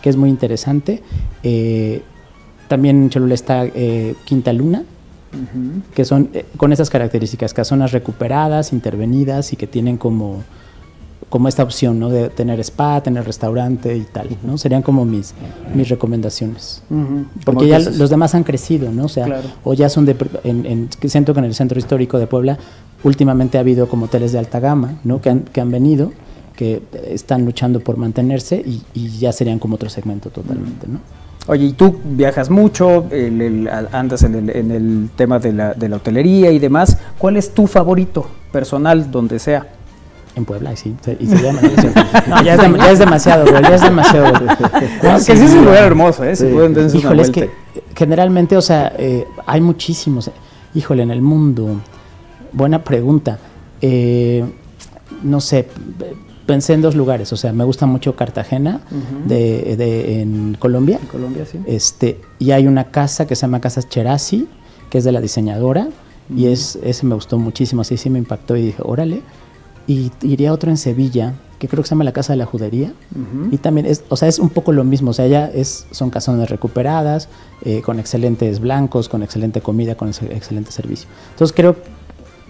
que 0.00 0.10
es 0.10 0.16
muy 0.16 0.30
interesante. 0.30 1.02
Eh, 1.42 2.02
también 2.68 3.02
en 3.02 3.10
Cholula 3.10 3.34
está 3.34 3.64
eh, 3.66 4.14
Quinta 4.24 4.52
Luna, 4.52 4.84
que 5.94 6.04
son 6.04 6.30
con 6.56 6.72
esas 6.72 6.90
características, 6.90 7.54
casonas 7.54 7.92
recuperadas, 7.92 8.72
intervenidas 8.72 9.52
y 9.52 9.56
que 9.56 9.66
tienen 9.66 9.96
como 9.96 10.42
como 11.32 11.48
esta 11.48 11.62
opción, 11.62 11.98
¿no? 11.98 12.10
De 12.10 12.28
tener 12.28 12.60
spa, 12.60 13.02
tener 13.02 13.24
restaurante 13.24 13.96
y 13.96 14.02
tal, 14.02 14.28
¿no? 14.42 14.58
Serían 14.58 14.82
como 14.82 15.06
mis, 15.06 15.32
mis 15.74 15.88
recomendaciones. 15.88 16.82
Porque 17.46 17.68
ya 17.68 17.78
los 17.78 18.10
demás 18.10 18.34
han 18.34 18.44
crecido, 18.44 18.92
¿no? 18.92 19.06
O 19.06 19.08
sea, 19.08 19.40
o 19.64 19.72
ya 19.72 19.88
son 19.88 20.04
de, 20.04 20.14
en, 20.44 20.90
siento 21.06 21.32
que 21.32 21.38
en 21.38 21.46
el 21.46 21.54
centro 21.54 21.78
histórico 21.78 22.18
de 22.18 22.26
Puebla 22.26 22.58
últimamente 23.02 23.56
ha 23.56 23.62
habido 23.62 23.88
como 23.88 24.04
hoteles 24.04 24.32
de 24.32 24.40
alta 24.40 24.60
gama, 24.60 24.98
¿no? 25.04 25.22
Que 25.22 25.30
han, 25.30 25.40
que 25.40 25.62
han 25.62 25.70
venido, 25.70 26.12
que 26.54 26.82
están 27.08 27.46
luchando 27.46 27.80
por 27.80 27.96
mantenerse 27.96 28.62
y, 28.94 29.18
ya 29.18 29.32
serían 29.32 29.58
como 29.58 29.76
otro 29.76 29.88
segmento 29.88 30.28
totalmente, 30.28 30.86
¿no? 30.86 31.00
Oye, 31.48 31.66
y 31.66 31.72
tú 31.72 32.00
viajas 32.04 32.50
mucho, 32.50 33.06
andas 33.92 34.22
en 34.22 34.34
el, 34.36 34.50
en 34.50 34.70
el 34.70 35.10
tema 35.16 35.38
de 35.40 35.52
la, 35.52 35.74
de 35.74 35.88
la 35.88 35.96
hotelería 35.96 36.52
y 36.52 36.58
demás. 36.58 36.98
¿Cuál 37.18 37.36
es 37.36 37.52
tu 37.52 37.66
favorito 37.66 38.26
personal, 38.52 39.10
donde 39.10 39.38
sea? 39.38 39.66
En 40.34 40.44
Puebla, 40.46 40.74
sí. 40.76 40.94
Y 41.18 41.26
se 41.26 41.42
llama. 41.42 41.60
ya, 42.44 42.54
es 42.90 42.98
demasiado, 42.98 43.44
güey. 43.50 43.62
Ya 43.62 43.74
es 43.74 43.82
demasiado, 43.82 44.32
güey. 44.32 44.56
que 45.26 45.36
sí 45.36 45.44
es 45.44 45.52
un 45.52 45.64
lugar 45.66 45.84
hermoso, 45.84 46.24
¿eh? 46.24 46.34
Híjole, 46.94 47.22
es 47.22 47.30
que 47.30 47.50
generalmente, 47.94 48.56
o 48.56 48.62
sea, 48.62 48.92
eh, 48.96 49.26
hay 49.46 49.60
muchísimos. 49.60 50.30
Híjole, 50.74 51.02
en 51.02 51.10
el 51.10 51.20
mundo. 51.20 51.80
Buena 52.52 52.82
pregunta. 52.82 53.38
Eh, 53.82 54.44
no 55.22 55.40
sé, 55.40 55.68
pensé 56.52 56.74
en 56.74 56.82
dos 56.82 56.94
lugares. 56.94 57.32
O 57.32 57.36
sea, 57.38 57.50
me 57.54 57.64
gusta 57.64 57.86
mucho 57.86 58.14
Cartagena, 58.14 58.82
de, 59.26 59.74
de, 59.78 60.20
en 60.20 60.54
Colombia. 60.58 60.98
En 61.00 61.08
Colombia, 61.08 61.46
sí. 61.46 61.58
Este, 61.64 62.20
y 62.38 62.50
hay 62.50 62.66
una 62.66 62.90
casa 62.90 63.26
que 63.26 63.34
se 63.34 63.42
llama 63.42 63.62
Casa 63.62 63.82
Cherasi, 63.82 64.46
que 64.90 64.98
es 64.98 65.04
de 65.04 65.12
la 65.12 65.22
diseñadora. 65.22 65.88
Y 66.36 66.48
es, 66.48 66.78
ese 66.82 67.06
me 67.06 67.14
gustó 67.14 67.38
muchísimo, 67.38 67.80
así 67.80 67.96
sí 67.96 68.10
me 68.10 68.18
impactó 68.18 68.54
y 68.54 68.62
dije, 68.66 68.82
órale 68.84 69.22
y 69.86 70.12
iría 70.22 70.52
otro 70.52 70.70
en 70.70 70.76
Sevilla, 70.76 71.34
que 71.58 71.68
creo 71.68 71.82
que 71.82 71.88
se 71.88 71.94
llama 71.94 72.04
la 72.04 72.12
Casa 72.12 72.32
de 72.32 72.36
la 72.36 72.46
Judería. 72.46 72.92
Y 73.50 73.58
también 73.58 73.86
es, 73.86 74.04
o 74.08 74.16
sea, 74.16 74.28
es 74.28 74.38
un 74.38 74.50
poco 74.50 74.72
lo 74.72 74.84
mismo. 74.84 75.10
O 75.10 75.14
sea, 75.14 75.26
ya 75.26 75.46
es, 75.46 75.86
son 75.90 76.10
casonas 76.10 76.50
recuperadas, 76.50 77.28
eh, 77.64 77.82
con 77.82 77.98
excelentes 77.98 78.60
blancos, 78.60 79.08
con 79.08 79.22
excelente 79.22 79.60
comida, 79.60 79.94
con 79.94 80.08
excelente 80.08 80.72
servicio. 80.72 81.08
Entonces 81.30 81.54
creo 81.56 81.76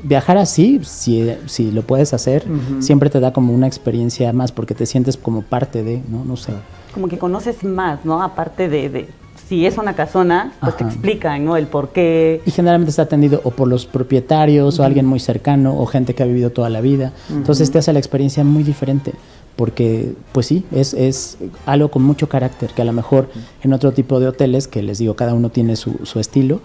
viajar 0.02 0.38
así, 0.38 0.80
si, 0.82 1.30
si 1.46 1.70
lo 1.70 1.82
puedes 1.82 2.14
hacer, 2.14 2.44
siempre 2.80 3.10
te 3.10 3.20
da 3.20 3.32
como 3.32 3.52
una 3.52 3.66
experiencia 3.66 4.32
más 4.32 4.52
porque 4.52 4.74
te 4.74 4.86
sientes 4.86 5.16
como 5.16 5.42
parte 5.42 5.82
de, 5.82 6.02
¿no? 6.08 6.24
No 6.24 6.36
sé. 6.36 6.52
Como 6.94 7.08
que 7.08 7.18
conoces 7.18 7.64
más, 7.64 8.04
¿no? 8.04 8.22
Aparte 8.22 8.68
de 8.68 9.08
si 9.48 9.66
es 9.66 9.76
una 9.76 9.94
casona, 9.94 10.54
pues 10.60 10.78
te 10.78 10.84
explican, 10.84 11.44
¿no? 11.44 11.58
El 11.58 11.66
por 11.66 11.90
qué. 11.90 12.40
Y 12.46 12.50
generalmente 12.50 12.88
está 12.88 13.02
atendido 13.02 13.42
o 13.44 13.50
por 13.50 13.68
los 13.68 13.84
propietarios 13.84 14.78
o 14.78 14.82
alguien 14.84 15.04
muy 15.04 15.20
cercano 15.20 15.78
o 15.78 15.84
gente 15.84 16.14
que 16.14 16.22
ha 16.22 16.26
vivido 16.26 16.48
toda 16.48 16.70
la 16.70 16.80
vida. 16.80 17.12
Entonces 17.30 17.70
te 17.70 17.78
hace 17.78 17.92
la 17.92 17.98
experiencia 17.98 18.44
muy 18.44 18.62
diferente 18.62 19.12
porque 19.56 20.14
pues 20.32 20.46
sí, 20.46 20.64
es, 20.72 20.94
es 20.94 21.36
algo 21.66 21.90
con 21.90 22.02
mucho 22.02 22.28
carácter, 22.28 22.70
que 22.70 22.80
a 22.80 22.86
lo 22.86 22.94
mejor 22.94 23.28
en 23.62 23.74
otro 23.74 23.92
tipo 23.92 24.18
de 24.20 24.28
hoteles, 24.28 24.68
que 24.68 24.82
les 24.82 24.96
digo, 24.96 25.16
cada 25.16 25.34
uno 25.34 25.50
tiene 25.50 25.76
su, 25.76 26.00
su 26.04 26.18
estilo, 26.18 26.62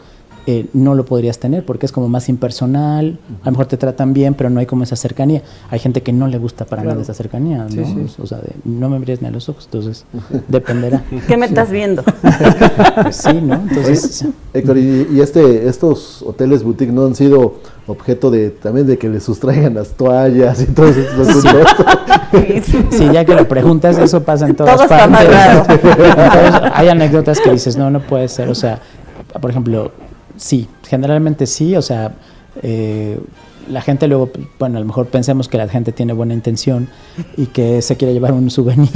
eh, 0.49 0.65
no 0.71 0.95
lo 0.95 1.03
podrías 1.03 1.39
tener 1.39 1.65
porque 1.65 1.85
es 1.85 1.91
como 1.91 2.07
más 2.07 2.29
impersonal, 2.29 3.19
a 3.41 3.47
lo 3.47 3.51
mejor 3.51 3.65
te 3.65 3.75
tratan 3.75 4.13
bien, 4.13 4.33
pero 4.33 4.49
no 4.49 4.61
hay 4.61 4.65
como 4.65 4.83
esa 4.83 4.95
cercanía. 4.95 5.41
Hay 5.69 5.79
gente 5.79 6.01
que 6.01 6.13
no 6.13 6.29
le 6.29 6.37
gusta 6.37 6.63
para 6.63 6.83
nada 6.83 7.01
esa 7.01 7.13
cercanía, 7.13 7.67
¿no? 7.69 8.05
O 8.23 8.25
sea, 8.25 8.39
no 8.63 8.87
me 8.87 8.97
mires 8.97 9.21
ni 9.21 9.27
a 9.27 9.31
los 9.31 9.49
ojos, 9.49 9.65
entonces 9.65 10.05
dependerá. 10.47 11.03
¿Qué 11.27 11.35
me 11.35 11.47
estás 11.47 11.69
viendo? 11.69 12.01
Pues 13.01 13.17
sí, 13.17 13.41
¿no? 13.41 13.55
Entonces... 13.55 14.25
Héctor, 14.53 14.77
y, 14.77 15.19
este, 15.19 15.67
estos 15.67 16.23
hoteles 16.23 16.63
boutique 16.63 16.93
no 16.93 17.05
han 17.05 17.15
sido 17.15 17.55
objeto 17.85 18.31
de 18.31 18.49
también 18.49 18.87
de 18.87 18.97
que 18.97 19.09
le 19.09 19.19
sustraigan 19.19 19.73
las 19.75 19.89
toallas 19.89 20.61
y 20.61 20.65
todo 20.67 20.87
eso. 20.87 21.03
Sí, 22.91 23.09
ya 23.11 23.25
que 23.25 23.35
lo 23.35 23.47
preguntas, 23.47 23.97
eso 23.97 24.23
pasa 24.23 24.47
en 24.47 24.55
todas 24.55 24.77
todo 24.77 24.87
partes. 24.87 25.29
hay 26.73 26.87
anécdotas 26.87 27.39
que 27.39 27.51
dices, 27.51 27.77
no, 27.77 27.89
no 27.89 28.01
puede 28.01 28.27
ser, 28.27 28.49
o 28.49 28.55
sea, 28.55 28.79
por 29.39 29.51
ejemplo, 29.51 29.91
sí, 30.37 30.67
generalmente 30.87 31.45
sí, 31.45 31.75
o 31.75 31.81
sea, 31.81 32.13
eh, 32.61 33.19
la 33.69 33.81
gente 33.81 34.07
luego, 34.07 34.29
bueno, 34.59 34.77
a 34.77 34.79
lo 34.79 34.85
mejor 34.85 35.07
pensemos 35.07 35.47
que 35.47 35.57
la 35.57 35.67
gente 35.67 35.91
tiene 35.91 36.13
buena 36.13 36.33
intención 36.33 36.87
y 37.35 37.47
que 37.47 37.81
se 37.81 37.97
quiere 37.97 38.13
llevar 38.13 38.33
un 38.33 38.49
souvenir. 38.49 38.89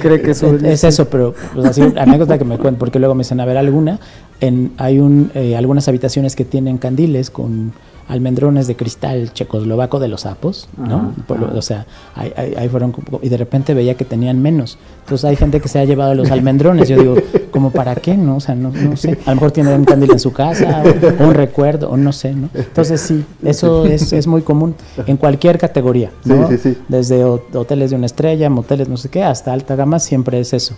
cree, 0.00 0.22
que 0.22 0.30
es, 0.30 0.42
es 0.64 0.84
eso, 0.84 1.08
pero 1.08 1.34
pues 1.54 1.66
así, 1.66 1.82
anécdota 1.96 2.38
que 2.38 2.44
me 2.44 2.58
cuento, 2.58 2.78
porque 2.78 2.98
luego 2.98 3.14
me 3.14 3.20
dicen, 3.20 3.40
a 3.40 3.44
ver, 3.44 3.58
alguna, 3.58 3.98
en, 4.40 4.72
hay 4.78 4.98
un, 4.98 5.30
eh, 5.34 5.56
algunas 5.56 5.88
habitaciones 5.88 6.34
que 6.34 6.44
tienen 6.44 6.78
candiles 6.78 7.30
con 7.30 7.72
almendrones 8.08 8.66
de 8.66 8.74
cristal 8.74 9.34
checoslovaco 9.34 9.98
de 9.98 10.08
los 10.08 10.22
sapos, 10.22 10.68
¿no? 10.78 11.12
o 11.54 11.60
sea, 11.60 11.86
ahí, 12.14 12.32
ahí, 12.56 12.68
fueron, 12.70 12.94
y 13.20 13.28
de 13.28 13.36
repente 13.36 13.74
veía 13.74 13.94
que 13.94 14.06
tenían 14.06 14.40
menos. 14.40 14.78
Entonces 15.00 15.26
hay 15.26 15.36
gente 15.36 15.60
que 15.60 15.68
se 15.68 15.78
ha 15.78 15.84
llevado 15.84 16.14
los 16.14 16.30
almendrones. 16.30 16.88
Yo 16.88 16.96
digo, 16.96 17.16
¿como 17.58 17.72
para 17.72 17.96
qué? 17.96 18.16
No, 18.16 18.36
o 18.36 18.40
sea, 18.40 18.54
no, 18.54 18.70
no 18.70 18.96
sé. 18.96 19.18
A 19.26 19.30
lo 19.30 19.34
mejor 19.34 19.50
tiene 19.50 19.74
un 19.74 19.84
candil 19.84 20.12
en 20.12 20.20
su 20.20 20.32
casa, 20.32 20.80
o, 21.18 21.24
un 21.24 21.34
recuerdo, 21.34 21.90
o 21.90 21.96
no 21.96 22.12
sé, 22.12 22.32
¿no? 22.32 22.48
Entonces 22.54 23.00
sí, 23.00 23.24
eso 23.42 23.84
es, 23.84 24.12
es 24.12 24.28
muy 24.28 24.42
común 24.42 24.76
en 25.04 25.16
cualquier 25.16 25.58
categoría, 25.58 26.12
¿no? 26.24 26.46
Sí, 26.46 26.56
sí, 26.56 26.74
sí. 26.74 26.78
Desde 26.86 27.24
hoteles 27.24 27.90
de 27.90 27.96
una 27.96 28.06
estrella, 28.06 28.48
moteles, 28.48 28.88
no 28.88 28.96
sé 28.96 29.08
qué, 29.08 29.24
hasta 29.24 29.52
alta 29.52 29.74
gama, 29.74 29.98
siempre 29.98 30.38
es 30.38 30.52
eso. 30.52 30.76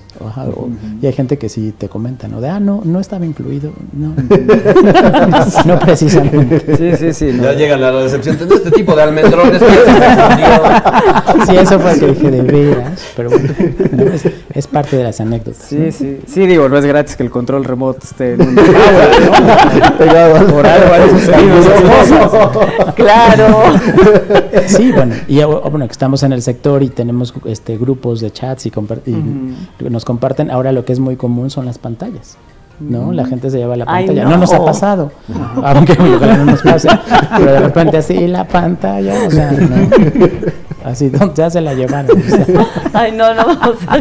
y 1.03 1.07
hay 1.07 1.13
gente 1.13 1.37
que 1.37 1.51
sí 1.51 1.75
te 1.77 1.91
comenta, 1.91 2.29
¿no? 2.29 2.41
De, 2.41 2.49
ah, 2.49 2.61
no, 2.61 2.81
no 2.83 2.99
estaba 2.99 3.27
incluido. 3.27 3.73
No, 3.93 4.15
no 5.67 5.79
precisamente. 5.81 6.77
Sí, 6.79 6.97
sí, 6.97 7.13
sí. 7.13 7.39
Ya 7.43 7.53
llegan 7.53 7.85
a 7.85 7.91
la 7.91 8.01
decepción. 8.05 8.39
de 8.39 8.55
este 8.55 8.71
tipo 8.71 8.97
de 8.97 9.03
almendrones. 9.03 9.61
sí, 11.47 11.57
eso 11.59 11.79
fue 11.79 11.99
que 11.99 12.07
dije 12.07 12.31
de 12.31 12.41
veras, 12.41 13.03
pero 13.15 13.29
bueno, 13.29 13.53
es, 14.55 14.67
parte 14.67 14.97
de 14.97 15.05
las 15.05 15.21
anécdotas. 15.21 15.67
Sí, 15.69 15.93
sí. 15.93 16.21
Sí, 16.27 16.47
digo, 16.47 16.70
no 16.71 16.79
es 16.79 16.87
gratis 16.87 17.17
que 17.17 17.23
el 17.23 17.31
control 17.31 17.65
remoto 17.65 18.01
esté 18.03 18.35
en 18.35 18.43
un 18.43 18.55
pegado 19.99 20.47
por 20.47 20.67
algo 20.67 20.91
Claro. 22.95 23.63
Sí, 24.67 24.93
bueno, 24.93 25.15
y 25.27 25.43
bueno, 25.43 25.87
que 25.87 25.93
estamos 25.93 26.23
en 26.23 26.33
el 26.33 26.43
sector 26.43 26.83
y 26.83 26.89
tenemos 26.89 27.35
este 27.45 27.77
grupos 27.77 28.21
de 28.21 28.31
chats 28.31 28.67
y, 28.67 28.73
y 29.07 29.89
nos 29.89 30.05
comparten. 30.05 30.51
Ahora 30.51 30.73
lo 30.73 30.85
que 30.85 30.93
es 30.93 31.01
muy 31.01 31.17
común 31.17 31.51
son 31.51 31.67
las 31.67 31.79
pantallas. 31.79 32.37
¿no? 32.81 33.13
La 33.13 33.27
gente 33.27 33.51
se 33.51 33.59
lleva 33.59 33.77
la 33.77 33.85
pantalla. 33.85 34.25
no. 34.25 34.39
nos 34.39 34.53
ha 34.53 34.65
pasado, 34.65 35.13
aunque 35.63 35.97
no 35.97 36.45
nos 36.45 36.63
pase, 36.63 36.89
pero 37.37 37.53
de 37.53 37.61
repente 37.61 37.99
así 37.99 38.27
la 38.27 38.47
pantalla, 38.47 39.15
o 39.27 39.31
sea, 39.31 39.53
así 40.85 41.13
ya 41.35 41.51
se 41.51 41.61
la 41.61 41.75
llevaron. 41.75 42.23
Ay, 42.93 43.13
no, 43.13 43.35
no 43.35 43.47
vamos 43.47 43.77
a 43.87 43.99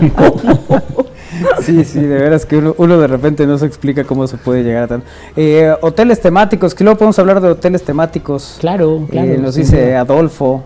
Sí, 1.61 1.83
sí, 1.83 2.01
de 2.01 2.17
veras 2.17 2.45
que 2.45 2.57
uno, 2.57 2.97
de 2.97 3.07
repente 3.07 3.45
no 3.45 3.57
se 3.57 3.65
explica 3.65 4.03
cómo 4.03 4.27
se 4.27 4.37
puede 4.37 4.63
llegar 4.63 4.83
a 4.83 4.87
tan... 4.87 5.03
Eh, 5.35 5.73
hoteles 5.81 6.21
temáticos, 6.21 6.73
que 6.73 6.83
luego 6.83 6.97
podemos 6.97 7.19
hablar 7.19 7.41
de 7.41 7.49
hoteles 7.49 7.83
temáticos. 7.83 8.57
Claro, 8.59 9.03
eh, 9.03 9.07
claro. 9.11 9.41
nos 9.41 9.55
dice 9.55 9.95
Adolfo, 9.95 10.63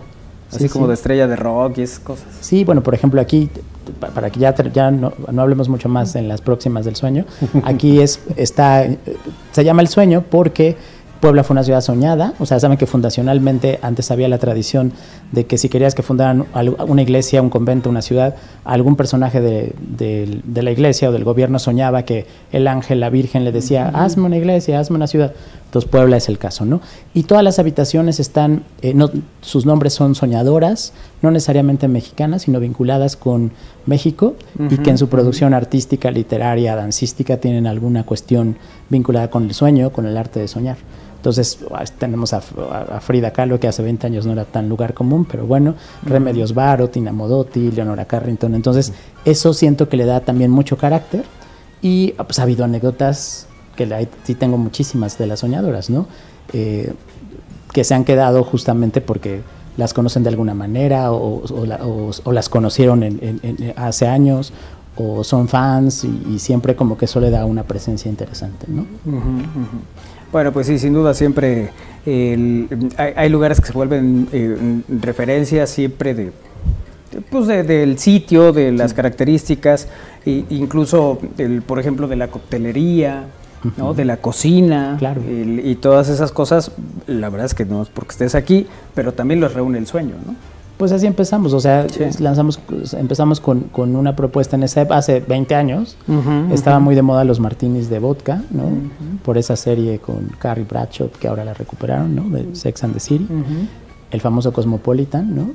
así 0.52 0.68
como 0.68 0.86
de 0.86 0.94
estrella 0.94 1.26
de 1.26 1.36
rock 1.36 1.78
y 1.78 1.82
esas 1.82 1.98
cosas. 2.00 2.26
Sí, 2.40 2.64
bueno, 2.64 2.82
por 2.82 2.94
ejemplo, 2.94 3.20
aquí 3.20 3.50
para 4.14 4.30
que 4.30 4.40
ya, 4.40 4.54
ya 4.72 4.90
no, 4.90 5.12
hablemos 5.36 5.68
mucho 5.68 5.88
más 5.88 6.16
en 6.16 6.28
las 6.28 6.40
próximas 6.40 6.84
del 6.84 6.96
sueño, 6.96 7.24
aquí 7.64 8.00
es, 8.00 8.20
está, 8.36 8.86
se 9.52 9.64
llama 9.64 9.82
el 9.82 9.88
sueño 9.88 10.24
porque 10.30 10.76
Puebla 11.24 11.42
fue 11.42 11.54
una 11.54 11.64
ciudad 11.64 11.80
soñada, 11.80 12.34
o 12.38 12.44
sea, 12.44 12.60
saben 12.60 12.76
que 12.76 12.84
fundacionalmente 12.86 13.78
antes 13.80 14.10
había 14.10 14.28
la 14.28 14.36
tradición 14.36 14.92
de 15.32 15.46
que 15.46 15.56
si 15.56 15.70
querías 15.70 15.94
que 15.94 16.02
fundaran 16.02 16.44
una 16.86 17.00
iglesia, 17.00 17.40
un 17.40 17.48
convento, 17.48 17.88
una 17.88 18.02
ciudad, 18.02 18.34
algún 18.62 18.94
personaje 18.94 19.40
de, 19.40 20.42
la 20.54 20.70
iglesia 20.70 21.08
o 21.08 21.12
del 21.12 21.24
gobierno 21.24 21.58
soñaba 21.58 22.02
que 22.02 22.26
el 22.52 22.66
ángel, 22.66 23.00
la 23.00 23.08
virgen 23.08 23.42
le 23.42 23.52
decía, 23.52 23.88
hazme 23.88 24.24
una 24.24 24.36
iglesia, 24.36 24.78
hazme 24.78 24.96
una 24.96 25.06
ciudad. 25.06 25.32
Entonces 25.64 25.90
Puebla 25.90 26.18
es 26.18 26.28
el 26.28 26.36
caso, 26.36 26.66
¿no? 26.66 26.82
Y 27.14 27.22
todas 27.22 27.42
las 27.42 27.58
habitaciones 27.58 28.20
están, 28.20 28.62
eh, 28.82 28.94
sus 29.40 29.64
nombres 29.64 29.94
son 29.94 30.14
soñadoras, 30.14 30.92
no 31.22 31.30
necesariamente 31.30 31.88
mexicanas, 31.88 32.42
sino 32.42 32.60
vinculadas 32.60 33.16
con 33.16 33.50
México 33.86 34.34
y 34.68 34.76
que 34.76 34.90
en 34.90 34.98
su 34.98 35.08
producción 35.08 35.54
artística, 35.54 36.10
literaria, 36.10 36.76
dancística 36.76 37.38
tienen 37.38 37.66
alguna 37.66 38.04
cuestión 38.04 38.58
vinculada 38.90 39.30
con 39.30 39.44
el 39.44 39.54
sueño, 39.54 39.90
con 39.90 40.04
el 40.04 40.18
arte 40.18 40.38
de 40.38 40.48
soñar. 40.48 40.76
Entonces 41.24 41.60
ah, 41.72 41.84
tenemos 41.98 42.34
a, 42.34 42.42
Frida 43.00 43.32
Kahlo, 43.32 43.58
que 43.58 43.66
hace 43.66 43.82
20 43.82 44.08
años 44.08 44.26
no 44.26 44.32
era 44.32 44.44
tan 44.44 44.68
lugar 44.68 44.92
común, 44.92 45.24
pero 45.24 45.46
bueno, 45.46 45.74
Remedios 46.02 46.52
Varo, 46.52 46.90
Tina 46.90 47.12
Modotti, 47.12 47.70
Leonora 47.70 48.04
Carrington. 48.04 48.54
Entonces 48.54 48.92
eso 49.24 49.54
siento 49.54 49.88
que 49.88 49.96
le 49.96 50.04
da 50.04 50.20
también 50.20 50.50
mucho 50.50 50.76
carácter 50.76 51.24
y 51.80 52.12
pues 52.12 52.38
ha 52.38 52.42
habido 52.42 52.66
anécdotas 52.66 53.46
que 53.74 54.06
sí 54.24 54.34
tengo 54.34 54.58
muchísimas 54.58 55.16
de 55.16 55.26
las 55.26 55.40
soñadoras, 55.40 55.88
¿no? 55.88 56.06
Eh, 56.52 56.92
que 57.72 57.84
se 57.84 57.94
han 57.94 58.04
quedado 58.04 58.44
justamente 58.44 59.00
porque 59.00 59.40
las 59.78 59.94
conocen 59.94 60.24
de 60.24 60.28
alguna 60.28 60.52
manera 60.52 61.10
o, 61.10 61.42
las 62.32 62.48
conocieron 62.50 63.02
hace 63.76 64.06
años 64.06 64.52
o 64.96 65.24
son 65.24 65.48
fans 65.48 66.04
y, 66.04 66.38
siempre 66.38 66.76
como 66.76 66.98
que 66.98 67.06
eso 67.06 67.18
le 67.18 67.30
da 67.30 67.46
una 67.46 67.62
presencia 67.62 68.10
interesante, 68.10 68.66
¿no? 68.68 68.84
Bueno, 70.34 70.50
pues 70.50 70.66
sí, 70.66 70.80
sin 70.80 70.92
duda 70.94 71.14
siempre 71.14 71.70
hay, 72.96 73.28
lugares 73.28 73.60
que 73.60 73.68
se 73.68 73.72
vuelven 73.72 74.26
eh, 74.32 74.82
referencias 75.00 75.70
siempre 75.70 76.12
de 76.12 76.32
pues 77.30 77.46
del 77.46 78.00
sitio, 78.00 78.52
de 78.52 78.72
las 78.72 78.94
características, 78.94 79.86
e 80.26 80.44
incluso, 80.50 81.20
el, 81.38 81.62
por 81.62 81.78
ejemplo, 81.78 82.08
de 82.08 82.16
la 82.16 82.26
coctelería, 82.26 83.26
¿no? 83.76 83.94
de 83.94 84.04
la 84.04 84.16
cocina 84.16 84.96
claro. 84.98 85.22
y 85.24 85.76
todas 85.76 86.08
esas 86.08 86.32
cosas, 86.32 86.72
la 87.06 87.28
verdad 87.28 87.46
es 87.46 87.54
que 87.54 87.64
no 87.64 87.82
es 87.82 87.88
porque 87.88 88.10
estés 88.10 88.34
aquí, 88.34 88.66
pero 88.92 89.12
también 89.12 89.40
los 89.40 89.54
reúne 89.54 89.78
el 89.78 89.86
sueño, 89.86 90.16
¿no? 90.26 90.34
Pues 90.76 90.90
así 90.90 91.06
empezamos, 91.06 91.52
o 91.52 91.60
sea, 91.60 91.86
lanzamos, 92.18 92.58
empezamos 92.98 93.40
con, 93.40 93.70
una 93.74 94.16
propuesta 94.16 94.56
en 94.56 94.64
esa 94.64 94.82
hace 94.82 95.20
20 95.20 95.54
años. 95.54 95.96
Estaba 96.52 96.80
muy 96.80 96.96
de 96.96 97.02
moda 97.02 97.24
los 97.24 97.38
martinis 97.38 97.88
de 97.88 98.00
vodka, 98.00 98.42
¿no? 98.50 98.64
Por 99.24 99.38
esa 99.38 99.54
serie 99.54 100.00
con 100.00 100.30
Carrie 100.38 100.66
Bradshaw, 100.68 101.10
que 101.10 101.28
ahora 101.28 101.44
la 101.44 101.54
recuperaron, 101.54 102.14
¿no? 102.14 102.28
De 102.28 102.56
Sex 102.56 102.82
and 102.82 102.94
the 102.94 103.00
City. 103.00 103.26
El 104.10 104.20
famoso 104.20 104.52
Cosmopolitan, 104.52 105.34
¿no? 105.34 105.50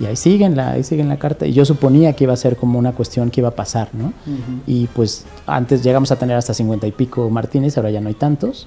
Y 0.00 0.06
ahí 0.06 0.16
siguen, 0.16 0.56
la, 0.56 0.72
ahí 0.72 0.82
siguen 0.82 1.08
la 1.08 1.18
carta. 1.18 1.46
Y 1.46 1.52
yo 1.52 1.64
suponía 1.64 2.14
que 2.14 2.24
iba 2.24 2.32
a 2.32 2.36
ser 2.36 2.56
como 2.56 2.78
una 2.78 2.92
cuestión 2.92 3.30
que 3.30 3.42
iba 3.42 3.50
a 3.50 3.54
pasar, 3.54 3.90
¿no? 3.92 4.12
Y 4.66 4.88
pues 4.88 5.26
antes 5.46 5.84
llegamos 5.84 6.10
a 6.10 6.16
tener 6.16 6.36
hasta 6.36 6.54
50 6.54 6.88
y 6.88 6.92
pico 6.92 7.30
martinis, 7.30 7.76
ahora 7.76 7.90
ya 7.90 8.00
no 8.00 8.08
hay 8.08 8.14
tantos. 8.14 8.66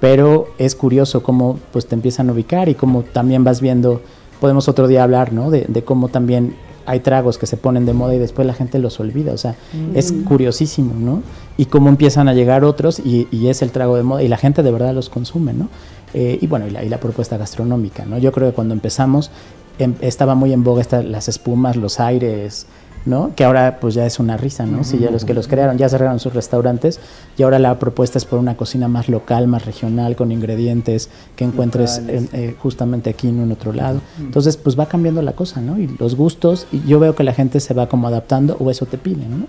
Pero 0.00 0.48
es 0.58 0.74
curioso 0.74 1.22
cómo 1.22 1.58
pues 1.72 1.86
te 1.86 1.94
empiezan 1.94 2.28
a 2.28 2.32
ubicar 2.32 2.68
y 2.68 2.74
cómo 2.74 3.04
también 3.04 3.42
vas 3.42 3.60
viendo 3.62 4.02
podemos 4.40 4.68
otro 4.68 4.88
día 4.88 5.02
hablar, 5.02 5.32
¿no? 5.32 5.50
De, 5.50 5.82
cómo 5.84 6.08
también 6.08 6.56
hay 6.86 7.00
tragos 7.00 7.38
que 7.38 7.46
se 7.46 7.56
ponen 7.56 7.86
de 7.86 7.94
moda 7.94 8.14
y 8.14 8.18
después 8.18 8.46
la 8.46 8.54
gente 8.54 8.78
los 8.78 9.00
olvida. 9.00 9.32
O 9.32 9.38
sea, 9.38 9.54
es 9.94 10.12
curiosísimo, 10.12 10.94
¿no? 10.94 11.22
Y 11.56 11.66
cómo 11.66 11.88
empiezan 11.88 12.28
a 12.28 12.34
llegar 12.34 12.64
otros 12.64 12.98
y, 12.98 13.28
es 13.48 13.62
el 13.62 13.70
trago 13.70 13.96
de 13.96 14.02
moda 14.02 14.22
y 14.22 14.28
la 14.28 14.36
gente 14.36 14.62
de 14.62 14.70
verdad 14.70 14.94
los 14.94 15.08
consume, 15.08 15.52
¿no? 15.52 15.68
Eh, 16.12 16.38
y 16.40 16.46
bueno, 16.46 16.66
y 16.68 16.70
la, 16.70 16.84
y 16.84 16.88
la, 16.88 16.98
propuesta 16.98 17.36
gastronómica, 17.36 18.04
¿no? 18.04 18.18
Yo 18.18 18.30
creo 18.30 18.48
que 18.48 18.54
cuando 18.54 18.72
empezamos 18.72 19.32
em, 19.78 19.94
estaba 20.00 20.36
muy 20.36 20.52
en 20.52 20.62
boga 20.62 20.84
las 21.02 21.28
espumas, 21.28 21.74
los 21.74 21.98
aires, 21.98 22.66
¿no? 23.06 23.32
Que 23.34 23.44
ahora 23.44 23.78
pues 23.80 23.94
ya 23.94 24.06
es 24.06 24.18
una 24.18 24.36
risa, 24.36 24.66
¿no? 24.66 24.84
Si 24.84 24.98
ya 24.98 25.10
los 25.10 25.24
que 25.24 25.34
los 25.34 25.48
crearon 25.48 25.78
ya 25.78 25.88
cerraron 25.88 26.20
sus 26.20 26.32
restaurantes 26.32 27.00
y 27.36 27.42
ahora 27.42 27.58
la 27.58 27.78
propuesta 27.78 28.18
es 28.18 28.24
por 28.24 28.38
una 28.38 28.56
cocina 28.56 28.88
más 28.88 29.08
local, 29.08 29.46
más 29.46 29.64
regional, 29.66 30.16
con 30.16 30.32
ingredientes 30.32 31.10
que 31.36 31.44
encuentres 31.44 32.02
eh, 32.08 32.56
justamente 32.60 33.10
aquí 33.10 33.28
en 33.28 33.40
un 33.40 33.52
otro 33.52 33.72
lado. 33.72 34.00
Entonces 34.18 34.56
pues 34.56 34.78
va 34.78 34.86
cambiando 34.86 35.22
la 35.22 35.32
cosa, 35.32 35.60
¿no? 35.60 35.78
Y 35.78 35.88
los 35.98 36.16
gustos, 36.16 36.66
y 36.72 36.82
yo 36.86 36.98
veo 36.98 37.14
que 37.14 37.24
la 37.24 37.32
gente 37.32 37.60
se 37.60 37.74
va 37.74 37.88
como 37.88 38.08
adaptando 38.08 38.56
o 38.58 38.70
eso 38.70 38.86
te 38.86 38.98
pide, 38.98 39.26
¿no? 39.26 39.46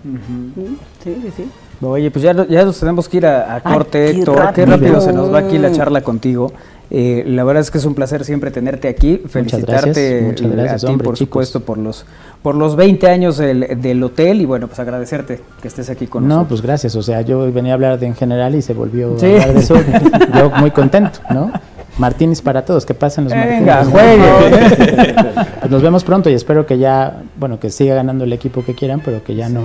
Sí, 1.03 1.17
sí, 1.21 1.31
sí. 1.35 1.43
Oye, 1.81 2.09
pues 2.11 2.23
ya, 2.23 2.47
ya 2.47 2.65
nos 2.65 2.79
tenemos 2.79 3.09
que 3.09 3.17
ir 3.17 3.25
a, 3.25 3.61
corte, 3.61 4.09
Héctor. 4.09 4.53
Qué 4.53 4.65
rápido 4.65 5.01
se 5.01 5.13
nos 5.13 5.33
va 5.33 5.39
aquí 5.39 5.57
la 5.57 5.71
charla 5.71 6.01
contigo. 6.01 6.51
Eh, 6.91 7.23
la 7.25 7.43
verdad 7.43 7.61
es 7.61 7.71
que 7.71 7.79
es 7.79 7.85
un 7.85 7.95
placer 7.95 8.23
siempre 8.23 8.51
tenerte 8.51 8.87
aquí. 8.87 9.21
Felicitarte 9.27 10.21
muchas 10.21 10.51
gracias, 10.51 10.83
a 10.83 10.87
ti, 10.87 10.97
por 10.97 11.17
supuesto, 11.17 11.59
por 11.61 11.77
los 11.77 12.05
por 12.43 12.55
los 12.55 12.75
20 12.75 13.07
años 13.07 13.37
del, 13.37 14.03
hotel 14.03 14.41
y 14.41 14.45
bueno, 14.45 14.67
pues 14.67 14.79
agradecerte 14.79 15.41
que 15.61 15.67
estés 15.67 15.89
aquí 15.89 16.05
con 16.05 16.27
nosotros. 16.27 16.43
No, 16.43 16.47
pues 16.47 16.61
gracias. 16.61 16.95
O 16.95 17.01
sea, 17.01 17.21
yo 17.21 17.51
venía 17.51 17.73
a 17.73 17.75
hablar 17.75 17.99
de 17.99 18.05
en 18.05 18.15
general 18.15 18.53
y 18.53 18.61
se 18.61 18.73
volvió 18.73 19.07
a 19.07 19.11
hablar 19.13 19.53
de 19.53 19.59
eso. 19.59 19.75
yo 20.33 20.51
muy 20.51 20.71
contento, 20.71 21.19
¿no? 21.31 21.51
Martínez 21.97 22.41
para 22.41 22.63
todos, 22.63 22.85
que 22.85 22.93
pasen 22.93 23.23
los 23.23 23.33
Venga, 23.33 23.83
juegue. 23.85 25.15
pues 25.61 25.71
nos 25.71 25.81
vemos 25.81 26.03
pronto 26.03 26.29
y 26.29 26.33
espero 26.33 26.65
que 26.65 26.77
ya, 26.77 27.23
bueno, 27.39 27.59
que 27.59 27.69
siga 27.69 27.95
ganando 27.95 28.25
el 28.25 28.33
equipo 28.33 28.63
que 28.63 28.75
quieran, 28.75 29.01
pero 29.03 29.23
que 29.23 29.33
ya 29.33 29.49
no 29.49 29.61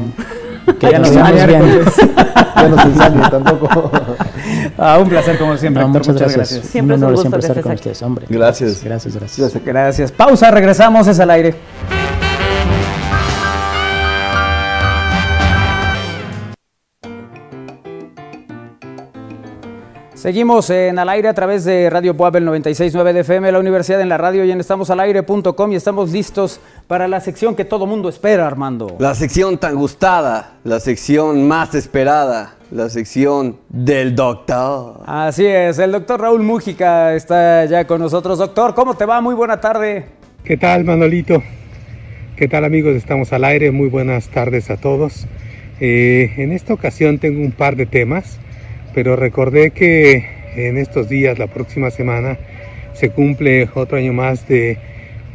que 0.80 0.90
ya 0.90 0.98
nos 0.98 1.14
vemos 1.14 1.46
bien. 1.46 1.62
ya 2.56 2.68
no 2.68 3.22
se 3.22 3.30
tampoco. 3.30 3.90
Ah, 4.82 4.98
un 4.98 5.08
placer 5.08 5.38
como 5.38 5.56
siempre, 5.58 5.84
muchas, 5.84 6.16
gracias. 6.16 6.64
Siempre 6.64 6.96
un 6.96 7.04
honor 7.04 7.18
siempre 7.18 7.40
estar 7.40 7.60
con 7.60 7.72
ustedes, 7.72 8.00
hombre. 8.02 8.26
Gracias. 8.28 8.82
Gracias, 8.82 9.14
gracias. 9.14 9.54
Gracias. 9.64 10.12
Pausa, 10.12 10.50
regresamos, 10.50 11.06
es 11.06 11.20
al 11.20 11.30
aire. 11.30 11.54
Seguimos 20.20 20.68
en 20.68 20.98
al 20.98 21.08
aire 21.08 21.28
a 21.28 21.32
través 21.32 21.64
de 21.64 21.88
Radio 21.88 22.14
Puebla 22.14 22.40
96.9 22.40 23.14
de 23.14 23.20
FM, 23.20 23.52
la 23.52 23.58
Universidad 23.58 24.02
en 24.02 24.10
la 24.10 24.18
Radio 24.18 24.44
y 24.44 24.50
en 24.50 24.60
estamosalaire.com 24.60 25.72
y 25.72 25.76
estamos 25.76 26.12
listos 26.12 26.60
para 26.86 27.08
la 27.08 27.22
sección 27.22 27.56
que 27.56 27.64
todo 27.64 27.86
mundo 27.86 28.10
espera, 28.10 28.46
Armando. 28.46 28.96
La 28.98 29.14
sección 29.14 29.56
tan 29.56 29.76
gustada, 29.76 30.58
la 30.62 30.78
sección 30.78 31.48
más 31.48 31.74
esperada, 31.74 32.56
la 32.70 32.90
sección 32.90 33.60
del 33.70 34.14
doctor. 34.14 35.00
Así 35.06 35.46
es, 35.46 35.78
el 35.78 35.92
doctor 35.92 36.20
Raúl 36.20 36.42
Mújica 36.42 37.14
está 37.14 37.64
ya 37.64 37.86
con 37.86 38.02
nosotros. 38.02 38.36
Doctor, 38.36 38.74
¿cómo 38.74 38.98
te 38.98 39.06
va? 39.06 39.22
Muy 39.22 39.34
buena 39.34 39.58
tarde. 39.58 40.04
¿Qué 40.44 40.58
tal, 40.58 40.84
Manolito? 40.84 41.42
¿Qué 42.36 42.46
tal, 42.46 42.66
amigos? 42.66 42.94
Estamos 42.94 43.32
al 43.32 43.44
aire. 43.44 43.70
Muy 43.70 43.88
buenas 43.88 44.28
tardes 44.28 44.68
a 44.68 44.76
todos. 44.76 45.26
Eh, 45.80 46.34
en 46.36 46.52
esta 46.52 46.74
ocasión 46.74 47.18
tengo 47.18 47.40
un 47.40 47.52
par 47.52 47.74
de 47.74 47.86
temas 47.86 48.38
pero 48.94 49.16
recordé 49.16 49.70
que 49.70 50.26
en 50.56 50.76
estos 50.76 51.08
días, 51.08 51.38
la 51.38 51.46
próxima 51.46 51.90
semana, 51.90 52.38
se 52.92 53.10
cumple 53.10 53.68
otro 53.74 53.98
año 53.98 54.12
más 54.12 54.48
de 54.48 54.78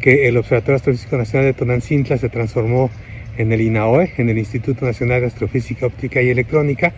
que 0.02 0.28
el 0.28 0.38
Observatorio 0.38 0.76
Astrofísico 0.76 1.18
Nacional 1.18 1.48
de 1.48 1.54
Tonancintla 1.54 2.18
se 2.18 2.30
transformó 2.30 2.90
en 3.38 3.52
el 3.52 3.62
INAOE, 3.62 4.12
en 4.18 4.30
el 4.30 4.38
Instituto 4.38 4.86
Nacional 4.86 5.22
de 5.22 5.28
Astrofísica 5.28 5.86
Óptica 5.86 6.22
y 6.22 6.30
Electrónica, 6.30 6.94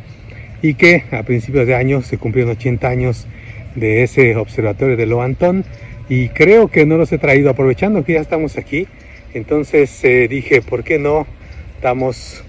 y 0.62 0.74
que 0.74 1.04
a 1.12 1.24
principios 1.24 1.68
de 1.68 1.76
año 1.76 2.02
se 2.02 2.18
cumplieron 2.18 2.54
80 2.54 2.88
años 2.88 3.28
de 3.76 4.04
ese 4.04 4.36
observatorio 4.36 4.98
de 4.98 5.06
Loantón, 5.06 5.64
y 6.10 6.30
creo 6.30 6.70
que 6.70 6.86
no 6.86 6.98
los 6.98 7.12
he 7.12 7.18
traído 7.18 7.50
aprovechando 7.50 8.04
que 8.04 8.14
ya 8.14 8.22
estamos 8.22 8.58
aquí, 8.58 8.88
entonces 9.34 10.04
eh, 10.04 10.28
dije, 10.28 10.62
¿por 10.62 10.84
qué 10.84 10.98
no 11.00 11.28
damos 11.82 12.44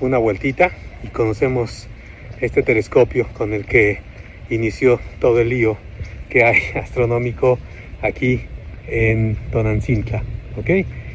una 0.00 0.18
vueltita 0.18 0.70
y 1.02 1.08
conocemos 1.08 1.88
este 2.40 2.62
telescopio 2.62 3.26
con 3.34 3.52
el 3.52 3.64
que 3.64 3.98
inició 4.50 5.00
todo 5.20 5.40
el 5.40 5.48
lío 5.48 5.76
que 6.28 6.44
hay 6.44 6.58
astronómico 6.74 7.58
aquí 8.02 8.40
en 8.88 9.36
Tonancintla. 9.50 10.22
¿ok? 10.58 10.70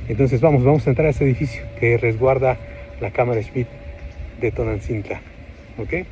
Entonces 0.07 0.41
vamos, 0.41 0.63
vamos 0.63 0.87
a 0.87 0.89
entrar 0.89 1.07
a 1.07 1.11
ese 1.11 1.23
edificio 1.23 1.63
que 1.79 1.97
resguarda 1.97 2.57
la 2.99 3.11
cámara 3.11 3.41
Schmidt 3.43 3.67
de 4.41 4.51
Tonancintla. 4.51 5.21
¿ok? 5.77 6.05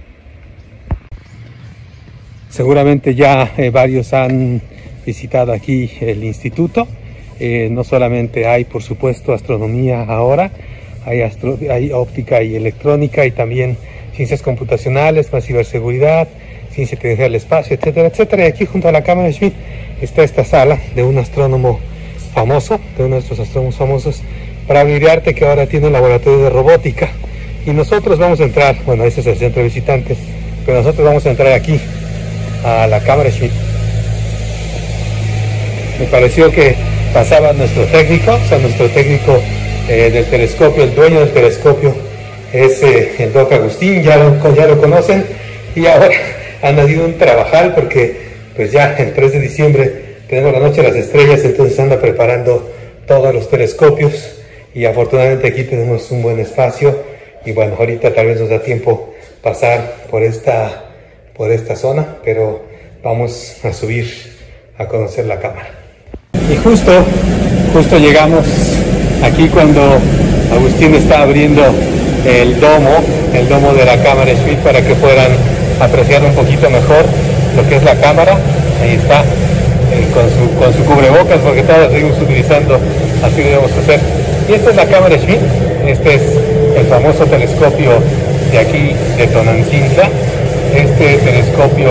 Seguramente 2.49 3.15
ya 3.15 3.53
eh, 3.57 3.69
varios 3.69 4.13
han 4.13 4.61
visitado 5.05 5.53
aquí 5.53 5.91
el 6.01 6.23
instituto. 6.23 6.87
Eh, 7.39 7.69
no 7.71 7.83
solamente 7.83 8.47
hay, 8.47 8.65
por 8.65 8.81
supuesto, 8.81 9.33
astronomía 9.33 10.01
ahora, 10.03 10.51
hay 11.05 11.91
óptica 11.93 12.41
y 12.41 12.55
electrónica 12.55 13.25
y 13.25 13.31
también 13.31 13.77
ciencias 14.17 14.41
computacionales, 14.41 15.31
más 15.31 15.45
ciberseguridad, 15.45 16.27
ciencia 16.73 16.97
que 16.97 17.15
del 17.15 17.35
espacio, 17.35 17.75
etcétera, 17.75 18.07
etcétera. 18.07 18.45
Y 18.45 18.47
aquí 18.47 18.65
junto 18.65 18.89
a 18.89 18.91
la 18.91 19.03
cámara 19.03 19.27
de 19.27 19.33
Schmidt 19.33 19.53
está 20.01 20.23
esta 20.23 20.43
sala 20.43 20.79
de 20.95 21.03
un 21.03 21.19
astrónomo 21.19 21.79
famoso, 22.33 22.79
de 22.97 23.03
uno 23.03 23.15
de 23.15 23.21
nuestros 23.21 23.39
astrónomos 23.39 23.75
famosos, 23.75 24.23
para 24.67 24.83
brillarte 24.83 25.35
que 25.35 25.45
ahora 25.45 25.67
tiene 25.67 25.87
un 25.87 25.93
laboratorio 25.93 26.45
de 26.45 26.49
robótica. 26.49 27.09
Y 27.65 27.71
nosotros 27.71 28.17
vamos 28.17 28.39
a 28.39 28.45
entrar, 28.45 28.75
bueno, 28.85 29.03
ese 29.03 29.21
es 29.21 29.27
el 29.27 29.37
centro 29.37 29.61
de 29.61 29.67
visitantes, 29.67 30.17
pero 30.65 30.79
nosotros 30.79 31.05
vamos 31.05 31.25
a 31.27 31.29
entrar 31.29 31.53
aquí 31.53 31.79
a 32.65 32.87
la 32.87 32.99
cámara 33.01 33.29
Schmidt. 33.29 33.51
Me 35.99 36.07
pareció 36.07 36.51
que 36.51 36.75
pasaba 37.13 37.53
nuestro 37.53 37.83
técnico, 37.85 38.33
o 38.33 38.49
sea, 38.49 38.57
nuestro 38.57 38.89
técnico 38.89 39.39
eh, 39.87 40.09
del 40.11 40.25
telescopio, 40.25 40.83
el 40.83 40.95
dueño 40.95 41.19
del 41.19 41.33
telescopio, 41.33 42.06
es 42.53 42.81
eh, 42.83 43.11
el 43.19 43.33
Doc 43.33 43.51
Agustín, 43.51 44.03
ya 44.03 44.17
lo, 44.17 44.55
ya 44.55 44.67
lo 44.67 44.79
conocen, 44.79 45.25
y 45.75 45.85
ahora 45.85 46.09
han 46.61 46.75
nacido 46.75 47.05
un 47.05 47.17
trabajar 47.17 47.75
porque 47.75 48.27
pues 48.55 48.71
ya 48.71 48.95
el 48.97 49.13
3 49.13 49.33
de 49.33 49.39
diciembre 49.39 49.91
tenemos 50.27 50.51
la 50.51 50.59
Noche 50.59 50.81
de 50.81 50.89
las 50.89 50.97
Estrellas, 50.97 51.41
entonces 51.43 51.79
anda 51.79 51.99
preparando 51.99 52.73
todos 53.05 53.33
los 53.33 53.49
telescopios 53.49 54.39
y 54.73 54.85
afortunadamente 54.85 55.47
aquí 55.47 55.63
tenemos 55.63 56.11
un 56.11 56.21
buen 56.21 56.39
espacio 56.39 57.03
y 57.45 57.51
bueno, 57.51 57.75
ahorita 57.79 58.13
tal 58.13 58.27
vez 58.27 58.39
nos 58.39 58.49
da 58.49 58.59
tiempo 58.59 59.13
pasar 59.41 60.05
por 60.09 60.23
esta, 60.23 60.85
por 61.35 61.51
esta 61.51 61.75
zona, 61.75 62.17
pero 62.23 62.63
vamos 63.03 63.55
a 63.63 63.71
subir 63.71 64.11
a 64.77 64.87
conocer 64.87 65.25
la 65.25 65.39
cámara. 65.39 65.69
Y 66.51 66.55
justo, 66.57 66.91
justo 67.73 67.97
llegamos 67.97 68.45
aquí 69.23 69.47
cuando 69.47 69.81
Agustín 70.51 70.95
está 70.95 71.21
abriendo 71.23 71.63
el 72.27 72.59
domo, 72.59 72.99
el 73.33 73.47
domo 73.47 73.73
de 73.73 73.85
la 73.85 73.97
cámara 74.03 74.31
Schmidt 74.35 74.59
para 74.59 74.81
que 74.81 74.93
puedan 74.95 75.31
apreciar 75.79 76.23
un 76.23 76.33
poquito 76.33 76.69
mejor 76.69 77.05
lo 77.55 77.67
que 77.67 77.77
es 77.77 77.83
la 77.83 77.95
cámara. 77.95 78.37
Ahí 78.81 78.95
está, 78.95 79.21
eh, 79.21 80.05
con, 80.13 80.29
su, 80.29 80.53
con 80.59 80.73
su 80.73 80.83
cubrebocas, 80.83 81.39
porque 81.39 81.63
todos 81.63 81.91
seguimos 81.91 82.19
utilizando, 82.19 82.79
así 83.23 83.41
debemos 83.41 83.71
hacer. 83.71 83.99
Y 84.49 84.53
esta 84.53 84.69
es 84.71 84.75
la 84.75 84.85
cámara 84.85 85.17
Schmidt, 85.17 85.39
este 85.85 86.15
es 86.15 86.21
el 86.77 86.85
famoso 86.87 87.25
telescopio 87.25 87.91
de 88.51 88.59
aquí 88.59 88.95
de 89.17 89.27
Tonantzintla. 89.27 90.09
Este 90.75 91.17
telescopio, 91.17 91.89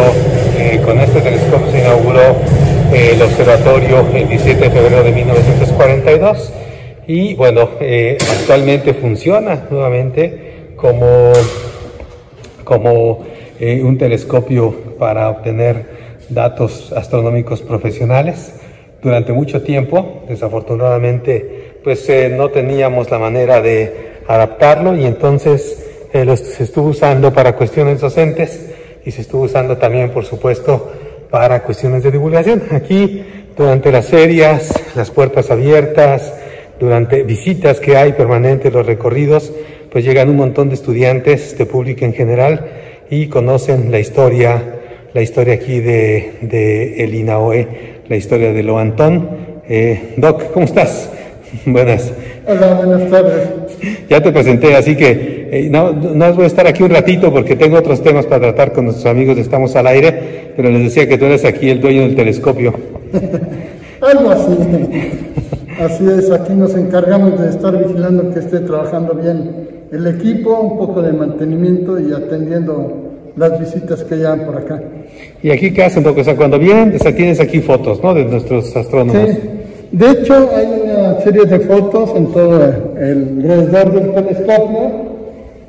eh, 0.59 0.81
con 0.85 1.01
este 1.01 1.21
telescopio 1.23 1.73
se 1.73 1.79
inauguró 1.79 2.37
eh, 2.93 3.13
el 3.15 3.23
observatorio 3.23 4.07
el 4.15 4.29
17 4.29 4.61
de 4.61 4.71
febrero 4.71 5.03
de 5.03 5.13
1942 5.13 6.53
y 7.07 7.35
bueno, 7.35 7.71
eh, 7.81 8.19
actualmente 8.21 8.95
funciona 8.95 9.67
nuevamente 9.71 10.73
como, 10.75 11.33
como 12.65 13.25
eh, 13.61 13.81
un 13.83 13.97
telescopio 13.97 14.75
para 14.99 15.31
obtener 15.31 15.87
datos 16.29 16.93
astronómicos 16.93 17.63
profesionales. 17.63 18.55
Durante 19.01 19.33
mucho 19.33 19.63
tiempo, 19.63 20.25
desafortunadamente, 20.29 21.79
pues 21.85 22.09
eh, 22.09 22.29
no 22.29 22.49
teníamos 22.51 23.09
la 23.11 23.19
manera 23.19 23.61
de 23.61 24.17
adaptarlo 24.27 24.97
y 24.97 25.07
entonces 25.07 25.85
lo 26.13 26.35
se 26.35 26.65
estuvo 26.65 26.89
usando 26.89 27.31
para 27.33 27.55
cuestiones 27.55 28.01
docentes 28.01 28.71
y 29.05 29.11
se 29.11 29.21
estuvo 29.21 29.43
usando 29.43 29.77
también, 29.77 30.11
por 30.11 30.25
supuesto, 30.25 30.91
para 31.31 31.63
cuestiones 31.63 32.03
de 32.03 32.11
divulgación. 32.11 32.63
Aquí, 32.71 33.23
durante 33.57 33.93
las 33.93 34.07
ferias, 34.07 34.73
las 34.97 35.11
puertas 35.11 35.51
abiertas, 35.51 36.33
durante 36.79 37.23
visitas 37.23 37.81
que 37.81 37.97
hay 37.97 38.13
permanentes, 38.13 38.73
los 38.73 38.87
recorridos, 38.87 39.53
pues 39.91 40.05
llegan 40.05 40.29
un 40.29 40.37
montón 40.37 40.69
de 40.69 40.75
estudiantes, 40.75 41.57
de 41.57 41.67
público 41.67 42.05
en 42.05 42.13
general, 42.13 42.67
y 43.11 43.29
conocen 43.29 43.91
la 43.91 43.99
historia, 43.99 44.63
la 45.15 45.23
historia 45.23 45.55
aquí 45.55 45.81
de, 45.81 46.33
de 46.43 47.05
el 47.05 47.15
INAOE, 47.15 47.69
la 48.09 48.17
historia 48.17 48.53
de 48.53 48.63
Lo 48.63 48.79
Antón. 48.79 49.29
Eh, 49.69 50.15
Doc, 50.17 50.53
¿cómo 50.53 50.67
estás? 50.67 51.11
Buenas. 51.67 52.13
Hola, 52.47 52.75
buenas 52.75 53.11
tardes. 53.11 53.49
Ya 54.09 54.23
te 54.23 54.33
presenté, 54.33 54.75
así 54.77 54.97
que 54.97 55.49
eh, 55.51 55.69
no, 55.71 55.93
no 55.93 56.35
voy 56.35 56.45
a 56.45 56.47
estar 56.47 56.67
aquí 56.67 56.83
un 56.83 56.91
ratito 56.91 57.33
porque 57.33 57.57
tengo 57.57 57.77
otros 57.77 58.03
temas 58.03 58.27
para 58.27 58.41
tratar 58.53 58.73
con 58.73 58.85
nuestros 58.85 59.07
amigos 59.07 59.39
Estamos 59.39 59.75
al 59.77 59.87
Aire, 59.87 60.53
pero 60.57 60.71
les 60.71 60.85
decía 60.85 61.09
que 61.09 61.19
tú 61.19 61.25
eres 61.25 61.45
aquí 61.45 61.71
el 61.71 61.81
dueño 61.81 62.03
del 62.03 62.17
telescopio. 62.17 62.75
Algo 64.01 64.31
así. 64.31 65.56
Así 65.79 66.09
es, 66.09 66.31
aquí 66.31 66.55
nos 66.55 66.75
encargamos 66.75 67.39
de 67.39 67.51
estar 67.51 67.77
vigilando 67.77 68.33
que 68.33 68.39
esté 68.41 68.61
trabajando 68.61 69.15
bien 69.15 69.87
el 69.93 70.07
equipo, 70.07 70.59
un 70.59 70.79
poco 70.79 71.03
de 71.03 71.13
mantenimiento 71.13 72.01
y 72.01 72.13
atendiendo 72.13 72.95
las 73.37 73.61
visitas 73.61 74.03
que 74.05 74.17
llegan 74.17 74.47
por 74.47 74.57
acá. 74.57 74.83
¿Y 75.43 75.51
aquí 75.51 75.73
qué 75.73 75.85
hacen? 75.85 76.07
O 76.07 76.25
sea, 76.25 76.35
cuando 76.35 76.59
vienen, 76.59 76.97
tienes 76.99 77.41
aquí 77.41 77.61
fotos, 77.61 78.03
¿no? 78.03 78.15
De 78.15 78.25
nuestros 78.25 78.75
astrónomos. 78.75 79.29
Sí. 79.29 79.39
De 79.93 80.11
hecho, 80.11 80.51
hay 80.55 80.67
una 80.85 81.21
serie 81.21 81.45
de 81.45 81.61
fotos 81.61 82.11
en 82.17 82.27
todo 82.33 82.65
el 82.99 83.39
alrededor 83.45 83.93
del 83.93 84.15
telescopio 84.15 84.91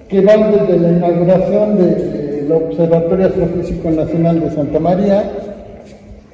que 0.08 0.22
van 0.22 0.52
desde 0.54 0.80
la 0.80 0.90
inauguración 0.90 1.78
del 1.78 2.52
Observatorio 2.52 3.26
Astrofísico 3.26 3.92
Nacional 3.92 4.40
de 4.40 4.52
Santa 4.52 4.80
María, 4.80 5.32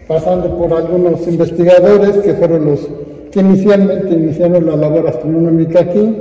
pasando 0.07 0.57
por 0.57 0.71
algunos 0.73 1.27
investigadores 1.27 2.17
que 2.17 2.33
fueron 2.35 2.65
los 2.65 2.87
que 3.33 3.39
inicialmente 3.39 4.13
iniciaron 4.13 4.67
la 4.67 4.75
labor 4.75 5.07
astronómica 5.07 5.79
aquí, 5.81 6.15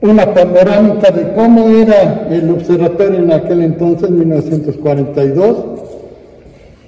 una 0.00 0.32
panorámica 0.32 1.10
de 1.10 1.34
cómo 1.34 1.68
era 1.68 2.26
el 2.30 2.48
observatorio 2.50 3.18
en 3.18 3.32
aquel 3.32 3.62
entonces, 3.62 4.08
1942. 4.08 5.56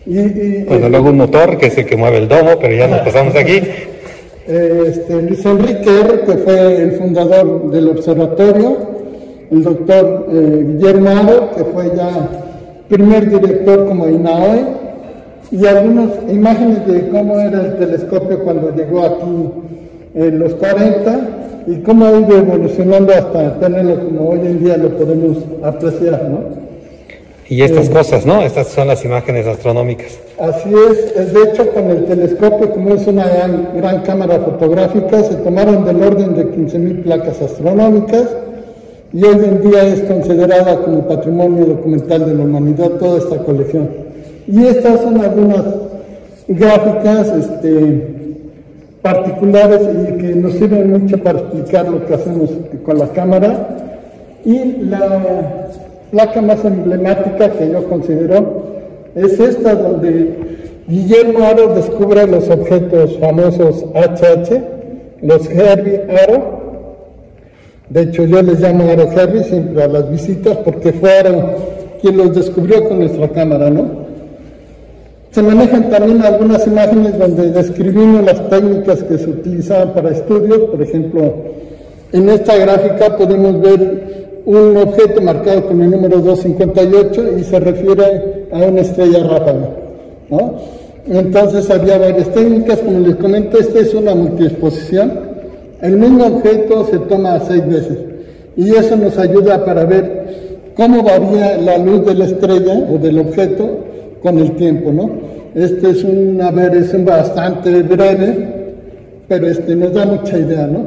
Y, 0.07 0.19
y, 0.19 0.65
bueno, 0.67 0.89
luego 0.89 1.11
un 1.11 1.19
motor 1.19 1.59
que 1.59 1.67
es 1.67 1.77
el 1.77 1.85
que 1.85 1.97
mueve 1.97 2.19
el 2.19 2.29
domo, 2.29 2.53
pero 2.61 2.75
ya 2.75 2.89
nos 2.89 3.01
pasamos 3.01 3.35
aquí. 3.37 3.61
Este, 4.49 5.23
Luis 5.23 5.45
Enrique 5.45 5.91
R., 5.91 6.21
que 6.21 6.35
fue 6.35 6.81
el 6.81 6.93
fundador 6.93 7.69
del 7.69 7.89
observatorio, 7.89 8.77
el 9.51 9.65
doctor 9.65 10.29
eh, 10.31 10.67
Guillermo 10.69 11.11
Aro, 11.11 11.51
que 11.51 11.65
fue 11.65 11.91
ya 11.97 12.29
primer 12.89 13.29
director 13.29 13.89
como 13.89 14.09
INAOE, 14.09 14.86
y 15.51 15.67
algunas 15.67 16.11
imágenes 16.29 16.87
de 16.87 17.09
cómo 17.09 17.39
era 17.39 17.61
el 17.67 17.77
telescopio 17.77 18.43
cuando 18.43 18.75
llegó 18.75 19.05
aquí 19.05 19.51
en 20.15 20.39
los 20.39 20.55
40 20.55 21.21
y 21.67 21.77
cómo 21.83 22.07
ha 22.07 22.19
ido 22.19 22.39
evolucionando 22.39 23.13
hasta 23.13 23.59
tenerlo 23.59 24.05
como 24.05 24.31
hoy 24.31 24.41
en 24.41 24.65
día 24.65 24.77
lo 24.77 24.91
podemos 24.97 25.39
apreciar, 25.63 26.29
¿no? 26.29 26.67
Y 27.49 27.63
estas 27.63 27.89
eh, 27.89 27.93
cosas, 27.93 28.27
¿no? 28.27 28.43
Estas 28.43 28.69
son 28.69 28.89
las 28.89 29.05
imágenes 29.05 29.47
astronómicas. 29.47 30.19
Así 30.39 30.71
es, 30.91 31.33
de 31.33 31.43
hecho 31.45 31.71
con 31.71 31.91
el 31.91 32.05
telescopio, 32.07 32.71
como 32.71 32.95
es 32.95 33.07
una 33.07 33.29
gran, 33.29 33.69
gran 33.77 34.03
cámara 34.03 34.41
fotográfica, 34.41 35.23
se 35.23 35.37
tomaron 35.37 35.85
del 35.85 36.03
orden 36.03 36.35
de 36.35 36.47
15.000 36.47 37.03
placas 37.05 37.41
astronómicas 37.41 38.27
y 39.13 39.25
hoy 39.25 39.45
en 39.45 39.63
día 39.63 39.87
es 39.87 40.03
considerada 40.03 40.77
como 40.79 41.07
patrimonio 41.07 41.67
documental 41.67 42.27
de 42.27 42.35
la 42.35 42.43
humanidad 42.43 42.91
toda 42.99 43.19
esta 43.19 43.39
colección. 43.39 44.06
Y 44.49 44.67
estas 44.67 45.01
son 45.01 45.21
algunas 45.21 45.65
gráficas 46.49 47.29
este, 47.37 48.17
particulares 49.03 49.81
y 49.83 50.19
que 50.19 50.35
nos 50.35 50.53
sirven 50.53 50.93
mucho 50.93 51.19
para 51.19 51.41
explicar 51.41 51.89
lo 51.89 52.07
que 52.07 52.15
hacemos 52.15 52.51
con 52.85 52.99
la 52.99 53.09
cámara. 53.09 53.69
Y 54.45 54.83
la 54.83 55.67
placa 56.11 56.41
más 56.41 56.65
emblemática 56.65 57.51
que 57.51 57.71
yo 57.71 57.89
considero 57.89 58.63
es 59.17 59.41
esta 59.41 59.75
donde 59.75 60.35
Guillermo 60.87 61.45
Aro 61.45 61.75
descubre 61.75 62.27
los 62.29 62.49
objetos 62.49 63.19
famosos 63.19 63.85
HH, 63.95 64.61
los 65.23 65.51
Herbie 65.51 66.03
Aro. 66.09 66.57
De 67.89 68.03
hecho, 68.03 68.25
yo 68.25 68.41
les 68.43 68.61
llamo 68.61 68.89
Aro 68.89 69.11
Herbie 69.11 69.43
siempre 69.45 69.83
a 69.83 69.89
las 69.89 70.09
visitas 70.11 70.57
porque 70.59 70.93
fue 70.93 71.19
Aro 71.19 71.77
quien 72.01 72.17
los 72.17 72.35
descubrió 72.35 72.89
con 72.89 73.01
nuestra 73.01 73.29
cámara, 73.31 73.71
¿no? 73.71 74.06
Se 75.37 75.43
manejan 75.43 75.91
también 75.91 76.23
algunas 76.23 76.67
imágenes 76.67 77.19
donde 77.19 77.51
describimos 77.51 78.25
las 78.25 78.49
técnicas 78.49 79.03
que 79.03 79.19
se 79.19 79.29
utilizaban 79.29 79.93
para 79.93 80.13
estudios. 80.13 80.61
Por 80.61 80.81
ejemplo, 80.81 81.35
en 82.11 82.31
esta 82.31 82.57
gráfica 82.57 83.19
podemos 83.19 83.61
ver 83.61 84.41
un 84.47 84.79
objeto 84.79 85.21
marcado 85.21 85.67
con 85.67 85.83
el 85.83 85.91
número 85.91 86.21
258 86.21 87.39
y 87.39 87.45
se 87.45 87.61
refiere 87.61 88.47
a 88.51 88.61
una 88.61 88.81
estrella 88.81 89.25
ráfaga. 89.25 89.69
Entonces 91.07 91.69
había 91.69 91.99
varias 91.99 92.33
técnicas, 92.33 92.79
como 92.79 93.01
les 93.01 93.17
comento, 93.17 93.59
esta 93.59 93.81
es 93.81 93.93
una 93.93 94.15
multiexposición. 94.15 95.21
El 95.83 95.99
mismo 95.99 96.29
objeto 96.29 96.87
se 96.91 96.99
toma 97.01 97.41
seis 97.41 97.69
veces 97.69 97.99
y 98.57 98.71
eso 98.71 98.97
nos 98.97 99.19
ayuda 99.19 99.67
para 99.67 99.85
ver 99.85 100.73
cómo 100.75 101.03
varía 101.03 101.59
la 101.59 101.77
luz 101.77 102.07
de 102.07 102.15
la 102.15 102.25
estrella 102.25 102.87
o 102.91 102.97
del 102.97 103.19
objeto 103.19 103.86
con 104.27 104.41
el 104.41 104.57
tiempo, 104.57 104.91
¿no? 104.91 105.09
Este 105.55 105.91
es 105.91 106.03
una 106.03 106.51
versión 106.51 107.05
bastante 107.05 107.81
breve, 107.83 108.49
pero 109.29 109.47
este 109.47 109.77
nos 109.77 109.95
da 109.95 110.05
mucha 110.05 110.37
idea, 110.37 110.67
¿no? 110.67 110.85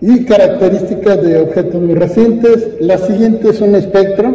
Y 0.00 0.24
características 0.24 1.22
de 1.24 1.38
objetos 1.38 1.82
muy 1.82 1.94
recientes. 1.94 2.68
La 2.78 2.98
siguiente 2.98 3.48
es 3.48 3.60
un 3.60 3.74
espectro. 3.74 4.32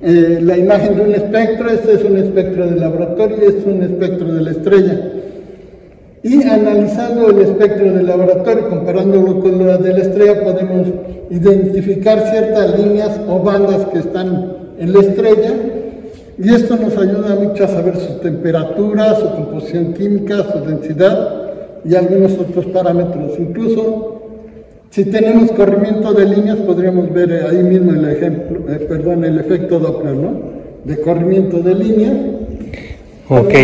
Eh, 0.00 0.38
la 0.42 0.56
imagen 0.56 0.96
de 0.96 1.02
un 1.02 1.14
espectro, 1.14 1.68
este 1.68 1.92
es 1.96 2.04
un 2.04 2.16
espectro 2.16 2.66
de 2.66 2.76
laboratorio 2.76 3.36
este 3.36 3.58
es 3.58 3.66
un 3.66 3.82
espectro 3.82 4.32
de 4.32 4.40
la 4.40 4.50
estrella. 4.50 5.00
Y 6.22 6.42
analizando 6.44 7.28
el 7.28 7.42
espectro 7.42 7.92
del 7.92 8.06
laboratorio, 8.06 8.70
comparándolo 8.70 9.38
con 9.38 9.66
la 9.66 9.76
de 9.76 9.92
la 9.92 9.98
estrella, 9.98 10.42
podemos 10.42 10.88
identificar 11.28 12.30
ciertas 12.30 12.78
líneas 12.78 13.20
o 13.28 13.38
bandas 13.40 13.84
que 13.92 13.98
están 13.98 14.56
en 14.78 14.92
la 14.94 15.00
estrella 15.00 15.52
y 16.38 16.54
esto 16.54 16.76
nos 16.76 16.96
ayuda 16.96 17.34
mucho 17.34 17.64
a 17.64 17.68
saber 17.68 17.96
su 17.96 18.18
temperatura, 18.20 19.14
su 19.16 19.30
composición 19.30 19.92
química, 19.92 20.44
su 20.50 20.60
densidad 20.60 21.42
y 21.84 21.94
algunos 21.94 22.32
otros 22.38 22.66
parámetros. 22.66 23.38
Incluso 23.38 24.22
si 24.90 25.04
tenemos 25.04 25.52
corrimiento 25.52 26.12
de 26.12 26.24
líneas 26.24 26.58
podríamos 26.58 27.12
ver 27.12 27.46
ahí 27.50 27.62
mismo 27.62 27.92
el 27.92 28.08
ejemplo, 28.08 28.60
eh, 28.72 28.86
perdón, 28.88 29.24
el 29.24 29.38
efecto 29.40 29.78
Doppler, 29.78 30.14
¿no? 30.14 30.40
De 30.84 31.00
corrimiento 31.00 31.58
de 31.58 31.74
línea. 31.74 32.12
Ok, 33.28 33.54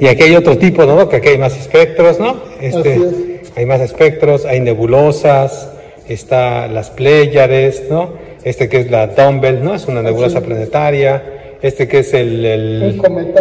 y 0.00 0.06
aquí 0.06 0.22
hay 0.22 0.36
otro 0.36 0.56
tipo, 0.56 0.84
¿no? 0.84 1.08
Que 1.08 1.16
aquí 1.16 1.28
hay 1.28 1.38
más 1.38 1.58
espectros, 1.58 2.18
¿no? 2.18 2.36
Este, 2.60 3.40
Hay 3.56 3.66
más 3.66 3.80
espectros, 3.80 4.44
hay 4.44 4.60
nebulosas, 4.60 5.68
está 6.08 6.68
las 6.68 6.90
Pléyades, 6.90 7.84
¿no? 7.90 8.10
Este 8.44 8.68
que 8.68 8.78
es 8.78 8.90
la 8.90 9.08
Dumbbell, 9.08 9.64
¿no? 9.64 9.74
Es 9.74 9.86
una 9.88 10.00
nebulosa 10.00 10.40
planetaria 10.40 11.37
este 11.60 11.88
que 11.88 12.00
es 12.00 12.14
el, 12.14 12.44
el 12.44 13.00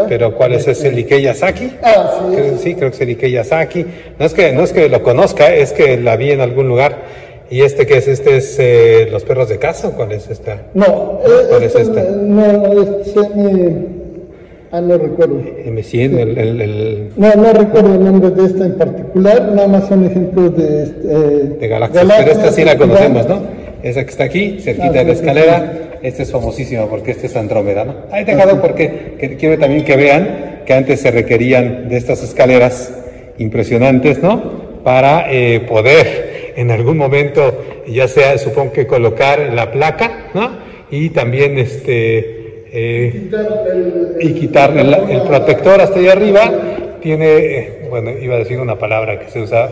pero 0.10 0.35
¿cuál 0.35 0.53
es 0.53 0.68
ese? 0.68 0.88
¿El 0.89 0.98
Ike 0.98 1.22
Yasaki? 1.22 1.72
Ah, 1.84 2.19
sí. 2.19 2.35
Creo, 2.35 2.57
sí, 2.57 2.76
creo 2.76 2.89
que 2.89 2.95
es 2.95 3.02
el 3.02 3.10
Ike 3.10 3.31
Yasaki. 3.31 3.85
No 4.19 4.26
es 4.26 4.34
que 4.34 4.52
no 4.52 4.64
es 4.64 4.73
que 4.73 4.89
lo 4.89 5.03
conozca, 5.03 5.53
es 5.53 5.73
que 5.73 5.98
la 5.98 6.15
vi 6.15 6.31
en 6.31 6.41
algún 6.41 6.68
lugar. 6.68 7.27
¿Y 7.49 7.61
este 7.61 7.85
qué 7.85 7.98
es? 7.98 8.07
¿Este 8.07 8.38
es 8.38 8.57
eh, 8.60 9.07
los 9.10 9.23
perros 9.23 9.49
de 9.49 9.57
casa? 9.57 9.91
¿Cuál 9.91 10.11
es 10.11 10.30
esta? 10.30 10.64
No, 10.73 11.22
¿cuál 11.49 11.64
es 11.64 11.76
esta? 11.76 12.03
No, 12.03 12.81
es 12.81 13.15
Ah, 14.69 14.81
no 14.81 14.98
recuerdo. 14.98 15.41
Me 15.72 15.81
siento 15.81 16.19
el, 16.19 16.38
el, 16.38 16.61
el, 16.61 17.10
No, 17.15 17.34
no 17.35 17.53
recuerdo 17.53 17.94
el 17.94 18.03
nombre 18.03 18.31
de 18.31 18.45
esta 18.48 18.65
en 18.65 18.73
particular, 18.73 19.52
nada 19.53 19.68
más 19.68 19.88
son 19.88 20.06
ejemplos 20.06 20.57
de... 20.57 20.84
Eh, 20.84 21.57
de 21.60 21.68
galaxias, 21.69 22.06
pero 22.18 22.31
esta 22.31 22.52
sí 22.52 22.65
la 22.65 22.77
conocemos, 22.77 23.27
¿no? 23.30 23.41
Esa 23.88 24.03
que 24.03 24.11
está 24.11 24.26
aquí, 24.26 24.59
cerquita 24.59 24.91
de 24.91 25.03
la 25.05 25.14
escalera, 25.14 25.99
este 26.01 26.23
es 26.23 26.31
famosísimo 26.31 26.89
porque 26.89 27.11
este 27.11 27.27
es 27.27 27.35
Andrómeda, 27.38 27.85
¿no? 27.85 27.95
Ahí 28.11 28.26
dejado 28.26 28.61
porque 28.61 29.38
quiero 29.39 29.57
también 29.57 29.85
que 29.85 29.95
vean 29.95 30.64
que 30.65 30.73
antes 30.73 30.99
se 30.99 31.09
requerían 31.09 31.88
de 31.88 31.95
estas 31.95 32.22
escaleras 32.22 32.93
impresionantes, 33.38 34.22
¿no? 34.22 34.84
Para 34.84 35.31
eh, 35.31 35.61
poder 35.61 36.53
en 36.57 36.69
algún 36.69 36.97
momento, 36.97 37.64
ya 37.88 38.09
sea, 38.09 38.38
supongo 38.38 38.73
que 38.73 38.88
colocar 38.88 39.53
la 39.53 39.72
placa, 39.72 40.31
¿no? 40.34 40.57
Y 40.91 41.11
también 41.11 41.57
este, 41.57 42.65
eh, 42.69 43.30
y 44.19 44.34
quitar 44.34 44.76
el, 44.77 45.22
protector 45.22 45.80
hasta 45.80 45.97
allá 45.97 46.11
arriba. 46.11 46.51
Tiene, 47.01 47.69
bueno, 47.89 48.11
iba 48.19 48.35
a 48.35 48.39
decir 48.39 48.59
una 48.59 48.77
palabra 48.77 49.18
que 49.18 49.31
se 49.31 49.39
usa 49.39 49.69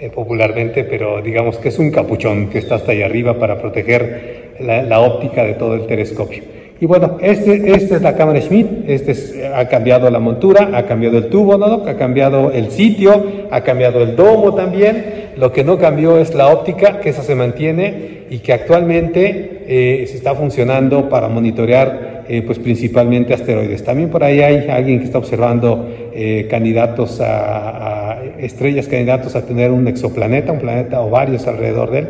eh, 0.00 0.08
popularmente, 0.08 0.84
pero 0.84 1.20
digamos 1.20 1.58
que 1.58 1.68
es 1.68 1.78
un 1.78 1.90
capuchón 1.90 2.48
que 2.48 2.56
está 2.56 2.76
hasta 2.76 2.92
allá 2.92 3.04
arriba 3.04 3.38
para 3.38 3.60
proteger 3.60 4.54
la, 4.58 5.00
óptica 5.00 5.44
de 5.44 5.52
todo 5.52 5.74
el 5.74 5.86
telescopio. 5.86 6.42
Y 6.80 6.86
bueno, 6.86 7.18
este, 7.20 7.70
esta 7.72 7.96
es 7.96 8.00
la 8.00 8.16
cámara 8.16 8.40
Schmidt, 8.40 8.88
este 8.88 9.46
ha 9.54 9.68
cambiado 9.68 10.08
la 10.08 10.18
montura, 10.18 10.70
ha 10.72 10.86
cambiado 10.86 11.18
el 11.18 11.28
tubo, 11.28 11.58
¿no? 11.58 11.84
ha 11.86 11.94
cambiado 11.98 12.50
el 12.50 12.70
sitio, 12.70 13.26
ha 13.50 13.60
cambiado 13.60 14.00
el 14.02 14.16
domo 14.16 14.54
también. 14.54 15.32
Lo 15.36 15.52
que 15.52 15.64
no 15.64 15.76
cambió 15.76 16.18
es 16.18 16.34
la 16.34 16.48
óptica, 16.48 17.00
que 17.00 17.10
esa 17.10 17.22
se 17.22 17.34
mantiene 17.34 18.24
y 18.30 18.38
que 18.38 18.54
actualmente 18.54 19.64
eh, 19.66 20.06
se 20.06 20.16
está 20.16 20.34
funcionando 20.34 21.10
para 21.10 21.28
monitorear 21.28 22.24
eh, 22.26 22.40
pues 22.40 22.58
principalmente 22.58 23.34
asteroides. 23.34 23.84
También 23.84 24.08
por 24.08 24.24
ahí 24.24 24.40
hay 24.40 24.66
alguien 24.70 25.00
que 25.00 25.04
está 25.04 25.18
observando 25.18 25.88
eh, 26.14 26.46
candidatos 26.48 27.20
a 27.20 27.99
estrellas, 28.44 28.86
candidatos 28.88 29.36
a 29.36 29.46
tener 29.46 29.70
un 29.70 29.88
exoplaneta, 29.88 30.52
un 30.52 30.60
planeta 30.60 31.00
o 31.00 31.10
varios 31.10 31.46
alrededor 31.46 31.90
de 31.90 31.98
él 31.98 32.08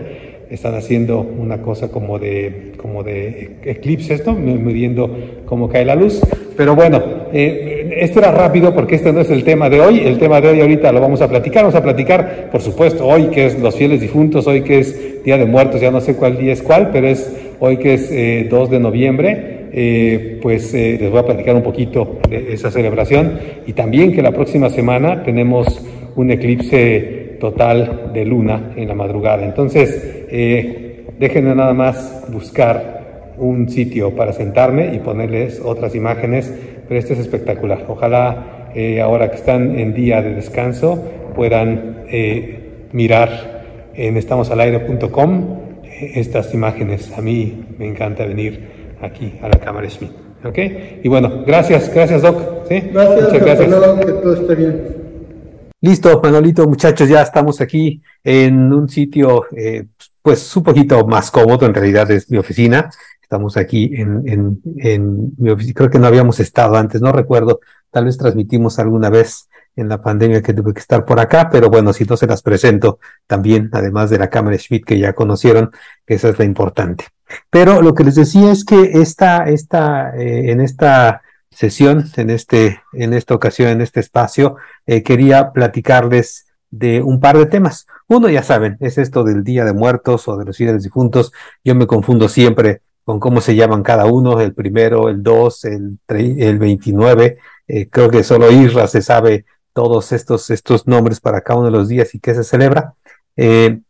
están 0.51 0.75
haciendo 0.75 1.21
una 1.21 1.63
cosa 1.63 1.89
como 1.89 2.19
de, 2.19 2.73
como 2.77 3.05
de 3.05 3.59
eclipse 3.65 4.15
esto, 4.15 4.33
midiendo 4.33 5.17
cómo 5.47 5.69
cae 5.69 5.85
la 5.85 5.95
luz. 5.95 6.21
Pero 6.57 6.75
bueno, 6.75 7.01
eh, 7.33 7.97
esto 7.99 8.19
era 8.19 8.33
rápido 8.33 8.75
porque 8.75 8.97
este 8.97 9.13
no 9.13 9.21
es 9.21 9.31
el 9.31 9.45
tema 9.45 9.71
de 9.71 9.81
hoy. 9.81 10.01
El 10.01 10.19
tema 10.19 10.41
de 10.41 10.49
hoy 10.49 10.61
ahorita 10.61 10.91
lo 10.91 11.01
vamos 11.01 11.23
a 11.23 11.29
platicar. 11.29 11.63
Vamos 11.63 11.77
a 11.77 11.83
platicar, 11.83 12.49
por 12.51 12.61
supuesto, 12.61 13.07
hoy 13.07 13.27
que 13.27 13.47
es 13.47 13.61
los 13.61 13.77
fieles 13.77 14.01
difuntos, 14.01 14.47
hoy 14.49 14.63
que 14.63 14.81
es 14.81 15.23
Día 15.23 15.39
de 15.39 15.47
Muertos, 15.47 15.81
ya 15.81 15.93
no 15.93 16.01
sé 16.01 16.17
cuál 16.17 16.37
día 16.37 16.53
es 16.53 16.63
cuál, 16.63 16.91
pero 16.91 17.07
es 17.07 17.33
hoy 17.61 17.77
que 17.77 17.95
es 17.95 18.11
2 18.11 18.13
eh, 18.13 18.73
de 18.73 18.81
noviembre. 18.81 19.61
Eh, 19.73 20.41
pues 20.43 20.75
les 20.75 21.09
voy 21.09 21.21
a 21.21 21.25
platicar 21.25 21.55
un 21.55 21.63
poquito 21.63 22.19
de 22.29 22.55
esa 22.55 22.73
celebración 22.73 23.39
y 23.69 23.73
también 23.73 24.13
que 24.13 24.21
la 24.21 24.33
próxima 24.33 24.69
semana 24.69 25.23
tenemos 25.23 25.81
un 26.17 26.31
eclipse 26.31 27.37
total 27.41 28.11
de 28.13 28.25
luna 28.25 28.73
en 28.77 28.89
la 28.89 28.95
madrugada. 28.95 29.45
Entonces, 29.45 30.27
eh, 30.31 31.05
déjenme 31.19 31.55
nada 31.55 31.75
más 31.75 32.25
buscar 32.33 33.33
un 33.39 33.69
sitio 33.69 34.15
para 34.15 34.33
sentarme 34.33 34.95
y 34.95 34.99
ponerles 34.99 35.61
otras 35.65 35.95
imágenes, 35.95 36.53
pero 36.87 37.01
este 37.01 37.15
es 37.15 37.21
espectacular. 37.21 37.87
Ojalá 37.89 38.71
eh, 38.75 39.01
ahora 39.01 39.31
que 39.31 39.37
están 39.37 39.79
en 39.79 39.95
día 39.95 40.23
de 40.23 40.35
descanso 40.35 41.03
puedan 41.35 42.05
eh, 42.09 42.87
mirar 42.93 43.91
en 43.95 44.17
estamosalaire.com 44.17 45.59
estas 46.15 46.55
imágenes. 46.55 47.13
A 47.17 47.21
mí 47.21 47.65
me 47.79 47.87
encanta 47.89 48.25
venir 48.25 48.97
aquí 49.01 49.35
a 49.43 49.49
la 49.49 49.59
cámara 49.59 49.89
Schmidt. 49.89 50.13
¿Ok? 50.45 50.59
Y 51.03 51.09
bueno, 51.09 51.45
gracias, 51.47 51.93
gracias 51.95 52.23
Doc. 52.23 52.69
¿Sí? 52.69 52.81
Gracias, 52.93 53.23
Muchas 53.23 53.45
gracias. 53.45 54.05
que 54.07 54.13
todo 54.13 54.35
esté 54.35 54.55
bien. 54.55 55.10
Listo, 55.83 56.21
Manolito, 56.23 56.67
muchachos, 56.67 57.09
ya 57.09 57.23
estamos 57.23 57.63
aquí 57.63 58.03
en 58.23 58.71
un 58.71 58.87
sitio, 58.87 59.47
eh, 59.57 59.87
pues 60.21 60.55
un 60.55 60.63
poquito 60.63 61.07
más 61.07 61.31
cómodo, 61.31 61.65
en 61.65 61.73
realidad 61.73 62.11
es 62.11 62.31
mi 62.31 62.37
oficina. 62.37 62.91
Estamos 63.23 63.57
aquí 63.57 63.91
en, 63.95 64.29
en, 64.29 64.61
en 64.77 65.33
mi 65.39 65.49
oficina, 65.49 65.75
creo 65.75 65.91
que 65.91 65.99
no 65.99 66.07
habíamos 66.07 66.39
estado 66.39 66.77
antes, 66.77 67.01
no 67.01 67.13
recuerdo, 67.13 67.61
tal 67.91 68.05
vez 68.05 68.19
transmitimos 68.19 68.79
alguna 68.79 69.09
vez 69.09 69.49
en 69.75 69.89
la 69.89 70.03
pandemia 70.03 70.43
que 70.43 70.53
tuve 70.53 70.75
que 70.75 70.81
estar 70.81 71.07
por 71.07 71.19
acá, 71.19 71.49
pero 71.51 71.71
bueno, 71.71 71.95
si 71.95 72.05
no 72.05 72.17
se 72.19 72.27
las 72.27 72.43
presento 72.43 72.99
también, 73.27 73.71
además 73.73 74.11
de 74.11 74.19
la 74.19 74.29
cámara 74.29 74.59
Schmidt 74.59 74.85
que 74.85 74.99
ya 74.99 75.15
conocieron, 75.15 75.71
que 76.05 76.15
esa 76.15 76.29
es 76.29 76.39
la 76.39 76.45
importante. 76.45 77.07
Pero 77.49 77.81
lo 77.81 77.95
que 77.95 78.05
les 78.05 78.17
decía 78.17 78.53
es 78.53 78.67
que 78.67 78.91
esta, 79.01 79.45
esta, 79.45 80.15
eh, 80.15 80.51
en 80.51 80.61
esta 80.61 81.23
sesión, 81.51 82.05
en, 82.17 82.31
este, 82.31 82.83
en 82.93 83.13
esta 83.13 83.35
ocasión, 83.35 83.69
en 83.69 83.81
este 83.81 84.01
espacio, 84.01 84.57
eh, 84.87 85.03
quería 85.03 85.53
platicarles 85.53 86.47
de 86.71 87.03
un 87.03 87.21
par 87.21 87.37
de 87.37 87.47
temas. 87.47 87.87
Uno, 88.07 88.29
ya 88.29 88.43
saben, 88.43 88.77
es 88.81 88.99
esto 88.99 89.25
del 89.25 89.43
Día 89.43 89.65
de 89.65 89.73
Muertos 89.73 90.29
o 90.29 90.37
de 90.37 90.45
los 90.45 90.57
fieles 90.57 90.83
difuntos. 90.83 91.33
Yo 91.65 91.75
me 91.75 91.87
confundo 91.87 92.29
siempre 92.29 92.83
con 93.05 93.19
cómo 93.19 93.41
se 93.41 93.57
llaman 93.57 93.83
cada 93.83 94.07
uno, 94.07 94.41
el 94.41 94.55
primero, 94.55 95.09
el 95.09 95.23
dos, 95.23 95.65
el, 95.65 95.99
el 96.09 96.59
29. 96.59 97.39
Eh, 97.67 97.89
creo 97.91 98.11
que 98.11 98.23
solo 98.23 98.51
Isra 98.51 98.87
se 98.87 99.03
sabe 99.03 99.45
todos 99.73 100.13
estos, 100.13 100.51
estos 100.51 100.87
nombres 100.87 101.21
para 101.21 101.41
cada 101.41 101.59
uno 101.59 101.71
de 101.71 101.77
los 101.77 101.89
días 101.89 102.15
y 102.15 102.21
qué 102.21 102.35
se 102.35 102.45
celebra. 102.45 102.95
Eh, 103.37 103.81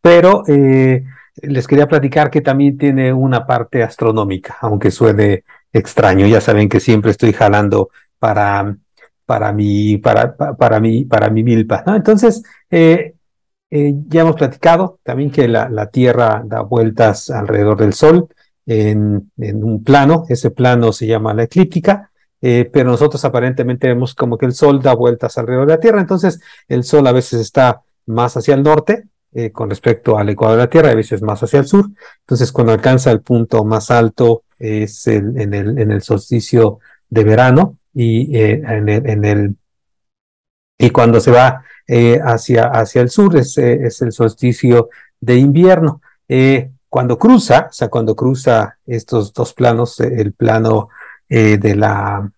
pero 0.00 0.44
les 0.46 1.66
quería 1.66 1.88
platicar 1.88 2.30
que 2.30 2.40
también 2.40 2.78
tiene 2.78 3.12
una 3.12 3.46
parte 3.46 3.82
astronómica, 3.82 4.56
aunque 4.60 4.90
suene 4.90 5.44
extraño. 5.74 6.26
Ya 6.26 6.40
saben 6.40 6.68
que 6.70 6.80
siempre 6.80 7.10
estoy 7.10 7.34
jalando 7.34 7.90
para, 8.18 8.76
para 9.26 9.52
mi, 9.52 9.98
para, 9.98 10.34
para, 10.36 10.80
mi, 10.80 11.04
para 11.04 11.28
mi 11.28 11.42
milpa. 11.42 11.84
Entonces, 11.88 12.42
eh, 12.70 13.14
eh, 13.70 13.94
ya 14.06 14.22
hemos 14.22 14.36
platicado 14.36 15.00
también 15.02 15.30
que 15.30 15.48
la, 15.48 15.68
la, 15.68 15.88
Tierra 15.90 16.42
da 16.46 16.62
vueltas 16.62 17.28
alrededor 17.28 17.76
del 17.76 17.92
Sol 17.92 18.28
en, 18.66 19.30
un 19.36 19.84
plano. 19.84 20.24
Ese 20.28 20.50
plano 20.50 20.92
se 20.92 21.06
llama 21.06 21.34
la 21.34 21.42
eclíptica. 21.42 22.10
Eh, 22.46 22.68
pero 22.70 22.90
nosotros 22.90 23.24
aparentemente 23.24 23.88
vemos 23.88 24.14
como 24.14 24.36
que 24.36 24.44
el 24.44 24.52
Sol 24.52 24.80
da 24.80 24.94
vueltas 24.94 25.36
alrededor 25.38 25.66
de 25.66 25.74
la 25.74 25.80
Tierra. 25.80 26.00
Entonces, 26.00 26.40
el 26.68 26.84
Sol 26.84 27.06
a 27.06 27.12
veces 27.12 27.40
está 27.40 27.82
más 28.06 28.36
hacia 28.36 28.54
el 28.54 28.62
norte 28.62 29.04
con 29.52 29.68
respecto 29.68 30.16
al 30.16 30.28
ecuador 30.28 30.56
de 30.56 30.62
la 30.62 30.70
Tierra, 30.70 30.90
a 30.90 30.94
veces 30.94 31.20
más 31.20 31.42
hacia 31.42 31.58
el 31.58 31.66
sur. 31.66 31.86
Entonces, 32.20 32.52
cuando 32.52 32.72
alcanza 32.72 33.10
el 33.10 33.20
punto 33.20 33.64
más 33.64 33.90
alto 33.90 34.43
es 34.58 35.06
el, 35.06 35.40
en, 35.40 35.54
el, 35.54 35.78
en 35.78 35.90
el 35.90 36.02
solsticio 36.02 36.78
de 37.08 37.24
verano 37.24 37.78
y 37.92 38.36
eh, 38.36 38.62
en, 38.66 38.88
el, 38.88 39.08
en, 39.08 39.24
el, 39.24 39.56
y 40.78 40.90
cuando 40.90 41.20
se 41.20 41.30
va 41.30 41.64
eh, 41.86 42.20
hacia, 42.24 42.68
hacia 42.68 43.02
el 43.02 43.10
sur 43.10 43.36
es, 43.36 43.56
es, 43.58 44.02
el 44.02 44.12
solsticio 44.12 44.88
de 45.20 45.36
invierno. 45.36 46.00
cuando 46.88 47.18
cruza, 47.18 47.68
o 47.70 47.72
sea, 47.72 47.88
cuando 47.88 48.14
cruza 48.14 48.78
estos 48.86 49.32
dos 49.32 49.52
planos, 49.54 50.00
el 50.00 50.32
plano 50.32 50.88
de 51.28 51.74
la, 51.74 52.30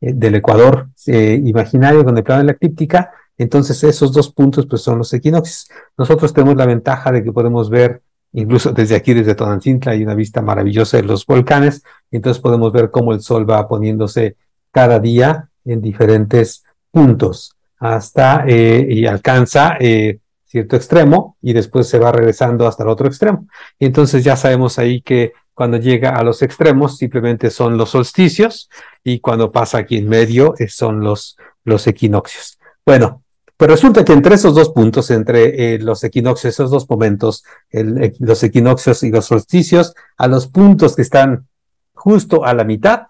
del 0.00 0.34
ecuador 0.34 0.88
imaginario 1.06 2.04
con 2.04 2.16
el 2.16 2.24
plano 2.24 2.40
de 2.40 2.46
la 2.46 2.52
eclíptica, 2.52 3.12
entonces 3.40 3.82
esos 3.84 4.12
dos 4.12 4.30
puntos 4.30 4.66
pues 4.66 4.82
son 4.82 4.98
los 4.98 5.14
equinoccios. 5.14 5.70
Nosotros 5.96 6.34
tenemos 6.34 6.56
la 6.56 6.66
ventaja 6.66 7.10
de 7.10 7.24
que 7.24 7.32
podemos 7.32 7.70
ver, 7.70 8.02
incluso 8.32 8.72
desde 8.72 8.96
aquí, 8.96 9.14
desde 9.14 9.34
Tonancintla, 9.34 9.92
hay 9.92 10.02
una 10.02 10.14
vista 10.14 10.42
maravillosa 10.42 10.96
de 10.96 11.04
los 11.04 11.26
volcanes, 11.26 11.82
entonces 12.10 12.40
podemos 12.40 12.72
ver 12.72 12.90
cómo 12.90 13.12
el 13.12 13.20
sol 13.20 13.48
va 13.48 13.66
poniéndose 13.68 14.36
cada 14.70 14.98
día 14.98 15.48
en 15.64 15.80
diferentes 15.80 16.64
puntos 16.90 17.56
hasta 17.78 18.44
eh, 18.46 18.86
y 18.88 19.06
alcanza 19.06 19.76
eh, 19.80 20.18
cierto 20.44 20.76
extremo 20.76 21.36
y 21.40 21.52
después 21.52 21.88
se 21.88 21.98
va 21.98 22.12
regresando 22.12 22.66
hasta 22.66 22.82
el 22.82 22.88
otro 22.88 23.06
extremo. 23.06 23.46
Y 23.78 23.86
entonces 23.86 24.24
ya 24.24 24.36
sabemos 24.36 24.78
ahí 24.78 25.00
que 25.00 25.32
cuando 25.54 25.76
llega 25.76 26.16
a 26.16 26.22
los 26.22 26.42
extremos 26.42 26.96
simplemente 26.96 27.50
son 27.50 27.76
los 27.76 27.90
solsticios 27.90 28.68
y 29.04 29.20
cuando 29.20 29.52
pasa 29.52 29.78
aquí 29.78 29.98
en 29.98 30.08
medio 30.08 30.54
eh, 30.58 30.68
son 30.68 31.00
los, 31.00 31.36
los 31.64 31.86
equinoccios. 31.86 32.58
Bueno, 32.84 33.22
pues 33.60 33.72
resulta 33.72 34.06
que 34.06 34.14
entre 34.14 34.36
esos 34.36 34.54
dos 34.54 34.70
puntos, 34.70 35.10
entre 35.10 35.74
eh, 35.74 35.78
los 35.78 36.02
equinoccios, 36.02 36.54
esos 36.54 36.70
dos 36.70 36.88
momentos, 36.88 37.44
el, 37.68 38.16
los 38.18 38.42
equinoccios 38.42 39.02
y 39.02 39.10
los 39.10 39.26
solsticios, 39.26 39.92
a 40.16 40.28
los 40.28 40.46
puntos 40.46 40.96
que 40.96 41.02
están 41.02 41.46
justo 41.92 42.46
a 42.46 42.54
la 42.54 42.64
mitad, 42.64 43.08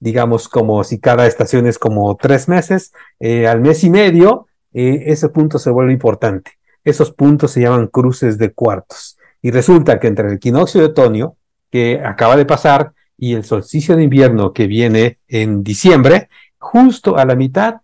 digamos 0.00 0.48
como 0.48 0.82
si 0.84 0.98
cada 0.98 1.26
estación 1.26 1.66
es 1.66 1.78
como 1.78 2.16
tres 2.16 2.48
meses, 2.48 2.94
eh, 3.20 3.46
al 3.46 3.60
mes 3.60 3.84
y 3.84 3.90
medio, 3.90 4.46
eh, 4.72 5.02
ese 5.08 5.28
punto 5.28 5.58
se 5.58 5.68
vuelve 5.68 5.92
importante. 5.92 6.52
Esos 6.82 7.10
puntos 7.10 7.50
se 7.50 7.60
llaman 7.60 7.88
cruces 7.88 8.38
de 8.38 8.54
cuartos. 8.54 9.18
Y 9.42 9.50
resulta 9.50 10.00
que 10.00 10.06
entre 10.06 10.28
el 10.28 10.36
equinoccio 10.36 10.80
de 10.80 10.86
otoño, 10.86 11.36
que 11.70 12.00
acaba 12.02 12.36
de 12.38 12.46
pasar, 12.46 12.92
y 13.18 13.34
el 13.34 13.44
solsticio 13.44 13.96
de 13.98 14.04
invierno 14.04 14.54
que 14.54 14.66
viene 14.66 15.18
en 15.28 15.62
diciembre, 15.62 16.30
justo 16.56 17.18
a 17.18 17.26
la 17.26 17.36
mitad 17.36 17.82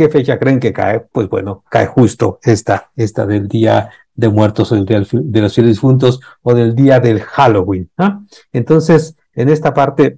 ¿Qué 0.00 0.08
fecha 0.08 0.38
creen 0.38 0.58
que 0.60 0.72
cae? 0.72 1.00
Pues 1.00 1.28
bueno, 1.28 1.62
cae 1.68 1.84
justo 1.84 2.38
esta, 2.42 2.90
esta 2.96 3.26
del 3.26 3.48
Día 3.48 3.90
de 4.14 4.30
Muertos 4.30 4.72
o 4.72 4.74
del 4.74 4.86
Día 4.86 5.02
de 5.12 5.40
los 5.42 5.54
Fieles 5.54 5.74
Difuntos 5.74 6.20
o 6.40 6.54
del 6.54 6.74
Día 6.74 7.00
del 7.00 7.20
Halloween. 7.20 7.90
Entonces, 8.50 9.18
en 9.34 9.50
esta 9.50 9.74
parte, 9.74 10.16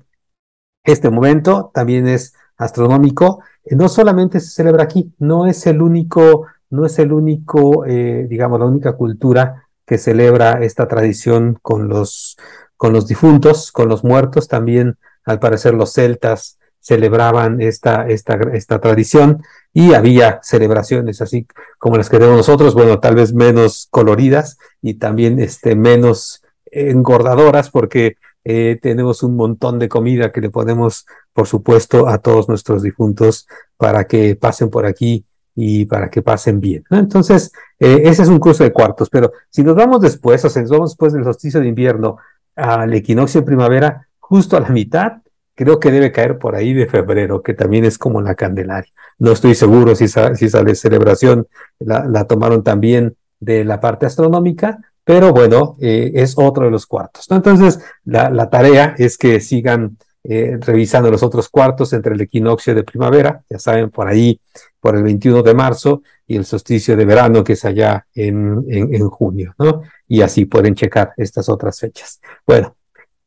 este 0.84 1.10
momento 1.10 1.72
también 1.74 2.06
es 2.06 2.32
astronómico. 2.56 3.40
No 3.72 3.88
solamente 3.88 4.38
se 4.38 4.50
celebra 4.50 4.84
aquí, 4.84 5.12
no 5.18 5.48
es 5.48 5.66
el 5.66 5.82
único, 5.82 6.46
no 6.70 6.86
es 6.86 7.00
el 7.00 7.12
único, 7.12 7.84
eh, 7.84 8.28
digamos, 8.30 8.60
la 8.60 8.66
única 8.66 8.92
cultura 8.92 9.66
que 9.84 9.98
celebra 9.98 10.62
esta 10.62 10.86
tradición 10.86 11.59
con 11.60 11.88
los, 11.88 12.36
con 12.76 12.92
los 12.92 13.09
difuntos, 13.09 13.72
con 13.72 13.88
los 13.88 14.04
muertos. 14.04 14.46
También, 14.46 14.96
al 15.24 15.40
parecer, 15.40 15.74
los 15.74 15.92
celtas 15.92 16.60
celebraban 16.82 17.62
esta, 17.62 18.06
esta, 18.09 18.34
esta 18.52 18.80
tradición 18.80 19.42
y 19.72 19.94
había 19.94 20.40
celebraciones 20.42 21.22
así 21.22 21.46
como 21.78 21.96
las 21.96 22.10
que 22.10 22.18
tenemos 22.18 22.36
nosotros, 22.36 22.74
bueno, 22.74 22.98
tal 22.98 23.14
vez 23.14 23.32
menos 23.32 23.86
coloridas 23.90 24.59
y 24.82 24.94
también 24.94 25.40
este, 25.40 25.76
menos 25.76 26.42
engordadoras 26.66 27.70
porque 27.70 28.16
eh, 28.44 28.78
tenemos 28.82 29.22
un 29.22 29.36
montón 29.36 29.78
de 29.78 29.88
comida 29.88 30.32
que 30.32 30.40
le 30.40 30.50
ponemos, 30.50 31.06
por 31.32 31.46
supuesto, 31.46 32.09
a 32.09 32.18
todos 32.18 32.48
nuestros 32.48 32.82
difuntos 32.82 33.46
para 33.76 34.04
que 34.04 34.34
pasen 34.34 34.68
por 34.68 34.84
aquí 34.84 35.24
y 35.54 35.84
para 35.84 36.10
que 36.10 36.22
pasen 36.22 36.60
bien. 36.60 36.82
Entonces, 36.90 37.52
eh, 37.78 38.02
ese 38.04 38.22
es 38.22 38.28
un 38.28 38.40
curso 38.40 38.64
de 38.64 38.72
cuartos, 38.72 39.09
pero 39.09 39.32
si 39.50 39.62
nos 39.62 39.76
vamos 39.76 40.00
después, 40.00 40.44
o 40.44 40.48
sea, 40.48 40.62
nos 40.62 40.72
vamos 40.72 40.90
después 40.90 41.12
del 41.12 41.24
solsticio 41.24 41.60
de 41.60 41.68
invierno 41.68 42.16
al 42.56 42.92
equinoccio 42.92 43.40
de 43.40 43.46
primavera, 43.46 44.09
justo 44.18 44.56
a 44.56 44.60
la 44.60 44.70
mitad, 44.70 45.18
creo 45.55 45.79
que 45.81 45.91
debe 45.91 46.12
caer 46.12 46.39
por 46.39 46.55
ahí 46.55 46.73
de 46.73 46.87
febrero, 46.87 47.43
que 47.43 47.55
también 47.55 47.85
es 47.85 47.99
como 47.99 48.20
la 48.20 48.35
Candelaria. 48.35 48.93
No 49.19 49.33
estoy 49.33 49.55
seguro 49.55 49.95
si 49.95 50.05
esa, 50.05 50.29
esa 50.29 50.74
celebración 50.74 51.47
la, 51.79 52.24
tomaron 52.24 52.62
también 52.62 53.16
de 53.41 53.65
la 53.65 53.81
parte 53.81 54.07
astronómica, 54.07 54.79
pero 55.05 55.33
bueno, 55.33 55.77
eh, 55.81 56.12
es 56.15 56.35
otro 56.37 56.65
de 56.65 56.70
los 56.70 56.87
cuartos. 56.87 57.27
Entonces, 57.31 57.81
la, 58.05 58.51
tarea 58.51 58.95
es 58.99 59.19
que 59.19 59.41
sigan 59.41 59.99
eh, 60.24 60.57
revisando 60.61 61.11
los 61.11 61.23
otros 61.23 61.49
cuartos 61.49 61.93
entre 61.93 62.15
el 62.15 62.20
equinoccio 62.20 62.74
de 62.74 62.85
primavera, 62.85 63.43
ya 63.51 63.59
saben, 63.59 63.91
por 63.91 64.09
ahí, 64.09 64.41
por 64.81 64.97
el 64.97 65.03
21 65.03 65.43
de 65.43 65.55
marzo, 65.55 66.03
y 66.27 66.37
el 66.37 66.45
solsticio 66.45 66.97
de 66.97 67.05
verano, 67.05 67.45
que 67.45 67.55
es 67.55 67.65
allá 67.65 68.07
en, 68.15 68.65
en 68.69 69.09
junio, 69.09 69.55
¿no? 69.59 69.83
Y 70.09 70.23
así 70.23 70.47
pueden 70.47 70.74
checar 70.74 71.12
estas 71.16 71.49
otras 71.49 71.79
fechas. 71.79 72.20
Bueno, 72.47 72.77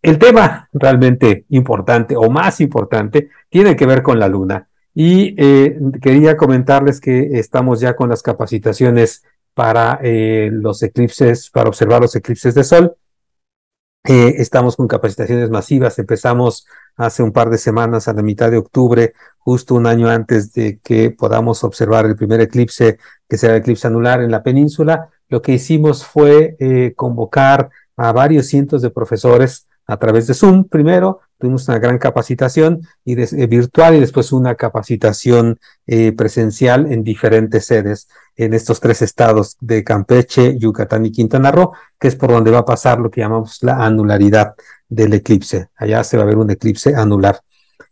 el 0.06 0.19
tema 0.19 0.69
realmente 0.72 1.45
importante 1.49 2.15
o 2.15 2.30
más 2.30 2.61
importante 2.61 3.32
tiene 3.49 3.76
que 3.76 3.88
ver 3.88 4.03
con 4.03 4.19
la 4.19 4.27
luna. 4.27 4.69
Y 4.94 5.34
eh, 5.36 5.80
quería 5.99 6.38
comentarles 6.38 7.02
que 7.02 7.40
estamos 7.40 7.80
ya 7.80 7.95
con 7.95 8.10
las 8.10 8.22
capacitaciones 8.22 9.23
para 9.56 9.99
eh, 10.03 10.49
los 10.52 10.84
eclipses, 10.84 11.49
para 11.49 11.69
observar 11.69 12.03
los 12.03 12.15
eclipses 12.15 12.53
de 12.53 12.64
sol. 12.64 12.95
Eh, 14.03 14.36
estamos 14.38 14.76
con 14.76 14.88
capacitaciones 14.88 15.49
masivas. 15.49 15.98
Empezamos 15.98 16.68
hace 16.95 17.23
un 17.23 17.32
par 17.32 17.49
de 17.49 17.57
semanas, 17.57 18.07
a 18.07 18.14
la 18.14 18.22
mitad 18.22 18.52
de 18.52 18.57
octubre, 18.57 19.14
justo 19.40 19.73
un 19.73 19.88
año 19.88 20.07
antes 20.07 20.53
de 20.53 20.80
que 20.84 21.10
podamos 21.10 21.64
observar 21.64 22.06
el 22.06 22.15
primer 22.15 22.41
eclipse, 22.41 22.99
que 23.27 23.40
será 23.40 23.56
el 23.56 23.61
eclipse 23.61 23.88
anular 23.88 24.22
en 24.22 24.30
la 24.30 24.44
península. 24.44 25.10
Lo 25.30 25.41
que 25.41 25.53
hicimos 25.53 26.06
fue 26.06 26.94
convocar 26.95 27.72
a 27.98 28.11
varios 28.11 28.45
cientos 28.45 28.84
de 28.84 28.91
profesores 28.91 29.65
a 29.88 29.98
través 29.98 30.28
de 30.28 30.34
Zoom 30.34 30.66
primero, 30.66 31.22
tuvimos 31.38 31.68
una 31.68 31.80
gran 31.80 31.98
capacitación 31.98 32.82
y 33.03 33.20
eh, 33.20 33.48
virtual 33.48 33.95
y 33.95 33.99
después 33.99 34.32
una 34.32 34.56
capacitación 34.56 35.60
eh, 35.86 36.12
presencial 36.12 36.91
en 36.91 37.03
diferentes 37.03 37.66
sedes 37.66 38.07
en 38.36 38.53
estos 38.53 38.80
tres 38.80 39.02
estados 39.02 39.57
de 39.60 39.84
Campeche, 39.84 40.57
Yucatán 40.57 41.06
y 41.06 41.12
Quintana 41.12 41.52
Roo, 41.52 41.74
que 41.99 42.07
es 42.07 42.16
por 42.16 42.32
donde 42.32 42.52
va 42.52 42.60
a 42.60 42.66
pasar 42.66 42.99
lo 42.99 43.10
que 43.10 43.22
llamamos 43.22 43.60
la 43.62 43.86
anularidad 43.86 44.56
del 44.90 45.14
eclipse. 45.14 45.70
Allá 45.76 46.03
se 46.03 46.18
va 46.18 46.24
a 46.24 46.28
ver 46.28 46.38
un 46.38 46.52
eclipse 46.52 46.95
anular. 46.95 47.40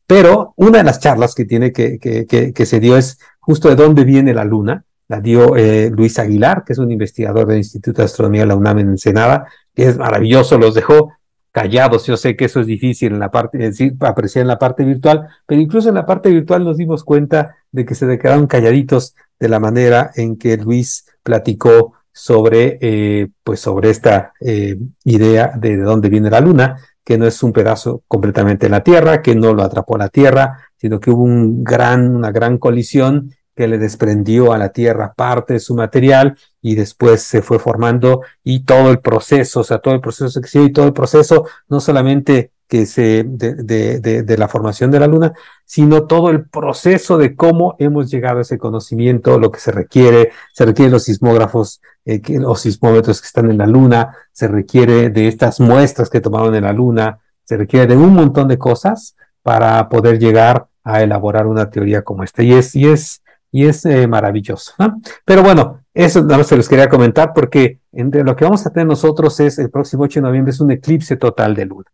Pero 0.06 0.54
una 0.58 0.80
de 0.80 0.84
las 0.84 1.00
charlas 1.00 1.34
que 1.34 1.46
tiene 1.46 1.72
que, 1.72 1.98
que, 1.98 2.26
que, 2.54 2.66
se 2.66 2.80
dio 2.80 2.98
es 2.98 3.20
justo 3.40 3.70
de 3.70 3.76
dónde 3.76 4.04
viene 4.04 4.34
la 4.34 4.44
luna. 4.44 4.84
La 5.08 5.22
dio 5.22 5.56
eh, 5.56 5.90
Luis 5.92 6.20
Aguilar, 6.20 6.64
que 6.66 6.74
es 6.74 6.80
un 6.80 6.92
investigador 6.92 7.48
del 7.48 7.58
Instituto 7.58 8.02
de 8.02 8.06
Astronomía 8.06 8.42
de 8.42 8.48
la 8.48 8.56
UNAM 8.56 8.80
en 8.80 8.90
Ensenada, 8.90 9.48
que 9.74 9.88
es 9.88 9.98
maravilloso, 9.98 10.58
los 10.58 10.74
dejó 10.74 11.14
callados. 11.54 12.06
Yo 12.06 12.18
sé 12.18 12.36
que 12.36 12.46
eso 12.46 12.60
es 12.60 12.68
difícil 12.68 13.14
en 13.14 13.20
la 13.20 13.32
parte, 13.32 13.58
decir, 13.58 13.96
apreciar 14.02 14.42
en 14.42 14.50
la 14.50 14.60
parte 14.60 14.84
virtual, 14.84 15.30
pero 15.46 15.62
incluso 15.62 15.88
en 15.88 15.96
la 15.96 16.06
parte 16.06 16.30
virtual 16.30 16.66
nos 16.66 16.78
dimos 16.78 17.06
cuenta 17.06 17.56
de 17.72 17.86
que 17.86 17.96
se 17.96 18.06
quedaron 18.20 18.48
calladitos 18.48 19.16
de 19.40 19.48
la 19.48 19.60
manera 19.60 20.12
en 20.16 20.38
que 20.38 20.58
Luis 20.58 21.06
platicó 21.22 21.94
sobre, 22.12 22.80
eh, 22.82 23.30
pues 23.44 23.62
sobre 23.62 23.92
esta 23.92 24.34
eh, 24.42 24.78
idea 25.06 25.54
de, 25.56 25.78
de 25.78 25.84
dónde 25.84 26.10
viene 26.10 26.30
la 26.30 26.42
luna, 26.42 26.78
que 27.06 27.18
no 27.18 27.28
es 27.28 27.42
un 27.44 27.54
pedazo 27.54 28.04
completamente 28.08 28.66
en 28.66 28.72
la 28.72 28.84
Tierra, 28.84 29.22
que 29.22 29.36
no 29.36 29.54
lo 29.54 29.64
atrapó 29.64 29.98
la 29.98 30.10
Tierra, 30.10 30.58
sino 30.76 31.00
que 31.00 31.12
hubo 31.12 31.24
un 31.24 31.64
gran, 31.64 32.16
una 32.16 32.32
gran 32.32 32.58
colisión 32.58 33.32
que 33.56 33.68
le 33.68 33.78
desprendió 33.78 34.54
a 34.54 34.58
la 34.58 34.70
Tierra 34.70 35.14
parte 35.16 35.54
de 35.54 35.60
su 35.60 35.76
material 35.76 36.36
y 36.64 36.76
después 36.76 37.22
se 37.22 37.42
fue 37.42 37.60
formando 37.60 38.22
y 38.42 38.62
todo 38.62 38.90
el 38.90 39.00
proceso, 39.00 39.60
o 39.60 39.64
sea, 39.64 39.80
todo 39.80 39.94
el 39.94 40.00
proceso 40.00 40.40
y 40.54 40.72
todo 40.72 40.88
el 40.88 40.94
proceso, 40.94 41.46
no 41.68 41.82
solamente 41.82 42.54
que 42.70 42.86
se 42.86 43.26
de, 43.28 43.56
de, 43.56 44.24
de, 44.24 44.38
la 44.38 44.48
formación 44.48 44.90
de 44.90 45.02
la 45.02 45.08
Luna, 45.08 45.34
sino 45.66 46.08
todo 46.08 46.30
el 46.30 46.48
proceso 46.50 47.18
de 47.18 47.36
cómo 47.36 47.76
hemos 47.80 48.10
llegado 48.10 48.40
a 48.40 48.44
ese 48.44 48.58
conocimiento, 48.58 49.38
lo 49.38 49.52
que 49.52 49.60
se 49.60 49.72
requiere, 49.72 50.32
se 50.54 50.66
requiere 50.66 50.90
los 50.90 51.04
sismógrafos, 51.04 51.82
eh, 52.06 52.22
los 52.30 52.62
sismómetros 52.62 53.20
que 53.20 53.28
están 53.28 53.52
en 53.52 53.58
la 53.58 53.68
Luna, 53.68 54.16
se 54.32 54.48
requiere 54.48 55.10
de 55.10 55.28
estas 55.28 55.60
muestras 55.60 56.10
que 56.10 56.22
tomaron 56.22 56.56
en 56.56 56.64
la 56.64 56.74
Luna, 56.74 57.20
se 57.44 57.58
requiere 57.58 57.88
de 57.88 57.98
un 57.98 58.14
montón 58.14 58.48
de 58.48 58.58
cosas 58.58 59.18
para 59.42 59.90
poder 59.90 60.18
llegar 60.18 60.68
a 60.86 61.04
elaborar 61.04 61.46
una 61.46 61.70
teoría 61.70 62.04
como 62.04 62.24
esta. 62.24 62.42
Y 62.42 62.54
es, 62.54 62.74
y 62.74 62.88
es 62.88 63.22
y 63.54 63.68
es 63.68 63.86
eh, 63.86 64.08
maravilloso. 64.08 64.74
¿no? 64.80 65.00
Pero 65.24 65.44
bueno, 65.44 65.83
eso 65.94 66.22
nada 66.24 66.40
más 66.40 66.48
se 66.48 66.58
los 66.58 66.68
quería 66.68 66.90
comentar 66.90 67.34
porque 67.34 67.80
entre 67.92 68.24
lo 68.24 68.36
que 68.36 68.46
vamos 68.46 68.66
a 68.66 68.72
tener 68.72 68.88
nosotros 68.88 69.40
es 69.40 69.60
el 69.60 69.70
próximo 69.70 70.04
8 70.04 70.20
de 70.20 70.28
noviembre 70.28 70.52
es 70.52 70.60
un 70.60 70.72
eclipse 70.72 71.18
total 71.18 71.56
de 71.56 71.66
luna. 71.66 71.92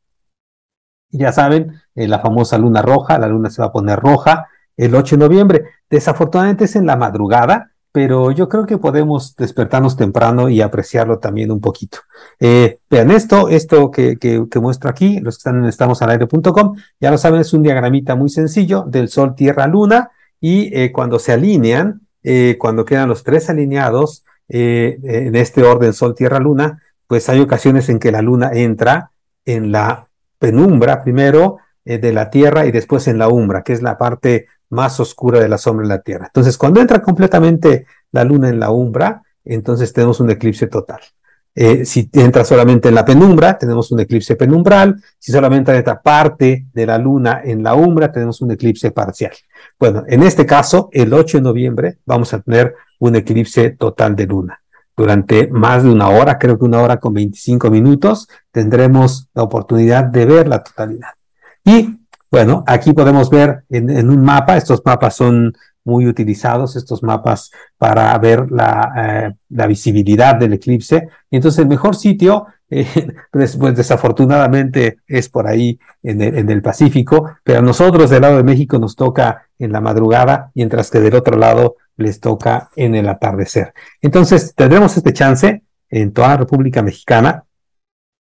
Ya 1.11 1.31
saben, 1.31 1.73
eh, 1.95 2.07
la 2.07 2.19
famosa 2.19 2.57
luna 2.57 2.81
roja, 2.81 3.17
la 3.17 3.27
luna 3.27 3.49
se 3.49 3.61
va 3.61 3.69
a 3.69 3.71
poner 3.71 3.99
roja 3.99 4.47
el 4.77 4.95
8 4.95 5.17
de 5.17 5.19
noviembre. 5.19 5.65
Desafortunadamente 5.89 6.65
es 6.65 6.75
en 6.75 6.85
la 6.85 6.95
madrugada, 6.95 7.71
pero 7.91 8.31
yo 8.31 8.47
creo 8.47 8.65
que 8.65 8.77
podemos 8.77 9.35
despertarnos 9.35 9.97
temprano 9.97 10.47
y 10.47 10.61
apreciarlo 10.61 11.19
también 11.19 11.51
un 11.51 11.59
poquito. 11.59 11.99
Eh, 12.39 12.79
vean 12.89 13.11
esto, 13.11 13.49
esto 13.49 13.89
que, 13.91 14.17
que, 14.17 14.59
muestro 14.59 14.89
aquí, 14.89 15.19
los 15.19 15.35
que 15.35 15.39
están 15.39 15.57
en 15.57 15.65
estamosalaire.com, 15.65 16.75
ya 16.99 17.11
lo 17.11 17.17
saben, 17.17 17.41
es 17.41 17.53
un 17.53 17.63
diagramita 17.63 18.15
muy 18.15 18.29
sencillo 18.29 18.83
del 18.87 19.09
Sol, 19.09 19.35
Tierra, 19.35 19.67
Luna 19.67 20.11
y 20.39 20.73
eh, 20.73 20.91
cuando 20.91 21.19
se 21.19 21.33
alinean, 21.33 22.01
eh, 22.23 22.57
cuando 22.59 22.85
quedan 22.85 23.09
los 23.09 23.23
tres 23.23 23.49
alineados 23.49 24.25
eh, 24.47 24.99
en 25.03 25.35
este 25.35 25.63
orden 25.63 25.93
Sol, 25.93 26.15
Tierra, 26.15 26.39
Luna, 26.39 26.81
pues 27.07 27.29
hay 27.29 27.39
ocasiones 27.39 27.89
en 27.89 27.99
que 27.99 28.11
la 28.11 28.21
Luna 28.21 28.51
entra 28.53 29.11
en 29.45 29.71
la 29.71 30.07
penumbra 30.37 31.03
primero 31.03 31.57
de 31.83 32.13
la 32.13 32.29
Tierra 32.29 32.67
y 32.67 32.71
después 32.71 33.07
en 33.07 33.17
la 33.17 33.29
umbra, 33.29 33.63
que 33.63 33.73
es 33.73 33.81
la 33.81 33.97
parte 33.97 34.47
más 34.69 34.99
oscura 34.99 35.39
de 35.39 35.49
la 35.49 35.57
sombra 35.57 35.87
de 35.87 35.95
la 35.95 36.01
Tierra. 36.01 36.27
Entonces, 36.27 36.55
cuando 36.57 36.81
entra 36.81 37.01
completamente 37.01 37.87
la 38.11 38.23
Luna 38.23 38.49
en 38.49 38.59
la 38.59 38.69
umbra, 38.69 39.23
entonces 39.43 39.91
tenemos 39.91 40.19
un 40.19 40.29
eclipse 40.29 40.67
total. 40.67 40.99
Eh, 41.61 41.83
si 41.83 42.09
entra 42.13 42.45
solamente 42.45 42.87
en 42.87 42.95
la 42.95 43.03
penumbra, 43.03 43.57
tenemos 43.57 43.91
un 43.91 43.99
eclipse 43.99 44.37
penumbral. 44.37 44.95
Si 45.17 45.33
solamente 45.33 45.75
entra 45.75 46.01
parte 46.01 46.67
de 46.71 46.85
la 46.85 46.97
luna 46.97 47.41
en 47.43 47.61
la 47.61 47.75
umbra, 47.75 48.09
tenemos 48.13 48.39
un 48.39 48.51
eclipse 48.51 48.91
parcial. 48.91 49.33
Bueno, 49.77 50.05
en 50.07 50.23
este 50.23 50.45
caso, 50.45 50.87
el 50.93 51.13
8 51.13 51.39
de 51.39 51.43
noviembre 51.43 51.97
vamos 52.05 52.33
a 52.33 52.39
tener 52.39 52.75
un 52.99 53.17
eclipse 53.17 53.71
total 53.71 54.15
de 54.15 54.25
luna. 54.25 54.61
Durante 54.95 55.47
más 55.47 55.83
de 55.83 55.89
una 55.89 56.07
hora, 56.07 56.39
creo 56.39 56.57
que 56.57 56.63
una 56.63 56.81
hora 56.81 56.95
con 56.95 57.13
25 57.13 57.69
minutos, 57.69 58.29
tendremos 58.53 59.27
la 59.33 59.43
oportunidad 59.43 60.05
de 60.05 60.25
ver 60.25 60.47
la 60.47 60.63
totalidad. 60.63 61.09
Y 61.65 61.99
bueno, 62.31 62.63
aquí 62.67 62.93
podemos 62.93 63.29
ver 63.29 63.65
en, 63.69 63.89
en 63.89 64.09
un 64.09 64.21
mapa, 64.23 64.55
estos 64.55 64.81
mapas 64.85 65.13
son 65.13 65.53
muy 65.89 66.07
utilizados 66.07 66.75
estos 66.75 67.03
mapas 67.03 67.51
para 67.77 68.17
ver 68.19 68.51
la, 68.51 68.93
eh, 68.95 69.35
la 69.49 69.67
visibilidad 69.67 70.35
del 70.35 70.53
eclipse. 70.53 71.09
Y 71.29 71.35
entonces 71.35 71.59
el 71.59 71.67
mejor 71.67 71.95
sitio, 71.95 72.45
eh, 72.69 72.85
pues, 73.31 73.57
pues, 73.57 73.75
desafortunadamente 73.75 74.99
es 75.07 75.27
por 75.27 75.47
ahí 75.47 75.79
en 76.03 76.21
el, 76.21 76.37
en 76.37 76.49
el, 76.49 76.61
Pacífico, 76.61 77.31
pero 77.43 77.59
a 77.59 77.63
nosotros 77.63 78.09
del 78.09 78.21
lado 78.21 78.37
de 78.37 78.43
México 78.43 78.77
nos 78.77 78.95
toca 78.95 79.49
en 79.57 79.71
la 79.71 79.81
madrugada, 79.81 80.51
mientras 80.53 80.89
que 80.91 80.99
del 80.99 81.15
otro 81.15 81.37
lado 81.37 81.77
les 81.97 82.19
toca 82.19 82.69
en 82.75 82.95
el 82.95 83.09
atardecer. 83.09 83.73
Entonces 84.01 84.53
tendremos 84.55 84.95
este 84.95 85.11
chance 85.11 85.63
en 85.89 86.13
toda 86.13 86.29
la 86.29 86.37
República 86.37 86.81
Mexicana 86.81 87.43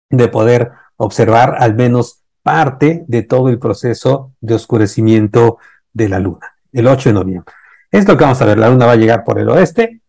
de 0.09 0.27
poder 0.27 0.71
observar 0.97 1.55
al 1.59 1.75
menos 1.75 2.23
parte 2.41 3.05
de 3.07 3.23
todo 3.23 3.49
el 3.49 3.59
proceso 3.59 4.33
de 4.41 4.55
oscurecimiento 4.55 5.59
de 5.93 6.09
la 6.09 6.19
luna 6.19 6.52
el 6.73 6.87
8 6.87 7.09
de 7.09 7.13
noviembre. 7.13 7.53
Esto 7.91 8.17
que 8.17 8.23
vamos 8.23 8.41
a 8.41 8.45
ver, 8.45 8.57
la 8.57 8.69
luna 8.69 8.87
va 8.87 8.93
a 8.93 8.97
llegar 8.97 9.23
por 9.23 9.39
el 9.39 9.49
oeste, 9.49 10.01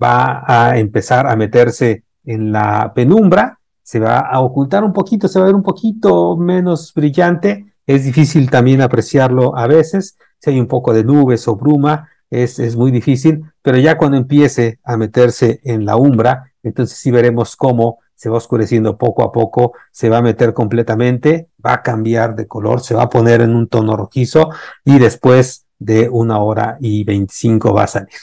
va 0.00 0.44
a 0.46 0.78
empezar 0.78 1.26
a 1.26 1.36
meterse 1.36 2.04
en 2.24 2.52
la 2.52 2.92
penumbra, 2.94 3.58
se 3.82 4.00
va 4.00 4.18
a 4.18 4.40
ocultar 4.40 4.84
un 4.84 4.92
poquito, 4.92 5.28
se 5.28 5.38
va 5.38 5.44
a 5.44 5.48
ver 5.48 5.54
un 5.54 5.62
poquito 5.62 6.36
menos 6.36 6.92
brillante, 6.94 7.74
es 7.86 8.04
difícil 8.04 8.50
también 8.50 8.80
apreciarlo 8.80 9.56
a 9.56 9.66
veces, 9.66 10.16
si 10.38 10.50
hay 10.50 10.60
un 10.60 10.66
poco 10.66 10.92
de 10.92 11.04
nubes 11.04 11.46
o 11.48 11.56
bruma, 11.56 12.08
es, 12.30 12.58
es 12.58 12.76
muy 12.76 12.90
difícil, 12.90 13.44
pero 13.62 13.78
ya 13.78 13.96
cuando 13.96 14.16
empiece 14.16 14.78
a 14.84 14.96
meterse 14.96 15.60
en 15.64 15.84
la 15.84 15.96
umbra, 15.96 16.52
entonces 16.62 16.98
sí 16.98 17.10
veremos 17.10 17.56
cómo 17.56 17.98
se 18.16 18.30
va 18.30 18.38
oscureciendo 18.38 18.96
poco 18.96 19.22
a 19.22 19.30
poco, 19.30 19.74
se 19.92 20.08
va 20.08 20.18
a 20.18 20.22
meter 20.22 20.54
completamente, 20.54 21.48
va 21.64 21.74
a 21.74 21.82
cambiar 21.82 22.34
de 22.34 22.46
color, 22.46 22.80
se 22.80 22.94
va 22.94 23.02
a 23.02 23.10
poner 23.10 23.42
en 23.42 23.54
un 23.54 23.68
tono 23.68 23.96
rojizo 23.96 24.50
y 24.84 24.98
después 24.98 25.65
de 25.78 26.08
una 26.08 26.38
hora 26.38 26.76
y 26.80 27.04
25 27.04 27.74
va 27.74 27.84
a 27.84 27.86
salir. 27.86 28.16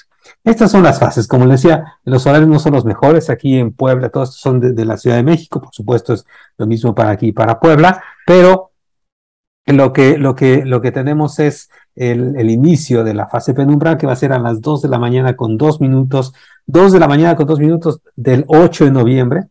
Estas 0.43 0.71
son 0.71 0.83
las 0.83 0.99
fases. 0.99 1.27
Como 1.27 1.45
les 1.45 1.61
decía, 1.61 1.99
los 2.03 2.25
horarios 2.25 2.49
no 2.49 2.59
son 2.59 2.73
los 2.73 2.85
mejores. 2.85 3.29
Aquí 3.29 3.57
en 3.57 3.73
Puebla, 3.73 4.09
todos 4.09 4.35
son 4.35 4.59
de, 4.59 4.85
la 4.85 4.97
Ciudad 4.97 5.17
de 5.17 5.23
México. 5.23 5.61
Por 5.61 5.73
supuesto, 5.73 6.13
es 6.13 6.25
lo 6.57 6.65
mismo 6.65 6.95
para 6.95 7.11
aquí, 7.11 7.31
para 7.31 7.59
Puebla. 7.59 8.01
Pero 8.25 8.71
lo 9.65 9.93
que, 9.93 10.17
lo 10.17 10.35
que, 10.35 10.65
lo 10.65 10.81
que 10.81 10.91
tenemos 10.91 11.39
es 11.39 11.69
el, 11.95 12.35
el, 12.37 12.49
inicio 12.49 13.03
de 13.03 13.13
la 13.13 13.27
fase 13.27 13.53
penumbral, 13.53 13.97
que 13.97 14.07
va 14.07 14.13
a 14.13 14.17
ser 14.17 14.33
a 14.33 14.39
las 14.39 14.61
2 14.61 14.81
de 14.81 14.89
la 14.89 14.99
mañana 14.99 15.35
con 15.35 15.57
2 15.57 15.81
minutos. 15.81 16.33
2 16.65 16.93
de 16.93 16.99
la 16.99 17.07
mañana 17.07 17.35
con 17.35 17.45
2 17.45 17.59
minutos 17.59 18.01
del 18.15 18.45
8 18.47 18.85
de 18.85 18.91
noviembre 18.91 19.47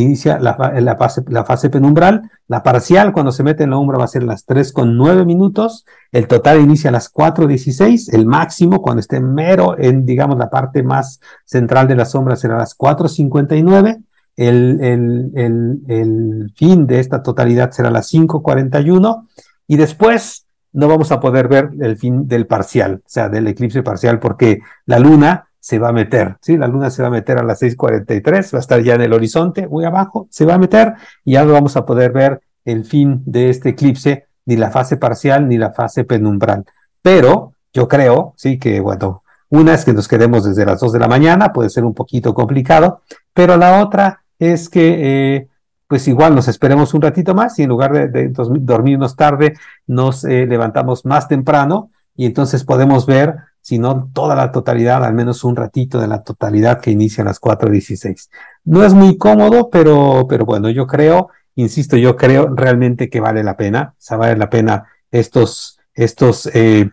inicia 0.00 0.38
la, 0.38 0.96
fase, 0.96 1.70
penumbral. 1.70 2.30
La 2.48 2.62
parcial, 2.62 3.12
cuando 3.12 3.32
se 3.32 3.42
mete 3.42 3.64
en 3.64 3.70
la 3.70 3.78
umbra, 3.78 3.98
va 3.98 4.04
a 4.04 4.08
ser 4.08 4.24
las 4.24 4.44
3 4.44 4.72
con 4.72 4.96
9 4.96 5.24
minutos. 5.24 5.86
El 6.10 6.26
total 6.26 6.60
inicia 6.60 6.90
a 6.90 6.92
las 6.92 7.12
4.16. 7.12 8.12
El 8.12 8.26
máximo, 8.26 8.82
cuando 8.82 9.00
esté 9.00 9.20
mero 9.20 9.76
en, 9.78 10.04
digamos, 10.04 10.36
la 10.38 10.50
parte 10.50 10.82
más 10.82 11.20
central 11.44 11.86
de 11.86 11.96
la 11.96 12.04
sombra, 12.04 12.36
será 12.36 12.58
las 12.58 12.76
4.59. 12.76 14.02
El, 14.36 14.80
el, 14.82 15.30
el, 15.34 15.80
el 15.86 16.52
fin 16.56 16.86
de 16.86 16.98
esta 16.98 17.22
totalidad 17.22 17.70
será 17.70 17.90
las 17.90 18.12
5.41. 18.12 19.26
Y 19.68 19.76
después 19.76 20.46
no 20.72 20.88
vamos 20.88 21.12
a 21.12 21.20
poder 21.20 21.46
ver 21.46 21.70
el 21.80 21.96
fin 21.96 22.26
del 22.26 22.46
parcial, 22.46 23.02
o 23.04 23.08
sea, 23.08 23.28
del 23.28 23.46
eclipse 23.46 23.84
parcial, 23.84 24.18
porque 24.18 24.58
la 24.86 24.98
luna 24.98 25.48
se 25.64 25.78
va 25.78 25.88
a 25.88 25.92
meter, 25.92 26.36
¿sí? 26.42 26.58
La 26.58 26.68
luna 26.68 26.90
se 26.90 27.00
va 27.00 27.08
a 27.08 27.10
meter 27.10 27.38
a 27.38 27.42
las 27.42 27.62
6.43, 27.62 28.52
va 28.52 28.58
a 28.58 28.60
estar 28.60 28.82
ya 28.82 28.96
en 28.96 29.00
el 29.00 29.14
horizonte, 29.14 29.66
muy 29.66 29.86
abajo, 29.86 30.28
se 30.28 30.44
va 30.44 30.56
a 30.56 30.58
meter 30.58 30.92
y 31.24 31.32
ya 31.32 31.44
no 31.46 31.54
vamos 31.54 31.74
a 31.78 31.86
poder 31.86 32.12
ver 32.12 32.42
el 32.66 32.84
fin 32.84 33.22
de 33.24 33.48
este 33.48 33.70
eclipse, 33.70 34.26
ni 34.44 34.58
la 34.58 34.70
fase 34.70 34.98
parcial 34.98 35.48
ni 35.48 35.56
la 35.56 35.72
fase 35.72 36.04
penumbral. 36.04 36.66
Pero 37.00 37.54
yo 37.72 37.88
creo, 37.88 38.34
sí, 38.36 38.58
que 38.58 38.78
bueno, 38.80 39.22
una 39.48 39.72
es 39.72 39.86
que 39.86 39.94
nos 39.94 40.06
quedemos 40.06 40.44
desde 40.44 40.66
las 40.66 40.80
2 40.80 40.92
de 40.92 40.98
la 40.98 41.08
mañana, 41.08 41.50
puede 41.54 41.70
ser 41.70 41.86
un 41.86 41.94
poquito 41.94 42.34
complicado, 42.34 43.00
pero 43.32 43.56
la 43.56 43.82
otra 43.82 44.22
es 44.38 44.68
que 44.68 45.36
eh, 45.36 45.48
pues 45.88 46.06
igual 46.08 46.34
nos 46.34 46.46
esperemos 46.46 46.92
un 46.92 47.00
ratito 47.00 47.34
más 47.34 47.58
y 47.58 47.62
en 47.62 47.70
lugar 47.70 48.10
de, 48.10 48.28
dormirnos 48.60 49.16
tarde, 49.16 49.54
nos 49.86 50.26
eh, 50.26 50.44
levantamos 50.44 51.06
más 51.06 51.26
temprano 51.26 51.90
y 52.14 52.26
entonces 52.26 52.64
podemos 52.64 53.06
ver 53.06 53.36
sino 53.64 54.10
toda 54.12 54.36
la 54.36 54.52
totalidad, 54.52 55.02
al 55.06 55.14
menos 55.14 55.42
un 55.42 55.56
ratito 55.56 55.98
de 55.98 56.06
la 56.06 56.22
totalidad 56.22 56.82
que 56.82 56.90
inicia 56.90 57.22
a 57.22 57.24
las 57.24 57.40
4.16. 57.40 58.28
No 58.64 58.84
es 58.84 58.92
muy 58.92 59.16
cómodo, 59.16 59.70
pero, 59.70 60.26
pero 60.28 60.44
bueno, 60.44 60.68
yo 60.68 60.86
creo, 60.86 61.30
insisto, 61.54 61.96
yo 61.96 62.14
creo 62.14 62.54
realmente 62.54 63.08
que 63.08 63.20
vale 63.20 63.42
la 63.42 63.56
pena, 63.56 63.94
o 63.94 63.96
sea, 63.96 64.18
vale 64.18 64.36
la 64.36 64.50
pena 64.50 64.86
estos, 65.10 65.80
estos, 65.94 66.44
eh, 66.52 66.90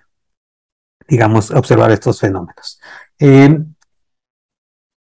digamos, 1.10 1.52
observar 1.52 1.91
estos 1.91 2.22
fenómenos. 2.22 2.80
Eh, 3.19 3.60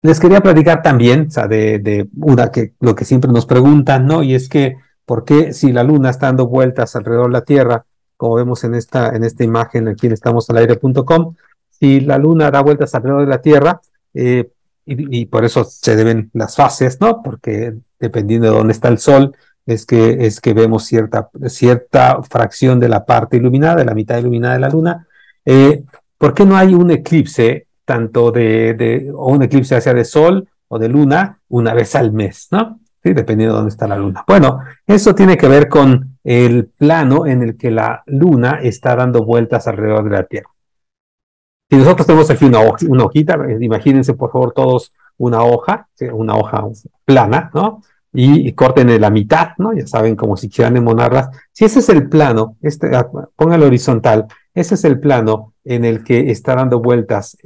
les 0.02 0.20
quería 0.20 0.40
platicar 0.40 0.82
también, 0.82 1.26
o 1.26 1.30
sea, 1.32 1.48
de, 1.48 1.80
de, 1.80 2.08
una 2.16 2.52
que 2.52 2.74
lo 2.78 2.94
que 2.94 3.04
siempre 3.04 3.32
nos 3.32 3.44
preguntan, 3.44 4.06
¿no? 4.06 4.22
Y 4.22 4.36
es 4.36 4.48
que, 4.48 4.76
¿por 5.04 5.24
qué 5.24 5.52
si 5.52 5.72
la 5.72 5.82
luna 5.82 6.10
está 6.10 6.26
dando 6.26 6.46
vueltas 6.46 6.94
alrededor 6.94 7.26
de 7.26 7.32
la 7.32 7.44
Tierra, 7.44 7.86
como 8.16 8.36
vemos 8.36 8.62
en 8.62 8.74
esta, 8.74 9.14
en 9.16 9.24
esta 9.24 9.42
imagen 9.42 9.88
aquí 9.88 10.06
en 10.06 10.12
estamosalaire.com, 10.12 11.34
si 11.78 12.00
la 12.00 12.18
luna 12.18 12.50
da 12.50 12.62
vueltas 12.62 12.94
alrededor 12.94 13.22
de 13.22 13.28
la 13.28 13.40
Tierra, 13.40 13.80
eh, 14.14 14.50
y, 14.88 15.26
por 15.26 15.44
eso 15.44 15.64
se 15.64 15.96
deben 15.96 16.30
las 16.32 16.54
fases, 16.54 17.00
¿no? 17.00 17.20
Porque 17.22 17.74
dependiendo 17.98 18.48
de 18.48 18.56
dónde 18.56 18.72
está 18.72 18.88
el 18.88 18.98
Sol, 18.98 19.34
es 19.66 19.84
que, 19.84 20.24
es 20.26 20.40
que 20.40 20.54
vemos 20.54 20.84
cierta, 20.84 21.28
cierta 21.48 22.22
fracción 22.22 22.78
de 22.78 22.88
la 22.88 23.04
parte 23.04 23.36
iluminada, 23.36 23.76
de 23.76 23.84
la 23.84 23.94
mitad 23.94 24.16
iluminada 24.18 24.54
de 24.54 24.60
la 24.60 24.68
luna. 24.68 25.06
Eh, 25.44 25.82
¿Por 26.16 26.34
qué 26.34 26.44
no 26.44 26.56
hay 26.56 26.72
un 26.74 26.92
eclipse, 26.92 27.66
tanto 27.84 28.30
de, 28.30 28.74
de, 28.74 29.10
o 29.12 29.32
un 29.32 29.42
eclipse 29.42 29.74
hacia 29.74 29.92
de 29.92 30.04
Sol 30.04 30.48
o 30.68 30.78
de 30.78 30.88
Luna, 30.88 31.40
una 31.48 31.74
vez 31.74 31.94
al 31.96 32.12
mes, 32.12 32.48
¿no? 32.52 32.80
Sí, 33.02 33.12
dependiendo 33.12 33.54
de 33.54 33.58
dónde 33.58 33.70
está 33.70 33.86
la 33.86 33.96
luna. 33.96 34.24
Bueno, 34.26 34.60
eso 34.86 35.14
tiene 35.14 35.36
que 35.36 35.46
ver 35.46 35.68
con 35.68 36.18
el 36.24 36.66
plano 36.76 37.26
en 37.26 37.42
el 37.42 37.56
que 37.56 37.70
la 37.70 38.02
luna 38.06 38.58
está 38.62 38.96
dando 38.96 39.24
vueltas 39.24 39.68
alrededor 39.68 40.04
de 40.04 40.10
la 40.10 40.24
Tierra. 40.24 40.50
Si 41.68 41.76
nosotros 41.76 42.06
tenemos 42.06 42.30
aquí 42.30 42.44
una, 42.44 43.04
hojita, 43.04 43.34
eh, 43.48 43.58
imagínense 43.60 44.14
por 44.14 44.30
favor 44.30 44.52
todos 44.52 44.92
una 45.18 45.42
hoja, 45.42 45.88
una 46.12 46.36
hoja 46.36 46.64
plana, 47.04 47.50
¿no? 47.54 47.82
Y, 48.12 48.52
corten 48.52 48.88
en 48.88 49.00
la 49.02 49.10
mitad, 49.10 49.50
¿no? 49.58 49.74
Ya 49.74 49.86
saben, 49.86 50.16
como 50.16 50.38
si 50.38 50.48
quieran 50.48 50.76
emonarlas. 50.76 51.28
Si 51.52 51.66
ese 51.66 51.80
es 51.80 51.88
el 51.90 52.08
plano, 52.08 52.56
este, 52.62 52.94
ah, 52.96 53.06
póngalo 53.36 53.66
horizontal, 53.66 54.26
ese 54.54 54.74
es 54.74 54.84
el 54.84 55.00
plano 55.00 55.52
en 55.64 55.84
el 55.84 56.02
que 56.02 56.30
está 56.30 56.54
dando 56.54 56.80
vueltas 56.80 57.36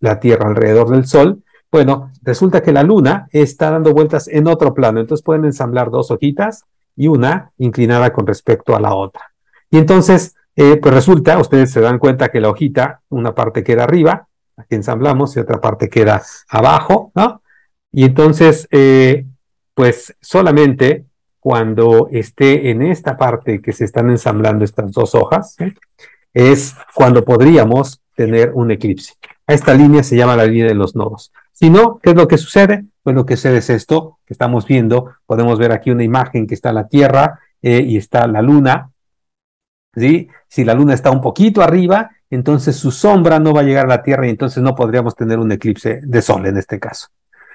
la 0.00 0.20
Tierra 0.20 0.48
alrededor 0.48 0.88
del 0.88 1.06
Sol, 1.06 1.42
bueno, 1.70 2.12
resulta 2.22 2.62
que 2.62 2.72
la 2.72 2.82
Luna 2.82 3.28
está 3.32 3.70
dando 3.70 3.92
vueltas 3.92 4.28
en 4.28 4.46
otro 4.46 4.72
plano, 4.72 5.00
entonces 5.00 5.24
pueden 5.24 5.44
ensamblar 5.44 5.90
dos 5.90 6.10
hojitas 6.10 6.64
y 6.96 7.08
una 7.08 7.50
inclinada 7.58 8.12
con 8.12 8.26
respecto 8.26 8.74
a 8.74 8.80
la 8.80 8.94
otra. 8.94 9.34
Y 9.70 9.78
entonces 9.78 10.35
eh, 10.56 10.78
pues 10.78 10.94
resulta, 10.94 11.38
ustedes 11.38 11.70
se 11.70 11.82
dan 11.82 11.98
cuenta 11.98 12.30
que 12.30 12.40
la 12.40 12.48
hojita, 12.48 13.02
una 13.10 13.34
parte 13.34 13.62
queda 13.62 13.84
arriba, 13.84 14.26
aquí 14.56 14.74
ensamblamos, 14.74 15.36
y 15.36 15.40
otra 15.40 15.60
parte 15.60 15.90
queda 15.90 16.22
abajo, 16.48 17.12
¿no? 17.14 17.42
Y 17.92 18.04
entonces, 18.04 18.66
eh, 18.70 19.26
pues 19.74 20.16
solamente 20.20 21.04
cuando 21.38 22.08
esté 22.10 22.70
en 22.70 22.80
esta 22.80 23.18
parte 23.18 23.60
que 23.60 23.72
se 23.72 23.84
están 23.84 24.08
ensamblando 24.08 24.64
estas 24.64 24.90
dos 24.92 25.14
hojas, 25.14 25.60
¿eh? 25.60 25.74
es 26.32 26.74
cuando 26.94 27.22
podríamos 27.22 28.00
tener 28.14 28.52
un 28.54 28.70
eclipse. 28.70 29.12
Esta 29.46 29.74
línea 29.74 30.02
se 30.02 30.16
llama 30.16 30.36
la 30.36 30.46
línea 30.46 30.68
de 30.68 30.74
los 30.74 30.96
nodos. 30.96 31.32
Si 31.52 31.68
no, 31.68 32.00
¿qué 32.02 32.10
es 32.10 32.16
lo 32.16 32.26
que 32.26 32.38
sucede? 32.38 32.86
Pues 33.02 33.14
lo 33.14 33.26
que 33.26 33.36
sucede 33.36 33.58
es 33.58 33.70
esto 33.70 34.18
que 34.26 34.32
estamos 34.32 34.66
viendo. 34.66 35.14
Podemos 35.26 35.58
ver 35.58 35.72
aquí 35.72 35.90
una 35.90 36.02
imagen 36.02 36.46
que 36.46 36.54
está 36.54 36.72
la 36.72 36.88
Tierra 36.88 37.40
y 37.62 37.96
está 37.96 38.26
la 38.26 38.42
Luna, 38.42 38.90
si 40.56 40.64
la 40.64 40.72
luna 40.72 40.94
está 40.94 41.10
un 41.10 41.20
poquito 41.20 41.60
arriba, 41.60 42.12
entonces 42.30 42.76
su 42.76 42.90
sombra 42.90 43.38
no 43.38 43.52
va 43.52 43.60
a 43.60 43.64
llegar 43.64 43.84
a 43.84 43.88
la 43.88 44.02
Tierra 44.02 44.26
y 44.26 44.30
entonces 44.30 44.62
no 44.62 44.74
podríamos 44.74 45.14
tener 45.14 45.38
un 45.38 45.52
eclipse 45.52 46.00
de 46.02 46.22
sol 46.22 46.46
en 46.46 46.56
este 46.56 46.80
caso. 46.80 47.08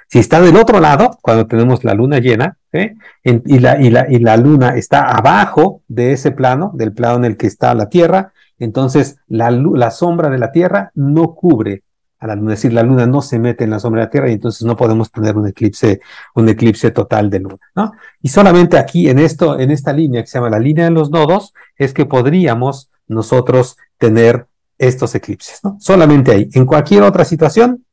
Si 0.08 0.20
está 0.20 0.40
del 0.40 0.56
otro 0.56 0.80
lado, 0.80 1.18
cuando 1.20 1.48
tenemos 1.48 1.84
la 1.84 1.96
luna 1.96 2.20
llena, 2.20 2.58
¿eh? 2.72 2.94
y, 3.24 3.58
la, 3.58 4.38
luna 4.38 4.76
está 4.78 5.10
abajo 5.10 5.82
de 5.88 6.12
ese 6.12 6.30
plano, 6.30 6.74
del 6.76 6.94
plano 6.94 7.16
en 7.16 7.26
el 7.26 7.38
que 7.38 7.48
está 7.48 7.74
la 7.74 7.90
Tierra, 7.90 8.34
entonces 8.60 9.18
la 9.28 9.90
sombra 9.90 10.30
de 10.30 10.38
la 10.38 10.52
Tierra 10.52 10.92
no 10.94 11.34
cubre 11.34 11.82
a 12.22 12.28
la 12.28 12.36
luna, 12.36 12.54
es 12.54 12.60
decir, 12.60 12.72
la 12.72 12.84
luna 12.84 13.08
no 13.08 13.22
se 13.22 13.40
mete 13.40 13.64
en 13.64 13.72
la 13.72 13.80
sombra 13.80 14.02
de 14.02 14.06
la 14.06 14.10
Tierra 14.12 14.30
y 14.30 14.34
entonces 14.34 14.62
no 14.62 14.78
podemos 14.78 15.12
tener 15.12 15.36
un 15.36 15.48
eclipse, 15.48 16.02
un 16.36 16.48
eclipse 16.48 16.92
total 16.92 17.32
de 17.32 17.40
luna, 17.40 17.58
¿no? 17.76 17.94
Y 18.22 18.30
solamente 18.30 18.78
aquí 18.78 19.10
en 19.10 19.18
esto, 19.18 19.60
en 19.60 19.72
esta 19.72 19.92
línea 19.92 20.22
que 20.22 20.28
se 20.28 20.38
llama 20.38 20.52
la 20.52 20.60
línea 20.60 20.86
de 20.86 20.92
los 20.92 21.10
nodos, 21.10 21.54
es 21.76 21.94
que 21.94 22.06
podríamos 22.06 22.92
nosotros 23.08 23.76
tener 23.98 24.46
estos 24.78 25.16
eclipses, 25.16 25.62
¿no? 25.64 25.78
Solamente 25.80 26.32
ahí. 26.32 26.50
En 26.54 26.68
cualquier 26.68 27.02
otra 27.02 27.26
situación, 27.26 27.86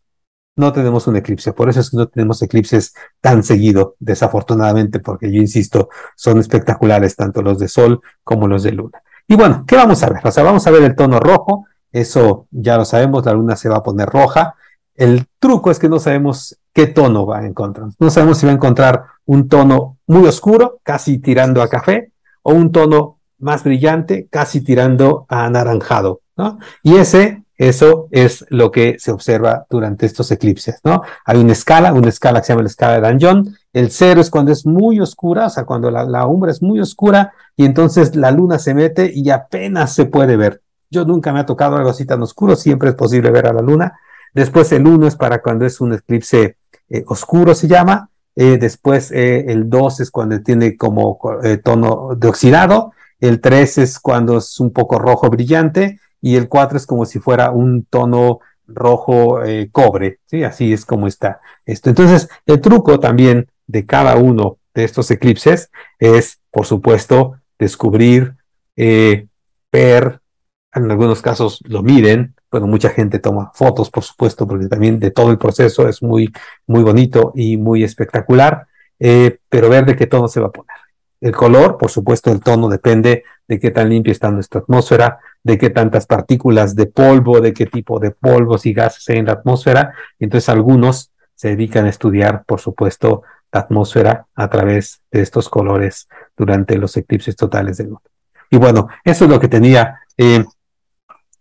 no 0.57 0.73
tenemos 0.73 1.07
un 1.07 1.17
eclipse. 1.17 1.55
Por 1.55 1.71
eso 1.71 1.81
es 1.81 1.91
que 1.91 1.97
no 1.97 2.09
tenemos 2.09 2.43
eclipses 2.43 2.93
tan 3.21 3.43
seguido, 3.43 3.97
desafortunadamente, 3.99 5.01
porque 5.01 5.33
yo 5.33 5.41
insisto, 5.41 5.89
son 6.17 6.39
espectaculares 6.39 7.17
tanto 7.17 7.41
los 7.41 7.59
de 7.59 7.69
Sol 7.69 8.03
como 8.25 8.47
los 8.47 8.63
de 8.63 8.73
Luna. 8.73 9.01
Y 9.27 9.37
bueno, 9.37 9.65
¿qué 9.67 9.77
vamos 9.77 10.03
a 10.03 10.11
ver? 10.11 10.21
O 10.23 10.31
sea, 10.31 10.43
vamos 10.43 10.67
a 10.67 10.71
ver 10.71 10.83
el 10.83 10.97
tono 10.97 11.21
rojo, 11.21 11.65
eso 11.93 12.47
ya 12.51 12.77
lo 12.77 12.85
sabemos, 12.85 13.25
la 13.25 13.33
luna 13.33 13.57
se 13.57 13.69
va 13.69 13.77
a 13.77 13.83
poner 13.83 14.09
roja. 14.09 14.55
El 14.95 15.27
truco 15.39 15.71
es 15.71 15.79
que 15.79 15.89
no 15.89 15.99
sabemos 15.99 16.59
qué 16.73 16.87
tono 16.87 17.27
va 17.27 17.39
a 17.39 17.47
encontrar. 17.47 17.89
No 17.99 18.11
sabemos 18.11 18.39
si 18.39 18.47
va 18.47 18.53
a 18.53 18.57
encontrar 18.57 19.05
un 19.27 19.49
tono 19.49 19.99
muy 20.07 20.27
oscuro, 20.27 20.81
casi 20.83 21.19
tirando 21.19 21.63
a 21.63 21.69
café, 21.69 22.13
o 22.43 22.53
un 22.53 22.73
tono 22.73 23.19
más 23.39 23.65
brillante, 23.65 24.27
casi 24.31 24.61
tirando 24.61 25.27
a 25.29 25.45
anaranjado. 25.47 26.21
¿no? 26.37 26.59
Y 26.83 26.97
ese, 26.97 27.45
eso 27.57 28.09
es 28.11 28.45
lo 28.49 28.71
que 28.71 28.97
se 28.99 29.13
observa 29.13 29.67
durante 29.71 30.07
estos 30.07 30.31
eclipses. 30.31 30.81
¿no? 30.85 31.03
Hay 31.25 31.39
una 31.39 31.53
escala, 31.53 31.93
una 31.93 32.09
escala 32.09 32.41
que 32.41 32.47
se 32.47 32.53
llama 32.53 32.63
la 32.63 32.69
escala 32.69 32.95
de 32.95 33.01
Danjon. 33.01 33.57
El 33.73 33.91
cero 33.91 34.21
es 34.21 34.31
cuando 34.31 34.53
es 34.53 34.67
muy 34.67 35.01
oscura, 35.01 35.47
o 35.47 35.51
sea, 35.51 35.65
cuando 35.65 35.91
la, 35.91 36.05
la 36.05 36.27
es 36.49 36.63
muy 36.63 36.81
oscura 36.81 37.33
y 37.57 37.65
entonces 37.65 38.17
la 38.17 38.31
luna 38.31 38.59
se 38.59 38.75
mete 38.75 39.11
y 39.15 39.31
apenas 39.31 39.95
se 39.95 40.07
puede 40.07 40.37
ver. 40.37 40.63
Yo 40.91 41.05
nunca 41.05 41.33
me 41.33 41.41
ha 41.41 41.47
tocado 41.47 41.77
algo 41.77 41.91
así 41.91 42.07
tan 42.07 42.23
oscuro, 42.23 42.57
siempre 42.57 42.91
es 42.91 42.95
posible 42.95 43.31
ver 43.31 43.47
a 43.47 43.53
la 43.53 43.63
luna. 43.63 43.99
Después 44.35 44.71
el 44.73 44.87
1 44.87 45.07
es 45.07 45.17
para 45.17 45.43
cuando 45.43 45.67
es 45.67 45.81
un 45.81 45.95
eclipse 45.95 46.57
eh, 46.89 47.05
oscuro, 47.07 47.55
se 47.55 47.69
llama. 47.69 48.11
Eh, 48.37 48.57
después 48.59 49.11
eh, 49.11 49.47
el 49.49 49.69
2 49.69 50.01
es 50.01 50.11
cuando 50.11 50.41
tiene 50.43 50.77
como 50.77 51.19
tono 51.65 52.15
de 52.17 52.29
oxidado. 52.29 52.93
El 53.21 53.41
3 53.41 53.79
es 53.79 53.99
cuando 53.99 54.39
es 54.39 54.61
un 54.61 54.73
poco 54.73 54.99
rojo 54.99 55.29
brillante. 55.29 56.01
Y 56.21 56.37
el 56.37 56.49
4 56.49 56.79
es 56.79 56.87
como 56.87 57.05
si 57.05 57.19
fuera 57.19 57.51
un 57.51 57.85
tono 57.85 58.41
rojo 58.67 59.41
cobre. 59.73 60.21
¿sí? 60.27 60.45
Así 60.45 60.73
es 60.73 60.85
como 60.85 61.07
está 61.07 61.41
esto. 61.65 61.91
Entonces, 61.91 62.29
el 62.47 62.61
truco 62.61 63.01
también 63.01 63.49
de 63.67 63.87
cada 63.87 64.17
uno 64.17 64.59
de 64.75 64.85
estos 64.85 65.11
eclipses 65.11 65.71
es, 65.99 66.41
por 66.51 66.67
supuesto, 66.67 67.37
descubrir, 67.59 68.37
ver, 68.77 70.21
en 70.75 70.91
algunos 70.91 71.23
casos 71.23 71.61
lo 71.67 71.83
miden, 71.83 72.35
bueno, 72.51 72.67
mucha 72.67 72.91
gente 72.91 73.19
toma 73.19 73.51
fotos, 73.55 73.91
por 73.91 74.05
supuesto, 74.05 74.47
porque 74.47 74.69
también 74.69 74.99
de 75.01 75.11
todo 75.11 75.31
el 75.31 75.39
proceso 75.39 75.89
es 75.89 76.03
muy, 76.03 76.33
muy 76.67 76.83
bonito 76.83 77.33
y 77.35 77.57
muy 77.57 77.85
espectacular, 77.85 78.67
eh, 78.99 79.39
pero 79.49 79.69
ver 79.69 79.87
de 79.87 79.97
qué 79.97 80.07
tono 80.07 80.29
se 80.29 80.41
va 80.41 80.49
a 80.49 80.53
poner. 80.53 80.77
El 81.21 81.35
color, 81.35 81.79
por 81.79 81.91
supuesto, 81.91 82.31
el 82.31 82.41
tono 82.41 82.69
depende 82.69 83.25
de 83.49 83.59
qué 83.59 83.71
tan 83.71 83.89
limpia 83.89 84.13
está 84.13 84.31
nuestra 84.31 84.61
atmósfera, 84.61 85.19
de 85.43 85.59
qué 85.59 85.71
tantas 85.71 86.07
partículas 86.07 86.77
de 86.77 86.87
polvo, 86.87 87.41
de 87.41 87.53
qué 87.53 87.67
tipo 87.67 87.99
de 87.99 88.13
polvos 88.13 88.67
y 88.67 88.73
gases 88.73 89.09
hay 89.09 89.19
en 89.19 89.27
la 89.27 89.33
atmósfera. 89.33 89.95
Entonces, 90.19 90.49
algunos 90.49 91.11
se 91.35 91.49
dedican 91.49 91.87
a 91.87 91.89
estudiar, 91.89 92.45
por 92.45 92.61
supuesto, 92.61 93.23
la 93.53 93.61
atmósfera 93.61 94.27
a 94.35 94.49
través 94.49 95.01
de 95.11 95.23
estos 95.23 95.49
colores 95.49 96.09
durante 96.37 96.77
los 96.77 96.97
eclipses 96.97 97.35
totales 97.35 97.79
de 97.79 97.85
luna. 97.85 98.01
Y 98.51 98.57
bueno, 98.57 98.89
eso 99.05 99.25
es 99.25 99.31
lo 99.31 99.41
que 99.41 99.49
tenía 99.49 100.01
eh, 100.17 100.45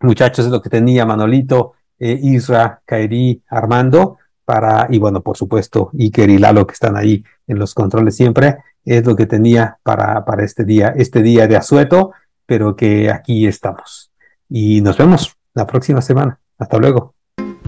muchachos, 0.02 0.46
es 0.46 0.52
lo 0.52 0.62
que 0.62 0.70
tenía 0.70 1.06
Manolito, 1.06 1.74
eh, 2.00 2.20
Isra, 2.22 2.82
Kairi, 2.86 3.42
Armando, 3.50 4.18
para, 4.46 4.88
y 4.90 4.98
bueno, 5.00 5.22
por 5.22 5.36
supuesto, 5.36 5.92
Iker 5.98 6.30
y 6.30 6.38
Lalo 6.38 6.66
que 6.66 6.74
están 6.74 6.96
ahí 6.96 7.24
en 7.48 7.60
los 7.60 7.74
controles 7.74 8.16
siempre, 8.16 8.58
es 8.86 9.06
lo 9.06 9.16
que 9.16 9.26
tenía 9.26 9.78
para, 9.84 10.24
para 10.24 10.46
este 10.46 10.64
día, 10.64 10.94
este 10.96 11.22
día 11.22 11.48
de 11.48 11.58
asueto, 11.58 12.12
pero 12.46 12.76
que 12.76 13.12
aquí 13.12 13.46
estamos. 13.46 14.12
Y 14.50 14.80
nos 14.82 14.98
vemos 14.98 15.36
la 15.54 15.68
próxima 15.68 16.02
semana. 16.02 16.40
Hasta 16.58 16.78
luego. 16.78 17.14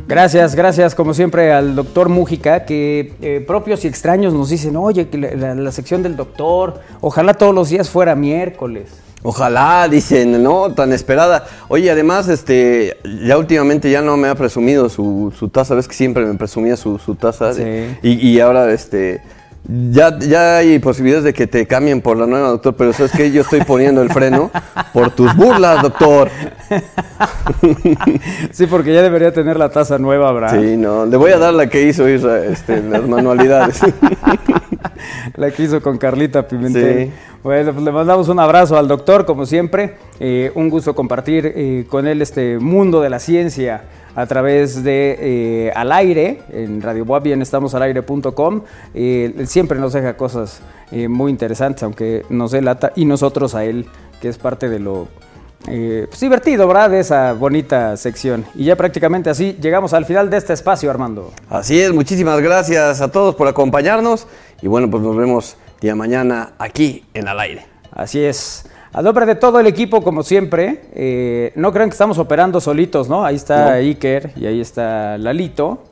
Gracias, 0.07 0.55
gracias 0.55 0.95
como 0.95 1.13
siempre 1.13 1.51
al 1.51 1.75
doctor 1.75 2.09
Mújica, 2.09 2.65
que 2.65 3.13
eh, 3.21 3.43
propios 3.45 3.83
y 3.83 3.89
extraños 3.89 4.33
nos 4.33 4.49
dicen, 4.49 4.75
oye, 4.75 5.09
que 5.09 5.17
la 5.17 5.71
sección 5.71 6.01
del 6.01 6.15
doctor, 6.15 6.81
ojalá 7.01 7.33
todos 7.33 7.53
los 7.53 7.69
días 7.69 7.89
fuera 7.89 8.15
miércoles. 8.15 9.08
Ojalá, 9.21 9.87
dicen, 9.89 10.41
¿no? 10.41 10.73
Tan 10.73 10.93
esperada. 10.93 11.45
Oye, 11.67 11.91
además, 11.91 12.29
este, 12.29 12.97
ya 13.25 13.37
últimamente 13.37 13.91
ya 13.91 14.01
no 14.01 14.15
me 14.15 14.29
ha 14.29 14.35
presumido 14.35 14.87
su, 14.87 15.33
su 15.37 15.49
taza, 15.49 15.75
ves 15.75 15.87
que 15.87 15.93
siempre 15.93 16.25
me 16.25 16.35
presumía 16.35 16.77
su, 16.77 16.97
su 16.99 17.15
taza. 17.15 17.51
Y, 18.01 18.27
y, 18.27 18.39
ahora, 18.39 18.71
este, 18.71 19.21
ya, 19.67 20.17
ya 20.17 20.57
hay 20.57 20.79
posibilidades 20.79 21.25
de 21.25 21.33
que 21.33 21.45
te 21.45 21.67
cambien 21.67 22.01
por 22.01 22.17
la 22.17 22.25
nueva, 22.25 22.49
doctor, 22.49 22.75
pero 22.75 22.93
sabes 22.93 23.11
que 23.11 23.31
yo 23.31 23.41
estoy 23.41 23.61
poniendo 23.61 24.01
el 24.01 24.09
freno 24.09 24.49
por 24.93 25.11
tus 25.11 25.35
burlas, 25.35 25.81
doctor. 25.81 26.29
Sí, 28.51 28.67
porque 28.67 28.93
ya 28.93 29.01
debería 29.01 29.33
tener 29.33 29.57
la 29.57 29.69
taza 29.69 29.97
nueva, 29.97 30.29
Abraham. 30.29 30.61
Sí, 30.61 30.77
no, 30.77 31.05
le 31.05 31.17
voy 31.17 31.31
a 31.31 31.37
dar 31.37 31.53
la 31.53 31.67
que 31.67 31.83
hizo 31.83 32.07
este, 32.07 32.81
las 32.83 33.07
manualidades. 33.07 33.81
la 35.35 35.51
que 35.51 35.63
hizo 35.63 35.81
con 35.81 35.97
Carlita 35.97 36.47
Pimentel. 36.47 37.07
Sí. 37.07 37.13
Bueno, 37.43 37.73
pues 37.73 37.85
le 37.85 37.91
mandamos 37.91 38.27
un 38.29 38.39
abrazo 38.39 38.77
al 38.77 38.87
doctor, 38.87 39.25
como 39.25 39.45
siempre. 39.45 39.95
Eh, 40.19 40.51
un 40.55 40.69
gusto 40.69 40.95
compartir 40.95 41.53
eh, 41.55 41.85
con 41.89 42.07
él 42.07 42.21
este 42.21 42.59
mundo 42.59 43.01
de 43.01 43.09
la 43.09 43.19
ciencia 43.19 43.83
a 44.19 44.25
través 44.25 44.83
de 44.83 45.17
eh, 45.19 45.71
Al 45.75 45.91
Aire, 45.91 46.41
en 46.51 46.81
Radio 46.81 47.05
Boab 47.05 47.27
y 47.27 47.31
en 47.31 47.41
estamosalaire.com. 47.41 48.61
él 48.93 49.47
siempre 49.47 49.79
nos 49.79 49.93
deja 49.93 50.17
cosas 50.17 50.61
muy 50.91 51.31
interesantes, 51.31 51.83
aunque 51.83 52.25
nos 52.29 52.51
delata, 52.51 52.91
y 52.95 53.05
nosotros 53.05 53.53
a 53.55 53.63
él, 53.63 53.85
que 54.19 54.27
es 54.27 54.37
parte 54.37 54.67
de 54.67 54.79
lo 54.79 55.07
pues 55.63 56.19
divertido, 56.19 56.67
¿verdad? 56.67 56.89
De 56.89 56.99
esa 56.99 57.33
bonita 57.33 57.95
sección. 57.95 58.45
Y 58.55 58.65
ya 58.65 58.75
prácticamente 58.75 59.29
así 59.29 59.55
llegamos 59.61 59.93
al 59.93 60.05
final 60.05 60.29
de 60.29 60.37
este 60.37 60.53
espacio, 60.53 60.89
Armando. 60.89 61.31
Así 61.49 61.79
es, 61.79 61.93
muchísimas 61.93 62.41
gracias 62.41 63.01
a 63.01 63.11
todos 63.11 63.35
por 63.35 63.47
acompañarnos 63.47 64.27
y 64.61 64.67
bueno, 64.67 64.89
pues 64.89 65.03
nos 65.03 65.15
vemos 65.15 65.57
día 65.79 65.95
mañana 65.95 66.53
aquí 66.57 67.05
en 67.13 67.27
Al 67.27 67.39
Aire. 67.39 67.65
Así 67.91 68.19
es. 68.19 68.65
A 68.91 69.03
nombre 69.03 69.25
de 69.27 69.35
todo 69.35 69.59
el 69.59 69.67
equipo, 69.67 70.01
como 70.01 70.23
siempre, 70.23 70.81
eh, 70.93 71.51
no 71.55 71.71
crean 71.71 71.89
que 71.89 71.93
estamos 71.93 72.17
operando 72.17 72.59
solitos, 72.59 73.07
¿no? 73.07 73.23
Ahí 73.23 73.35
está 73.35 73.73
Iker 73.73 74.31
y 74.35 74.47
ahí 74.47 74.59
está 74.59 75.17
Lalito. 75.19 75.83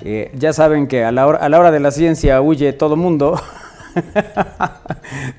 Eh, 0.00 0.30
ya 0.34 0.52
saben 0.52 0.86
que 0.86 1.02
a 1.02 1.12
la, 1.12 1.26
hora, 1.26 1.38
a 1.38 1.48
la 1.48 1.58
hora 1.58 1.70
de 1.70 1.80
la 1.80 1.90
ciencia 1.90 2.42
huye 2.42 2.72
todo 2.72 2.96
mundo. 2.96 3.40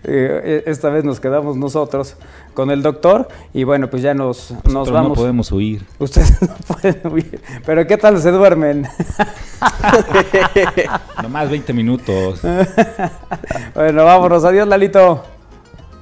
Eh, 0.04 0.64
esta 0.66 0.90
vez 0.90 1.04
nos 1.04 1.20
quedamos 1.20 1.58
nosotros 1.58 2.16
con 2.56 2.72
el 2.72 2.82
doctor 2.82 3.28
y 3.54 3.66
bueno, 3.66 3.88
pues 3.88 4.02
ya 4.02 4.16
nos, 4.16 4.52
nos 4.68 4.90
vamos. 4.90 5.10
no 5.10 5.14
podemos 5.14 5.52
huir. 5.52 5.86
Ustedes 6.00 6.42
no 6.42 6.56
pueden 6.66 7.00
huir. 7.14 7.40
Pero 7.64 7.86
¿qué 7.86 7.98
tal 7.98 8.20
se 8.20 8.32
duermen? 8.32 8.88
Nomás 11.22 11.52
20 11.52 11.72
minutos. 11.74 12.40
bueno, 13.76 14.06
vámonos. 14.06 14.44
Adiós, 14.44 14.68
Lalito. 14.68 15.37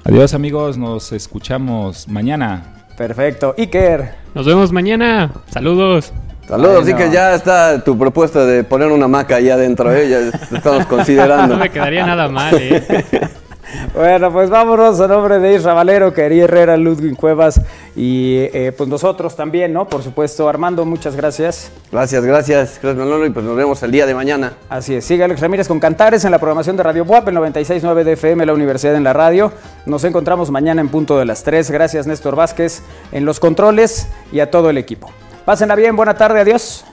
Adiós, 0.08 0.34
amigos. 0.34 0.78
Nos 0.78 1.10
escuchamos 1.10 2.06
mañana. 2.06 2.62
Perfecto. 2.96 3.56
Iker. 3.58 4.14
Nos 4.36 4.46
vemos 4.46 4.70
mañana. 4.70 5.32
Saludos. 5.50 6.12
Saludos, 6.46 6.82
así 6.84 6.94
que 6.94 7.10
ya 7.10 7.34
está 7.34 7.82
tu 7.82 7.98
propuesta 7.98 8.46
de 8.46 8.62
poner 8.62 8.92
una 8.92 9.08
maca 9.08 9.34
allá 9.34 9.54
adentro, 9.54 9.92
¿eh? 9.92 10.08
ya 10.08 10.56
estamos 10.56 10.86
considerando. 10.88 11.54
No 11.56 11.60
me 11.60 11.70
quedaría 11.70 12.06
nada 12.06 12.28
mal, 12.28 12.54
¿eh? 12.56 13.04
Bueno, 13.94 14.32
pues 14.32 14.50
vámonos 14.50 15.00
a 15.00 15.08
nombre 15.08 15.38
de 15.38 15.54
Isra 15.54 15.74
Valero, 15.74 16.12
Quería 16.12 16.44
Herrera, 16.44 16.76
Ludwig 16.76 17.16
Cuevas 17.16 17.60
y 17.96 18.36
eh, 18.52 18.72
pues 18.76 18.88
nosotros 18.88 19.34
también, 19.34 19.72
¿no? 19.72 19.88
Por 19.88 20.02
supuesto, 20.02 20.48
Armando, 20.48 20.84
muchas 20.84 21.16
gracias. 21.16 21.70
Gracias, 21.90 22.24
gracias, 22.24 22.78
gracias 22.82 22.96
Manolo, 22.96 23.26
y 23.26 23.30
pues 23.30 23.44
nos 23.44 23.56
vemos 23.56 23.82
el 23.82 23.90
día 23.90 24.06
de 24.06 24.14
mañana. 24.14 24.52
Así 24.68 24.94
es, 24.94 25.04
sigue 25.04 25.24
Alex 25.24 25.40
Ramírez 25.40 25.68
con 25.68 25.80
Cantares 25.80 26.24
en 26.24 26.30
la 26.30 26.38
programación 26.38 26.76
de 26.76 26.82
Radio 26.82 27.04
Buap, 27.04 27.28
el 27.28 27.36
96.9 27.36 28.04
de 28.04 28.12
FM, 28.12 28.46
la 28.46 28.54
Universidad 28.54 28.94
en 28.94 29.04
la 29.04 29.12
Radio. 29.12 29.52
Nos 29.84 30.04
encontramos 30.04 30.50
mañana 30.50 30.80
en 30.80 30.88
punto 30.88 31.18
de 31.18 31.24
las 31.24 31.42
3. 31.42 31.70
Gracias, 31.70 32.06
Néstor 32.06 32.36
Vázquez, 32.36 32.82
en 33.12 33.24
los 33.24 33.40
controles 33.40 34.08
y 34.32 34.40
a 34.40 34.50
todo 34.50 34.70
el 34.70 34.78
equipo. 34.78 35.10
Pásenla 35.44 35.74
bien, 35.74 35.96
buena 35.96 36.14
tarde, 36.14 36.40
adiós. 36.40 36.84